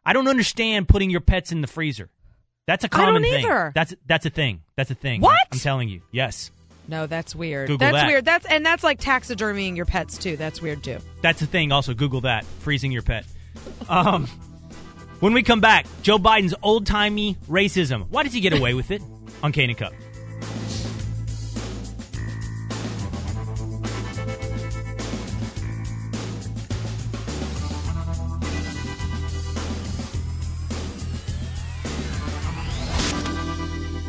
I 0.05 0.13
don't 0.13 0.29
understand 0.29 0.89
putting 0.89 1.11
your 1.11 1.21
pets 1.21 1.53
in 1.53 1.61
the 1.61 1.67
freezer. 1.67 2.11
That's 2.67 2.85
a 2.85 2.89
I 2.93 2.97
don't 2.99 3.07
common 3.07 3.23
thing. 3.23 3.45
either. 3.45 3.73
That's 3.75 3.95
that's 4.07 4.27
a 4.27 4.31
thing. 4.31 4.63
That's 4.77 4.91
a 4.91 4.95
thing. 4.95 5.21
What? 5.21 5.39
I'm 5.53 5.59
telling 5.59 5.89
you. 5.89 6.01
Yes, 6.11 6.51
No, 6.89 7.07
that's 7.07 7.35
weird. 7.35 7.69
Google 7.69 7.79
that's 7.79 7.95
that. 8.03 8.07
weird. 8.09 8.25
That's 8.25 8.47
and 8.47 8.65
that's 8.67 8.83
like 8.83 9.01
taxidermying 9.01 9.77
your 9.77 9.87
pets 9.87 10.19
too. 10.19 10.37
That's 10.37 10.61
weird 10.61 10.83
too. 10.83 10.99
that's 11.23 11.43
a 11.43 11.47
thing. 11.47 11.71
Also, 11.71 11.95
Google 11.95 12.23
that. 12.23 12.45
Freezing 12.61 12.91
your 12.91 13.03
pet. 13.03 13.25
Um, 13.89 14.29
when 15.21 15.33
we 15.33 15.43
come 15.43 15.61
back, 15.61 15.87
Joe 16.03 16.19
Biden's 16.19 16.55
old 16.63 16.87
timey 16.87 17.37
racism. 17.49 18.07
Why 18.11 18.23
does 18.23 18.33
he 18.33 18.41
get 18.41 18.53
away 18.53 18.75
with 18.75 18.91
it 18.91 19.03
on 19.43 19.53
Cain 19.53 19.71
and 19.71 19.79
Cupp? 19.79 19.93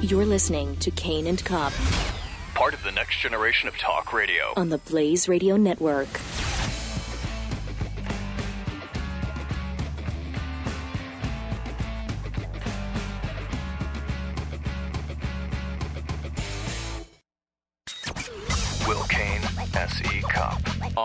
You're 0.01 0.25
listening 0.25 0.77
to 0.77 0.91
Cain 0.91 1.27
and 1.27 1.43
Cupp 1.43 1.73
Part 2.53 2.73
of 2.73 2.81
the 2.83 2.91
next 2.91 3.19
generation 3.19 3.67
of 3.67 3.77
talk 3.77 4.13
radio. 4.13 4.53
on 4.55 4.69
the 4.69 4.77
Blaze 4.77 5.27
Radio 5.27 5.57
Network. 5.57 6.07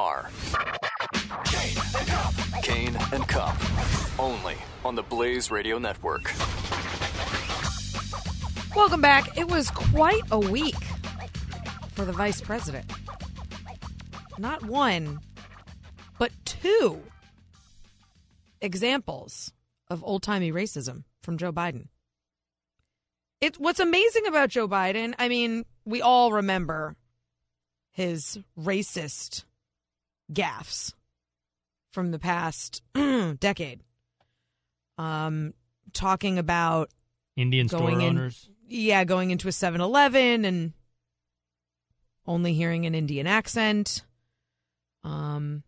Cupp, 0.02 0.32
Cain 2.62 2.96
and 3.12 3.28
Cupp. 3.28 3.56
Only 4.18 4.56
on 4.84 4.96
the 4.96 5.02
Blaze 5.04 5.52
Radio 5.52 5.78
Network. 5.78 6.32
Welcome 8.74 9.00
back. 9.00 9.38
It 9.38 9.48
was 9.48 9.70
quite 9.70 10.22
a 10.32 10.40
week 10.40 10.82
for 11.92 12.04
the 12.04 12.12
vice 12.12 12.40
president. 12.40 12.90
Not 14.38 14.64
one, 14.64 15.20
but 16.18 16.32
two 16.44 17.00
examples 18.60 19.52
of 19.88 20.02
old 20.02 20.24
timey 20.24 20.50
racism 20.50 21.04
from 21.22 21.38
Joe 21.38 21.52
Biden. 21.52 21.86
It, 23.40 23.60
what's 23.60 23.78
amazing 23.78 24.26
about 24.26 24.48
Joe 24.48 24.66
Biden, 24.66 25.14
I 25.20 25.28
mean, 25.28 25.64
we 25.84 26.02
all 26.02 26.32
remember 26.32 26.96
his 27.92 28.40
racist 28.58 29.44
gaffes 30.30 30.92
from 31.92 32.10
the 32.10 32.18
past 32.18 32.82
decade. 33.40 33.80
Um, 34.98 35.54
talking 35.92 36.38
about 36.38 36.90
Indian 37.36 37.68
store 37.68 37.80
Going 37.80 38.00
in- 38.02 38.18
owners. 38.18 38.48
yeah, 38.68 39.04
going 39.04 39.30
into 39.30 39.48
a 39.48 39.50
7-Eleven 39.52 40.44
and 40.44 40.72
only 42.26 42.52
hearing 42.54 42.84
an 42.86 42.94
Indian 42.94 43.26
accent. 43.26 44.04
Um 45.04 45.62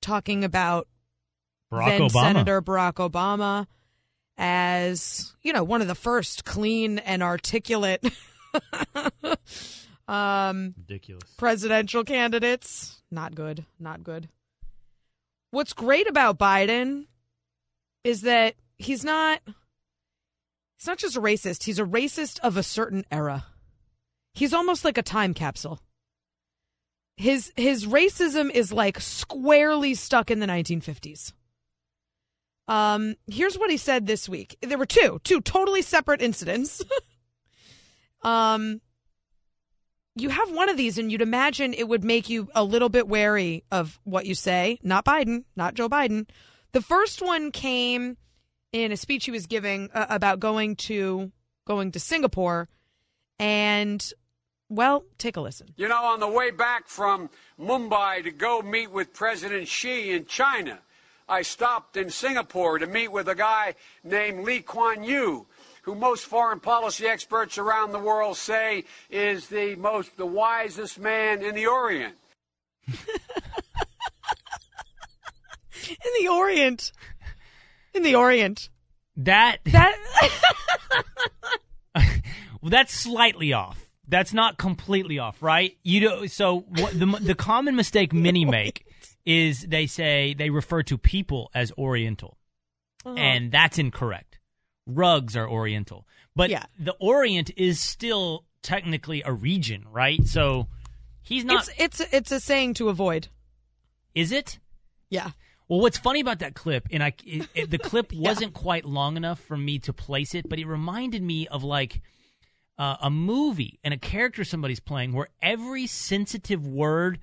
talking 0.00 0.44
about 0.44 0.88
Barack 1.72 1.86
then 1.86 2.00
Obama. 2.02 2.22
Senator 2.22 2.62
Barack 2.62 2.94
Obama 3.10 3.66
as, 4.38 5.34
you 5.42 5.52
know, 5.52 5.64
one 5.64 5.82
of 5.82 5.88
the 5.88 5.94
first 5.94 6.44
clean 6.44 6.98
and 7.00 7.22
articulate 7.22 8.02
um 10.08 10.74
Ridiculous. 10.76 11.30
presidential 11.36 12.02
candidates. 12.02 13.00
Not 13.10 13.34
good. 13.34 13.64
Not 13.78 14.02
good. 14.02 14.28
What's 15.50 15.72
great 15.72 16.08
about 16.08 16.38
Biden 16.38 17.06
is 18.04 18.22
that 18.22 18.54
he's 18.78 19.04
not 19.04 19.40
he's 20.78 20.86
not 20.86 20.98
just 20.98 21.16
a 21.16 21.20
racist, 21.20 21.64
he's 21.64 21.78
a 21.78 21.84
racist 21.84 22.38
of 22.40 22.56
a 22.56 22.62
certain 22.62 23.04
era. 23.10 23.46
He's 24.34 24.54
almost 24.54 24.84
like 24.84 24.98
a 24.98 25.02
time 25.02 25.34
capsule. 25.34 25.80
His 27.16 27.52
his 27.56 27.84
racism 27.86 28.50
is 28.50 28.72
like 28.72 29.00
squarely 29.00 29.94
stuck 29.94 30.30
in 30.30 30.38
the 30.40 30.46
1950s. 30.46 31.32
Um, 32.68 33.16
here's 33.26 33.58
what 33.58 33.70
he 33.70 33.78
said 33.78 34.06
this 34.06 34.28
week. 34.28 34.56
There 34.60 34.76
were 34.78 34.86
two, 34.86 35.20
two 35.24 35.40
totally 35.40 35.80
separate 35.82 36.20
incidents. 36.20 36.82
um, 38.22 38.80
you 40.20 40.28
have 40.28 40.50
one 40.52 40.68
of 40.68 40.76
these, 40.76 40.98
and 40.98 41.10
you'd 41.10 41.22
imagine 41.22 41.74
it 41.74 41.88
would 41.88 42.04
make 42.04 42.28
you 42.28 42.48
a 42.54 42.64
little 42.64 42.88
bit 42.88 43.08
wary 43.08 43.64
of 43.70 43.98
what 44.04 44.26
you 44.26 44.34
say. 44.34 44.78
Not 44.82 45.04
Biden, 45.04 45.44
not 45.56 45.74
Joe 45.74 45.88
Biden. 45.88 46.28
The 46.72 46.82
first 46.82 47.22
one 47.22 47.50
came 47.50 48.16
in 48.72 48.92
a 48.92 48.96
speech 48.96 49.24
he 49.24 49.30
was 49.30 49.46
giving 49.46 49.90
uh, 49.94 50.06
about 50.10 50.40
going 50.40 50.76
to 50.76 51.32
going 51.66 51.92
to 51.92 52.00
Singapore, 52.00 52.68
and 53.38 54.12
well, 54.68 55.04
take 55.16 55.36
a 55.36 55.40
listen. 55.40 55.68
You 55.76 55.88
know, 55.88 56.04
on 56.04 56.20
the 56.20 56.28
way 56.28 56.50
back 56.50 56.88
from 56.88 57.30
Mumbai 57.58 58.24
to 58.24 58.30
go 58.30 58.60
meet 58.60 58.90
with 58.90 59.14
President 59.14 59.68
Xi 59.68 60.10
in 60.10 60.26
China, 60.26 60.80
I 61.28 61.42
stopped 61.42 61.96
in 61.96 62.10
Singapore 62.10 62.78
to 62.78 62.86
meet 62.86 63.08
with 63.08 63.28
a 63.28 63.34
guy 63.34 63.74
named 64.04 64.44
Lee 64.44 64.60
Kuan 64.60 65.04
Yew, 65.04 65.46
who 65.88 65.94
most 65.94 66.26
foreign 66.26 66.60
policy 66.60 67.06
experts 67.06 67.56
around 67.56 67.92
the 67.92 67.98
world 67.98 68.36
say 68.36 68.84
is 69.08 69.48
the 69.48 69.74
most 69.76 70.14
the 70.18 70.26
wisest 70.26 70.98
man 70.98 71.40
in 71.42 71.54
the 71.54 71.66
Orient. 71.66 72.14
In 75.88 76.12
the 76.22 76.28
Orient, 76.28 76.92
in 77.94 78.02
the 78.02 78.14
Orient. 78.16 78.68
That 79.16 79.58
that 79.64 79.96
well, 81.94 82.04
that's 82.70 82.92
slightly 82.92 83.54
off. 83.54 83.80
That's 84.06 84.34
not 84.34 84.58
completely 84.58 85.18
off, 85.18 85.42
right? 85.42 85.78
You 85.84 86.00
know, 86.02 86.26
so 86.26 86.60
what, 86.60 86.98
the 86.98 87.06
the 87.22 87.34
common 87.34 87.74
mistake 87.74 88.12
many 88.12 88.44
make 88.44 88.84
is 89.24 89.62
they 89.62 89.86
say 89.86 90.34
they 90.34 90.50
refer 90.50 90.82
to 90.82 90.98
people 90.98 91.50
as 91.54 91.72
Oriental, 91.78 92.36
Uh-huh. 93.06 93.16
and 93.16 93.50
that's 93.50 93.78
incorrect. 93.78 94.27
Rugs 94.88 95.36
are 95.36 95.48
Oriental, 95.48 96.06
but 96.34 96.50
Yeah. 96.50 96.64
the 96.78 96.94
Orient 96.98 97.50
is 97.56 97.78
still 97.78 98.44
technically 98.62 99.22
a 99.22 99.32
region, 99.32 99.84
right? 99.90 100.26
So 100.26 100.66
he's 101.22 101.44
not. 101.44 101.68
It's 101.78 102.00
it's 102.00 102.12
it's 102.14 102.32
a 102.32 102.40
saying 102.40 102.74
to 102.74 102.88
avoid. 102.88 103.28
Is 104.14 104.32
it? 104.32 104.58
Yeah. 105.10 105.30
Well, 105.68 105.80
what's 105.80 105.98
funny 105.98 106.20
about 106.20 106.38
that 106.38 106.54
clip, 106.54 106.88
and 106.90 107.02
I, 107.02 107.12
it, 107.26 107.48
it- 107.54 107.70
the 107.70 107.78
clip 107.78 108.12
wasn't 108.14 108.54
quite 108.54 108.84
long 108.86 109.16
enough 109.18 109.38
for 109.38 109.56
me 109.56 109.78
to 109.80 109.92
place 109.92 110.34
it, 110.34 110.48
but 110.48 110.58
it 110.58 110.66
reminded 110.66 111.22
me 111.22 111.46
of 111.46 111.62
like 111.62 112.00
uh, 112.78 112.96
a 113.02 113.10
movie 113.10 113.78
and 113.84 113.92
a 113.92 113.98
character 113.98 114.44
somebody's 114.44 114.80
playing 114.80 115.12
where 115.12 115.28
every 115.42 115.86
sensitive 115.86 116.66
word 116.66 117.18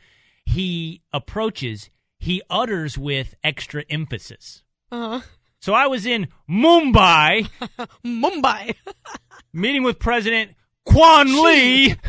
he 0.45 1.01
approaches, 1.11 1.89
he 2.19 2.41
utters 2.49 2.97
with 2.99 3.33
extra 3.43 3.83
emphasis. 3.89 4.61
Uh 4.91 5.21
So 5.65 5.73
I 5.73 5.87
was 5.87 6.05
in 6.05 6.27
Mumbai, 6.47 7.49
Mumbai, 8.05 8.75
meeting 9.53 9.81
with 9.81 9.97
President 9.97 10.51
Quan 10.85 11.43
Lee. 11.43 11.95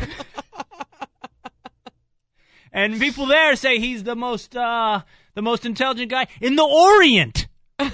And 2.71 2.99
people 2.99 3.25
there 3.25 3.55
say 3.55 3.79
he's 3.79 4.03
the 4.03 4.15
most 4.15 4.55
uh, 4.55 5.01
the 5.33 5.41
most 5.41 5.65
intelligent 5.65 6.11
guy 6.11 6.27
in 6.39 6.55
the 6.55 6.63
Orient. 6.63 7.47
I 7.79 7.89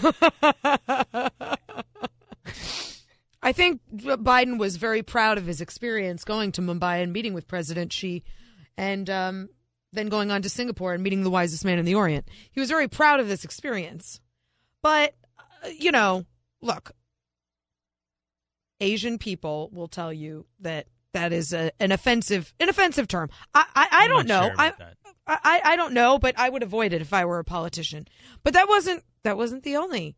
think 3.53 3.80
Biden 3.90 4.57
was 4.57 4.76
very 4.76 5.02
proud 5.02 5.38
of 5.38 5.45
his 5.45 5.61
experience 5.61 6.26
going 6.26 6.52
to 6.53 6.61
Mumbai 6.61 7.02
and 7.02 7.14
meeting 7.14 7.34
with 7.34 7.48
President 7.48 7.94
Xi, 7.94 8.26
and 8.77 9.10
um, 9.10 9.48
then 9.94 10.10
going 10.10 10.30
on 10.30 10.41
to 10.41 10.49
Singapore 10.49 10.94
and 10.94 11.02
meeting 11.02 11.23
the 11.23 11.30
wisest 11.30 11.64
man 11.64 11.80
in 11.80 11.85
the 11.85 11.95
Orient. 11.95 12.27
He 12.52 12.60
was 12.60 12.68
very 12.68 12.90
proud 12.90 13.22
of 13.22 13.30
this 13.30 13.45
experience. 13.45 14.19
But, 14.81 15.15
Uh, 15.64 15.69
you 15.80 15.91
know, 15.91 16.26
look, 16.61 16.91
Asian 18.80 19.18
people 19.18 19.69
will 19.72 19.88
tell 19.88 20.11
you 20.11 20.45
that 20.60 20.88
that 21.14 21.31
is 21.31 21.53
a, 21.53 21.72
an 21.80 21.91
offensive 21.91 22.53
an 22.60 22.69
offensive 22.69 23.07
term. 23.07 23.30
I 23.53 23.65
I, 23.76 23.88
I 23.91 24.07
don't 24.07 24.27
know. 24.27 24.45
sure 24.48 24.56
I. 24.57 24.73
I 25.26 25.61
I 25.64 25.76
don't 25.77 25.94
know, 25.94 26.19
but 26.19 26.38
I 26.38 26.49
would 26.49 26.64
avoid 26.64 26.91
it 26.91 27.02
if 27.02 27.14
I 27.14 27.23
were 27.23 27.40
a 27.40 27.45
politician. 27.45 28.07
But 28.44 28.56
that 28.56 28.68
wasn't 28.68 29.06
that 29.23 29.38
wasn't 29.38 29.64
the 29.64 29.77
only 29.77 30.18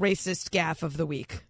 racist 0.00 0.50
gaffe 0.50 0.84
of 0.84 0.96
the 0.96 1.06
week 1.06 1.44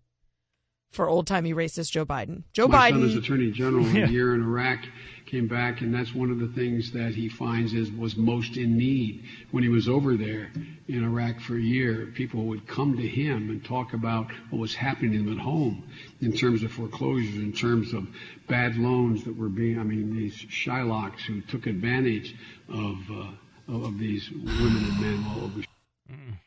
for 0.91 1.07
old 1.07 1.27
timey 1.27 1.53
racist 1.53 1.91
Joe 1.91 2.07
Biden. 2.07 2.45
Joe 2.55 2.67
My 2.67 2.91
Biden. 2.91 3.01
son 3.01 3.05
is 3.11 3.17
Attorney 3.17 3.51
General 3.51 3.87
Yeah. 3.89 4.05
a 4.09 4.09
year 4.09 4.35
in 4.35 4.41
Iraq, 4.43 4.79
came 5.27 5.49
back, 5.49 5.81
and 5.81 5.93
that's 5.93 6.15
one 6.15 6.31
of 6.31 6.39
the 6.39 6.47
things 6.49 6.93
that 6.93 7.15
he 7.15 7.29
finds 7.29 7.75
is 7.75 7.91
was 7.91 8.17
most 8.17 8.57
in 8.57 8.77
need. 8.77 9.25
When 9.51 9.63
he 9.63 9.69
was 9.69 9.89
over 9.89 10.17
there 10.17 10.51
in 10.89 11.05
Iraq 11.05 11.41
for 11.41 11.57
a 11.57 11.61
year, 11.61 12.07
people 12.15 12.45
would 12.45 12.67
come 12.67 12.97
to 12.97 13.07
him 13.07 13.51
and 13.51 13.65
talk 13.65 13.93
about 13.93 14.31
what 14.51 14.61
was 14.61 14.75
happening 14.75 15.13
to 15.13 15.19
them 15.19 15.39
at 15.39 15.43
home 15.43 15.83
in 16.21 16.33
terms 16.33 16.63
of 16.63 16.73
foreclosures, 16.73 17.35
in 17.35 17.53
terms 17.53 17.93
of 17.93 18.07
bad 18.49 18.77
loans 18.77 19.25
that 19.25 19.37
were 19.37 19.49
being, 19.49 19.79
I 19.79 19.83
mean, 19.83 20.15
these 20.15 20.37
Shylocks 20.37 21.21
who 21.21 21.41
took 21.43 21.67
advantage 21.67 22.37
of, 22.69 22.97
uh, 23.11 23.29
of, 23.69 23.85
of 23.85 23.99
these 23.99 24.31
women 24.31 24.85
and 24.85 25.01
men 25.01 25.27
all 25.31 25.45
over 25.45 25.63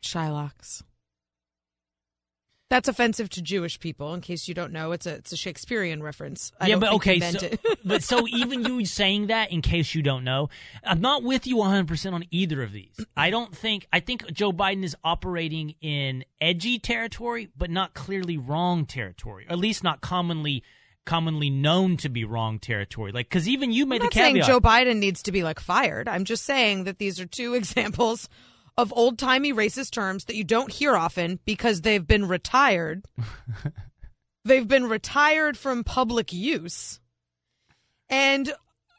Shylocks. 0.02 0.82
That's 2.70 2.88
offensive 2.88 3.30
to 3.32 3.42
Jewish 3.42 3.80
people. 3.80 4.14
In 4.14 4.22
case 4.22 4.48
you 4.48 4.54
don't 4.54 4.72
know, 4.72 4.92
it's 4.92 5.08
a 5.08 5.16
it's 5.16 5.32
a 5.32 5.38
Shakespearean 5.38 6.04
reference. 6.04 6.52
I 6.60 6.68
yeah, 6.68 6.76
but 6.76 6.94
okay, 6.94 7.20
so, 7.20 7.50
but 7.84 8.04
so 8.04 8.28
even 8.30 8.64
you 8.64 8.86
saying 8.86 9.28
that, 9.28 9.52
in 9.52 9.64
case 9.64 9.96
you 9.96 10.04
don't 10.04 10.24
know, 10.24 10.50
I'm 10.84 11.02
not 11.02 11.24
with 11.24 11.48
you 11.48 11.58
100 11.58 11.88
percent 11.88 12.14
on 12.14 12.26
either 12.30 12.62
of 12.62 12.72
these. 12.72 12.94
I 13.18 13.32
don't 13.32 13.56
think 13.56 13.88
I 13.92 14.00
think 14.00 14.32
Joe 14.32 14.52
Biden 14.52 14.84
is 14.84 14.96
operating 15.04 15.74
in 15.82 16.24
edgy 16.40 16.78
territory, 16.78 17.50
but 17.58 17.72
not 17.72 17.96
clearly 17.96 18.38
wrong 18.38 18.86
territory, 18.86 19.48
or 19.50 19.54
at 19.54 19.58
least 19.58 19.84
not 19.84 20.02
commonly 20.02 20.64
commonly 21.06 21.50
known 21.50 21.98
to 21.98 22.08
be 22.08 22.24
wrong 22.24 22.60
territory. 22.60 23.12
Like 23.12 23.30
because 23.30 23.48
even 23.48 23.72
you 23.72 23.88
made 23.88 24.02
I'm 24.02 24.10
the 24.10 24.12
caveat. 24.12 24.46
Joe 24.46 24.60
Biden 24.60 24.98
needs 24.98 25.24
to 25.24 25.32
be 25.32 25.42
like 25.42 25.60
fired. 25.60 26.08
I'm 26.08 26.24
just 26.24 26.46
saying 26.46 26.84
that 26.84 27.00
these 27.00 27.20
are 27.20 27.26
two 27.26 27.54
examples 27.56 28.30
of 28.80 28.94
old 28.96 29.20
timey 29.20 29.52
racist 29.54 29.92
terms 29.92 30.26
that 30.26 30.36
you 30.36 30.44
don't 30.46 30.72
hear 30.72 30.96
often 30.96 31.38
because 31.44 31.82
they've 31.82 32.08
been 32.08 32.28
retired. 32.28 33.06
they've 34.46 34.68
been 34.68 34.88
retired 34.88 35.58
from 35.58 35.84
public 35.84 36.32
use. 36.32 37.02
And 38.10 38.54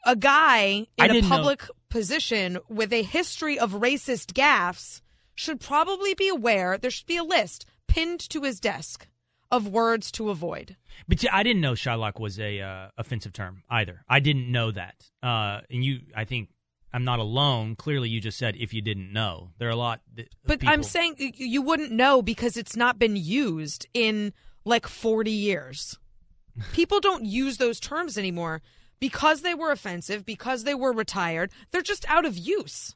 a 0.05 0.15
guy 0.15 0.87
in 0.97 1.05
a 1.05 1.07
didn't 1.07 1.29
know- 1.29 1.35
public 1.35 1.63
position 1.89 2.59
with 2.69 2.93
a 2.93 3.01
history 3.01 3.57
of 3.57 3.71
racist 3.71 4.33
gaffes 4.33 5.01
should 5.33 5.59
probably 5.59 6.13
be 6.13 6.29
aware 6.29 6.77
there 6.77 6.91
should 6.91 7.07
be 7.07 7.17
a 7.17 7.23
list 7.23 7.65
pinned 7.87 8.19
to 8.29 8.43
his 8.43 8.59
desk 8.59 9.07
of 9.49 9.67
words 9.67 10.11
to 10.11 10.29
avoid. 10.29 10.77
But 11.07 11.23
yeah, 11.23 11.35
I 11.35 11.41
didn't 11.41 11.61
know 11.61 11.73
Shylock 11.73 12.19
was 12.19 12.39
a 12.39 12.61
uh, 12.61 12.89
offensive 12.97 13.33
term 13.33 13.63
either. 13.69 14.05
I 14.07 14.19
didn't 14.19 14.49
know 14.51 14.71
that. 14.71 14.95
Uh, 15.23 15.61
and 15.69 15.83
you, 15.83 16.01
I 16.15 16.23
think 16.25 16.49
I'm 16.93 17.03
not 17.03 17.19
alone. 17.19 17.75
Clearly, 17.75 18.09
you 18.09 18.19
just 18.19 18.37
said 18.37 18.55
if 18.57 18.73
you 18.73 18.81
didn't 18.81 19.13
know, 19.13 19.51
there 19.57 19.69
are 19.69 19.71
a 19.71 19.75
lot. 19.75 20.01
That 20.15 20.29
But 20.45 20.59
I'm 20.65 20.83
saying 20.83 21.15
you 21.17 21.61
wouldn't 21.61 21.91
know 21.91 22.21
because 22.21 22.57
it's 22.57 22.75
not 22.75 22.99
been 22.99 23.15
used 23.15 23.87
in 23.93 24.33
like 24.65 24.87
40 24.87 25.31
years. 25.31 25.97
People 26.73 26.99
don't 26.99 27.25
use 27.25 27.57
those 27.57 27.79
terms 27.79 28.17
anymore 28.17 28.61
because 28.99 29.41
they 29.41 29.53
were 29.53 29.71
offensive, 29.71 30.25
because 30.25 30.63
they 30.63 30.75
were 30.75 30.93
retired. 30.93 31.51
They're 31.71 31.81
just 31.81 32.05
out 32.09 32.25
of 32.25 32.37
use. 32.37 32.95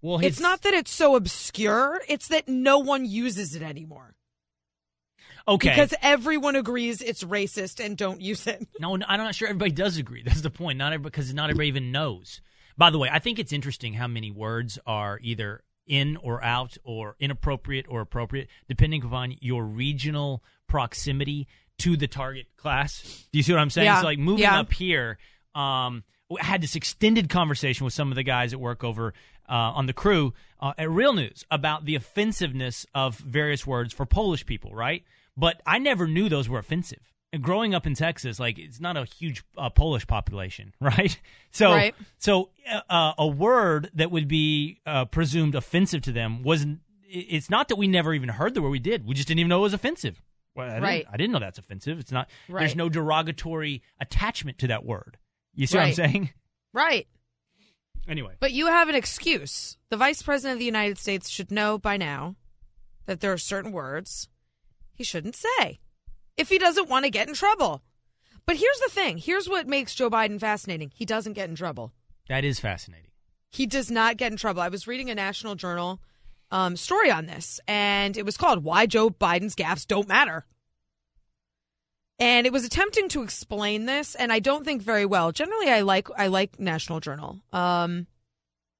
well, 0.00 0.18
It's 0.18 0.40
not 0.40 0.62
that 0.62 0.72
it's 0.74 0.92
so 0.92 1.16
obscure, 1.16 2.00
it's 2.08 2.28
that 2.28 2.48
no 2.48 2.78
one 2.78 3.04
uses 3.04 3.54
it 3.54 3.62
anymore. 3.62 4.14
Okay. 5.46 5.70
Because 5.70 5.94
everyone 6.02 6.56
agrees 6.56 7.00
it's 7.02 7.22
racist 7.24 7.84
and 7.84 7.96
don't 7.96 8.20
use 8.20 8.46
it. 8.46 8.66
No, 8.80 8.94
I'm 8.94 9.18
not 9.18 9.34
sure 9.34 9.48
everybody 9.48 9.72
does 9.72 9.96
agree. 9.96 10.22
That's 10.24 10.40
the 10.40 10.50
point. 10.50 10.78
Not 10.78 10.92
everybody, 10.92 11.10
because 11.10 11.32
not 11.34 11.50
everybody 11.50 11.68
even 11.68 11.92
knows. 11.92 12.40
By 12.76 12.90
the 12.90 12.98
way, 12.98 13.08
I 13.12 13.18
think 13.18 13.38
it's 13.38 13.52
interesting 13.52 13.94
how 13.94 14.08
many 14.08 14.30
words 14.30 14.78
are 14.86 15.18
either 15.22 15.62
in 15.86 16.16
or 16.16 16.42
out 16.42 16.76
or 16.82 17.14
inappropriate 17.20 17.86
or 17.88 18.00
appropriate, 18.00 18.48
depending 18.68 19.04
upon 19.04 19.36
your 19.40 19.64
regional 19.64 20.42
proximity 20.66 21.46
to 21.78 21.96
the 21.96 22.06
target 22.08 22.46
class. 22.56 23.26
Do 23.32 23.38
you 23.38 23.42
see 23.42 23.52
what 23.52 23.60
I'm 23.60 23.70
saying? 23.70 23.86
Yeah. 23.86 24.00
So, 24.00 24.06
like 24.06 24.18
moving 24.18 24.42
Yeah. 24.42 24.58
up 24.60 24.72
here, 24.72 25.18
um, 25.54 26.02
I 26.40 26.44
had 26.44 26.62
this 26.62 26.74
extended 26.74 27.28
conversation 27.28 27.84
with 27.84 27.92
some 27.94 28.10
of 28.10 28.16
the 28.16 28.22
guys 28.22 28.52
at 28.52 28.60
work 28.60 28.82
over 28.82 29.12
uh, 29.48 29.52
on 29.52 29.86
the 29.86 29.92
crew 29.92 30.32
uh, 30.60 30.72
at 30.78 30.90
Real 30.90 31.12
News 31.12 31.44
about 31.50 31.84
the 31.84 31.94
offensiveness 31.96 32.86
of 32.94 33.18
various 33.18 33.66
words 33.66 33.92
for 33.92 34.06
Polish 34.06 34.46
people, 34.46 34.72
right? 34.74 35.04
But 35.36 35.60
I 35.66 35.78
never 35.78 36.06
knew 36.06 36.28
those 36.28 36.48
were 36.48 36.58
offensive. 36.58 37.12
And 37.32 37.42
growing 37.42 37.74
up 37.74 37.84
in 37.86 37.94
Texas, 37.94 38.38
like 38.38 38.58
it's 38.58 38.78
not 38.80 38.96
a 38.96 39.04
huge 39.04 39.42
uh, 39.58 39.68
Polish 39.70 40.06
population, 40.06 40.72
right? 40.80 41.18
So, 41.50 41.72
Right. 41.72 41.94
so 42.18 42.50
uh, 42.88 43.12
a 43.18 43.26
word 43.26 43.90
that 43.94 44.10
would 44.12 44.28
be 44.28 44.80
uh, 44.86 45.06
presumed 45.06 45.54
offensive 45.56 46.02
to 46.02 46.12
them 46.12 46.42
wasn't. 46.42 46.80
It's 47.08 47.50
not 47.50 47.68
that 47.68 47.76
we 47.76 47.86
never 47.88 48.12
even 48.14 48.28
heard 48.28 48.54
the 48.54 48.62
word. 48.62 48.70
We 48.70 48.78
did. 48.80 49.06
We 49.06 49.14
just 49.14 49.28
didn't 49.28 49.38
even 49.40 49.48
know 49.48 49.58
it 49.58 49.62
was 49.62 49.74
offensive. 49.74 50.20
Well, 50.56 50.66
I 50.66 50.74
didn't, 50.74 50.82
Right. 50.84 51.06
I 51.12 51.16
didn't 51.16 51.32
know 51.32 51.38
that's 51.40 51.58
offensive. 51.58 51.98
It's 51.98 52.12
not. 52.12 52.28
There's 52.48 52.76
no 52.76 52.88
derogatory 52.88 53.82
attachment 54.00 54.58
to 54.58 54.68
that 54.68 54.84
word. 54.84 55.16
You 55.54 55.66
see 55.66 55.78
Right. 55.78 55.84
what 55.84 55.88
I'm 56.04 56.10
saying? 56.12 56.30
Right. 56.72 57.06
Anyway. 58.08 58.34
But 58.38 58.52
you 58.52 58.66
have 58.66 58.88
an 58.88 58.94
excuse. 58.94 59.76
The 59.90 59.96
Vice 59.96 60.22
President 60.22 60.54
of 60.54 60.58
the 60.60 60.64
United 60.64 60.98
States 60.98 61.28
should 61.28 61.50
know 61.50 61.78
by 61.78 61.96
now 61.96 62.36
that 63.06 63.20
there 63.20 63.32
are 63.32 63.38
certain 63.38 63.72
words 63.72 64.28
he 64.94 65.04
shouldn't 65.04 65.36
say 65.36 65.80
if 66.36 66.48
he 66.48 66.58
doesn't 66.58 66.88
want 66.88 67.04
to 67.04 67.10
get 67.10 67.28
in 67.28 67.34
trouble. 67.34 67.82
But 68.46 68.56
here's 68.56 68.80
the 68.80 68.90
thing 68.90 69.18
here's 69.18 69.48
what 69.48 69.66
makes 69.66 69.94
Joe 69.94 70.10
Biden 70.10 70.40
fascinating 70.40 70.92
he 70.94 71.04
doesn't 71.04 71.34
get 71.34 71.48
in 71.48 71.54
trouble. 71.54 71.92
That 72.28 72.44
is 72.44 72.60
fascinating. 72.60 73.10
He 73.50 73.66
does 73.66 73.90
not 73.90 74.16
get 74.16 74.32
in 74.32 74.38
trouble. 74.38 74.62
I 74.62 74.68
was 74.68 74.86
reading 74.86 75.10
a 75.10 75.14
National 75.14 75.54
Journal 75.54 76.00
um, 76.50 76.76
story 76.76 77.10
on 77.10 77.26
this, 77.26 77.60
and 77.68 78.16
it 78.16 78.24
was 78.24 78.36
called 78.36 78.64
Why 78.64 78.86
Joe 78.86 79.10
Biden's 79.10 79.54
Gaffes 79.54 79.86
Don't 79.86 80.08
Matter. 80.08 80.44
And 82.18 82.46
it 82.46 82.52
was 82.52 82.64
attempting 82.64 83.08
to 83.10 83.22
explain 83.22 83.86
this, 83.86 84.14
and 84.14 84.32
I 84.32 84.38
don't 84.38 84.64
think 84.64 84.82
very 84.82 85.04
well. 85.04 85.32
Generally, 85.32 85.70
I 85.70 85.80
like 85.80 86.08
I 86.16 86.28
like 86.28 86.60
National 86.60 87.00
Journal. 87.00 87.40
Um, 87.52 88.06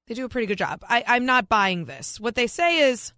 they 0.07 0.15
do 0.15 0.25
a 0.25 0.29
pretty 0.29 0.47
good 0.47 0.59
job. 0.59 0.85
I, 0.89 1.03
I'm 1.07 1.27
not 1.27 1.49
buying 1.49 1.87
this. 1.87 2.21
What 2.21 2.35
they 2.35 2.47
say 2.47 2.91
is 2.91 3.13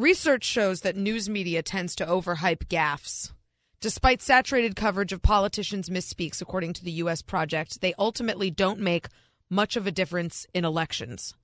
research 0.00 0.44
shows 0.44 0.80
that 0.80 0.96
news 0.96 1.28
media 1.28 1.62
tends 1.62 1.94
to 1.96 2.06
overhype 2.06 2.66
gaffes. 2.68 3.32
Despite 3.80 4.20
saturated 4.20 4.76
coverage 4.76 5.12
of 5.12 5.22
politicians' 5.22 5.88
misspeaks, 5.88 6.42
according 6.42 6.74
to 6.74 6.84
the 6.84 6.92
U.S. 6.92 7.22
Project, 7.22 7.80
they 7.80 7.94
ultimately 7.98 8.50
don't 8.50 8.80
make 8.80 9.08
much 9.48 9.76
of 9.76 9.86
a 9.86 9.92
difference 9.92 10.46
in 10.52 10.64
elections. 10.64 11.34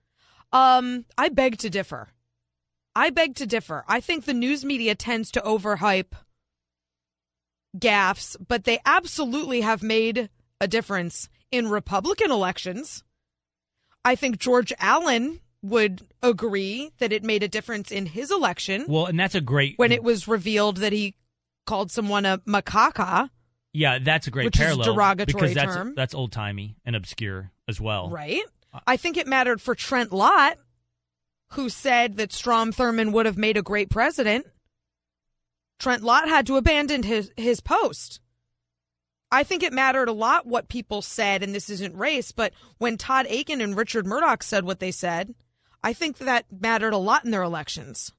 Um, 0.53 1.05
I 1.17 1.29
beg 1.29 1.59
to 1.59 1.71
differ. 1.71 2.09
I 2.95 3.11
beg 3.11 3.35
to 3.37 3.47
differ. 3.47 3.85
I 3.89 4.01
think 4.01 4.25
the 4.25 4.35
news 4.35 4.65
media 4.65 4.95
tends 4.95 5.31
to 5.33 5.41
overhype 5.41 6.13
gaffes, 7.77 8.37
but 8.47 8.65
they 8.65 8.81
absolutely 8.87 9.61
have 9.63 9.83
made 9.83 10.31
a 10.61 10.69
difference 10.69 11.29
in 11.51 11.69
Republican 11.69 12.31
elections. 12.31 13.03
I 14.05 14.15
think 14.15 14.39
George 14.39 14.73
Allen 14.79 15.41
would 15.69 16.03
agree 16.23 16.93
that 16.99 17.13
it 17.13 17.23
made 17.25 17.43
a 17.43 17.49
difference 17.49 17.91
in 17.91 18.07
his 18.07 18.31
election 18.31 18.85
Well, 18.89 19.07
and 19.07 19.19
that's 19.19 19.35
a 19.35 19.41
great. 19.41 19.75
when 19.79 19.93
it 19.93 20.03
was 20.03 20.27
revealed 20.29 20.79
that 20.79 20.93
he 20.93 21.15
called 21.67 21.91
someone 21.91 22.25
a 22.27 22.39
macaca. 22.39 23.31
Yeah, 23.73 23.99
that's 23.99 24.27
a 24.27 24.31
great 24.31 24.47
Which 24.47 24.57
is 24.59 24.65
parallel. 24.65 24.95
derogatory 24.95 25.41
because 25.43 25.55
that's 25.55 25.75
term. 25.75 25.95
that's 25.95 26.15
old 26.15 26.33
timey 26.33 26.77
and 26.85 26.97
obscure 26.97 27.51
as 27.69 27.81
well. 27.81 28.09
Right? 28.11 28.43
I 28.87 28.97
think 28.97 29.17
it 29.17 29.27
mattered 29.27 29.61
for 29.61 29.75
Trent 29.75 30.13
Lott, 30.13 30.57
who 31.53 31.69
said 31.69 32.17
that 32.17 32.33
Strom 32.33 32.73
Thurmond 32.73 33.13
would 33.13 33.27
have 33.27 33.37
made 33.39 33.57
a 33.57 33.63
great 33.63 33.91
president. 33.91 34.47
Trent 35.79 36.03
Lott 36.03 36.29
had 36.29 36.47
to 36.47 36.57
abandon 36.57 37.03
his, 37.03 37.31
his 37.37 37.61
post. 37.61 38.21
I 39.31 39.43
think 39.43 39.63
it 39.63 39.73
mattered 39.73 40.09
a 40.09 40.13
lot 40.13 40.47
what 40.47 40.69
people 40.69 41.03
said, 41.03 41.43
and 41.43 41.55
this 41.55 41.69
isn't 41.69 41.97
race, 41.97 42.33
but 42.33 42.53
when 42.79 42.97
Todd 42.97 43.27
Akin 43.27 43.61
and 43.61 43.77
Richard 43.77 44.07
Mourdock 44.07 44.43
said 44.43 44.65
what 44.65 44.79
they 44.81 44.91
said, 44.93 45.35
I 45.87 45.93
think 45.93 46.19
that 46.19 46.47
mattered 46.51 46.93
a 46.93 46.99
lot 46.99 47.25
in 47.25 47.31
their 47.31 47.43
elections. 47.43 48.13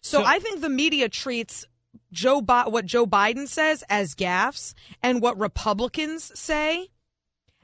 So, 0.00 0.18
So- 0.20 0.24
I 0.24 0.38
think 0.38 0.60
the 0.60 0.68
media 0.68 1.08
treats 1.08 1.64
Joe 2.12 2.40
Bi- 2.40 2.68
what 2.68 2.86
Joe 2.86 3.06
Biden 3.06 3.46
says 3.48 3.84
as 3.88 4.14
gaffes, 4.14 4.74
and 5.02 5.20
what 5.20 5.38
Republicans 5.38 6.30
say 6.38 6.88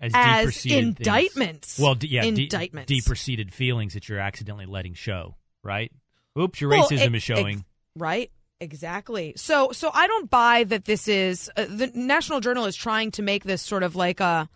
As, 0.01 0.13
as 0.15 0.37
deep-proceeded 0.47 0.77
things. 0.85 0.99
indictments. 0.99 1.79
Well, 1.79 1.95
d- 1.95 2.09
yeah, 2.09 2.25
indictments. 2.25 2.89
deep-proceeded 2.89 3.53
feelings 3.55 3.95
that 3.95 4.09
you're 4.09 4.19
accidentally 4.19 4.67
letting 4.67 4.95
show, 4.95 5.37
right? 5.63 5.91
Oops, 6.39 6.61
your 6.61 6.71
Well, 6.71 6.89
racism 6.89 7.15
e- 7.15 7.17
is 7.17 7.23
showing. 7.23 7.65
right. 7.97 8.31
Exactly. 8.61 9.35
So, 9.37 9.71
so 9.73 9.91
I 9.95 10.07
don't 10.09 10.29
buy 10.29 10.65
that 10.65 10.85
this 10.85 11.07
is 11.07 11.49
uh, 11.57 11.67
the 11.69 11.93
National 11.95 12.41
Journal 12.41 12.65
is 12.67 12.75
trying 12.75 13.13
to 13.13 13.23
make 13.23 13.45
this 13.45 13.63
sort 13.63 13.83
of 13.85 13.95
like 13.97 14.19
a, 14.21 14.49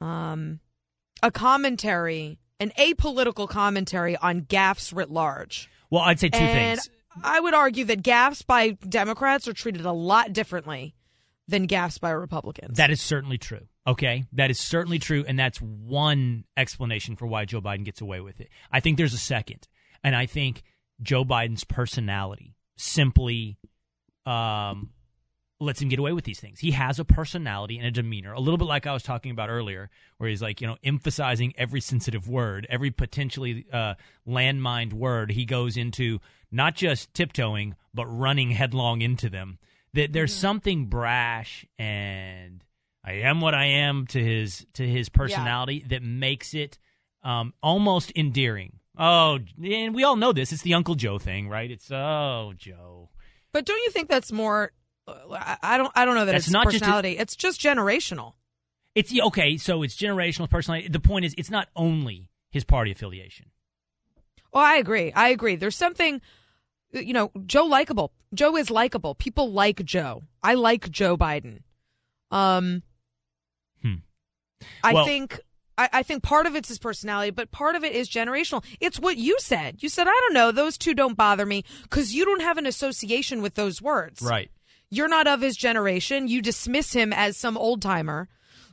um, 0.00 0.60
a 1.22 1.30
commentary, 1.30 2.38
an 2.60 2.72
apolitical 2.78 3.48
commentary 3.48 4.16
on 4.16 4.42
gaffes 4.42 4.94
writ 4.94 5.10
large. 5.10 5.68
well, 5.90 6.02
I'd 6.02 6.20
say 6.20 6.28
two 6.28 6.38
and 6.38 6.78
things. 6.80 6.90
I 7.22 7.38
would 7.38 7.54
argue 7.54 7.84
that 7.86 8.02
gaffes 8.02 8.44
by 8.44 8.70
Democrats 8.70 9.46
are 9.46 9.52
treated 9.52 9.84
a 9.86 9.92
lot 9.92 10.32
differently 10.32 10.94
than 11.46 11.68
gaffes 11.68 12.00
by 12.00 12.10
Republicans. 12.10 12.78
That 12.78 12.90
is 12.90 13.00
certainly 13.00 13.38
true. 13.38 13.68
Okay, 13.86 14.24
that 14.32 14.50
is 14.50 14.58
certainly 14.58 14.98
true, 14.98 15.24
and 15.28 15.38
that's 15.38 15.58
one 15.60 16.44
explanation 16.56 17.16
for 17.16 17.26
why 17.26 17.44
Joe 17.44 17.60
Biden 17.60 17.84
gets 17.84 18.00
away 18.00 18.20
with 18.20 18.40
it. 18.40 18.48
I 18.72 18.80
think 18.80 18.96
there's 18.96 19.12
a 19.12 19.18
second, 19.18 19.68
and 20.02 20.16
I 20.16 20.24
think 20.26 20.62
Joe 21.02 21.24
Biden's 21.24 21.64
personality 21.64 22.56
simply 22.76 23.58
um, 24.24 24.90
lets 25.60 25.80
him 25.80 25.88
get 25.88 25.98
away 25.98 26.12
with 26.12 26.24
these 26.24 26.40
things. 26.40 26.60
He 26.60 26.72
has 26.72 26.98
a 26.98 27.04
personality 27.04 27.78
and 27.78 27.86
a 27.86 27.90
demeanor, 27.90 28.32
a 28.32 28.40
little 28.40 28.58
bit 28.58 28.66
like 28.66 28.86
I 28.86 28.92
was 28.92 29.02
talking 29.02 29.30
about 29.30 29.48
earlier, 29.50 29.88
where 30.18 30.28
he's 30.28 30.42
like, 30.42 30.60
you 30.60 30.66
know, 30.66 30.76
emphasizing 30.82 31.54
every 31.56 31.80
sensitive 31.80 32.28
word, 32.28 32.66
every 32.68 32.90
potentially 32.90 33.66
uh, 33.72 33.94
landmined 34.26 34.92
word. 34.92 35.30
He 35.30 35.44
goes 35.44 35.76
into 35.76 36.20
not 36.50 36.74
just 36.74 37.14
tiptoeing, 37.14 37.76
but 37.92 38.06
running 38.06 38.50
headlong 38.50 39.00
into 39.00 39.28
them. 39.28 39.58
That 39.94 40.12
there's 40.12 40.34
something 40.34 40.86
brash 40.86 41.64
and 41.78 42.64
I 43.04 43.12
am 43.12 43.40
what 43.40 43.54
I 43.54 43.66
am 43.66 44.06
to 44.08 44.22
his 44.22 44.66
to 44.74 44.86
his 44.86 45.08
personality 45.08 45.84
that 45.88 46.02
makes 46.02 46.54
it 46.54 46.78
um, 47.22 47.52
almost 47.62 48.12
endearing. 48.16 48.80
Oh, 48.96 49.40
and 49.62 49.94
we 49.94 50.04
all 50.04 50.16
know 50.16 50.32
this. 50.32 50.52
It's 50.52 50.62
the 50.62 50.74
Uncle 50.74 50.94
Joe 50.94 51.18
thing, 51.18 51.48
right? 51.48 51.70
It's 51.70 51.90
oh 51.92 52.54
Joe. 52.56 53.10
but 53.52 53.66
don't 53.66 53.82
you 53.84 53.90
think 53.90 54.08
that's 54.08 54.32
more? 54.32 54.72
I 55.06 55.56
I 55.62 55.76
don't. 55.78 55.92
I 55.94 56.04
don't 56.04 56.14
know 56.14 56.24
that 56.24 56.32
That's 56.32 56.46
it's 56.46 56.52
not 56.52 56.64
just 56.66 56.76
a- 56.76 56.80
personality. 56.80 57.18
it's 57.18 57.36
just 57.36 57.60
generational. 57.60 58.32
It's 58.94 59.12
okay. 59.18 59.56
So 59.56 59.82
it's 59.82 59.96
generational 59.96 60.48
personality. 60.48 60.88
The 60.88 61.00
point 61.00 61.24
is, 61.24 61.34
it's 61.36 61.50
not 61.50 61.68
only 61.76 62.30
his 62.50 62.64
party 62.64 62.90
affiliation. 62.92 63.46
Well, 64.52 64.62
I 64.62 64.76
agree. 64.76 65.12
I 65.12 65.30
agree. 65.30 65.56
There's 65.56 65.74
something, 65.76 66.20
you 66.92 67.12
know, 67.12 67.32
Joe 67.44 67.64
likable. 67.64 68.12
Joe 68.32 68.56
is 68.56 68.70
likable. 68.70 69.14
People 69.16 69.50
like 69.52 69.84
Joe. 69.84 70.22
I 70.44 70.54
like 70.54 70.88
Joe 70.90 71.16
Biden. 71.16 71.62
Um, 72.30 72.82
I 74.82 74.92
Well- 74.94 75.04
think. 75.04 75.40
I, 75.76 75.88
I 75.92 76.02
think 76.04 76.22
part 76.22 76.46
of 76.46 76.54
it's 76.54 76.68
his 76.68 76.78
personality, 76.78 77.32
but 77.32 77.50
part 77.50 77.74
of 77.74 77.82
it 77.82 77.96
is 77.96 78.08
generational. 78.08 78.64
It's 78.78 79.00
what 79.00 79.16
you 79.16 79.36
said. 79.40 79.82
You 79.82 79.88
said, 79.88 80.06
I 80.06 80.12
don't 80.12 80.32
know, 80.32 80.52
those 80.52 80.78
two 80.78 80.94
don't 80.94 81.16
bother 81.16 81.44
me 81.44 81.64
because 81.82 82.14
you 82.14 82.24
don't 82.24 82.42
have 82.42 82.58
an 82.58 82.66
association 82.66 83.42
with 83.42 83.56
those 83.56 83.82
words. 83.82 84.22
Right. 84.22 84.52
You're 84.90 85.08
not 85.08 85.26
of 85.26 85.40
his 85.40 85.56
generation. 85.56 86.28
You 86.28 86.42
dismiss 86.42 86.92
him 86.92 87.12
as 87.12 87.36
some 87.36 87.56
old 87.56 87.82
timer 87.82 88.28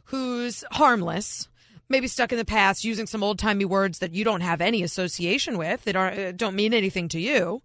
who's 0.05 0.63
harmless, 0.71 1.47
maybe 1.89 2.07
stuck 2.07 2.31
in 2.31 2.37
the 2.37 2.45
past 2.45 2.83
using 2.83 3.07
some 3.07 3.23
old 3.23 3.39
timey 3.39 3.65
words 3.65 3.99
that 3.99 4.13
you 4.13 4.23
don't 4.23 4.41
have 4.41 4.61
any 4.61 4.83
association 4.83 5.57
with 5.57 5.83
that 5.83 5.95
are, 5.95 6.11
uh, 6.11 6.31
don't 6.35 6.55
mean 6.55 6.73
anything 6.73 7.07
to 7.09 7.19
you. 7.19 7.61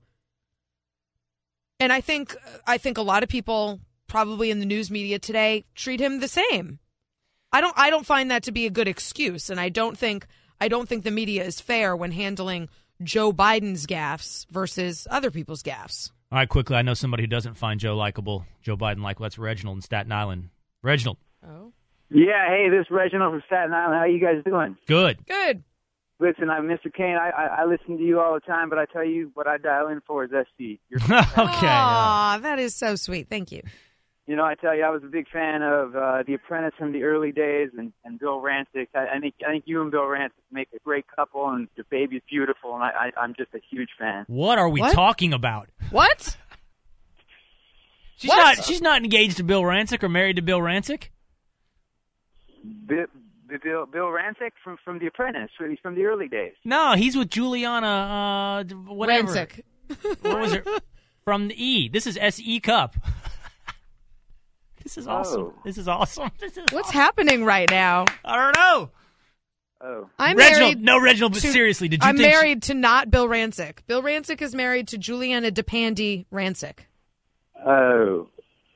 And 1.78 1.92
I 1.92 2.00
think 2.00 2.34
I 2.66 2.78
think 2.78 2.96
a 2.96 3.02
lot 3.02 3.22
of 3.22 3.28
people 3.28 3.80
probably 4.06 4.50
in 4.50 4.60
the 4.60 4.66
news 4.66 4.90
media 4.90 5.18
today 5.18 5.64
treat 5.74 6.00
him 6.00 6.20
the 6.20 6.28
same. 6.28 6.78
I 7.52 7.60
don't 7.60 7.74
I 7.76 7.90
don't 7.90 8.06
find 8.06 8.30
that 8.30 8.44
to 8.44 8.52
be 8.52 8.66
a 8.66 8.70
good 8.70 8.88
excuse 8.88 9.50
and 9.50 9.60
I 9.60 9.68
don't 9.68 9.98
think 9.98 10.26
I 10.60 10.68
don't 10.68 10.88
think 10.88 11.04
the 11.04 11.10
media 11.10 11.44
is 11.44 11.60
fair 11.60 11.94
when 11.94 12.12
handling 12.12 12.68
Joe 13.02 13.32
Biden's 13.32 13.86
gaffes 13.86 14.46
versus 14.50 15.06
other 15.10 15.30
people's 15.30 15.62
gaffes. 15.62 16.10
All 16.36 16.40
right, 16.40 16.48
quickly. 16.50 16.76
I 16.76 16.82
know 16.82 16.92
somebody 16.92 17.22
who 17.22 17.28
doesn't 17.28 17.54
find 17.54 17.80
Joe 17.80 17.96
likable, 17.96 18.44
Joe 18.60 18.76
Biden 18.76 19.00
likable. 19.00 19.22
That's 19.24 19.38
Reginald 19.38 19.78
in 19.78 19.80
Staten 19.80 20.12
Island. 20.12 20.50
Reginald, 20.82 21.16
Oh. 21.42 21.72
Yeah, 22.10 22.46
hey, 22.50 22.68
this 22.68 22.82
is 22.82 22.86
Reginald 22.90 23.32
from 23.32 23.42
Staten 23.46 23.72
Island. 23.72 23.94
How 23.98 24.04
you 24.04 24.20
guys 24.20 24.44
doing? 24.44 24.76
good. 24.86 25.26
Good. 25.26 25.64
Listen, 26.20 26.50
I'm 26.50 26.64
Mr. 26.64 26.92
Cain. 26.94 27.16
I, 27.16 27.30
I 27.30 27.46
I 27.62 27.64
listen 27.64 27.96
to 27.96 28.04
you 28.04 28.20
all 28.20 28.34
the 28.34 28.40
time, 28.40 28.68
but 28.68 28.78
I 28.78 28.84
tell 28.84 29.02
you 29.02 29.30
what 29.32 29.46
I 29.46 29.56
dial 29.56 29.88
in 29.88 30.02
for 30.06 30.24
is 30.24 30.30
SC. 30.30 30.78
You're, 30.90 31.00
okay. 31.04 31.22
Aw, 31.38 32.38
that 32.42 32.58
is 32.58 32.74
so 32.74 32.96
sweet. 32.96 33.30
Thank 33.30 33.50
you. 33.50 33.62
You 34.26 34.34
know, 34.34 34.44
I 34.44 34.54
tell 34.56 34.74
you, 34.76 34.82
I 34.82 34.90
was 34.90 35.02
a 35.04 35.08
big 35.08 35.28
fan 35.28 35.62
of 35.62 35.94
uh, 35.94 36.24
The 36.26 36.34
Apprentice 36.34 36.72
from 36.76 36.92
the 36.92 37.04
early 37.04 37.30
days, 37.30 37.68
and, 37.78 37.92
and 38.04 38.18
Bill 38.18 38.40
Rancic. 38.42 38.88
I, 38.94 39.16
I 39.16 39.20
think 39.20 39.34
I 39.46 39.52
think 39.52 39.64
you 39.66 39.80
and 39.82 39.90
Bill 39.92 40.00
Rancic 40.02 40.30
make 40.50 40.68
a 40.74 40.80
great 40.84 41.04
couple, 41.14 41.48
and 41.48 41.68
your 41.76 41.86
baby's 41.90 42.22
beautiful, 42.28 42.74
and 42.74 42.82
I, 42.82 43.10
I 43.16 43.20
I'm 43.20 43.34
just 43.36 43.54
a 43.54 43.60
huge 43.70 43.90
fan. 43.98 44.24
What 44.26 44.58
are 44.58 44.68
we 44.68 44.80
What? 44.80 44.94
talking 44.94 45.32
about? 45.32 45.68
What? 45.90 46.36
She's 48.16 48.28
What? 48.30 48.56
not. 48.56 48.64
She's 48.64 48.82
not 48.82 49.02
engaged 49.04 49.36
to 49.36 49.44
Bill 49.44 49.62
Rancic 49.62 50.02
or 50.02 50.08
married 50.08 50.36
to 50.36 50.42
Bill 50.42 50.58
Rancic. 50.60 51.10
Bi- 52.64 53.06
Bill 53.62 53.86
Bill 53.86 54.06
Rancic 54.06 54.50
from 54.64 54.76
from 54.84 54.98
The 54.98 55.06
Apprentice. 55.06 55.50
He's 55.58 55.78
from 55.80 55.94
the 55.94 56.04
early 56.06 56.26
days. 56.26 56.54
No, 56.64 56.94
he's 56.96 57.16
with 57.16 57.30
Giuliana. 57.30 58.62
Uh, 58.72 58.74
whatever. 58.92 59.28
Rancic. 59.28 59.60
What 60.22 60.40
was 60.40 60.52
it? 60.54 60.66
From 61.24 61.48
the 61.48 61.54
E. 61.64 61.88
This 61.88 62.06
is 62.06 62.16
S 62.20 62.38
E 62.40 62.60
Cup. 62.60 62.94
This 64.86 64.98
is 64.98 65.08
awesome. 65.08 65.40
Oh. 65.40 65.52
This 65.64 65.78
is 65.78 65.88
awesome. 65.88 66.30
This 66.38 66.56
is 66.56 66.64
What's 66.70 66.92
happening 66.92 67.44
right 67.44 67.68
now? 67.68 68.04
I 68.24 68.36
don't 68.36 68.54
know. 68.56 68.90
Oh. 69.80 70.08
I'm 70.16 70.36
Reginald, 70.36 70.60
married. 70.76 70.82
no, 70.84 71.00
Reginald, 71.00 71.32
but 71.32 71.42
to- 71.42 71.48
seriously, 71.50 71.88
did 71.88 72.04
you 72.04 72.08
I'm 72.08 72.16
think 72.16 72.32
she- 72.32 72.36
married 72.38 72.62
to 72.62 72.74
not 72.74 73.10
Bill 73.10 73.26
Rancic. 73.26 73.78
Bill 73.88 74.00
Rancic 74.00 74.40
is 74.40 74.54
married 74.54 74.86
to 74.88 74.96
Giuliana 74.96 75.50
DePandi 75.50 76.26
Rancic. 76.32 76.86
Oh. 77.66 78.28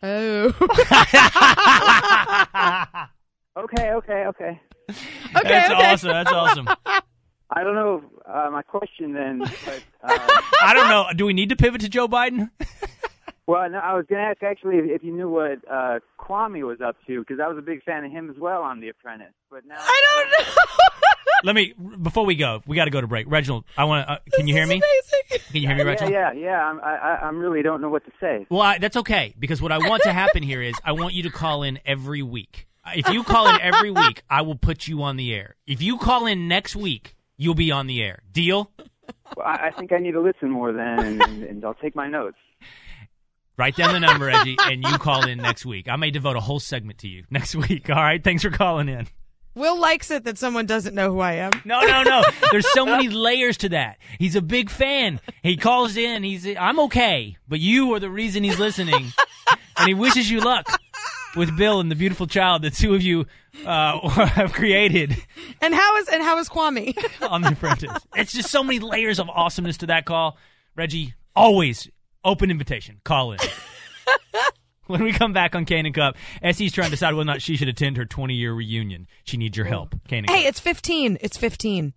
Oh. 0.02 0.52
Okay, 3.56 3.90
okay, 3.92 4.26
okay. 4.26 4.60
Okay, 4.88 4.98
That's 5.44 5.70
okay. 5.72 5.92
awesome. 5.92 6.08
That's 6.10 6.32
awesome. 6.32 6.68
I 7.50 7.62
don't 7.64 7.74
know 7.74 8.02
uh, 8.26 8.48
my 8.50 8.62
question 8.62 9.12
then, 9.12 9.40
but 9.40 9.82
uh, 10.02 10.18
I 10.62 10.72
don't 10.74 10.88
know. 10.88 11.06
Do 11.16 11.26
we 11.26 11.32
need 11.34 11.50
to 11.50 11.56
pivot 11.56 11.80
to 11.82 11.88
Joe 11.88 12.08
Biden? 12.08 12.50
Well, 13.50 13.68
no, 13.68 13.78
I 13.78 13.94
was 13.94 14.06
going 14.08 14.22
to 14.22 14.28
ask 14.28 14.42
actually 14.44 14.76
if, 14.76 14.84
if 14.86 15.02
you 15.02 15.12
knew 15.12 15.28
what 15.28 15.58
uh, 15.68 15.98
Kwame 16.20 16.64
was 16.64 16.80
up 16.80 16.96
to 17.08 17.20
because 17.20 17.40
I 17.42 17.48
was 17.48 17.58
a 17.58 17.62
big 17.62 17.82
fan 17.82 18.04
of 18.04 18.12
him 18.12 18.30
as 18.30 18.36
well 18.38 18.62
on 18.62 18.80
The 18.80 18.90
Apprentice. 18.90 19.34
But 19.50 19.66
now 19.66 19.74
I 19.76 20.02
don't 20.06 20.46
know. 20.46 20.54
Let 21.42 21.54
me 21.56 21.74
before 22.00 22.24
we 22.24 22.36
go. 22.36 22.62
We 22.66 22.76
got 22.76 22.84
to 22.84 22.92
go 22.92 23.00
to 23.00 23.08
break. 23.08 23.26
Reginald, 23.28 23.64
I 23.76 23.84
want 23.84 24.06
to. 24.06 24.12
Uh, 24.12 24.18
can 24.34 24.46
you 24.46 24.54
hear 24.54 24.66
me? 24.66 24.80
Can 25.30 25.40
you 25.52 25.66
hear 25.66 25.76
me, 25.76 25.82
yeah, 25.82 25.88
Reginald? 25.88 26.12
yeah, 26.12 26.32
yeah. 26.32 26.64
I'm, 26.64 26.80
I, 26.80 26.96
I, 26.96 27.26
I'm 27.26 27.38
really 27.38 27.62
don't 27.62 27.80
know 27.80 27.88
what 27.88 28.04
to 28.04 28.12
say. 28.20 28.46
Well, 28.50 28.60
I, 28.60 28.78
that's 28.78 28.96
okay 28.98 29.34
because 29.38 29.60
what 29.60 29.72
I 29.72 29.78
want 29.78 30.02
to 30.04 30.12
happen 30.12 30.42
here 30.44 30.62
is 30.62 30.74
I 30.84 30.92
want 30.92 31.14
you 31.14 31.24
to 31.24 31.30
call 31.30 31.62
in 31.64 31.80
every 31.84 32.22
week. 32.22 32.68
If 32.94 33.08
you 33.08 33.24
call 33.24 33.48
in 33.48 33.60
every 33.60 33.90
week, 33.90 34.22
I 34.30 34.42
will 34.42 34.54
put 34.54 34.86
you 34.86 35.02
on 35.02 35.16
the 35.16 35.34
air. 35.34 35.56
If 35.66 35.82
you 35.82 35.98
call 35.98 36.26
in 36.26 36.46
next 36.46 36.76
week, 36.76 37.16
you'll 37.36 37.54
be 37.54 37.70
on 37.70 37.86
the 37.86 38.02
air. 38.02 38.20
Deal? 38.30 38.70
Well, 39.36 39.46
I, 39.46 39.68
I 39.68 39.70
think 39.70 39.92
I 39.92 39.98
need 39.98 40.12
to 40.12 40.20
listen 40.20 40.50
more 40.50 40.72
then, 40.72 40.98
and, 40.98 41.22
and, 41.22 41.42
and 41.42 41.64
I'll 41.64 41.74
take 41.74 41.96
my 41.96 42.08
notes. 42.08 42.36
Write 43.60 43.76
down 43.76 43.92
the 43.92 44.00
number, 44.00 44.24
Reggie, 44.24 44.56
and 44.58 44.82
you 44.82 44.96
call 44.96 45.26
in 45.28 45.36
next 45.36 45.66
week. 45.66 45.86
I 45.86 45.96
may 45.96 46.10
devote 46.10 46.34
a 46.34 46.40
whole 46.40 46.60
segment 46.60 47.00
to 47.00 47.08
you 47.08 47.24
next 47.28 47.54
week. 47.68 47.90
All 47.90 47.96
right. 47.96 48.24
Thanks 48.24 48.42
for 48.42 48.48
calling 48.48 48.88
in. 48.88 49.06
Will 49.54 49.78
likes 49.78 50.10
it 50.10 50.24
that 50.24 50.38
someone 50.38 50.64
doesn't 50.64 50.94
know 50.94 51.12
who 51.12 51.20
I 51.20 51.34
am. 51.34 51.50
No, 51.66 51.82
no, 51.82 52.02
no. 52.02 52.22
There's 52.52 52.72
so 52.72 52.86
many 52.86 53.10
layers 53.10 53.58
to 53.58 53.68
that. 53.68 53.98
He's 54.18 54.34
a 54.34 54.40
big 54.40 54.70
fan. 54.70 55.20
He 55.42 55.58
calls 55.58 55.98
in. 55.98 56.22
He's 56.22 56.46
I'm 56.58 56.80
okay, 56.80 57.36
but 57.46 57.60
you 57.60 57.92
are 57.92 58.00
the 58.00 58.08
reason 58.08 58.44
he's 58.44 58.58
listening, 58.58 59.12
and 59.76 59.86
he 59.86 59.92
wishes 59.92 60.30
you 60.30 60.40
luck 60.40 60.66
with 61.36 61.54
Bill 61.54 61.80
and 61.80 61.90
the 61.90 61.96
beautiful 61.96 62.26
child 62.26 62.62
the 62.62 62.70
two 62.70 62.94
of 62.94 63.02
you 63.02 63.26
uh, 63.66 64.08
have 64.08 64.54
created 64.54 65.14
And 65.60 65.74
how 65.74 65.96
is 65.98 66.08
and 66.08 66.22
how 66.22 66.38
is 66.38 66.48
Kwame? 66.48 66.96
on 67.30 67.42
The 67.42 67.48
Apprentice. 67.52 67.92
It's 68.16 68.32
just 68.32 68.48
so 68.48 68.64
many 68.64 68.78
layers 68.78 69.18
of 69.18 69.28
awesomeness 69.28 69.76
to 69.78 69.86
that 69.88 70.06
call. 70.06 70.38
Reggie, 70.76 71.12
always 71.36 71.90
open 72.24 72.50
invitation. 72.50 73.00
Call 73.04 73.32
in. 73.32 73.38
when 74.86 75.02
we 75.02 75.12
come 75.12 75.32
back 75.32 75.54
on 75.54 75.64
Cain 75.64 75.86
and 75.86 75.94
Cupp, 75.94 76.16
S.E.'s 76.42 76.72
trying 76.72 76.86
to 76.86 76.90
decide 76.90 77.14
whether 77.14 77.22
or 77.22 77.24
not 77.24 77.42
she 77.42 77.56
should 77.56 77.68
attend 77.68 77.96
her 77.96 78.04
20 78.04 78.34
year 78.34 78.52
reunion. 78.52 79.06
She 79.24 79.36
needs 79.36 79.56
your 79.56 79.66
help. 79.66 79.94
Cain 80.08 80.24
and 80.24 80.30
hey, 80.30 80.42
Cupp. 80.42 80.48
it's 80.48 80.60
15. 80.60 81.18
It's 81.20 81.36
15. 81.36 81.94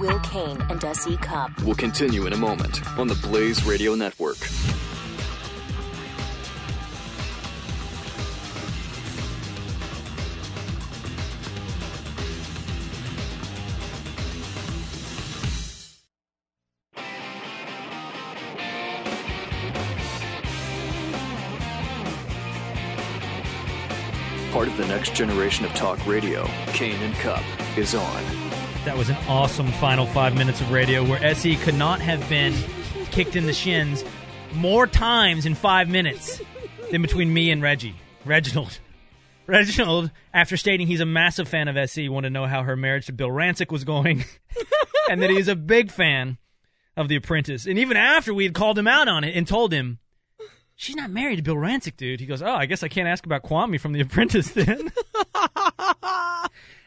Will 0.00 0.18
Cain 0.20 0.60
and 0.70 0.82
S.E. 0.82 1.16
Cupp. 1.18 1.62
We'll 1.62 1.74
continue 1.74 2.26
in 2.26 2.32
a 2.32 2.36
moment 2.36 2.86
on 2.98 3.06
the 3.06 3.14
Blaze 3.16 3.64
Radio 3.64 3.94
Network. 3.94 4.38
Next 25.02 25.16
generation 25.16 25.64
of 25.64 25.74
talk 25.74 26.06
radio, 26.06 26.46
Cain 26.68 26.94
and 27.02 27.12
Cupp 27.14 27.42
is 27.76 27.92
on. 27.92 28.22
That 28.84 28.96
was 28.96 29.08
an 29.08 29.16
awesome 29.26 29.66
final 29.72 30.06
five 30.06 30.36
minutes 30.36 30.60
of 30.60 30.70
radio 30.70 31.04
where 31.04 31.20
SE 31.24 31.56
could 31.56 31.74
not 31.74 32.00
have 32.00 32.28
been 32.28 32.54
kicked 33.10 33.34
in 33.34 33.46
the 33.46 33.52
shins 33.52 34.04
more 34.54 34.86
times 34.86 35.44
in 35.44 35.56
five 35.56 35.88
minutes 35.88 36.40
than 36.92 37.02
between 37.02 37.34
me 37.34 37.50
and 37.50 37.60
Reggie. 37.60 37.96
Reginald. 38.24 38.78
Reginald, 39.48 40.12
after 40.32 40.56
stating 40.56 40.86
he's 40.86 41.00
a 41.00 41.04
massive 41.04 41.48
fan 41.48 41.66
of 41.66 41.76
SE, 41.76 42.08
wanted 42.08 42.28
to 42.28 42.32
know 42.32 42.46
how 42.46 42.62
her 42.62 42.76
marriage 42.76 43.06
to 43.06 43.12
Bill 43.12 43.30
Rancic 43.30 43.72
was 43.72 43.82
going 43.82 44.24
and 45.10 45.20
that 45.20 45.30
he's 45.30 45.48
a 45.48 45.56
big 45.56 45.90
fan 45.90 46.38
of 46.96 47.08
The 47.08 47.16
Apprentice. 47.16 47.66
And 47.66 47.76
even 47.76 47.96
after 47.96 48.32
we 48.32 48.44
had 48.44 48.54
called 48.54 48.78
him 48.78 48.86
out 48.86 49.08
on 49.08 49.24
it 49.24 49.34
and 49.34 49.48
told 49.48 49.72
him, 49.72 49.98
she's 50.76 50.96
not 50.96 51.10
married 51.10 51.36
to 51.36 51.42
Bill 51.42 51.56
Rancic, 51.56 51.96
dude, 51.96 52.20
he 52.20 52.26
goes, 52.26 52.42
oh, 52.42 52.50
I 52.52 52.66
guess 52.66 52.82
I 52.82 52.88
can't 52.88 53.08
ask 53.08 53.24
about 53.26 53.42
Kwame 53.42 53.80
from 53.80 53.92
The 53.92 54.00
Apprentice 54.00 54.50
then. 54.50 54.92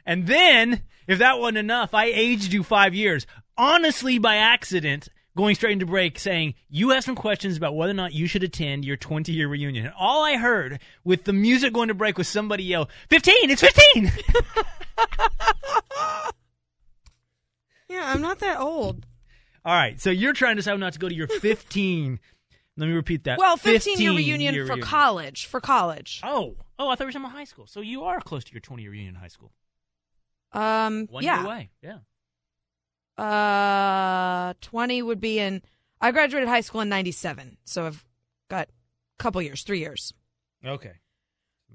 And 0.06 0.28
then, 0.28 0.84
if 1.07 1.20
that 1.20 1.40
wasn't 1.40 1.57
enough, 1.57 1.94
I 1.94 2.06
aged 2.06 2.53
you 2.53 2.62
five 2.64 2.94
years. 2.94 3.26
Honestly, 3.57 4.20
by 4.20 4.36
accident, 4.36 5.07
going 5.36 5.56
straight 5.56 5.74
into 5.74 5.86
break, 5.88 6.20
saying, 6.20 6.53
You 6.70 6.91
have 6.91 7.03
some 7.03 7.16
questions 7.16 7.57
about 7.57 7.76
whether 7.76 7.91
or 7.91 7.95
not 7.95 8.14
you 8.14 8.28
should 8.28 8.44
attend 8.44 8.86
your 8.86 8.98
20 8.98 9.32
year 9.32 9.48
reunion. 9.48 9.86
And 9.86 9.95
all 9.98 10.24
I 10.24 10.38
heard 10.38 10.80
with 11.03 11.24
the 11.24 11.34
music 11.34 11.74
going 11.74 11.88
to 11.88 11.95
break 11.95 12.18
was 12.18 12.28
somebody 12.28 12.64
yell, 12.64 12.88
15, 13.10 13.49
it's 13.49 13.62
15! 13.62 14.12
Yeah, 17.88 18.12
I'm 18.12 18.22
not 18.22 18.40
that 18.40 18.60
old. 18.60 19.06
all 19.64 19.74
right, 19.74 20.02
so 20.02 20.10
you're 20.10 20.34
trying 20.34 20.56
to 20.56 20.62
decide 20.62 20.80
not 20.80 20.94
to 20.94 20.99
go 20.99 21.07
to 21.07 21.14
your 21.16 21.28
15. 21.28 22.20
Let 22.77 22.88
me 22.88 22.93
repeat 22.93 23.23
that. 23.23 23.39
Well, 23.39 23.57
15 23.57 23.99
year 23.99 24.11
reunion 24.11 24.53
year 24.53 24.68
for 24.68 24.77
college. 24.77 25.45
For 25.45 25.61
college. 25.61 26.22
Oh, 26.23 26.56
oh, 26.77 26.89
I 26.89 26.95
thought 26.95 27.02
you 27.02 27.06
were 27.06 27.11
talking 27.14 27.26
about 27.26 27.38
high 27.38 27.45
school. 27.45 27.68
So 27.68 27.81
you 27.81 28.03
are 28.03 28.19
close 28.19 28.43
to 28.43 28.52
your 28.52 28.60
20 28.60 28.84
year 28.84 28.91
reunion 28.91 29.15
in 29.15 29.22
high 29.22 29.30
school. 29.30 29.52
Um, 30.52 31.07
One 31.10 31.23
yeah. 31.23 31.38
year 31.38 31.45
away. 31.45 31.69
Yeah. 31.81 31.97
Uh, 33.18 34.53
20 34.61 35.02
would 35.02 35.22
be 35.22 35.39
in. 35.39 35.61
I 36.02 36.11
graduated 36.11 36.49
high 36.49 36.61
school 36.61 36.81
in 36.81 36.89
97, 36.89 37.57
so 37.64 37.85
I've 37.85 38.06
got 38.49 38.68
a 38.68 39.23
couple 39.23 39.41
years, 39.41 39.64
three 39.64 39.80
years. 39.80 40.14
Okay. 40.65 40.93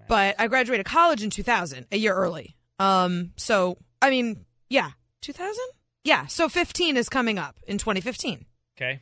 But 0.09 0.36
I 0.39 0.48
graduated 0.48 0.86
college 0.86 1.22
in 1.22 1.31
2000, 1.31 1.86
a 1.93 1.97
year 1.97 2.14
early. 2.14 2.56
Um, 2.78 3.32
so, 3.36 3.78
I 4.02 4.10
mean, 4.10 4.44
yeah, 4.68 4.90
2000? 5.22 5.56
Yeah, 6.05 6.27
so 6.27 6.48
15 6.48 6.97
is 6.97 7.09
coming 7.09 7.39
up 7.39 7.56
in 7.66 7.78
2015. 7.78 8.44
Okay. 8.77 9.01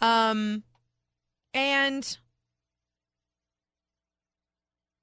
Um, 0.00 0.62
and 1.54 2.18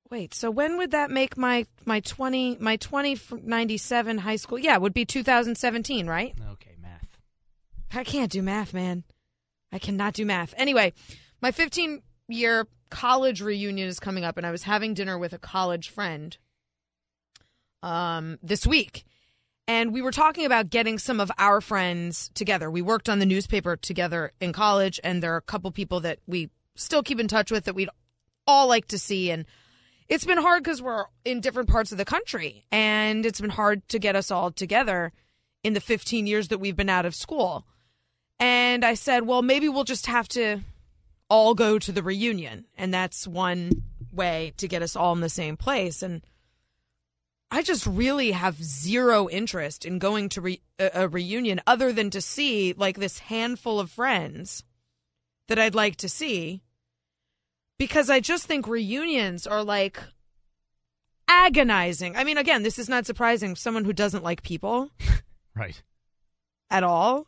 wait, 0.10 0.34
so 0.34 0.50
when 0.52 0.78
would 0.78 0.92
that 0.92 1.12
make 1.12 1.38
my 1.38 1.66
my 1.86 2.00
20 2.00 2.58
my 2.60 2.78
2097 2.78 4.18
high 4.20 4.36
school? 4.36 4.60
Yeah, 4.60 4.78
would 4.78 4.94
be 4.94 5.06
2017, 5.06 6.08
right? 6.08 6.36
Okay, 6.52 6.76
math. 6.82 7.18
I 7.94 8.04
can't 8.04 8.32
do 8.32 8.42
math, 8.42 8.74
man. 8.74 9.04
I 9.72 9.80
cannot 9.80 10.14
do 10.14 10.26
math. 10.26 10.54
Anyway, 10.58 10.94
my 11.42 11.52
15 11.52 12.02
year 12.28 12.68
college 12.90 13.42
reunion 13.42 13.88
is 13.88 14.00
coming 14.00 14.24
up, 14.24 14.38
and 14.38 14.46
I 14.46 14.52
was 14.52 14.64
having 14.64 14.94
dinner 14.94 15.18
with 15.18 15.34
a 15.34 15.38
college 15.40 15.90
friend 15.90 16.36
um, 17.84 18.40
this 18.42 18.66
week. 18.66 19.06
And 19.70 19.94
we 19.94 20.02
were 20.02 20.12
talking 20.12 20.48
about 20.48 20.72
getting 20.72 20.98
some 20.98 21.20
of 21.20 21.32
our 21.38 21.62
friends 21.62 22.32
together. 22.34 22.72
We 22.72 22.82
worked 22.82 23.08
on 23.08 23.20
the 23.20 23.26
newspaper 23.28 23.78
together 23.78 24.32
in 24.42 24.52
college, 24.52 25.00
and 25.04 25.22
there 25.22 25.36
are 25.36 25.38
a 25.38 25.42
couple 25.42 25.70
people 25.70 26.00
that 26.00 26.18
we 26.26 26.50
still 26.74 27.04
keep 27.04 27.20
in 27.20 27.28
touch 27.28 27.52
with 27.52 27.66
that 27.66 27.76
we'd 27.76 27.92
all 28.48 28.68
like 28.68 28.88
to 28.88 28.98
see. 28.98 29.30
And 29.30 29.46
it's 30.08 30.26
been 30.26 30.40
hard 30.40 30.64
because 30.64 30.82
we're 30.82 31.06
in 31.24 31.40
different 31.40 31.70
parts 31.70 31.92
of 31.92 32.00
the 32.00 32.04
country, 32.04 32.66
and 32.72 33.24
it's 33.28 33.40
been 33.40 33.52
hard 33.52 33.88
to 33.90 34.00
get 34.00 34.16
us 34.16 34.32
all 34.32 34.50
together 34.50 35.12
in 35.64 35.74
the 35.74 35.82
15 35.82 36.26
years 36.26 36.48
that 36.48 36.58
we've 36.58 36.76
been 36.76 36.90
out 36.90 37.06
of 37.06 37.14
school. 37.14 37.64
And 38.40 38.84
I 38.84 38.96
said, 38.96 39.28
well, 39.28 39.44
maybe 39.44 39.70
we'll 39.70 39.84
just 39.84 40.08
have 40.08 40.28
to 40.30 40.62
all 41.30 41.54
go 41.54 41.78
to 41.78 41.92
the 41.92 42.02
reunion. 42.02 42.66
And 42.76 42.92
that's 42.92 43.28
one 43.28 43.84
way 44.12 44.52
to 44.58 44.68
get 44.68 44.82
us 44.82 44.96
all 44.96 45.14
in 45.14 45.22
the 45.22 45.30
same 45.30 45.58
place. 45.58 46.02
And 46.02 46.24
I 47.52 47.64
just 47.64 47.86
really 47.88 48.32
have 48.32 48.64
zero 48.64 49.28
interest 49.30 49.86
in 49.86 49.98
going 50.00 50.30
to 50.30 50.42
re- 50.42 50.62
a, 50.78 50.92
a 50.94 51.08
reunion 51.08 51.60
other 51.66 51.92
than 51.92 52.10
to 52.12 52.22
see 52.22 52.74
like 52.78 52.98
this 53.00 53.20
handful 53.20 53.80
of 53.80 53.90
friends 53.90 54.64
that 55.48 55.58
I'd 55.58 55.74
like 55.76 55.96
to 55.98 56.10
see 56.10 56.62
because 57.80 58.10
I 58.10 58.20
just 58.20 58.46
think 58.46 58.68
reunions 58.68 59.48
are 59.48 59.64
like 59.64 60.00
agonizing. 61.28 62.16
I 62.16 62.24
mean, 62.24 62.38
again, 62.38 62.64
this 62.64 62.80
is 62.80 62.90
not 62.90 63.06
surprising. 63.06 63.56
Someone 63.56 63.86
who 63.86 63.94
doesn't 63.94 64.24
like 64.24 64.44
people 64.44 64.92
Right. 65.56 65.82
at 66.70 66.84
all. 66.84 67.28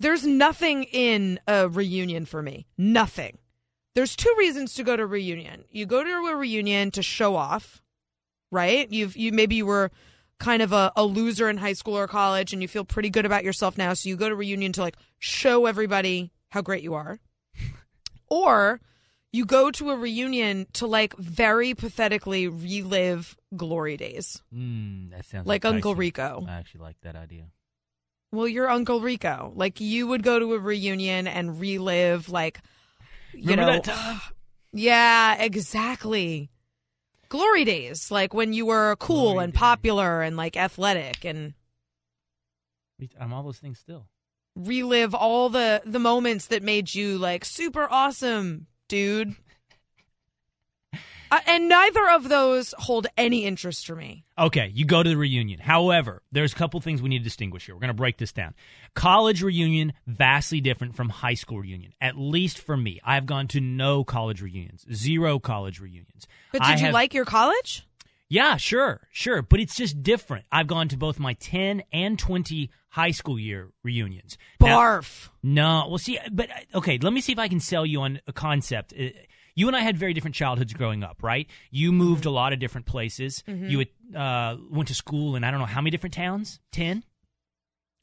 There's 0.00 0.26
nothing 0.26 0.84
in 0.84 1.40
a 1.46 1.68
reunion 1.68 2.24
for 2.24 2.42
me. 2.42 2.66
Nothing. 2.76 3.38
There's 3.94 4.14
two 4.14 4.32
reasons 4.38 4.74
to 4.74 4.84
go 4.84 4.96
to 4.96 5.02
a 5.02 5.06
reunion. 5.06 5.64
You 5.70 5.86
go 5.86 6.04
to 6.04 6.10
a 6.10 6.36
reunion 6.36 6.90
to 6.92 7.02
show 7.02 7.34
off, 7.34 7.82
right? 8.50 8.90
You've 8.90 9.16
you 9.16 9.32
maybe 9.32 9.56
you 9.56 9.66
were 9.66 9.90
kind 10.38 10.62
of 10.62 10.72
a, 10.72 10.92
a 10.96 11.04
loser 11.04 11.48
in 11.48 11.56
high 11.56 11.72
school 11.72 11.98
or 11.98 12.06
college 12.06 12.52
and 12.52 12.62
you 12.62 12.68
feel 12.68 12.84
pretty 12.84 13.10
good 13.10 13.26
about 13.26 13.44
yourself 13.44 13.76
now, 13.76 13.92
so 13.94 14.08
you 14.08 14.16
go 14.16 14.28
to 14.28 14.34
reunion 14.34 14.72
to 14.72 14.80
like 14.80 14.96
show 15.18 15.66
everybody 15.66 16.30
how 16.50 16.62
great 16.62 16.82
you 16.82 16.94
are. 16.94 17.18
or 18.28 18.80
you 19.32 19.44
go 19.44 19.70
to 19.70 19.90
a 19.90 19.96
reunion 19.96 20.66
to 20.74 20.86
like 20.86 21.14
very 21.16 21.74
pathetically 21.74 22.48
relive 22.48 23.36
glory 23.56 23.96
days. 23.96 24.42
Mm, 24.54 25.10
that 25.10 25.24
sounds 25.26 25.46
Like 25.46 25.64
Uncle. 25.64 25.94
Rico. 25.94 26.44
I 26.48 26.52
actually 26.52 26.82
like 26.82 26.96
that 27.02 27.16
idea. 27.16 27.44
Well, 28.30 28.48
you're 28.48 28.68
Uncle 28.68 29.00
Rico. 29.00 29.52
Like 29.54 29.80
you 29.80 30.06
would 30.06 30.22
go 30.22 30.38
to 30.38 30.54
a 30.54 30.58
reunion 30.58 31.26
and 31.26 31.58
relive 31.60 32.28
like 32.28 32.60
you 33.32 33.50
Remember 33.50 33.86
know? 33.86 34.18
Yeah, 34.72 35.42
exactly. 35.42 36.50
Glory 37.30 37.64
days, 37.64 38.10
like 38.10 38.32
when 38.32 38.52
you 38.52 38.64
were 38.66 38.96
cool 38.96 39.38
and 39.38 39.52
popular 39.52 40.22
and 40.22 40.36
like 40.36 40.56
athletic 40.56 41.24
and 41.24 41.52
I'm 43.20 43.32
all 43.32 43.42
those 43.42 43.58
things 43.58 43.78
still. 43.78 44.08
relive 44.56 45.14
all 45.14 45.48
the 45.50 45.82
the 45.84 45.98
moments 45.98 46.46
that 46.46 46.62
made 46.62 46.94
you 46.94 47.18
like 47.18 47.44
super 47.44 47.86
awesome, 47.90 48.66
dude. 48.88 49.36
Uh, 51.30 51.40
and 51.46 51.68
neither 51.68 52.08
of 52.10 52.28
those 52.28 52.74
hold 52.78 53.06
any 53.16 53.44
interest 53.44 53.86
for 53.86 53.94
me. 53.94 54.24
Okay, 54.38 54.70
you 54.72 54.84
go 54.84 55.02
to 55.02 55.08
the 55.10 55.16
reunion. 55.16 55.58
However, 55.60 56.22
there's 56.32 56.52
a 56.52 56.56
couple 56.56 56.80
things 56.80 57.02
we 57.02 57.08
need 57.08 57.18
to 57.18 57.24
distinguish 57.24 57.66
here. 57.66 57.74
We're 57.74 57.80
going 57.80 57.88
to 57.88 57.94
break 57.94 58.18
this 58.18 58.32
down. 58.32 58.54
College 58.94 59.42
reunion 59.42 59.92
vastly 60.06 60.60
different 60.60 60.94
from 60.96 61.08
high 61.08 61.34
school 61.34 61.58
reunion. 61.60 61.92
At 62.00 62.16
least 62.16 62.58
for 62.58 62.76
me, 62.76 63.00
I've 63.04 63.26
gone 63.26 63.48
to 63.48 63.60
no 63.60 64.04
college 64.04 64.40
reunions, 64.40 64.86
zero 64.92 65.38
college 65.38 65.80
reunions. 65.80 66.26
But 66.52 66.62
I 66.62 66.72
did 66.72 66.80
you 66.80 66.86
have- 66.86 66.94
like 66.94 67.14
your 67.14 67.24
college? 67.24 67.84
Yeah, 68.30 68.58
sure, 68.58 69.08
sure, 69.10 69.40
but 69.40 69.58
it's 69.58 69.74
just 69.74 70.02
different. 70.02 70.44
I've 70.52 70.66
gone 70.66 70.88
to 70.88 70.98
both 70.98 71.18
my 71.18 71.32
10 71.32 71.82
and 71.94 72.18
20 72.18 72.70
high 72.90 73.10
school 73.10 73.38
year 73.38 73.70
reunions. 73.82 74.36
Now- 74.60 74.78
Barf. 74.78 75.30
no, 75.42 75.86
well, 75.88 75.96
see, 75.96 76.18
but 76.30 76.50
uh, 76.50 76.78
okay, 76.78 76.98
let 77.00 77.14
me 77.14 77.22
see 77.22 77.32
if 77.32 77.38
I 77.38 77.48
can 77.48 77.58
sell 77.60 77.86
you 77.86 78.02
on 78.02 78.20
a 78.26 78.32
concept. 78.34 78.92
You 79.58 79.66
and 79.66 79.76
I 79.76 79.80
had 79.80 79.96
very 79.96 80.14
different 80.14 80.36
childhoods 80.36 80.72
growing 80.72 81.02
up, 81.02 81.22
right? 81.22 81.48
You 81.70 81.90
moved 81.90 82.26
a 82.26 82.30
lot 82.30 82.52
of 82.52 82.60
different 82.60 82.86
places. 82.86 83.42
Mhm. 83.48 83.68
You 83.70 83.78
had, 83.80 83.88
uh, 84.16 84.56
went 84.70 84.86
to 84.88 84.94
school 84.94 85.34
in 85.34 85.42
I 85.42 85.50
don't 85.50 85.58
know 85.58 85.66
how 85.66 85.80
many 85.80 85.90
different 85.90 86.14
towns. 86.14 86.60
Ten? 86.70 86.98
Is 86.98 87.04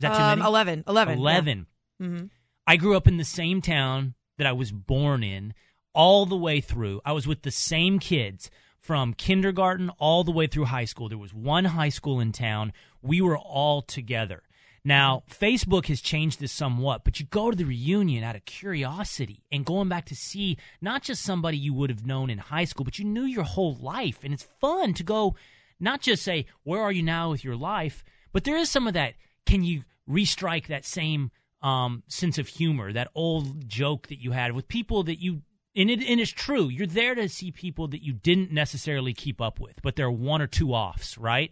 that 0.01 0.17
too 0.17 0.21
Um, 0.21 0.39
many? 0.39 0.47
11. 0.49 0.83
11, 0.87 1.67
yeah. 1.99 2.05
Mm-hmm. 2.05 2.25
I 2.67 2.75
grew 2.75 2.97
up 2.97 3.07
in 3.07 3.15
the 3.15 3.23
same 3.23 3.61
town 3.61 4.15
that 4.37 4.45
I 4.47 4.51
was 4.51 4.73
born 4.73 5.23
in 5.23 5.53
all 5.93 6.25
the 6.25 6.35
way 6.35 6.59
through. 6.59 6.99
I 7.05 7.13
was 7.13 7.25
with 7.25 7.43
the 7.43 7.51
same 7.51 7.99
kids 7.99 8.51
from 8.77 9.13
kindergarten 9.13 9.89
all 9.91 10.25
the 10.25 10.31
way 10.31 10.47
through 10.47 10.65
high 10.65 10.83
school. 10.85 11.07
There 11.07 11.17
was 11.17 11.33
one 11.33 11.63
high 11.65 11.87
school 11.89 12.19
in 12.19 12.33
town. 12.33 12.73
We 13.01 13.21
were 13.21 13.37
all 13.37 13.81
together. 13.81 14.43
Now, 14.87 15.23
Facebook 15.27 15.87
has 15.87 15.99
changed 15.99 16.39
this 16.39 16.51
somewhat, 16.51 17.03
but 17.03 17.19
you 17.19 17.25
go 17.25 17.49
to 17.49 17.57
the 17.57 17.65
reunion 17.65 18.23
out 18.23 18.35
of 18.35 18.45
curiosity 18.45 19.43
and 19.51 19.65
going 19.65 19.89
back 19.89 20.05
to 20.05 20.15
see 20.15 20.57
not 20.79 21.01
just 21.01 21.23
somebody 21.23 21.57
you 21.57 21.73
would 21.73 21.89
have 21.89 22.05
known 22.05 22.29
in 22.29 22.37
high 22.37 22.65
school, 22.65 22.85
but 22.85 22.99
you 22.99 23.05
knew 23.05 23.23
your 23.23 23.43
whole 23.43 23.75
life. 23.81 24.19
And 24.23 24.31
it's 24.31 24.47
fun 24.61 24.93
to 24.93 25.03
go 25.03 25.35
not 25.79 26.01
just 26.01 26.23
say, 26.23 26.45
Where 26.63 26.81
are 26.81 26.91
you 26.91 27.01
now 27.01 27.31
with 27.31 27.43
your 27.43 27.55
life? 27.55 28.03
But 28.31 28.43
there 28.43 28.57
is 28.57 28.69
some 28.69 28.87
of 28.87 28.93
that. 28.93 29.15
Can 29.45 29.63
you 29.63 29.83
restrike 30.07 30.67
that 30.67 30.85
same 30.85 31.31
um, 31.61 32.03
sense 32.07 32.37
of 32.37 32.47
humor, 32.47 32.93
that 32.93 33.09
old 33.15 33.67
joke 33.67 34.07
that 34.07 34.21
you 34.21 34.31
had 34.31 34.51
with 34.51 34.67
people 34.67 35.03
that 35.03 35.19
you 35.19 35.41
and 35.75 35.89
it 35.89 36.03
and 36.03 36.21
it's 36.21 36.31
true. 36.31 36.67
You're 36.67 36.85
there 36.85 37.15
to 37.15 37.27
see 37.27 37.51
people 37.51 37.87
that 37.87 38.03
you 38.03 38.13
didn't 38.13 38.51
necessarily 38.51 39.13
keep 39.13 39.41
up 39.41 39.59
with, 39.59 39.81
but 39.81 39.95
there 39.95 40.05
are 40.05 40.11
one 40.11 40.43
or 40.43 40.47
two 40.47 40.73
offs, 40.73 41.17
right? 41.17 41.51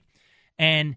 And 0.60 0.96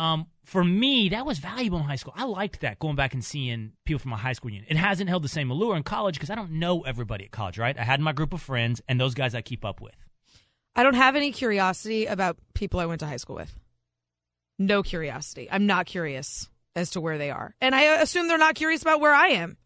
um, 0.00 0.26
for 0.44 0.64
me, 0.64 1.10
that 1.10 1.26
was 1.26 1.38
valuable 1.38 1.78
in 1.78 1.84
high 1.84 1.96
school. 1.96 2.14
I 2.16 2.24
liked 2.24 2.60
that 2.62 2.78
going 2.78 2.96
back 2.96 3.12
and 3.12 3.22
seeing 3.22 3.72
people 3.84 3.98
from 3.98 4.12
my 4.12 4.16
high 4.16 4.32
school 4.32 4.50
union. 4.50 4.66
It 4.70 4.78
hasn't 4.78 5.10
held 5.10 5.22
the 5.22 5.28
same 5.28 5.50
allure 5.50 5.76
in 5.76 5.82
college 5.82 6.14
because 6.14 6.30
I 6.30 6.34
don't 6.34 6.52
know 6.52 6.80
everybody 6.82 7.24
at 7.26 7.30
college, 7.30 7.58
right? 7.58 7.78
I 7.78 7.84
had 7.84 8.00
my 8.00 8.12
group 8.12 8.32
of 8.32 8.40
friends 8.40 8.80
and 8.88 8.98
those 8.98 9.14
guys 9.14 9.34
I 9.34 9.42
keep 9.42 9.62
up 9.64 9.80
with. 9.82 9.94
I 10.74 10.82
don't 10.84 10.94
have 10.94 11.16
any 11.16 11.32
curiosity 11.32 12.06
about 12.06 12.38
people 12.54 12.80
I 12.80 12.86
went 12.86 13.00
to 13.00 13.06
high 13.06 13.18
school 13.18 13.36
with. 13.36 13.54
No 14.58 14.82
curiosity. 14.82 15.48
I'm 15.50 15.66
not 15.66 15.84
curious 15.84 16.48
as 16.74 16.90
to 16.90 17.00
where 17.00 17.18
they 17.18 17.30
are. 17.30 17.54
And 17.60 17.74
I 17.74 18.00
assume 18.00 18.26
they're 18.28 18.38
not 18.38 18.54
curious 18.54 18.80
about 18.80 19.00
where 19.00 19.14
I 19.14 19.28
am. 19.28 19.58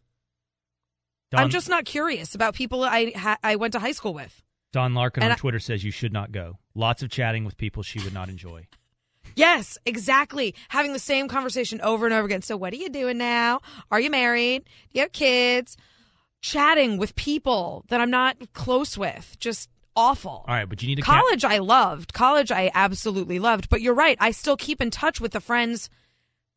Don, 1.31 1.43
I'm 1.43 1.51
just 1.51 1.69
not 1.69 1.85
curious 1.85 2.35
about 2.35 2.55
people 2.55 2.82
I 2.82 3.12
ha- 3.15 3.39
I 3.43 3.56
went 3.56 3.73
to 3.74 3.78
high 3.78 3.93
school 3.93 4.15
with. 4.15 4.43
Don 4.73 4.94
Larkin 4.94 5.23
and 5.23 5.31
on 5.31 5.36
I- 5.36 5.39
Twitter 5.39 5.61
says 5.61 5.85
you 5.85 5.90
should 5.93 6.12
not 6.12 6.32
go. 6.32 6.59
Lots 6.74 7.02
of 7.02 7.11
chatting 7.11 7.44
with 7.44 7.56
people 7.56 7.82
she 7.82 8.01
would 8.02 8.15
not 8.15 8.28
enjoy. 8.28 8.66
Yes, 9.36 9.78
exactly. 9.86 10.55
Having 10.69 10.93
the 10.93 10.98
same 10.98 11.28
conversation 11.28 11.81
over 11.81 12.06
and 12.06 12.15
over 12.15 12.27
again. 12.27 12.43
So, 12.43 12.56
what 12.56 12.73
are 12.73 12.77
you 12.77 12.89
doing 12.89 13.19
now? 13.19 13.61
Are 13.90 14.01
you 14.01 14.11
married? 14.11 14.65
Do 14.65 14.70
you 14.98 15.01
have 15.02 15.12
kids? 15.12 15.77
Chatting 16.43 16.98
with 16.98 17.15
people 17.16 17.85
that 17.89 18.01
I'm 18.01 18.11
not 18.11 18.36
close 18.52 18.98
with. 18.98 19.36
Just 19.40 19.70
awful. 19.97 20.44
All 20.47 20.55
right, 20.55 20.69
but 20.69 20.82
you 20.82 20.89
need 20.89 20.97
to 20.97 21.02
College, 21.02 21.44
I 21.44 21.59
loved. 21.59 22.12
College, 22.12 22.52
I 22.52 22.70
absolutely 22.74 23.39
loved. 23.39 23.69
But 23.70 23.81
you're 23.81 23.94
right. 23.94 24.19
I 24.20 24.31
still 24.32 24.56
keep 24.56 24.81
in 24.82 24.90
touch 24.90 25.20
with 25.20 25.32
the 25.32 25.40
friends 25.40 25.89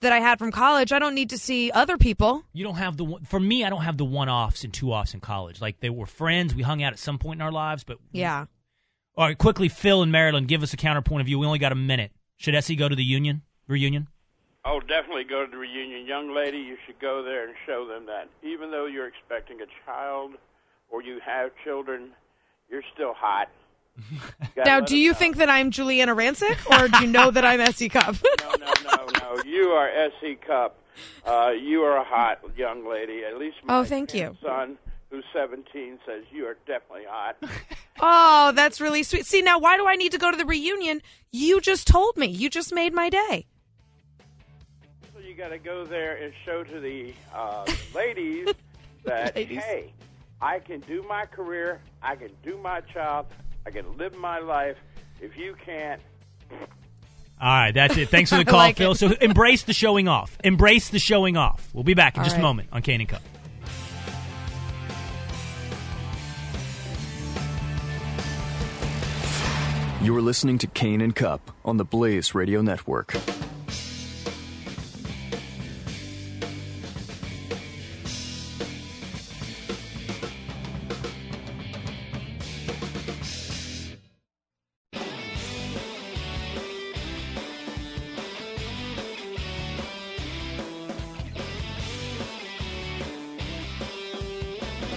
that 0.01 0.11
I 0.11 0.19
had 0.19 0.39
from 0.39 0.51
college. 0.51 0.91
I 0.91 0.99
don't 0.99 1.15
need 1.15 1.29
to 1.31 1.37
see 1.37 1.71
other 1.71 1.97
people. 1.97 2.43
You 2.53 2.63
don't 2.65 2.75
have 2.75 2.97
the 2.97 3.05
one- 3.05 3.23
for 3.23 3.39
me. 3.39 3.63
I 3.63 3.69
don't 3.69 3.81
have 3.83 3.97
the 3.97 4.05
one 4.05 4.29
offs 4.29 4.63
and 4.63 4.73
two 4.73 4.91
offs 4.91 5.13
in 5.13 5.21
college. 5.21 5.61
Like 5.61 5.79
they 5.79 5.89
were 5.89 6.05
friends. 6.05 6.53
We 6.53 6.63
hung 6.63 6.83
out 6.83 6.93
at 6.93 6.99
some 6.99 7.17
point 7.17 7.37
in 7.39 7.41
our 7.41 7.51
lives, 7.51 7.83
but 7.83 7.97
Yeah. 8.11 8.45
all 9.15 9.25
right. 9.25 9.37
Quickly, 9.37 9.69
Phil 9.69 10.03
and 10.03 10.11
Maryland, 10.11 10.47
give 10.49 10.61
us 10.63 10.73
a 10.73 10.77
counterpoint 10.77 11.21
of 11.21 11.27
view. 11.27 11.39
We 11.39 11.45
only 11.47 11.59
got 11.59 11.71
a 11.71 11.75
minute. 11.75 12.11
Should 12.37 12.55
S.E. 12.55 12.75
go 12.75 12.87
to 12.87 12.95
the 12.95 13.03
union 13.03 13.41
reunion? 13.67 14.07
Oh, 14.65 14.79
definitely 14.79 15.23
go 15.23 15.45
to 15.45 15.49
the 15.51 15.57
reunion. 15.57 16.05
Young 16.05 16.33
lady, 16.35 16.57
you 16.57 16.77
should 16.85 16.99
go 16.99 17.23
there 17.23 17.47
and 17.47 17.55
show 17.65 17.87
them 17.87 18.05
that 18.07 18.29
even 18.43 18.69
though 18.71 18.85
you're 18.85 19.07
expecting 19.07 19.57
a 19.61 19.65
child 19.85 20.31
or 20.89 21.01
you 21.01 21.19
have 21.25 21.51
children, 21.63 22.09
you're 22.69 22.83
still 22.93 23.13
hot. 23.13 23.49
You 24.55 24.63
Now, 24.63 24.79
do 24.79 24.95
you 24.97 25.11
know. 25.11 25.17
think 25.17 25.37
that 25.37 25.49
I'm 25.49 25.71
Giuliana 25.71 26.15
Rancic 26.15 26.57
or 26.79 26.87
do 26.87 26.99
you 27.05 27.07
know 27.11 27.31
that 27.31 27.43
I'm 27.45 27.59
S.E. 27.61 27.89
Cupp? 27.89 28.15
No, 28.41 28.51
no, 28.59 28.73
no, 28.83 29.05
no. 29.35 29.43
You 29.43 29.69
are 29.69 29.87
S.E. 29.89 30.35
Cupp. 30.45 30.75
Uh, 31.25 31.49
you 31.59 31.81
are 31.81 31.97
a 31.97 32.03
hot 32.03 32.39
young 32.55 32.87
lady. 32.87 33.23
At 33.23 33.37
least 33.37 33.57
my 33.63 33.77
Oh, 33.79 33.83
thank 33.83 34.13
you. 34.13 34.35
son, 34.43 34.77
who's 35.09 35.23
17, 35.33 35.99
says 36.05 36.23
you 36.31 36.45
are 36.45 36.57
definitely 36.65 37.05
hot. 37.07 37.37
Oh, 37.99 38.51
that's 38.55 38.79
really 38.79 39.01
sweet. 39.01 39.25
See, 39.25 39.41
now 39.41 39.57
why 39.57 39.75
do 39.75 39.87
I 39.87 39.95
need 39.95 40.11
to 40.11 40.19
go 40.19 40.29
to 40.29 40.37
the 40.37 40.45
reunion? 40.45 41.01
You 41.31 41.59
just 41.59 41.87
told 41.87 42.15
me. 42.15 42.27
You 42.27 42.47
just 42.47 42.71
made 42.71 42.93
my 42.93 43.09
day. 43.09 43.47
So 45.15 45.19
you 45.19 45.33
got 45.33 45.47
to 45.49 45.57
go 45.57 45.83
there 45.83 46.15
and 46.15 46.31
show 46.45 46.63
to 46.63 46.79
the 46.79 47.11
uh, 47.33 47.65
ladies 47.95 48.49
that 49.03 49.35
Ladies. 49.35 49.63
hey, 49.63 49.93
I 50.39 50.59
can 50.59 50.81
do 50.81 51.03
my 51.09 51.25
career, 51.25 51.81
I 52.03 52.15
can 52.15 52.29
do 52.43 52.55
my 52.57 52.81
job, 52.93 53.31
I 53.65 53.71
can 53.71 53.97
live 53.97 54.15
my 54.15 54.37
life. 54.37 54.77
If 55.19 55.35
you 55.35 55.55
can't, 55.65 55.99
All 56.51 56.59
right, 57.41 57.71
that's 57.71 57.97
it. 57.97 58.09
Thanks 58.09 58.29
for 58.29 58.37
the 58.43 58.45
call, 58.45 58.57
like 58.59 58.77
Phil. 58.77 58.91
it. 58.91 58.97
So 58.99 59.07
embrace 59.21 59.63
the 59.63 59.73
showing 59.73 60.07
off. 60.07 60.37
Embrace 60.43 60.89
the 60.89 60.99
showing 60.99 61.35
off. 61.35 61.67
We'll 61.73 61.83
be 61.83 61.95
back 61.95 62.13
in 62.15 62.19
All 62.19 62.25
just 62.25 62.37
a 62.37 62.41
moment 62.41 62.69
on 62.71 62.83
Cain 62.83 62.99
and 63.01 63.09
Cupp. 63.09 63.23
You're 70.07 70.21
listening 70.21 70.57
to 70.59 70.67
Cain 70.67 71.01
and 71.01 71.13
Cupp 71.13 71.51
on 71.65 71.75
the 71.75 71.83
Blaze 71.83 72.33
Radio 72.33 72.61
Network. 72.61 73.13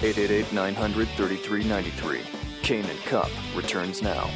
Eight 0.05 0.19
eight 0.19 0.31
eight 0.31 0.53
nine 0.53 0.77
hundred 0.77 1.09
thirty 1.17 1.35
three 1.35 1.65
ninety 1.65 1.91
three. 1.91 2.21
Cain 2.63 2.85
and 2.85 2.99
Cupp 3.01 3.29
returns 3.57 4.03
now. 4.03 4.31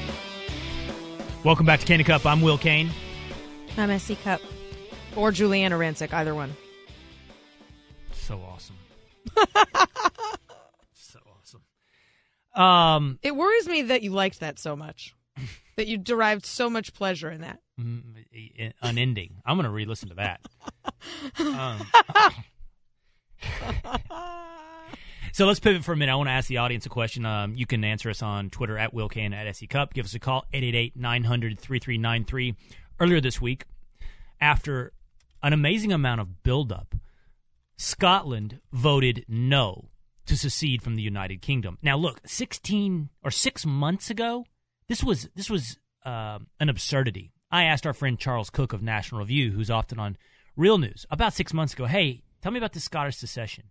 Welcome 1.45 1.67
back 1.67 1.81
to 1.81 1.93
and 1.93 2.07
Cupp. 2.07 2.25
I'm 2.25 2.41
Will 2.41 2.57
Cain. 2.57 2.89
I'm 3.77 3.91
S.E. 3.91 4.17
Cupp. 4.17 4.41
Or 5.15 5.31
Giuliana 5.31 5.79
Rancic, 5.79 6.11
either 6.15 6.35
one. 6.35 6.57
So 8.13 8.41
awesome. 8.41 8.77
so 10.95 11.19
awesome. 11.39 12.61
Um, 12.63 13.19
It 13.23 13.37
worries 13.37 13.69
me 13.69 13.83
that 13.83 14.03
you 14.03 14.11
liked 14.11 14.41
that 14.41 14.59
so 14.59 14.75
much. 14.75 15.15
that 15.77 15.87
you 15.87 15.99
derived 15.99 16.47
so 16.47 16.71
much 16.71 16.95
pleasure 16.95 17.31
in 17.31 17.43
that. 17.43 17.59
mm, 17.79 18.73
unending. 18.81 19.43
I'm 19.45 19.57
going 19.57 19.65
to 19.65 19.71
re-listen 19.71 20.09
to 20.09 20.15
that. 20.15 20.41
Um, 21.39 21.81
So 25.35 25.47
let's 25.47 25.59
pivot 25.59 25.83
for 25.83 25.91
a 25.91 25.97
minute. 25.97 26.13
I 26.13 26.15
want 26.15 26.29
to 26.29 26.33
ask 26.33 26.47
the 26.47 26.59
audience 26.59 26.87
a 26.87 26.89
question. 26.89 27.27
Um, 27.27 27.57
you 27.57 27.67
can 27.67 27.83
answer 27.83 28.09
us 28.09 28.23
on 28.23 28.51
Twitter 28.51 28.79
at 28.79 28.95
Will 28.95 29.09
Cain 29.09 29.33
at 29.33 29.49
S.E. 29.49 29.67
Cupp. 29.67 29.93
Give 29.93 30.07
us 30.07 30.15
a 30.15 30.21
call, 30.21 30.45
888 30.53 30.95
900 30.95 31.59
3393. 31.59 32.55
Earlier 33.01 33.21
this 33.21 33.41
week, 33.41 33.65
after 34.41 34.93
an 35.43 35.53
amazing 35.53 35.93
amount 35.93 36.21
of 36.21 36.45
buildup, 36.45 36.95
Scotland 37.77 38.61
voted 38.73 39.25
no 39.27 39.89
to 40.27 40.37
secede 40.37 40.83
from 40.83 40.95
the 40.95 41.03
United 41.03 41.43
Kingdom. 41.43 41.79
Now, 41.83 41.97
look, 41.97 42.21
16 42.25 43.09
or 43.25 43.33
six 43.33 43.67
months 43.67 44.11
ago, 44.11 44.45
this 44.87 45.03
was 45.03 45.29
this 45.35 45.51
was 45.51 45.81
uh, 46.07 46.39
an 46.61 46.69
absurdity. 46.69 47.33
I 47.51 47.65
asked 47.65 47.89
our 47.89 47.93
friend 47.93 48.21
Charles 48.21 48.51
Cooke 48.51 48.73
of 48.73 48.85
National 48.85 49.23
Review, 49.23 49.51
who's 49.51 49.69
often 49.69 49.99
on 49.99 50.17
Real 50.57 50.79
News, 50.79 51.07
about 51.11 51.35
six 51.35 51.53
months 51.53 51.73
ago, 51.73 51.87
hey, 51.87 52.23
tell 52.41 52.53
me 52.53 52.59
about 52.59 52.73
the 52.73 52.79
Scottish 52.79 53.17
secession. 53.17 53.65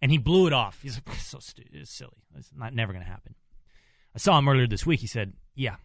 And 0.00 0.12
he 0.12 0.18
blew 0.18 0.46
it 0.46 0.52
off. 0.52 0.80
He's 0.82 1.00
like, 1.06 1.16
so 1.16 1.38
stupid. 1.40 1.72
It's 1.74 1.90
silly. 1.90 2.22
It's 2.36 2.50
not 2.54 2.74
never 2.74 2.92
going 2.92 3.04
to 3.04 3.10
happen. 3.10 3.34
I 4.14 4.18
saw 4.18 4.38
him 4.38 4.48
earlier 4.48 4.66
this 4.66 4.86
week. 4.86 5.00
He 5.00 5.06
said, 5.06 5.32
yeah, 5.54 5.76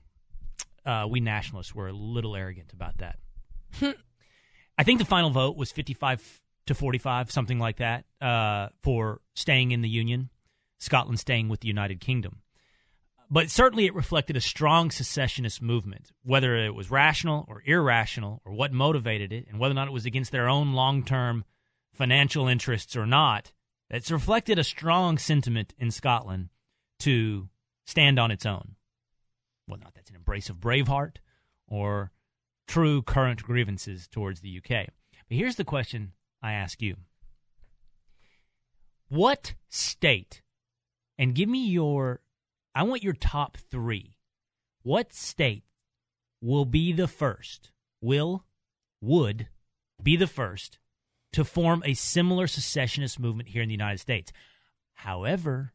uh, 0.86 1.08
we 1.10 1.20
nationalists 1.20 1.74
were 1.74 1.88
a 1.88 1.94
little 1.94 2.36
arrogant 2.36 2.74
about 2.74 2.98
that. 3.00 3.18
I 4.78 4.84
think 4.84 5.00
the 5.00 5.06
final 5.06 5.30
vote 5.30 5.56
was 5.56 5.72
55 5.72 6.42
to 6.68 6.76
45, 6.76 7.32
something 7.32 7.60
like 7.60 7.78
that, 7.78 8.06
uh, 8.22 8.70
for 8.82 9.22
staying 9.36 9.72
in 9.72 9.82
the 9.82 9.90
Union, 9.90 10.30
Scotland 10.80 11.20
staying 11.20 11.50
with 11.50 11.60
the 11.60 11.68
United 11.68 12.00
Kingdom. 12.00 12.42
But 13.30 13.50
certainly 13.50 13.86
it 13.86 13.96
reflected 13.96 14.38
a 14.38 14.42
strong 14.42 14.92
secessionist 14.92 15.62
movement, 15.62 16.12
whether 16.24 16.56
it 16.56 16.76
was 16.76 16.92
rational 16.92 17.46
or 17.48 17.64
irrational 17.66 18.42
or 18.46 18.54
what 18.54 18.72
motivated 18.72 19.34
it, 19.34 19.48
and 19.50 19.60
whether 19.60 19.72
or 19.72 19.76
not 19.76 19.88
it 19.88 19.94
was 19.94 20.06
against 20.06 20.32
their 20.32 20.48
own 20.48 20.74
long 20.74 21.04
term 21.04 21.44
financial 21.94 22.48
interests 22.48 22.96
or 22.96 23.06
not. 23.06 23.52
It's 23.94 24.10
reflected 24.10 24.58
a 24.58 24.64
strong 24.64 25.20
sentiment 25.20 25.76
in 25.78 25.92
Scotland 25.92 26.50
to 27.02 27.50
stand 27.86 28.18
on 28.18 28.32
its 28.32 28.44
own. 28.44 28.76
Or 29.70 29.78
not 29.78 29.94
that's 29.94 30.10
an 30.10 30.16
embrace 30.16 30.50
of 30.50 30.60
Braveheart 30.60 31.18
or 31.68 32.12
true 32.68 33.04
current 33.04 33.44
grievances 33.44 34.08
towards 34.08 34.42
the 34.42 34.58
UK. 34.58 34.88
But 35.30 35.38
here's 35.38 35.58
the 35.58 35.64
question 35.64 36.14
I 36.42 36.54
ask 36.54 36.82
you 36.82 36.96
What 39.10 39.54
state, 39.70 40.42
and 41.20 41.36
give 41.36 41.48
me 41.48 41.68
your, 41.68 42.22
I 42.74 42.82
want 42.82 43.04
your 43.04 43.14
top 43.14 43.58
three. 43.58 44.18
What 44.82 45.14
state 45.14 45.66
will 46.42 46.66
be 46.66 46.94
the 46.94 47.08
first, 47.08 47.70
will, 48.02 48.44
would 49.02 49.50
be 50.02 50.18
the 50.18 50.26
first 50.26 50.80
to 51.34 51.44
form 51.44 51.84
a 51.86 51.94
similar 51.94 52.48
secessionist 52.48 53.20
movement 53.20 53.50
here 53.50 53.62
in 53.62 53.68
the 53.68 53.74
United 53.74 54.00
States? 54.00 54.32
However, 54.94 55.74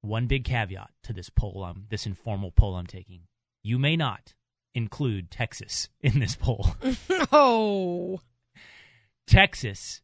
one 0.00 0.26
big 0.26 0.44
caveat 0.44 0.90
to 1.04 1.12
this 1.12 1.30
poll, 1.30 1.64
um, 1.64 1.84
this 1.90 2.06
informal 2.06 2.50
poll 2.50 2.74
I'm 2.74 2.86
taking. 2.86 3.22
You 3.62 3.78
may 3.78 3.96
not 3.96 4.34
include 4.74 5.30
Texas 5.30 5.88
in 6.00 6.18
this 6.18 6.36
poll. 6.36 6.74
no. 7.32 8.20
Texas 9.26 10.02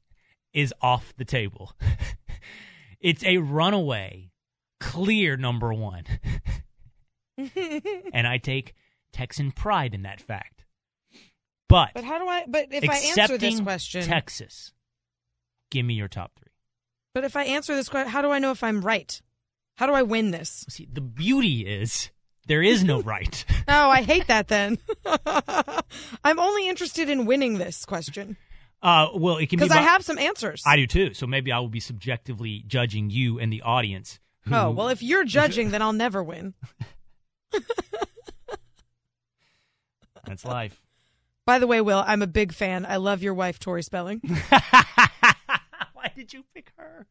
is 0.53 0.73
off 0.81 1.12
the 1.16 1.24
table. 1.24 1.73
it's 3.01 3.24
a 3.24 3.39
runaway, 3.39 4.31
clear 4.81 5.36
number 5.36 5.73
one. 5.73 6.05
and 7.36 8.27
I 8.27 8.39
take 8.39 8.74
Texan 9.12 9.51
pride 9.51 9.94
in 9.94 10.03
that 10.03 10.20
fact. 10.20 10.55
But 11.68 11.90
But 11.94 12.05
how 12.05 12.18
do 12.18 12.28
I 12.28 12.44
but 12.47 12.68
if 12.70 12.88
I 12.88 12.97
answer 12.97 13.38
this 13.38 13.60
question 13.60 14.02
Texas, 14.05 14.72
give 15.70 15.84
me 15.84 15.94
your 15.94 16.09
top 16.09 16.32
three. 16.38 16.52
But 17.14 17.24
if 17.24 17.34
I 17.36 17.44
answer 17.44 17.74
this 17.74 17.88
question, 17.88 18.10
how 18.10 18.22
do 18.22 18.30
I 18.30 18.38
know 18.38 18.51
if 18.51 18.62
I'm 18.62 18.80
right? 18.80 19.20
How 19.76 19.86
do 19.86 19.93
I 19.93 20.02
win 20.02 20.30
this? 20.30 20.64
See, 20.68 20.88
the 20.90 21.01
beauty 21.01 21.66
is 21.66 22.10
there 22.47 22.62
is 22.62 22.84
no 22.84 23.01
right. 23.02 23.44
Oh, 23.68 23.90
I 23.90 24.02
hate 24.02 24.26
that 24.28 24.48
then. 24.48 24.78
I'm 26.24 26.38
only 26.38 26.68
interested 26.68 27.10
in 27.10 27.26
winning 27.26 27.59
this 27.59 27.84
question 27.84 28.36
Uh, 28.82 29.09
well, 29.14 29.38
it 29.38 29.48
can 29.48 29.59
be 29.59 29.64
because 29.64 29.76
I 29.76 29.80
have 29.82 30.05
some 30.05 30.18
answers. 30.18 30.62
I 30.66 30.76
do 30.76 30.86
too. 30.86 31.14
So 31.14 31.26
maybe 31.26 31.51
I 31.51 31.59
will 31.59 31.68
be 31.68 31.80
subjectively 31.80 32.62
judging 32.66 33.10
you 33.10 33.38
and 33.40 33.52
the 33.52 33.62
audience. 33.62 34.20
Who, 34.43 34.55
oh, 34.55 34.70
well, 34.70 34.88
if 34.88 35.02
you're 35.02 35.24
judging, 35.24 35.70
then 35.70 35.82
I'll 35.82 35.93
never 35.93 36.22
win. 36.22 36.55
that's 40.24 40.44
life. 40.44 40.85
By 41.47 41.60
the 41.60 41.66
way, 41.68 41.81
Will, 41.81 42.02
I'm 42.05 42.23
a 42.23 42.27
big 42.27 42.52
fan. 42.52 42.85
I 42.85 42.97
love 42.97 43.23
your 43.23 43.35
wife, 43.35 43.60
Tori 43.60 43.82
Spelling. 43.82 44.20
Why 44.51 46.10
did 46.16 46.32
you 46.32 46.44
pick 46.52 46.73
her? 46.77 47.06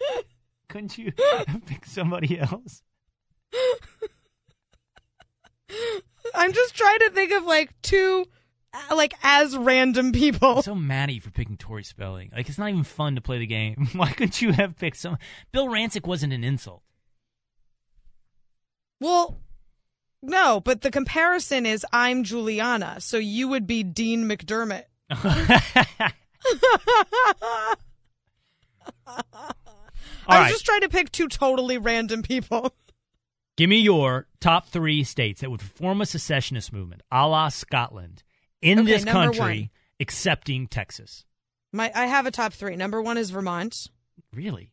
Couldn't 0.68 0.96
you 0.96 1.12
pick 1.66 1.84
somebody 1.84 2.40
else? 2.40 2.82
I'm 6.34 6.52
just 6.52 6.74
trying 6.74 6.98
to 7.00 7.10
think 7.10 7.32
of 7.32 7.44
like 7.44 7.70
two, 7.82 8.24
like 8.90 9.14
as 9.22 9.56
random 9.56 10.12
people. 10.12 10.56
I'm 10.56 10.62
so 10.62 10.74
mad 10.74 11.10
at 11.10 11.14
you 11.14 11.20
for 11.20 11.30
picking 11.30 11.56
Tori 11.56 11.84
Spelling. 11.84 12.30
Like 12.34 12.48
it's 12.48 12.58
not 12.58 12.70
even 12.70 12.82
fun 12.82 13.14
to 13.16 13.20
play 13.20 13.38
the 13.38 13.46
game. 13.46 13.88
Why 13.92 14.10
couldn't 14.10 14.40
you 14.40 14.52
have 14.52 14.76
picked 14.78 14.96
some? 14.96 15.18
Bill 15.52 15.66
Rancic 15.66 16.06
wasn't 16.06 16.32
an 16.32 16.44
insult. 16.44 16.82
Well, 19.00 19.38
no, 20.26 20.60
but 20.60 20.82
the 20.82 20.90
comparison 20.90 21.66
is 21.66 21.84
I'm 21.92 22.24
Giuliana, 22.24 23.00
so 23.00 23.16
you 23.16 23.48
would 23.48 23.66
be 23.66 23.82
Dean 23.82 24.28
McDermott. 24.28 24.84
I 30.28 30.38
was 30.40 30.44
right. 30.44 30.50
just 30.50 30.64
trying 30.66 30.80
to 30.80 30.88
pick 30.88 31.12
two 31.12 31.28
totally 31.28 31.78
random 31.78 32.22
people. 32.22 32.74
Give 33.56 33.70
me 33.70 33.78
your 33.78 34.26
top 34.40 34.66
three 34.68 35.02
states 35.04 35.40
that 35.40 35.50
would 35.50 35.62
form 35.62 36.00
a 36.00 36.06
secessionist 36.06 36.72
movement, 36.72 37.02
a 37.10 37.26
la 37.26 37.48
Scotland, 37.48 38.22
in 38.60 38.80
Okay, 38.80 38.92
this 38.92 39.04
country, 39.04 39.40
one. 39.40 39.70
excepting 39.98 40.66
Texas. 40.66 41.24
My 41.72 41.90
I 41.94 42.06
have 42.06 42.26
a 42.26 42.30
top 42.30 42.52
three. 42.52 42.76
Number 42.76 43.00
one 43.00 43.16
is 43.16 43.30
Vermont. 43.30 43.86
Really? 44.34 44.72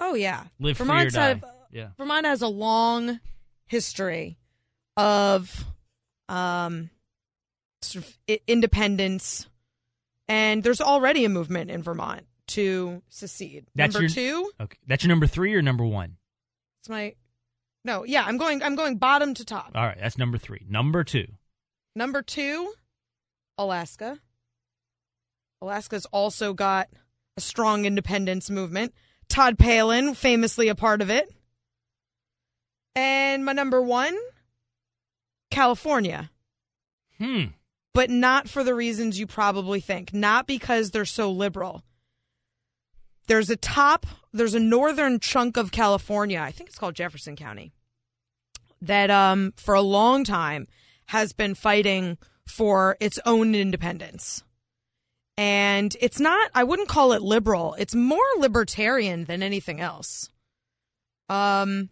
Oh 0.00 0.14
yeah, 0.14 0.44
Live 0.58 0.78
free 0.78 0.88
or 0.88 1.10
die. 1.10 1.40
Yeah. 1.70 1.88
Vermont 1.98 2.24
has 2.24 2.40
a 2.40 2.48
long 2.48 3.20
history 3.68 4.38
of 4.96 5.64
um, 6.28 6.90
sort 7.82 8.04
of 8.04 8.38
independence, 8.46 9.46
and 10.26 10.62
there's 10.62 10.80
already 10.80 11.24
a 11.24 11.28
movement 11.28 11.70
in 11.70 11.82
Vermont 11.82 12.26
to 12.48 13.02
secede. 13.08 13.66
That's 13.74 13.94
Number 13.94 14.04
your, 14.04 14.10
two, 14.10 14.50
Okay, 14.60 14.78
that's 14.86 15.04
your 15.04 15.08
number 15.08 15.26
three 15.26 15.54
or 15.54 15.62
number 15.62 15.84
one. 15.84 16.16
it's 16.80 16.88
my 16.88 17.14
no, 17.84 18.04
yeah, 18.04 18.24
I'm 18.26 18.36
going. 18.36 18.62
I'm 18.62 18.74
going 18.74 18.96
bottom 18.96 19.34
to 19.34 19.44
top. 19.44 19.70
All 19.74 19.86
right, 19.86 19.96
that's 19.98 20.18
number 20.18 20.36
three. 20.36 20.66
Number 20.68 21.04
two. 21.04 21.26
Number 21.94 22.22
two, 22.22 22.72
Alaska. 23.56 24.18
Alaska's 25.62 26.06
also 26.06 26.52
got 26.52 26.88
a 27.36 27.40
strong 27.40 27.84
independence 27.84 28.50
movement. 28.50 28.92
Todd 29.28 29.58
Palin, 29.58 30.14
famously 30.14 30.68
a 30.68 30.74
part 30.74 31.02
of 31.02 31.10
it. 31.10 31.32
And 32.94 33.44
my 33.44 33.52
number 33.52 33.80
one, 33.80 34.16
California. 35.50 36.30
Hmm. 37.18 37.44
But 37.94 38.10
not 38.10 38.48
for 38.48 38.62
the 38.62 38.74
reasons 38.74 39.18
you 39.18 39.26
probably 39.26 39.80
think. 39.80 40.14
Not 40.14 40.46
because 40.46 40.90
they're 40.90 41.04
so 41.04 41.30
liberal. 41.30 41.82
There's 43.26 43.50
a 43.50 43.56
top, 43.56 44.06
there's 44.32 44.54
a 44.54 44.60
northern 44.60 45.20
chunk 45.20 45.56
of 45.56 45.70
California, 45.70 46.40
I 46.40 46.50
think 46.50 46.70
it's 46.70 46.78
called 46.78 46.94
Jefferson 46.94 47.36
County, 47.36 47.72
that 48.80 49.10
um, 49.10 49.52
for 49.56 49.74
a 49.74 49.82
long 49.82 50.24
time 50.24 50.66
has 51.06 51.34
been 51.34 51.54
fighting 51.54 52.16
for 52.46 52.96
its 53.00 53.18
own 53.26 53.54
independence. 53.54 54.42
And 55.36 55.94
it's 56.00 56.18
not, 56.18 56.50
I 56.54 56.64
wouldn't 56.64 56.88
call 56.88 57.12
it 57.12 57.22
liberal. 57.22 57.74
It's 57.78 57.94
more 57.94 58.18
libertarian 58.38 59.24
than 59.24 59.42
anything 59.42 59.80
else. 59.80 60.30
Um, 61.28 61.90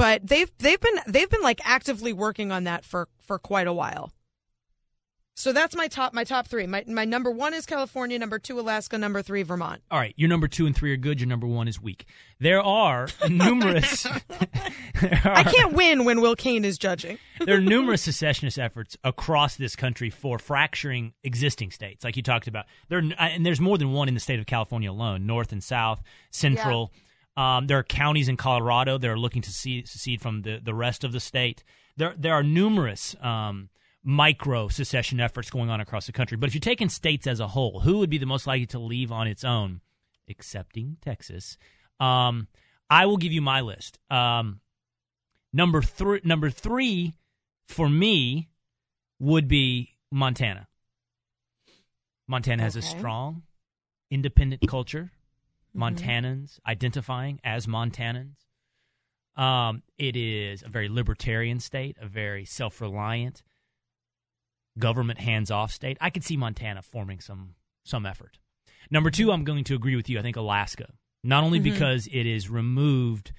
but 0.00 0.26
they've 0.26 0.50
they've 0.56 0.80
been 0.80 0.98
they've 1.06 1.28
been 1.28 1.42
like 1.42 1.60
actively 1.62 2.14
working 2.14 2.50
on 2.50 2.64
that 2.64 2.86
for 2.86 3.08
for 3.20 3.38
quite 3.38 3.66
a 3.66 3.72
while. 3.72 4.10
So 5.34 5.52
that's 5.52 5.76
my 5.76 5.88
top 5.88 6.14
my 6.14 6.24
top 6.24 6.48
three. 6.48 6.66
My 6.66 6.84
my 6.86 7.04
number 7.04 7.30
one 7.30 7.52
is 7.52 7.66
California, 7.66 8.18
number 8.18 8.38
two 8.38 8.58
Alaska, 8.58 8.96
number 8.96 9.20
three 9.20 9.42
Vermont. 9.42 9.82
All 9.90 9.98
right, 9.98 10.14
your 10.16 10.30
number 10.30 10.48
two 10.48 10.64
and 10.64 10.74
three 10.74 10.90
are 10.94 10.96
good. 10.96 11.20
Your 11.20 11.28
number 11.28 11.46
one 11.46 11.68
is 11.68 11.82
weak. 11.82 12.06
There 12.38 12.62
are 12.62 13.08
numerous. 13.28 14.04
there 15.00 15.20
I 15.24 15.44
can't 15.44 15.74
win 15.74 16.06
when 16.06 16.22
Will 16.22 16.34
Cain 16.34 16.64
is 16.64 16.78
judging. 16.78 17.18
there 17.44 17.56
are 17.56 17.60
numerous 17.60 18.00
secessionist 18.00 18.58
efforts 18.58 18.96
across 19.04 19.56
this 19.56 19.76
country 19.76 20.08
for 20.08 20.38
fracturing 20.38 21.12
existing 21.24 21.72
states, 21.72 22.04
like 22.04 22.16
you 22.16 22.22
talked 22.22 22.48
about. 22.48 22.64
There 22.88 23.02
and 23.18 23.44
there's 23.44 23.60
more 23.60 23.76
than 23.76 23.92
one 23.92 24.08
in 24.08 24.14
the 24.14 24.20
state 24.20 24.40
of 24.40 24.46
California 24.46 24.90
alone, 24.90 25.26
north 25.26 25.52
and 25.52 25.62
south, 25.62 26.00
central. 26.30 26.90
Um, 27.40 27.68
there 27.68 27.78
are 27.78 27.82
counties 27.82 28.28
in 28.28 28.36
Colorado 28.36 28.98
that 28.98 29.08
are 29.08 29.18
looking 29.18 29.40
to 29.40 29.50
see, 29.50 29.82
secede 29.86 30.20
from 30.20 30.42
the, 30.42 30.60
the 30.62 30.74
rest 30.74 31.04
of 31.04 31.12
the 31.12 31.20
state. 31.20 31.64
There 31.96 32.14
there 32.18 32.34
are 32.34 32.42
numerous 32.42 33.16
um, 33.22 33.70
micro 34.04 34.68
secession 34.68 35.20
efforts 35.20 35.48
going 35.48 35.70
on 35.70 35.80
across 35.80 36.04
the 36.04 36.12
country. 36.12 36.36
But 36.36 36.48
if 36.48 36.54
you're 36.54 36.60
taking 36.60 36.90
states 36.90 37.26
as 37.26 37.40
a 37.40 37.48
whole, 37.48 37.80
who 37.80 37.98
would 37.98 38.10
be 38.10 38.18
the 38.18 38.26
most 38.26 38.46
likely 38.46 38.66
to 38.66 38.78
leave 38.78 39.10
on 39.10 39.26
its 39.26 39.42
own, 39.42 39.80
excepting 40.28 40.98
Texas? 41.00 41.56
Um, 41.98 42.48
I 42.90 43.06
will 43.06 43.16
give 43.16 43.32
you 43.32 43.40
my 43.40 43.62
list. 43.62 43.98
Um, 44.10 44.60
number 45.50 45.80
three, 45.80 46.20
number 46.22 46.50
three 46.50 47.14
for 47.68 47.88
me 47.88 48.50
would 49.18 49.48
be 49.48 49.96
Montana. 50.12 50.68
Montana 52.28 52.62
has 52.62 52.76
a 52.76 52.82
strong, 52.82 53.44
independent 54.10 54.60
culture. 54.68 55.10
Mm-hmm. 55.76 55.82
Montanans 55.82 56.58
identifying 56.66 57.40
as 57.44 57.66
Montanans. 57.66 58.36
Um, 59.36 59.82
it 59.96 60.16
is 60.16 60.62
a 60.62 60.68
very 60.68 60.88
libertarian 60.88 61.60
state, 61.60 61.96
a 62.00 62.06
very 62.06 62.44
self-reliant, 62.44 63.42
government 64.78 65.18
hands-off 65.20 65.72
state. 65.72 65.96
I 66.00 66.10
could 66.10 66.24
see 66.24 66.36
Montana 66.36 66.82
forming 66.82 67.20
some 67.20 67.54
some 67.84 68.04
effort. 68.06 68.38
Number 68.90 69.10
two, 69.10 69.32
I'm 69.32 69.44
going 69.44 69.64
to 69.64 69.74
agree 69.74 69.96
with 69.96 70.08
you. 70.08 70.18
I 70.18 70.22
think 70.22 70.36
Alaska, 70.36 70.92
not 71.24 71.44
only 71.44 71.60
Mhm. 71.60 71.64
because 71.64 72.06
it 72.08 72.26
is 72.26 72.48
removed. 72.50 73.32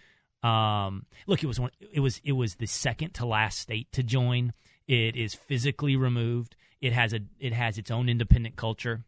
Um, 0.43 1.05
look, 1.27 1.43
it 1.43 1.47
was 1.47 1.59
one, 1.59 1.71
it 1.91 1.99
was 1.99 2.19
it 2.23 2.31
was 2.33 2.55
the 2.55 2.65
second 2.67 3.13
to 3.15 3.25
last 3.25 3.59
state 3.59 3.91
to 3.91 4.01
join. 4.03 4.53
It 4.87 5.15
is 5.15 5.35
physically 5.35 5.95
removed. 5.95 6.55
It 6.79 6.93
has 6.93 7.13
a 7.13 7.19
it 7.39 7.53
has 7.53 7.77
its 7.77 7.91
own 7.91 8.09
independent 8.09 8.55
culture, 8.55 9.03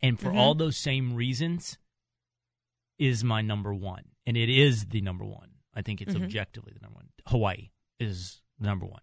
and 0.00 0.18
for 0.18 0.30
Mhm. 0.30 0.36
all 0.36 0.54
those 0.54 0.76
same 0.76 1.14
reasons, 1.14 1.76
is 2.98 3.24
my 3.24 3.40
number 3.42 3.72
one, 3.74 4.04
and 4.26 4.36
it 4.36 4.48
is 4.48 4.86
the 4.86 5.00
number 5.00 5.24
one. 5.24 5.50
I 5.74 5.82
think 5.82 6.00
it's 6.00 6.14
Mhm. 6.14 6.22
objectively 6.24 6.72
the 6.72 6.80
number 6.80 6.96
one. 6.96 7.08
Hawaii 7.26 7.70
is 7.98 8.40
the 8.58 8.66
number 8.66 8.86
one. 8.86 9.00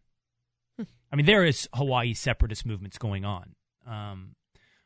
I 1.12 1.16
mean, 1.18 1.26
there 1.26 1.44
is 1.46 1.68
Hawaii 1.74 2.14
separatist 2.14 2.66
movements 2.66 2.98
going 2.98 3.26
on, 3.26 3.56
um, 3.86 4.36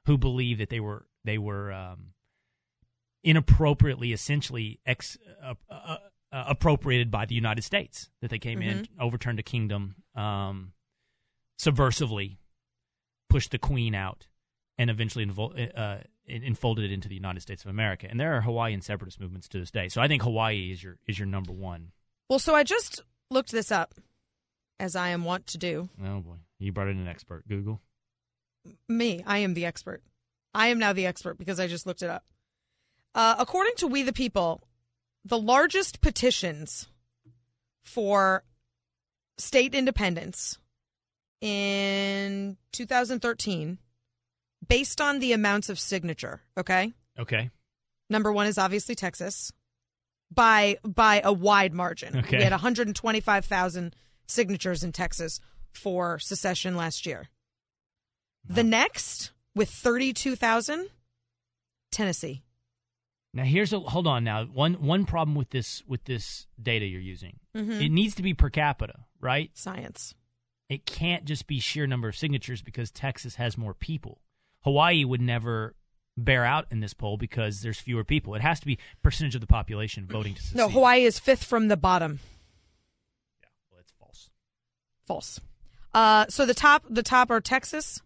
who 0.06 0.18
believe 0.18 0.58
that 0.58 0.70
they 0.70 0.80
were 0.80 1.08
they 1.24 1.38
were 1.38 1.72
um, 1.72 2.14
inappropriately, 3.24 4.12
essentially 4.14 4.80
ex, 4.86 5.18
uh, 5.42 5.56
uh, 5.70 5.98
uh, 6.32 6.44
appropriated 6.48 7.10
by 7.12 7.26
the 7.26 7.36
United 7.36 7.64
States. 7.64 8.10
That 8.22 8.30
they 8.30 8.40
came 8.40 8.62
in, 8.62 8.88
overturned 9.00 9.40
a 9.40 9.44
kingdom, 9.44 9.96
um, 10.16 10.74
subversively, 11.60 12.38
pushed 13.30 13.52
the 13.52 13.58
queen 13.60 13.96
out, 13.96 14.28
and 14.78 14.90
eventually 14.90 15.26
invol- 15.26 15.72
uh, 15.78 16.00
enfolded 16.28 16.86
it 16.86 16.92
into 16.92 17.08
the 17.08 17.16
United 17.16 17.42
States 17.42 17.64
of 17.64 17.70
America. 17.70 18.08
And 18.10 18.20
there 18.20 18.34
are 18.34 18.42
Hawaiian 18.42 18.82
separatist 18.82 19.20
movements 19.20 19.48
to 19.50 19.60
this 19.60 19.72
day. 19.72 19.90
So 19.90 20.02
I 20.02 20.08
think 20.08 20.24
Hawaii 20.24 20.72
is 20.72 20.84
your 20.84 20.98
is 21.08 21.20
your 21.20 21.28
number 21.28 21.52
one. 21.52 21.92
Well, 22.30 22.40
so 22.40 22.56
I 22.56 22.64
just 22.64 23.02
looked 23.30 23.52
this 23.52 23.72
up, 23.72 23.94
as 24.80 24.96
I 24.96 25.10
am 25.10 25.24
wont 25.24 25.48
to 25.48 25.58
do. 25.58 25.90
Oh 26.04 26.22
boy, 26.22 26.38
you 26.60 26.72
brought 26.72 26.88
in 26.88 26.98
an 26.98 27.08
expert, 27.08 27.48
Google. 27.48 27.82
Me, 28.90 29.24
I 29.26 29.40
am 29.40 29.54
the 29.54 29.66
expert. 29.66 30.02
I 30.54 30.68
am 30.68 30.80
now 30.80 30.94
the 30.94 31.06
expert 31.06 31.38
because 31.38 31.60
I 31.60 31.68
just 31.68 31.86
looked 31.86 32.02
it 32.02 32.10
up. 32.10 32.24
Uh, 33.14 33.36
according 33.38 33.74
to 33.78 33.88
We 33.88 34.04
the 34.04 34.14
People, 34.14 34.64
the 35.24 35.38
largest 35.38 36.02
petitions 36.02 36.88
for 37.84 38.44
state 39.38 39.76
independence 39.76 40.58
in 41.42 42.58
2013, 42.72 43.78
based 44.68 45.02
on 45.02 45.20
the 45.20 45.34
amounts 45.34 45.70
of 45.70 45.80
signature, 45.80 46.42
okay? 46.58 46.94
Okay. 47.20 47.50
Number 48.10 48.32
one 48.32 48.48
is 48.48 48.58
obviously 48.58 48.96
Texas 48.96 49.52
by 50.32 50.78
by 50.84 51.22
a 51.24 51.32
wide 51.34 51.74
margin. 51.74 52.18
Okay. 52.18 52.38
We 52.38 52.44
had 52.44 52.52
125,000 52.52 53.96
signatures 54.28 54.84
in 54.84 54.92
Texas 54.92 55.40
for 55.72 56.20
secession 56.20 56.76
last 56.76 57.06
year. 57.06 57.30
The 58.48 58.64
next 58.64 59.32
with 59.56 59.70
32,000 59.70 60.88
Tennessee. 61.92 62.44
Now 63.34 63.44
here's 63.44 63.74
a 63.74 63.80
hold 63.80 64.08
on 64.08 64.24
now. 64.24 64.46
One 64.46 64.76
one 64.76 65.06
problem 65.06 65.36
with 65.36 65.50
this 65.50 65.84
with 65.88 66.06
this 66.06 66.48
data 66.62 66.86
you're 66.86 67.02
using. 67.02 67.40
Mhm. 67.56 67.82
It 67.82 67.90
needs 67.90 68.16
to 68.16 68.24
be 68.24 68.34
per 68.34 68.50
capita, 68.50 69.06
right? 69.20 69.52
Science. 69.54 70.16
It 70.70 70.86
can't 70.86 71.26
just 71.26 71.46
be 71.46 71.60
sheer 71.60 71.86
number 71.86 72.08
of 72.08 72.16
signatures 72.16 72.62
because 72.62 72.92
Texas 72.92 73.36
has 73.36 73.58
more 73.58 73.74
people. 73.74 74.22
Hawaii 74.66 75.06
would 75.06 75.22
never 75.22 75.76
bear 76.18 76.44
out 76.44 76.66
in 76.72 76.80
this 76.80 76.94
poll 76.94 77.18
because 77.18 77.62
there's 77.62 77.80
fewer 77.80 78.04
people. 78.04 78.34
It 78.34 78.42
has 78.42 78.60
to 78.60 78.66
be 78.66 78.80
percentage 79.04 79.36
of 79.36 79.42
the 79.42 79.48
population 79.48 80.08
voting 80.08 80.34
to 80.34 80.42
secede. 80.42 80.58
No, 80.58 80.70
Hawaii 80.70 81.04
is 81.04 81.20
fifth 81.20 81.44
from 81.44 81.68
the 81.68 81.78
bottom. 81.78 82.20
Yeah, 83.44 83.50
well, 83.72 83.80
it's 83.80 83.94
false. 84.00 84.30
False. 85.06 85.40
Uh, 85.94 86.26
so 86.30 86.46
the 86.46 86.56
top 86.56 86.84
the 86.90 87.04
top 87.04 87.30
are 87.30 87.40
Texas, 87.40 88.02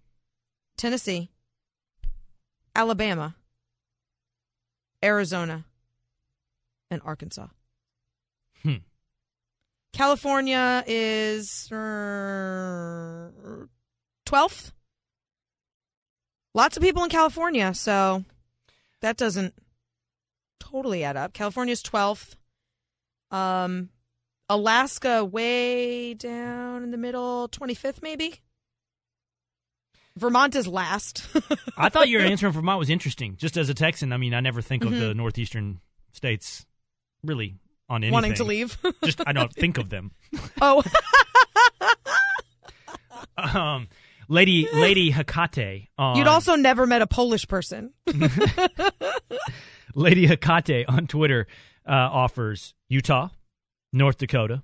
Tennessee, 0.77 1.29
Alabama, 2.75 3.35
Arizona, 5.03 5.65
and 6.91 7.01
Arkansas. 7.05 7.47
Hmm. 8.63 8.75
California 9.93 10.83
is 10.85 11.71
uh, 11.71 13.29
twelfth. 14.25 14.73
Lots 16.59 16.75
of 16.75 16.83
people 16.83 17.05
in 17.05 17.09
California, 17.09 17.73
so 17.73 18.25
that 18.99 19.15
doesn't 19.15 19.53
totally 20.59 21.05
add 21.05 21.15
up. 21.15 21.31
California's 21.31 21.81
twelfth. 21.81 22.35
Um, 23.31 23.87
Alaska 24.49 25.23
way 25.23 26.15
down 26.15 26.83
in 26.83 26.91
the 26.91 26.97
middle, 26.97 27.47
twenty 27.47 27.75
fifth 27.75 28.01
maybe. 28.03 28.41
Vermont 30.17 30.53
is 30.53 30.67
last. 30.67 31.25
I 31.77 31.87
thought 31.87 32.09
your 32.09 32.19
answer 32.23 32.47
in 32.47 32.51
Vermont 32.51 32.77
was 32.77 32.89
interesting. 32.89 33.37
Just 33.37 33.55
as 33.55 33.69
a 33.69 33.73
Texan, 33.73 34.11
I 34.11 34.17
mean, 34.17 34.33
I 34.33 34.41
never 34.41 34.61
think 34.61 34.83
of 34.83 34.91
the 34.91 35.13
Mhm. 35.13 35.15
northeastern 35.15 35.79
states 36.11 36.65
really 37.23 37.55
on 37.87 38.03
anything. 38.03 38.11
Wanting 38.11 38.33
to 38.33 38.43
leave. 38.43 38.77
Just 39.05 39.21
I 39.25 39.31
don't 39.31 39.53
think 39.53 39.77
of 39.77 39.89
them. 39.89 40.11
oh, 40.61 40.83
Um, 43.37 43.87
Lady 44.29 44.67
Lady 44.71 45.11
Hakate 45.11 45.87
on 45.97 46.15
you'd 46.17 46.27
also 46.27 46.55
never 46.55 46.85
met 46.85 47.01
a 47.01 47.07
Polish 47.07 47.47
person. 47.47 47.91
Lady 49.95 50.27
Hakate 50.27 50.85
on 50.87 51.07
Twitter 51.07 51.47
uh, 51.87 51.91
offers 51.91 52.73
Utah, 52.87 53.29
North 53.91 54.17
Dakota, 54.19 54.61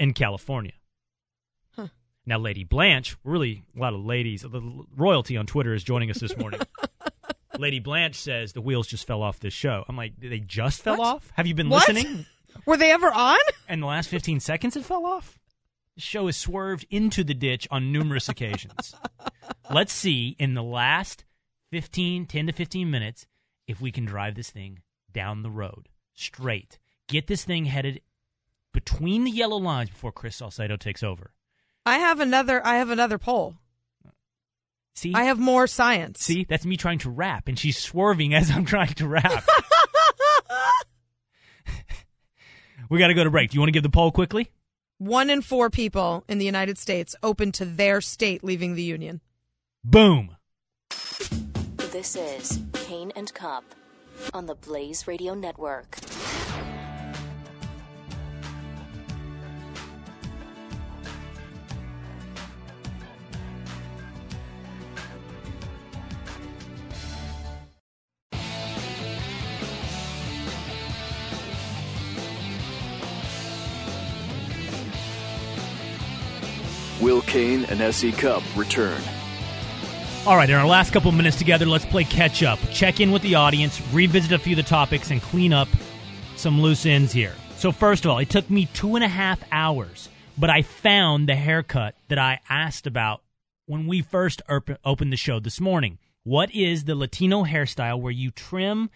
and 0.00 0.14
California. 0.14 0.72
Huh. 1.76 1.88
Now, 2.24 2.38
Lady 2.38 2.64
Blanche, 2.64 3.16
really 3.22 3.64
a 3.76 3.80
lot 3.80 3.92
of 3.94 4.00
ladies, 4.04 4.42
the 4.42 4.84
royalty 4.96 5.36
on 5.36 5.46
Twitter 5.46 5.74
is 5.74 5.84
joining 5.84 6.10
us 6.10 6.18
this 6.18 6.36
morning. 6.36 6.60
Lady 7.58 7.80
Blanche 7.80 8.16
says 8.16 8.52
the 8.54 8.60
wheels 8.62 8.86
just 8.86 9.06
fell 9.06 9.22
off 9.22 9.40
this 9.40 9.54
show. 9.54 9.84
I'm 9.88 9.96
like, 9.96 10.12
they 10.18 10.40
just 10.40 10.82
fell 10.82 10.98
What? 10.98 11.16
off? 11.16 11.32
Have 11.34 11.46
you 11.46 11.54
been 11.54 11.68
What? 11.68 11.86
listening? 11.88 12.26
Were 12.64 12.76
they 12.78 12.90
ever 12.92 13.12
on? 13.12 13.38
And 13.68 13.82
the 13.82 13.86
last 13.86 14.08
15 14.08 14.40
seconds 14.40 14.76
it 14.76 14.84
fell 14.84 15.04
off? 15.06 15.38
The 15.96 16.02
show 16.02 16.26
has 16.26 16.36
swerved 16.36 16.86
into 16.90 17.24
the 17.24 17.34
ditch 17.34 17.66
on 17.70 17.90
numerous 17.90 18.28
occasions. 18.28 18.94
Let's 19.72 19.92
see 19.92 20.36
in 20.38 20.54
the 20.54 20.62
last 20.62 21.24
15, 21.70 22.26
10 22.26 22.46
to 22.46 22.52
15 22.52 22.90
minutes 22.90 23.26
if 23.66 23.80
we 23.80 23.90
can 23.90 24.04
drive 24.04 24.34
this 24.34 24.50
thing 24.50 24.80
down 25.12 25.42
the 25.42 25.50
road 25.50 25.88
straight. 26.14 26.78
Get 27.08 27.26
this 27.26 27.44
thing 27.44 27.64
headed 27.64 28.02
between 28.72 29.24
the 29.24 29.30
yellow 29.30 29.56
lines 29.56 29.88
before 29.88 30.12
Chris 30.12 30.36
Salcedo 30.36 30.76
takes 30.76 31.02
over. 31.02 31.32
I 31.86 31.98
have 31.98 32.20
another. 32.20 32.64
I 32.66 32.76
have 32.76 32.90
another 32.90 33.16
poll. 33.16 33.54
See? 34.94 35.12
I 35.14 35.24
have 35.24 35.38
more 35.38 35.66
science. 35.66 36.20
See, 36.20 36.44
that's 36.44 36.66
me 36.66 36.76
trying 36.76 36.98
to 37.00 37.10
rap, 37.10 37.48
and 37.48 37.58
she's 37.58 37.78
swerving 37.78 38.34
as 38.34 38.50
I'm 38.50 38.64
trying 38.64 38.94
to 38.94 39.06
rap. 39.08 39.44
we 42.90 42.98
got 42.98 43.08
to 43.08 43.14
go 43.14 43.24
to 43.24 43.30
break. 43.30 43.50
Do 43.50 43.54
you 43.54 43.60
want 43.60 43.68
to 43.68 43.72
give 43.72 43.82
the 43.82 43.88
poll 43.88 44.10
quickly? 44.10 44.50
One 44.98 45.28
in 45.28 45.42
four 45.42 45.68
people 45.68 46.24
in 46.26 46.38
the 46.38 46.46
United 46.46 46.78
States 46.78 47.14
open 47.22 47.52
to 47.52 47.66
their 47.66 48.00
state 48.00 48.42
leaving 48.42 48.76
the 48.76 48.82
union. 48.82 49.20
Boom. 49.84 50.36
This 51.92 52.16
is 52.16 52.60
Cain 52.72 53.12
and 53.14 53.32
Cupp 53.34 53.64
on 54.32 54.46
the 54.46 54.54
Blaze 54.54 55.06
Radio 55.06 55.34
Network. 55.34 55.98
Cain 77.26 77.64
and 77.66 77.80
S.E. 77.80 78.12
Cupp 78.12 78.42
return. 78.56 79.00
All 80.26 80.36
right, 80.36 80.50
in 80.50 80.56
our 80.56 80.66
last 80.66 80.92
couple 80.92 81.12
minutes 81.12 81.36
together, 81.36 81.66
let's 81.66 81.86
play 81.86 82.04
catch 82.04 82.42
up. 82.42 82.58
Check 82.72 83.00
in 83.00 83.12
with 83.12 83.22
the 83.22 83.36
audience, 83.36 83.80
revisit 83.92 84.32
a 84.32 84.38
few 84.38 84.54
of 84.54 84.56
the 84.56 84.68
topics, 84.68 85.10
and 85.10 85.22
clean 85.22 85.52
up 85.52 85.68
some 86.36 86.60
loose 86.60 86.84
ends 86.84 87.12
here. 87.12 87.34
So, 87.56 87.70
first 87.72 88.04
of 88.04 88.10
all, 88.10 88.18
it 88.18 88.28
took 88.28 88.50
me 88.50 88.66
two 88.74 88.96
and 88.96 89.04
a 89.04 89.08
half 89.08 89.40
hours, 89.52 90.08
but 90.36 90.50
I 90.50 90.62
found 90.62 91.28
the 91.28 91.36
haircut 91.36 91.94
that 92.08 92.18
I 92.18 92.40
asked 92.48 92.86
about 92.86 93.22
when 93.66 93.86
we 93.86 94.02
first 94.02 94.42
op- 94.48 94.78
opened 94.84 95.12
the 95.12 95.16
show 95.16 95.38
this 95.38 95.60
morning. 95.60 95.98
What 96.24 96.52
is 96.52 96.84
the 96.84 96.96
Latino 96.96 97.44
hairstyle 97.44 98.00
where 98.00 98.12
you 98.12 98.30
trim 98.30 98.90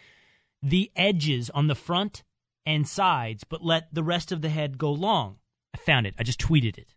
the 0.62 0.90
edges 0.96 1.48
on 1.50 1.68
the 1.68 1.74
front 1.74 2.22
and 2.66 2.86
sides, 2.86 3.44
but 3.44 3.64
let 3.64 3.94
the 3.94 4.02
rest 4.02 4.32
of 4.32 4.42
the 4.42 4.48
head 4.48 4.78
go 4.78 4.92
long. 4.92 5.36
I 5.74 5.78
found 5.78 6.06
it. 6.06 6.14
I 6.18 6.22
just 6.22 6.40
tweeted 6.40 6.76
it. 6.76 6.94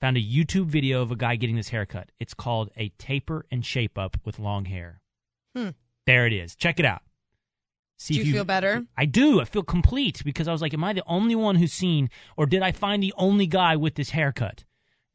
Found 0.00 0.16
a 0.16 0.20
YouTube 0.22 0.66
video 0.66 1.02
of 1.02 1.10
a 1.10 1.16
guy 1.16 1.36
getting 1.36 1.56
this 1.56 1.70
haircut. 1.70 2.10
It's 2.20 2.34
called 2.34 2.70
a 2.76 2.90
taper 2.98 3.44
and 3.50 3.66
shape 3.66 3.98
up 3.98 4.16
with 4.24 4.38
long 4.38 4.66
hair. 4.66 5.00
Hmm. 5.56 5.70
There 6.06 6.26
it 6.26 6.32
is. 6.32 6.54
Check 6.54 6.78
it 6.78 6.86
out. 6.86 7.02
See 7.98 8.14
Do 8.14 8.20
if 8.20 8.26
you 8.28 8.32
feel 8.34 8.44
better? 8.44 8.84
I 8.96 9.06
do. 9.06 9.40
I 9.40 9.44
feel 9.44 9.64
complete 9.64 10.22
because 10.24 10.46
I 10.46 10.52
was 10.52 10.62
like, 10.62 10.72
am 10.72 10.84
I 10.84 10.92
the 10.92 11.02
only 11.06 11.34
one 11.34 11.56
who's 11.56 11.72
seen, 11.72 12.10
or 12.36 12.46
did 12.46 12.62
I 12.62 12.70
find 12.70 13.02
the 13.02 13.12
only 13.16 13.48
guy 13.48 13.74
with 13.74 13.96
this 13.96 14.10
haircut? 14.10 14.64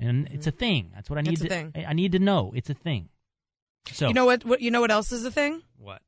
And 0.01 0.27
it's 0.31 0.47
a 0.47 0.51
thing. 0.51 0.91
That's 0.93 1.09
what 1.09 1.17
I 1.17 1.21
need 1.21 1.33
It's 1.33 1.41
a 1.41 1.43
to. 1.45 1.49
thing. 1.49 1.71
I 1.75 1.85
I 1.85 1.93
need 1.93 2.11
to 2.11 2.19
know. 2.19 2.51
It's 2.53 2.69
a 2.69 2.73
thing. 2.73 3.07
So 3.91 4.09
You 4.09 4.13
know 4.13 4.25
what, 4.25 4.43
what? 4.43 4.59
You 4.59 4.69
know 4.69 4.81
what 4.81 4.91
else 4.91 5.13
is 5.13 5.23
a 5.23 5.31
thing? 5.31 5.61
What? 5.77 6.01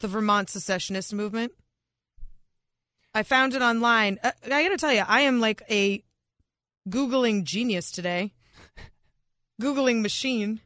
The 0.00 0.08
Vermont 0.08 0.50
secessionist 0.50 1.14
movement. 1.14 1.52
I 3.14 3.22
found 3.22 3.54
it 3.54 3.62
online. 3.62 4.18
Uh, 4.22 4.32
I 4.44 4.62
got 4.62 4.68
to 4.68 4.76
tell 4.76 4.92
you, 4.92 5.04
I 5.06 5.22
am 5.22 5.40
like 5.40 5.62
a 5.70 6.04
googling 6.88 7.44
genius 7.44 7.90
today. 7.90 8.32
googling 9.60 10.02
machine. 10.02 10.60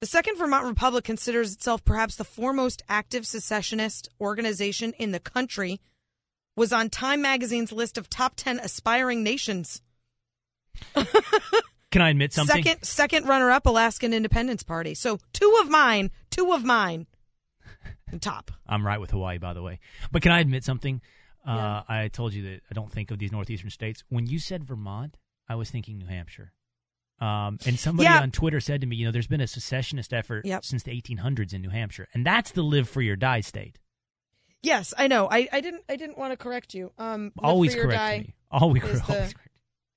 The 0.00 0.06
Second 0.06 0.36
Vermont 0.36 0.66
Republic 0.66 1.04
considers 1.04 1.52
itself 1.52 1.84
perhaps 1.84 2.16
the 2.16 2.24
foremost 2.24 2.82
active 2.88 3.26
secessionist 3.26 4.08
organization 4.20 4.92
in 4.98 5.10
the 5.10 5.20
country. 5.20 5.80
Was 6.56 6.72
on 6.72 6.90
Time 6.90 7.22
Magazine's 7.22 7.72
list 7.72 7.98
of 7.98 8.08
top 8.10 8.34
ten 8.36 8.58
aspiring 8.58 9.22
nations. 9.22 9.80
Can 11.90 12.02
I 12.02 12.10
admit 12.10 12.32
something? 12.32 12.62
Second, 12.62 12.84
second 12.84 13.26
runner-up, 13.26 13.64
Alaskan 13.66 14.12
Independence 14.12 14.62
Party. 14.62 14.94
So 14.94 15.18
two 15.32 15.58
of 15.62 15.70
mine, 15.70 16.10
two 16.30 16.52
of 16.52 16.64
mine, 16.64 17.06
top. 18.20 18.50
I'm 18.66 18.86
right 18.86 19.00
with 19.00 19.10
Hawaii, 19.10 19.38
by 19.38 19.54
the 19.54 19.62
way. 19.62 19.80
But 20.12 20.20
can 20.22 20.32
I 20.32 20.40
admit 20.40 20.64
something? 20.64 21.00
Uh, 21.46 21.82
I 21.88 22.10
told 22.12 22.34
you 22.34 22.42
that 22.42 22.60
I 22.70 22.74
don't 22.74 22.92
think 22.92 23.10
of 23.10 23.18
these 23.18 23.32
northeastern 23.32 23.70
states. 23.70 24.04
When 24.10 24.26
you 24.26 24.38
said 24.38 24.64
Vermont, 24.64 25.16
I 25.48 25.54
was 25.54 25.70
thinking 25.70 25.98
New 25.98 26.06
Hampshire. 26.06 26.52
Um, 27.20 27.58
and 27.66 27.78
somebody 27.78 28.04
Yeah. 28.08 28.20
on 28.20 28.30
Twitter 28.30 28.60
said 28.60 28.80
to 28.82 28.86
me, 28.86 28.94
you 28.96 29.04
know, 29.04 29.10
there's 29.10 29.26
been 29.26 29.40
a 29.40 29.46
secessionist 29.48 30.12
effort 30.12 30.44
Yep. 30.44 30.64
since 30.64 30.84
the 30.84 30.92
1800s 30.92 31.52
in 31.52 31.62
New 31.62 31.70
Hampshire, 31.70 32.06
and 32.14 32.24
that's 32.24 32.52
the 32.52 32.62
live 32.62 32.88
free 32.88 33.08
or 33.08 33.16
die 33.16 33.40
state. 33.40 33.78
Yes, 34.62 34.94
I 34.96 35.08
know. 35.08 35.28
I, 35.30 35.48
I 35.52 35.60
didn't 35.60 35.82
I 35.88 35.96
didn't 35.96 36.18
want 36.18 36.32
to 36.32 36.36
correct 36.36 36.74
you. 36.74 36.92
Um, 36.98 37.32
Always 37.38 37.74
correct 37.74 38.26
me. 38.28 38.34
Always, 38.50 38.82
is 38.84 39.02
the, 39.02 39.14
always 39.14 39.34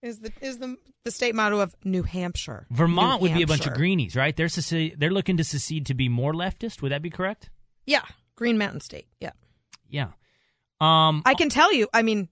is 0.04 0.20
the 0.20 0.32
is 0.42 0.58
the 0.60 0.78
the 1.04 1.12
state 1.12 1.34
motto 1.36 1.60
of 1.60 1.76
New 1.84 2.04
Hampshire. 2.04 2.68
Vermont 2.72 3.22
New 3.22 3.30
would 3.30 3.36
be 3.38 3.42
a 3.44 3.48
bunch 3.48 3.66
of 3.66 3.74
greenies, 3.74 4.16
right? 4.16 4.36
They're 4.36 4.50
secede, 4.50 5.00
they're 5.00 5.10
looking 5.12 5.38
to 5.38 5.44
secede 5.44 5.88
to 5.88 5.94
be 5.96 6.10
more 6.10 6.34
leftist. 6.34 6.82
Would 6.84 6.92
that 6.92 7.02
be 7.02 7.10
correct? 7.10 7.50
Yeah, 7.88 8.04
Green 8.36 8.58
Mountain 8.60 8.82
State. 8.82 9.08
Yeah, 9.20 9.32
Yeah. 9.90 10.12
Um, 10.80 11.22
I 11.26 11.34
can 11.36 11.50
tell 11.50 11.72
you. 11.74 11.88
I 11.94 12.02
mean, 12.04 12.30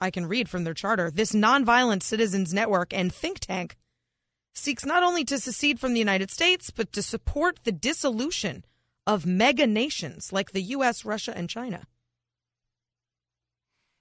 I 0.00 0.10
can 0.10 0.26
read 0.26 0.48
from 0.48 0.64
their 0.64 0.74
charter. 0.74 1.10
This 1.10 1.32
nonviolent 1.32 2.02
citizens 2.02 2.52
network 2.52 2.92
and 2.92 3.12
think 3.12 3.40
tank 3.40 3.76
seeks 4.54 4.84
not 4.84 5.02
only 5.02 5.24
to 5.24 5.38
secede 5.38 5.80
from 5.80 5.92
the 5.92 5.98
United 5.98 6.30
States, 6.30 6.70
but 6.70 6.92
to 6.92 7.02
support 7.02 7.60
the 7.64 7.72
dissolution 7.72 8.64
of 9.06 9.26
mega 9.26 9.66
nations 9.66 10.32
like 10.32 10.52
the 10.52 10.62
U.S., 10.62 11.04
Russia, 11.04 11.36
and 11.36 11.48
China. 11.48 11.86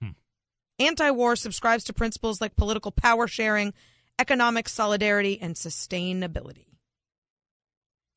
Hmm. 0.02 0.12
Anti 0.80 1.12
war 1.12 1.36
subscribes 1.36 1.84
to 1.86 1.94
principles 1.94 2.40
like 2.40 2.56
political 2.56 2.92
power 2.92 3.28
sharing, 3.28 3.74
economic 4.20 4.70
solidarity, 4.70 5.40
and 5.42 5.56
sustainability. 5.56 6.68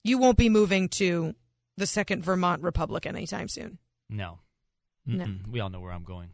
You 0.04 0.18
won't 0.18 0.38
be 0.38 0.48
moving 0.48 0.88
to 0.90 1.34
the 1.76 1.86
Second 1.86 2.24
Vermont 2.24 2.62
Republic 2.62 3.06
anytime 3.06 3.48
soon. 3.48 3.78
no. 4.08 4.40
No. 5.08 5.24
Mm-mm. 5.24 5.46
We 5.46 5.60
all 5.60 5.70
know 5.70 5.78
where 5.78 5.92
I'm 5.92 6.02
going. 6.02 6.30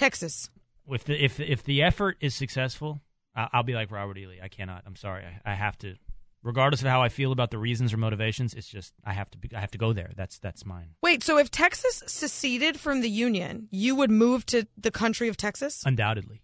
Texas. 0.00 0.48
If 0.88 1.04
the 1.04 1.22
if 1.22 1.38
if 1.38 1.62
the 1.62 1.82
effort 1.82 2.16
is 2.20 2.34
successful, 2.34 3.00
I- 3.36 3.48
I'll 3.52 3.62
be 3.62 3.74
like 3.74 3.90
Robert 3.90 4.16
Ely. 4.16 4.38
I 4.42 4.48
cannot. 4.48 4.82
I'm 4.86 4.96
sorry. 4.96 5.24
I, 5.24 5.52
I 5.52 5.54
have 5.54 5.76
to, 5.78 5.96
regardless 6.42 6.80
of 6.80 6.88
how 6.88 7.02
I 7.02 7.10
feel 7.10 7.32
about 7.32 7.50
the 7.50 7.58
reasons 7.58 7.92
or 7.92 7.98
motivations. 7.98 8.54
It's 8.54 8.66
just 8.66 8.94
I 9.04 9.12
have 9.12 9.30
to. 9.32 9.38
Be, 9.38 9.50
I 9.54 9.60
have 9.60 9.70
to 9.72 9.78
go 9.78 9.92
there. 9.92 10.10
That's 10.16 10.38
that's 10.38 10.64
mine. 10.64 10.94
Wait, 11.02 11.22
so 11.22 11.36
if 11.36 11.50
Texas 11.50 12.02
seceded 12.06 12.80
from 12.80 13.02
the 13.02 13.10
Union, 13.10 13.68
you 13.70 13.94
would 13.94 14.10
move 14.10 14.46
to 14.46 14.66
the 14.76 14.90
country 14.90 15.28
of 15.28 15.36
Texas? 15.36 15.82
Undoubtedly, 15.84 16.42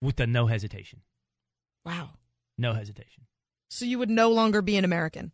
with 0.00 0.14
the 0.16 0.26
no 0.28 0.46
hesitation. 0.46 1.00
Wow. 1.84 2.10
No 2.56 2.74
hesitation. 2.74 3.24
So 3.70 3.84
you 3.86 3.98
would 3.98 4.10
no 4.10 4.30
longer 4.30 4.62
be 4.62 4.76
an 4.76 4.84
American. 4.84 5.32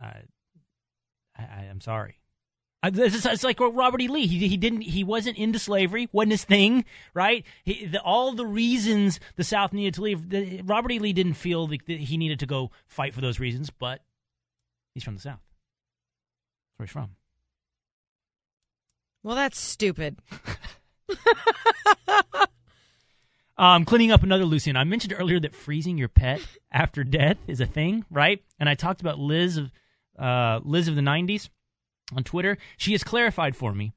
I, 0.00 0.22
I 1.38 1.42
I'm 1.70 1.80
sorry. 1.80 2.18
I, 2.82 2.90
it's, 2.92 3.24
it's 3.24 3.44
like 3.44 3.58
Robert 3.58 4.00
E. 4.00 4.08
Lee. 4.08 4.26
He 4.26 4.48
he 4.48 4.56
didn't. 4.56 4.82
He 4.82 5.02
wasn't 5.02 5.38
into 5.38 5.58
slavery. 5.58 6.08
wasn't 6.12 6.32
his 6.32 6.44
thing, 6.44 6.84
right? 7.14 7.44
He, 7.64 7.86
the, 7.86 8.00
all 8.00 8.32
the 8.32 8.46
reasons 8.46 9.18
the 9.36 9.44
South 9.44 9.72
needed 9.72 9.94
to 9.94 10.02
leave. 10.02 10.28
The, 10.28 10.62
Robert 10.62 10.92
E. 10.92 10.98
Lee 10.98 11.12
didn't 11.12 11.34
feel 11.34 11.66
that 11.68 11.80
he 11.88 12.16
needed 12.16 12.40
to 12.40 12.46
go 12.46 12.70
fight 12.86 13.14
for 13.14 13.20
those 13.20 13.40
reasons, 13.40 13.70
but 13.70 14.02
he's 14.94 15.02
from 15.04 15.14
the 15.14 15.20
South. 15.20 15.40
That's 16.68 16.78
where 16.78 16.86
he's 16.86 16.92
from. 16.92 17.10
Well, 19.22 19.36
that's 19.36 19.58
stupid. 19.58 20.18
Um, 23.58 23.86
cleaning 23.86 24.12
up 24.12 24.22
another 24.22 24.44
Lucian. 24.44 24.76
I 24.76 24.84
mentioned 24.84 25.14
earlier 25.16 25.40
that 25.40 25.54
freezing 25.54 25.96
your 25.96 26.08
pet 26.08 26.40
after 26.70 27.04
death 27.04 27.38
is 27.46 27.60
a 27.60 27.66
thing, 27.66 28.04
right? 28.10 28.42
And 28.60 28.68
I 28.68 28.74
talked 28.74 29.00
about 29.00 29.18
Liz 29.18 29.56
of 29.56 29.72
uh, 30.18 30.60
Liz 30.62 30.88
of 30.88 30.94
the 30.94 31.00
'90s 31.00 31.48
on 32.14 32.24
Twitter. 32.24 32.58
She 32.76 32.92
has 32.92 33.02
clarified 33.04 33.56
for 33.56 33.74
me. 33.74 33.94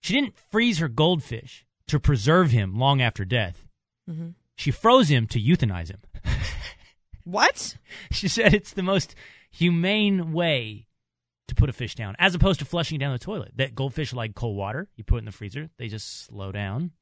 She 0.00 0.14
didn't 0.14 0.36
freeze 0.50 0.78
her 0.78 0.88
goldfish 0.88 1.64
to 1.88 1.98
preserve 2.00 2.50
him 2.50 2.78
long 2.78 3.00
after 3.02 3.24
death. 3.24 3.66
Mhm. 4.08 4.34
She 4.56 4.70
froze 4.70 5.08
him 5.08 5.26
to 5.28 5.40
euthanize 5.40 5.88
him. 5.90 6.00
What? 7.24 7.76
She 8.10 8.28
said 8.28 8.54
it's 8.54 8.72
the 8.72 8.82
most 8.82 9.14
humane 9.52 10.32
way 10.32 10.88
to 11.48 11.54
put 11.54 11.68
a 11.68 11.72
fish 11.72 11.94
down, 11.94 12.16
as 12.18 12.34
opposed 12.34 12.58
to 12.60 12.64
flushing 12.64 12.98
down 12.98 13.12
the 13.12 13.18
toilet. 13.18 13.52
That 13.56 13.74
goldfish 13.74 14.12
like 14.12 14.34
cold 14.34 14.56
water. 14.56 14.88
You 14.96 15.04
put 15.04 15.16
it 15.16 15.18
in 15.20 15.24
the 15.26 15.32
freezer, 15.32 15.68
they 15.78 15.88
just 15.88 16.24
slow 16.24 16.50
down, 16.50 16.92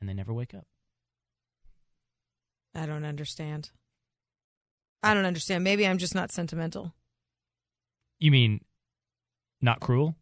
and 0.00 0.08
they 0.08 0.14
never 0.14 0.32
wake 0.32 0.54
up. 0.54 0.66
I 2.74 2.86
don't 2.86 3.04
understand. 3.04 3.70
I 5.02 5.14
don't 5.14 5.24
understand. 5.26 5.64
Maybe 5.64 5.86
I'm 5.86 5.98
just 5.98 6.14
not 6.14 6.30
sentimental. 6.32 6.94
You 8.18 8.30
mean 8.30 8.64
not 9.66 9.80
cruel? 9.80 10.16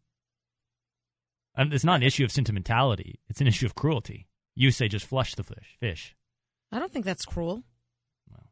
Um, 1.57 1.73
it's 1.73 1.85
not 1.85 1.97
an 1.97 2.03
issue 2.03 2.25
of 2.25 2.33
sentimentality. 2.33 3.21
It's 3.29 3.41
an 3.41 3.47
issue 3.47 3.67
of 3.67 3.77
cruelty. 3.77 4.27
You 4.57 4.73
say 4.73 4.89
just 4.89 5.07
flush 5.07 5.37
the 5.37 5.45
fish. 5.45 5.77
Fish. 5.79 6.17
I 6.73 6.81
don't 6.81 6.93
think 6.93 7.05
that's 7.05 7.25
cruel. 7.25 7.63
Well, 8.29 8.49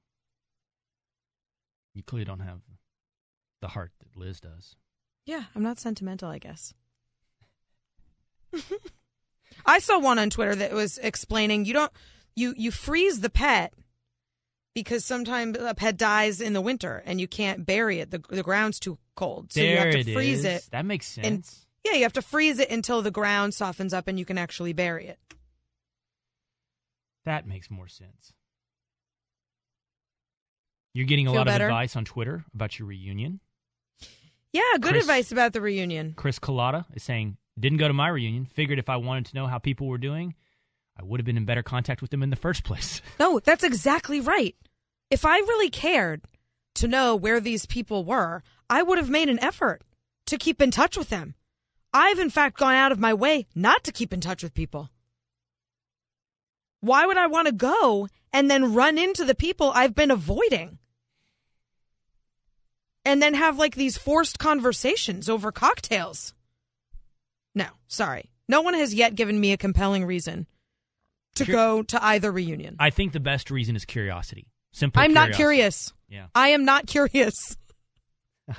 you 1.95 2.05
clearly 2.05 2.25
don't 2.25 2.41
have 2.41 2.61
the 3.61 3.69
heart 3.69 3.91
that 4.01 4.17
Liz 4.17 4.39
does. 4.41 4.77
Yeah, 5.27 5.45
I'm 5.57 5.63
not 5.63 5.81
sentimental, 5.81 6.29
I 6.29 6.39
guess. 6.39 6.75
I 9.67 9.79
saw 9.79 9.99
one 9.99 10.19
on 10.19 10.31
Twitter 10.31 10.55
that 10.55 10.73
was 10.73 10.99
explaining 10.99 11.65
you 11.65 11.73
don't 11.73 11.93
you 12.37 12.55
you 12.57 12.71
freeze 12.71 13.21
the 13.21 13.31
pet 13.31 13.73
because 14.75 15.05
sometimes 15.05 15.57
a 15.59 15.75
pet 15.75 15.97
dies 15.97 16.41
in 16.41 16.53
the 16.53 16.61
winter 16.61 17.03
and 17.07 17.21
you 17.21 17.29
can't 17.29 17.67
bury 17.67 18.01
it. 18.01 18.11
The 18.11 18.23
the 18.29 18.43
ground's 18.43 18.79
too 18.79 18.99
cold. 19.17 19.53
So 19.53 19.61
you 19.61 19.77
have 19.77 19.93
to 19.93 20.01
it 20.01 20.13
freeze 20.13 20.41
is. 20.41 20.45
it. 20.45 20.69
That 20.73 20.85
makes 20.85 21.17
and- 21.17 21.45
sense. 21.45 21.67
yeah, 21.85 21.93
you 21.95 22.03
have 22.03 22.13
to 22.15 22.23
freeze 22.23 22.59
it 22.59 22.71
until 22.71 23.03
the 23.03 23.11
ground 23.11 23.55
softens 23.55 23.93
up 23.93 24.09
and 24.09 24.19
you 24.19 24.25
can 24.25 24.39
actually 24.39 24.73
bury 24.73 25.07
it. 25.07 25.19
That 27.25 27.47
makes 27.47 27.71
more 27.71 27.89
sense. 27.89 28.33
You're 30.95 31.07
getting 31.07 31.27
a 31.27 31.31
Feel 31.31 31.39
lot 31.41 31.47
better? 31.47 31.65
of 31.67 31.71
advice 31.71 31.97
on 31.97 32.05
Twitter 32.05 32.45
about 32.55 32.79
your 32.79 32.89
reunion. 32.89 33.41
Yeah, 34.53 34.61
good 34.81 34.91
Chris- 34.93 35.05
advice 35.05 35.33
about 35.33 35.53
the 35.55 35.61
reunion. 35.63 36.13
Chris 36.17 36.39
Collada 36.39 36.85
is 36.95 37.03
saying, 37.03 37.39
didn't 37.59 37.79
go 37.79 37.89
to 37.89 37.95
my 37.95 38.09
reunion. 38.09 38.45
Figured 38.45 38.79
if 38.79 38.89
I 38.91 38.97
wanted 38.97 39.27
to 39.27 39.35
know 39.35 39.47
how 39.47 39.59
people 39.59 39.87
were 39.87 39.99
doing, 39.99 40.35
I 40.99 41.03
would 41.03 41.21
have 41.21 41.25
been 41.25 41.39
in 41.39 41.47
better 41.47 41.63
contact 41.63 42.03
with 42.03 42.11
them 42.11 42.23
in 42.23 42.29
the 42.31 42.37
first 42.37 42.65
place. 42.65 43.01
No, 43.19 43.39
that's 43.39 43.65
exactly 43.65 44.21
right. 44.21 44.55
If 45.11 45.25
I 45.25 45.39
really 45.39 45.71
cared 45.71 46.23
to 46.75 46.89
know 46.89 47.15
where 47.17 47.41
these 47.41 47.65
people 47.67 48.05
were, 48.05 48.43
I 48.69 48.83
would 48.83 48.99
have 48.99 49.11
made 49.11 49.29
an 49.29 49.43
effort 49.43 49.83
to 50.27 50.39
keep 50.39 50.61
in 50.63 50.71
touch 50.71 50.97
with 50.97 51.09
them. 51.09 51.35
I've, 51.93 52.19
in 52.19 52.31
fact, 52.31 52.59
gone 52.59 52.75
out 52.75 52.93
of 52.93 52.99
my 52.99 53.13
way 53.13 53.47
not 53.55 53.85
to 53.85 53.93
keep 53.93 54.13
in 54.13 54.21
touch 54.21 54.43
with 54.43 54.55
people. 54.55 54.91
Why 56.81 57.07
would 57.07 57.17
I 57.17 57.27
want 57.27 57.47
to 57.47 57.53
go 57.53 58.09
and 58.33 58.51
then 58.51 58.75
run 58.75 58.99
into 58.99 59.25
the 59.25 59.35
people 59.35 59.71
I've 59.75 59.95
been 59.95 60.11
avoiding? 60.11 60.79
And 63.05 63.21
then 63.21 63.35
have 63.35 63.59
like 63.59 63.75
these 63.75 63.99
forced 63.99 64.39
conversations 64.39 65.29
over 65.29 65.53
cocktails? 65.53 66.35
No, 67.55 67.67
sorry. 67.89 68.31
No 68.49 68.63
one 68.63 68.75
has 68.75 68.95
yet 68.95 69.15
given 69.15 69.39
me 69.41 69.53
a 69.53 69.57
compelling 69.57 70.05
reason 70.05 70.47
to 71.35 71.45
Sure. 71.45 71.55
go 71.55 71.83
to 71.83 72.05
either 72.05 72.31
reunion. 72.31 72.77
I 72.79 72.91
think 72.91 73.13
the 73.13 73.21
best 73.21 73.51
reason 73.51 73.77
is 73.77 73.85
curiosity. 73.85 74.47
Simple. 74.73 75.03
I'm 75.03 75.13
not 75.13 75.33
curious. 75.33 75.93
Yeah. 76.09 76.27
I 76.35 76.49
am 76.49 76.65
not 76.65 76.87
curious. 76.87 77.57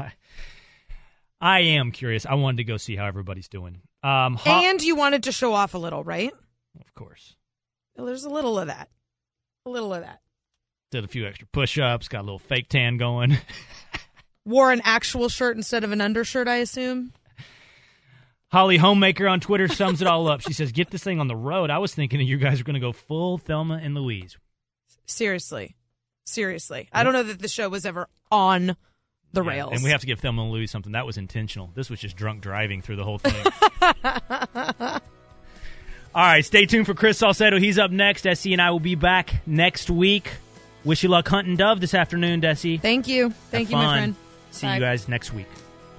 I 1.41 1.59
am 1.59 1.91
curious. 1.91 2.25
I 2.25 2.35
wanted 2.35 2.57
to 2.57 2.63
go 2.63 2.77
see 2.77 2.95
how 2.95 3.05
everybody's 3.05 3.49
doing. 3.49 3.81
Um, 4.01 4.35
Ho- 4.35 4.61
and 4.65 4.81
you 4.81 4.95
wanted 4.95 5.23
to 5.23 5.31
show 5.31 5.53
off 5.53 5.73
a 5.73 5.77
little, 5.77 6.03
right? 6.03 6.31
of 6.79 6.93
course, 6.95 7.35
Well, 7.95 8.05
there's 8.07 8.23
a 8.23 8.29
little 8.29 8.57
of 8.57 8.67
that. 8.67 8.89
A 9.65 9.69
little 9.69 9.93
of 9.93 10.01
that. 10.01 10.21
did 10.91 11.03
a 11.03 11.07
few 11.07 11.25
extra 11.27 11.47
push-ups, 11.51 12.07
got 12.07 12.21
a 12.21 12.23
little 12.23 12.39
fake 12.39 12.67
tan 12.69 12.97
going. 12.97 13.37
Wore 14.45 14.71
an 14.71 14.81
actual 14.83 15.29
shirt 15.29 15.55
instead 15.55 15.83
of 15.83 15.91
an 15.91 16.01
undershirt, 16.01 16.47
I 16.47 16.55
assume. 16.57 17.13
Holly 18.51 18.77
Homemaker 18.77 19.27
on 19.27 19.39
Twitter 19.39 19.67
sums 19.67 20.01
it 20.01 20.07
all 20.07 20.27
up. 20.27 20.41
She 20.41 20.53
says, 20.53 20.71
"Get 20.71 20.91
this 20.91 21.03
thing 21.03 21.19
on 21.19 21.27
the 21.27 21.35
road." 21.35 21.69
I 21.71 21.77
was 21.79 21.95
thinking 21.95 22.19
that 22.19 22.25
you 22.25 22.37
guys 22.37 22.59
are 22.61 22.63
going 22.63 22.73
to 22.75 22.79
go 22.79 22.91
full 22.91 23.37
Thelma 23.39 23.79
and 23.81 23.95
Louise. 23.95 24.37
Seriously. 25.07 25.75
Seriously. 26.25 26.87
I 26.93 27.03
don't 27.03 27.13
know 27.13 27.23
that 27.23 27.39
the 27.39 27.47
show 27.47 27.67
was 27.69 27.85
ever 27.85 28.07
on 28.31 28.75
the 29.33 29.43
Yeah, 29.43 29.49
rails. 29.49 29.71
And 29.73 29.83
we 29.83 29.89
have 29.89 30.01
to 30.01 30.07
give 30.07 30.19
Thelma 30.19 30.43
and 30.43 30.51
Louise 30.51 30.71
something 30.71 30.93
that 30.93 31.05
was 31.05 31.17
intentional. 31.17 31.69
This 31.75 31.89
was 31.89 31.99
just 31.99 32.15
drunk 32.15 32.41
driving 32.41 32.81
through 32.81 32.95
the 32.97 33.03
whole 33.03 33.17
thing. 33.19 33.35
All 36.15 36.21
right, 36.23 36.45
stay 36.45 36.65
tuned 36.67 36.85
for 36.85 36.93
Chris 36.93 37.17
Salcedo. 37.17 37.57
He's 37.59 37.79
up 37.79 37.89
next. 37.91 38.25
Desi 38.25 38.51
and 38.53 38.61
I 38.61 38.69
will 38.69 38.79
be 38.79 38.95
back 38.95 39.41
next 39.47 39.89
week. 39.89 40.29
Wish 40.85 41.01
you 41.01 41.09
luck 41.09 41.27
hunting 41.27 41.55
dove 41.55 41.81
this 41.81 41.93
afternoon, 41.93 42.41
Desi. 42.41 42.79
Thank 42.79 43.07
you. 43.07 43.31
Thank 43.49 43.69
Have 43.69 43.71
you, 43.71 43.77
my 43.77 43.97
friend. 43.97 44.15
See 44.51 44.67
Bye. 44.67 44.75
you 44.75 44.81
guys 44.81 45.07
next 45.07 45.33
week. 45.33 45.47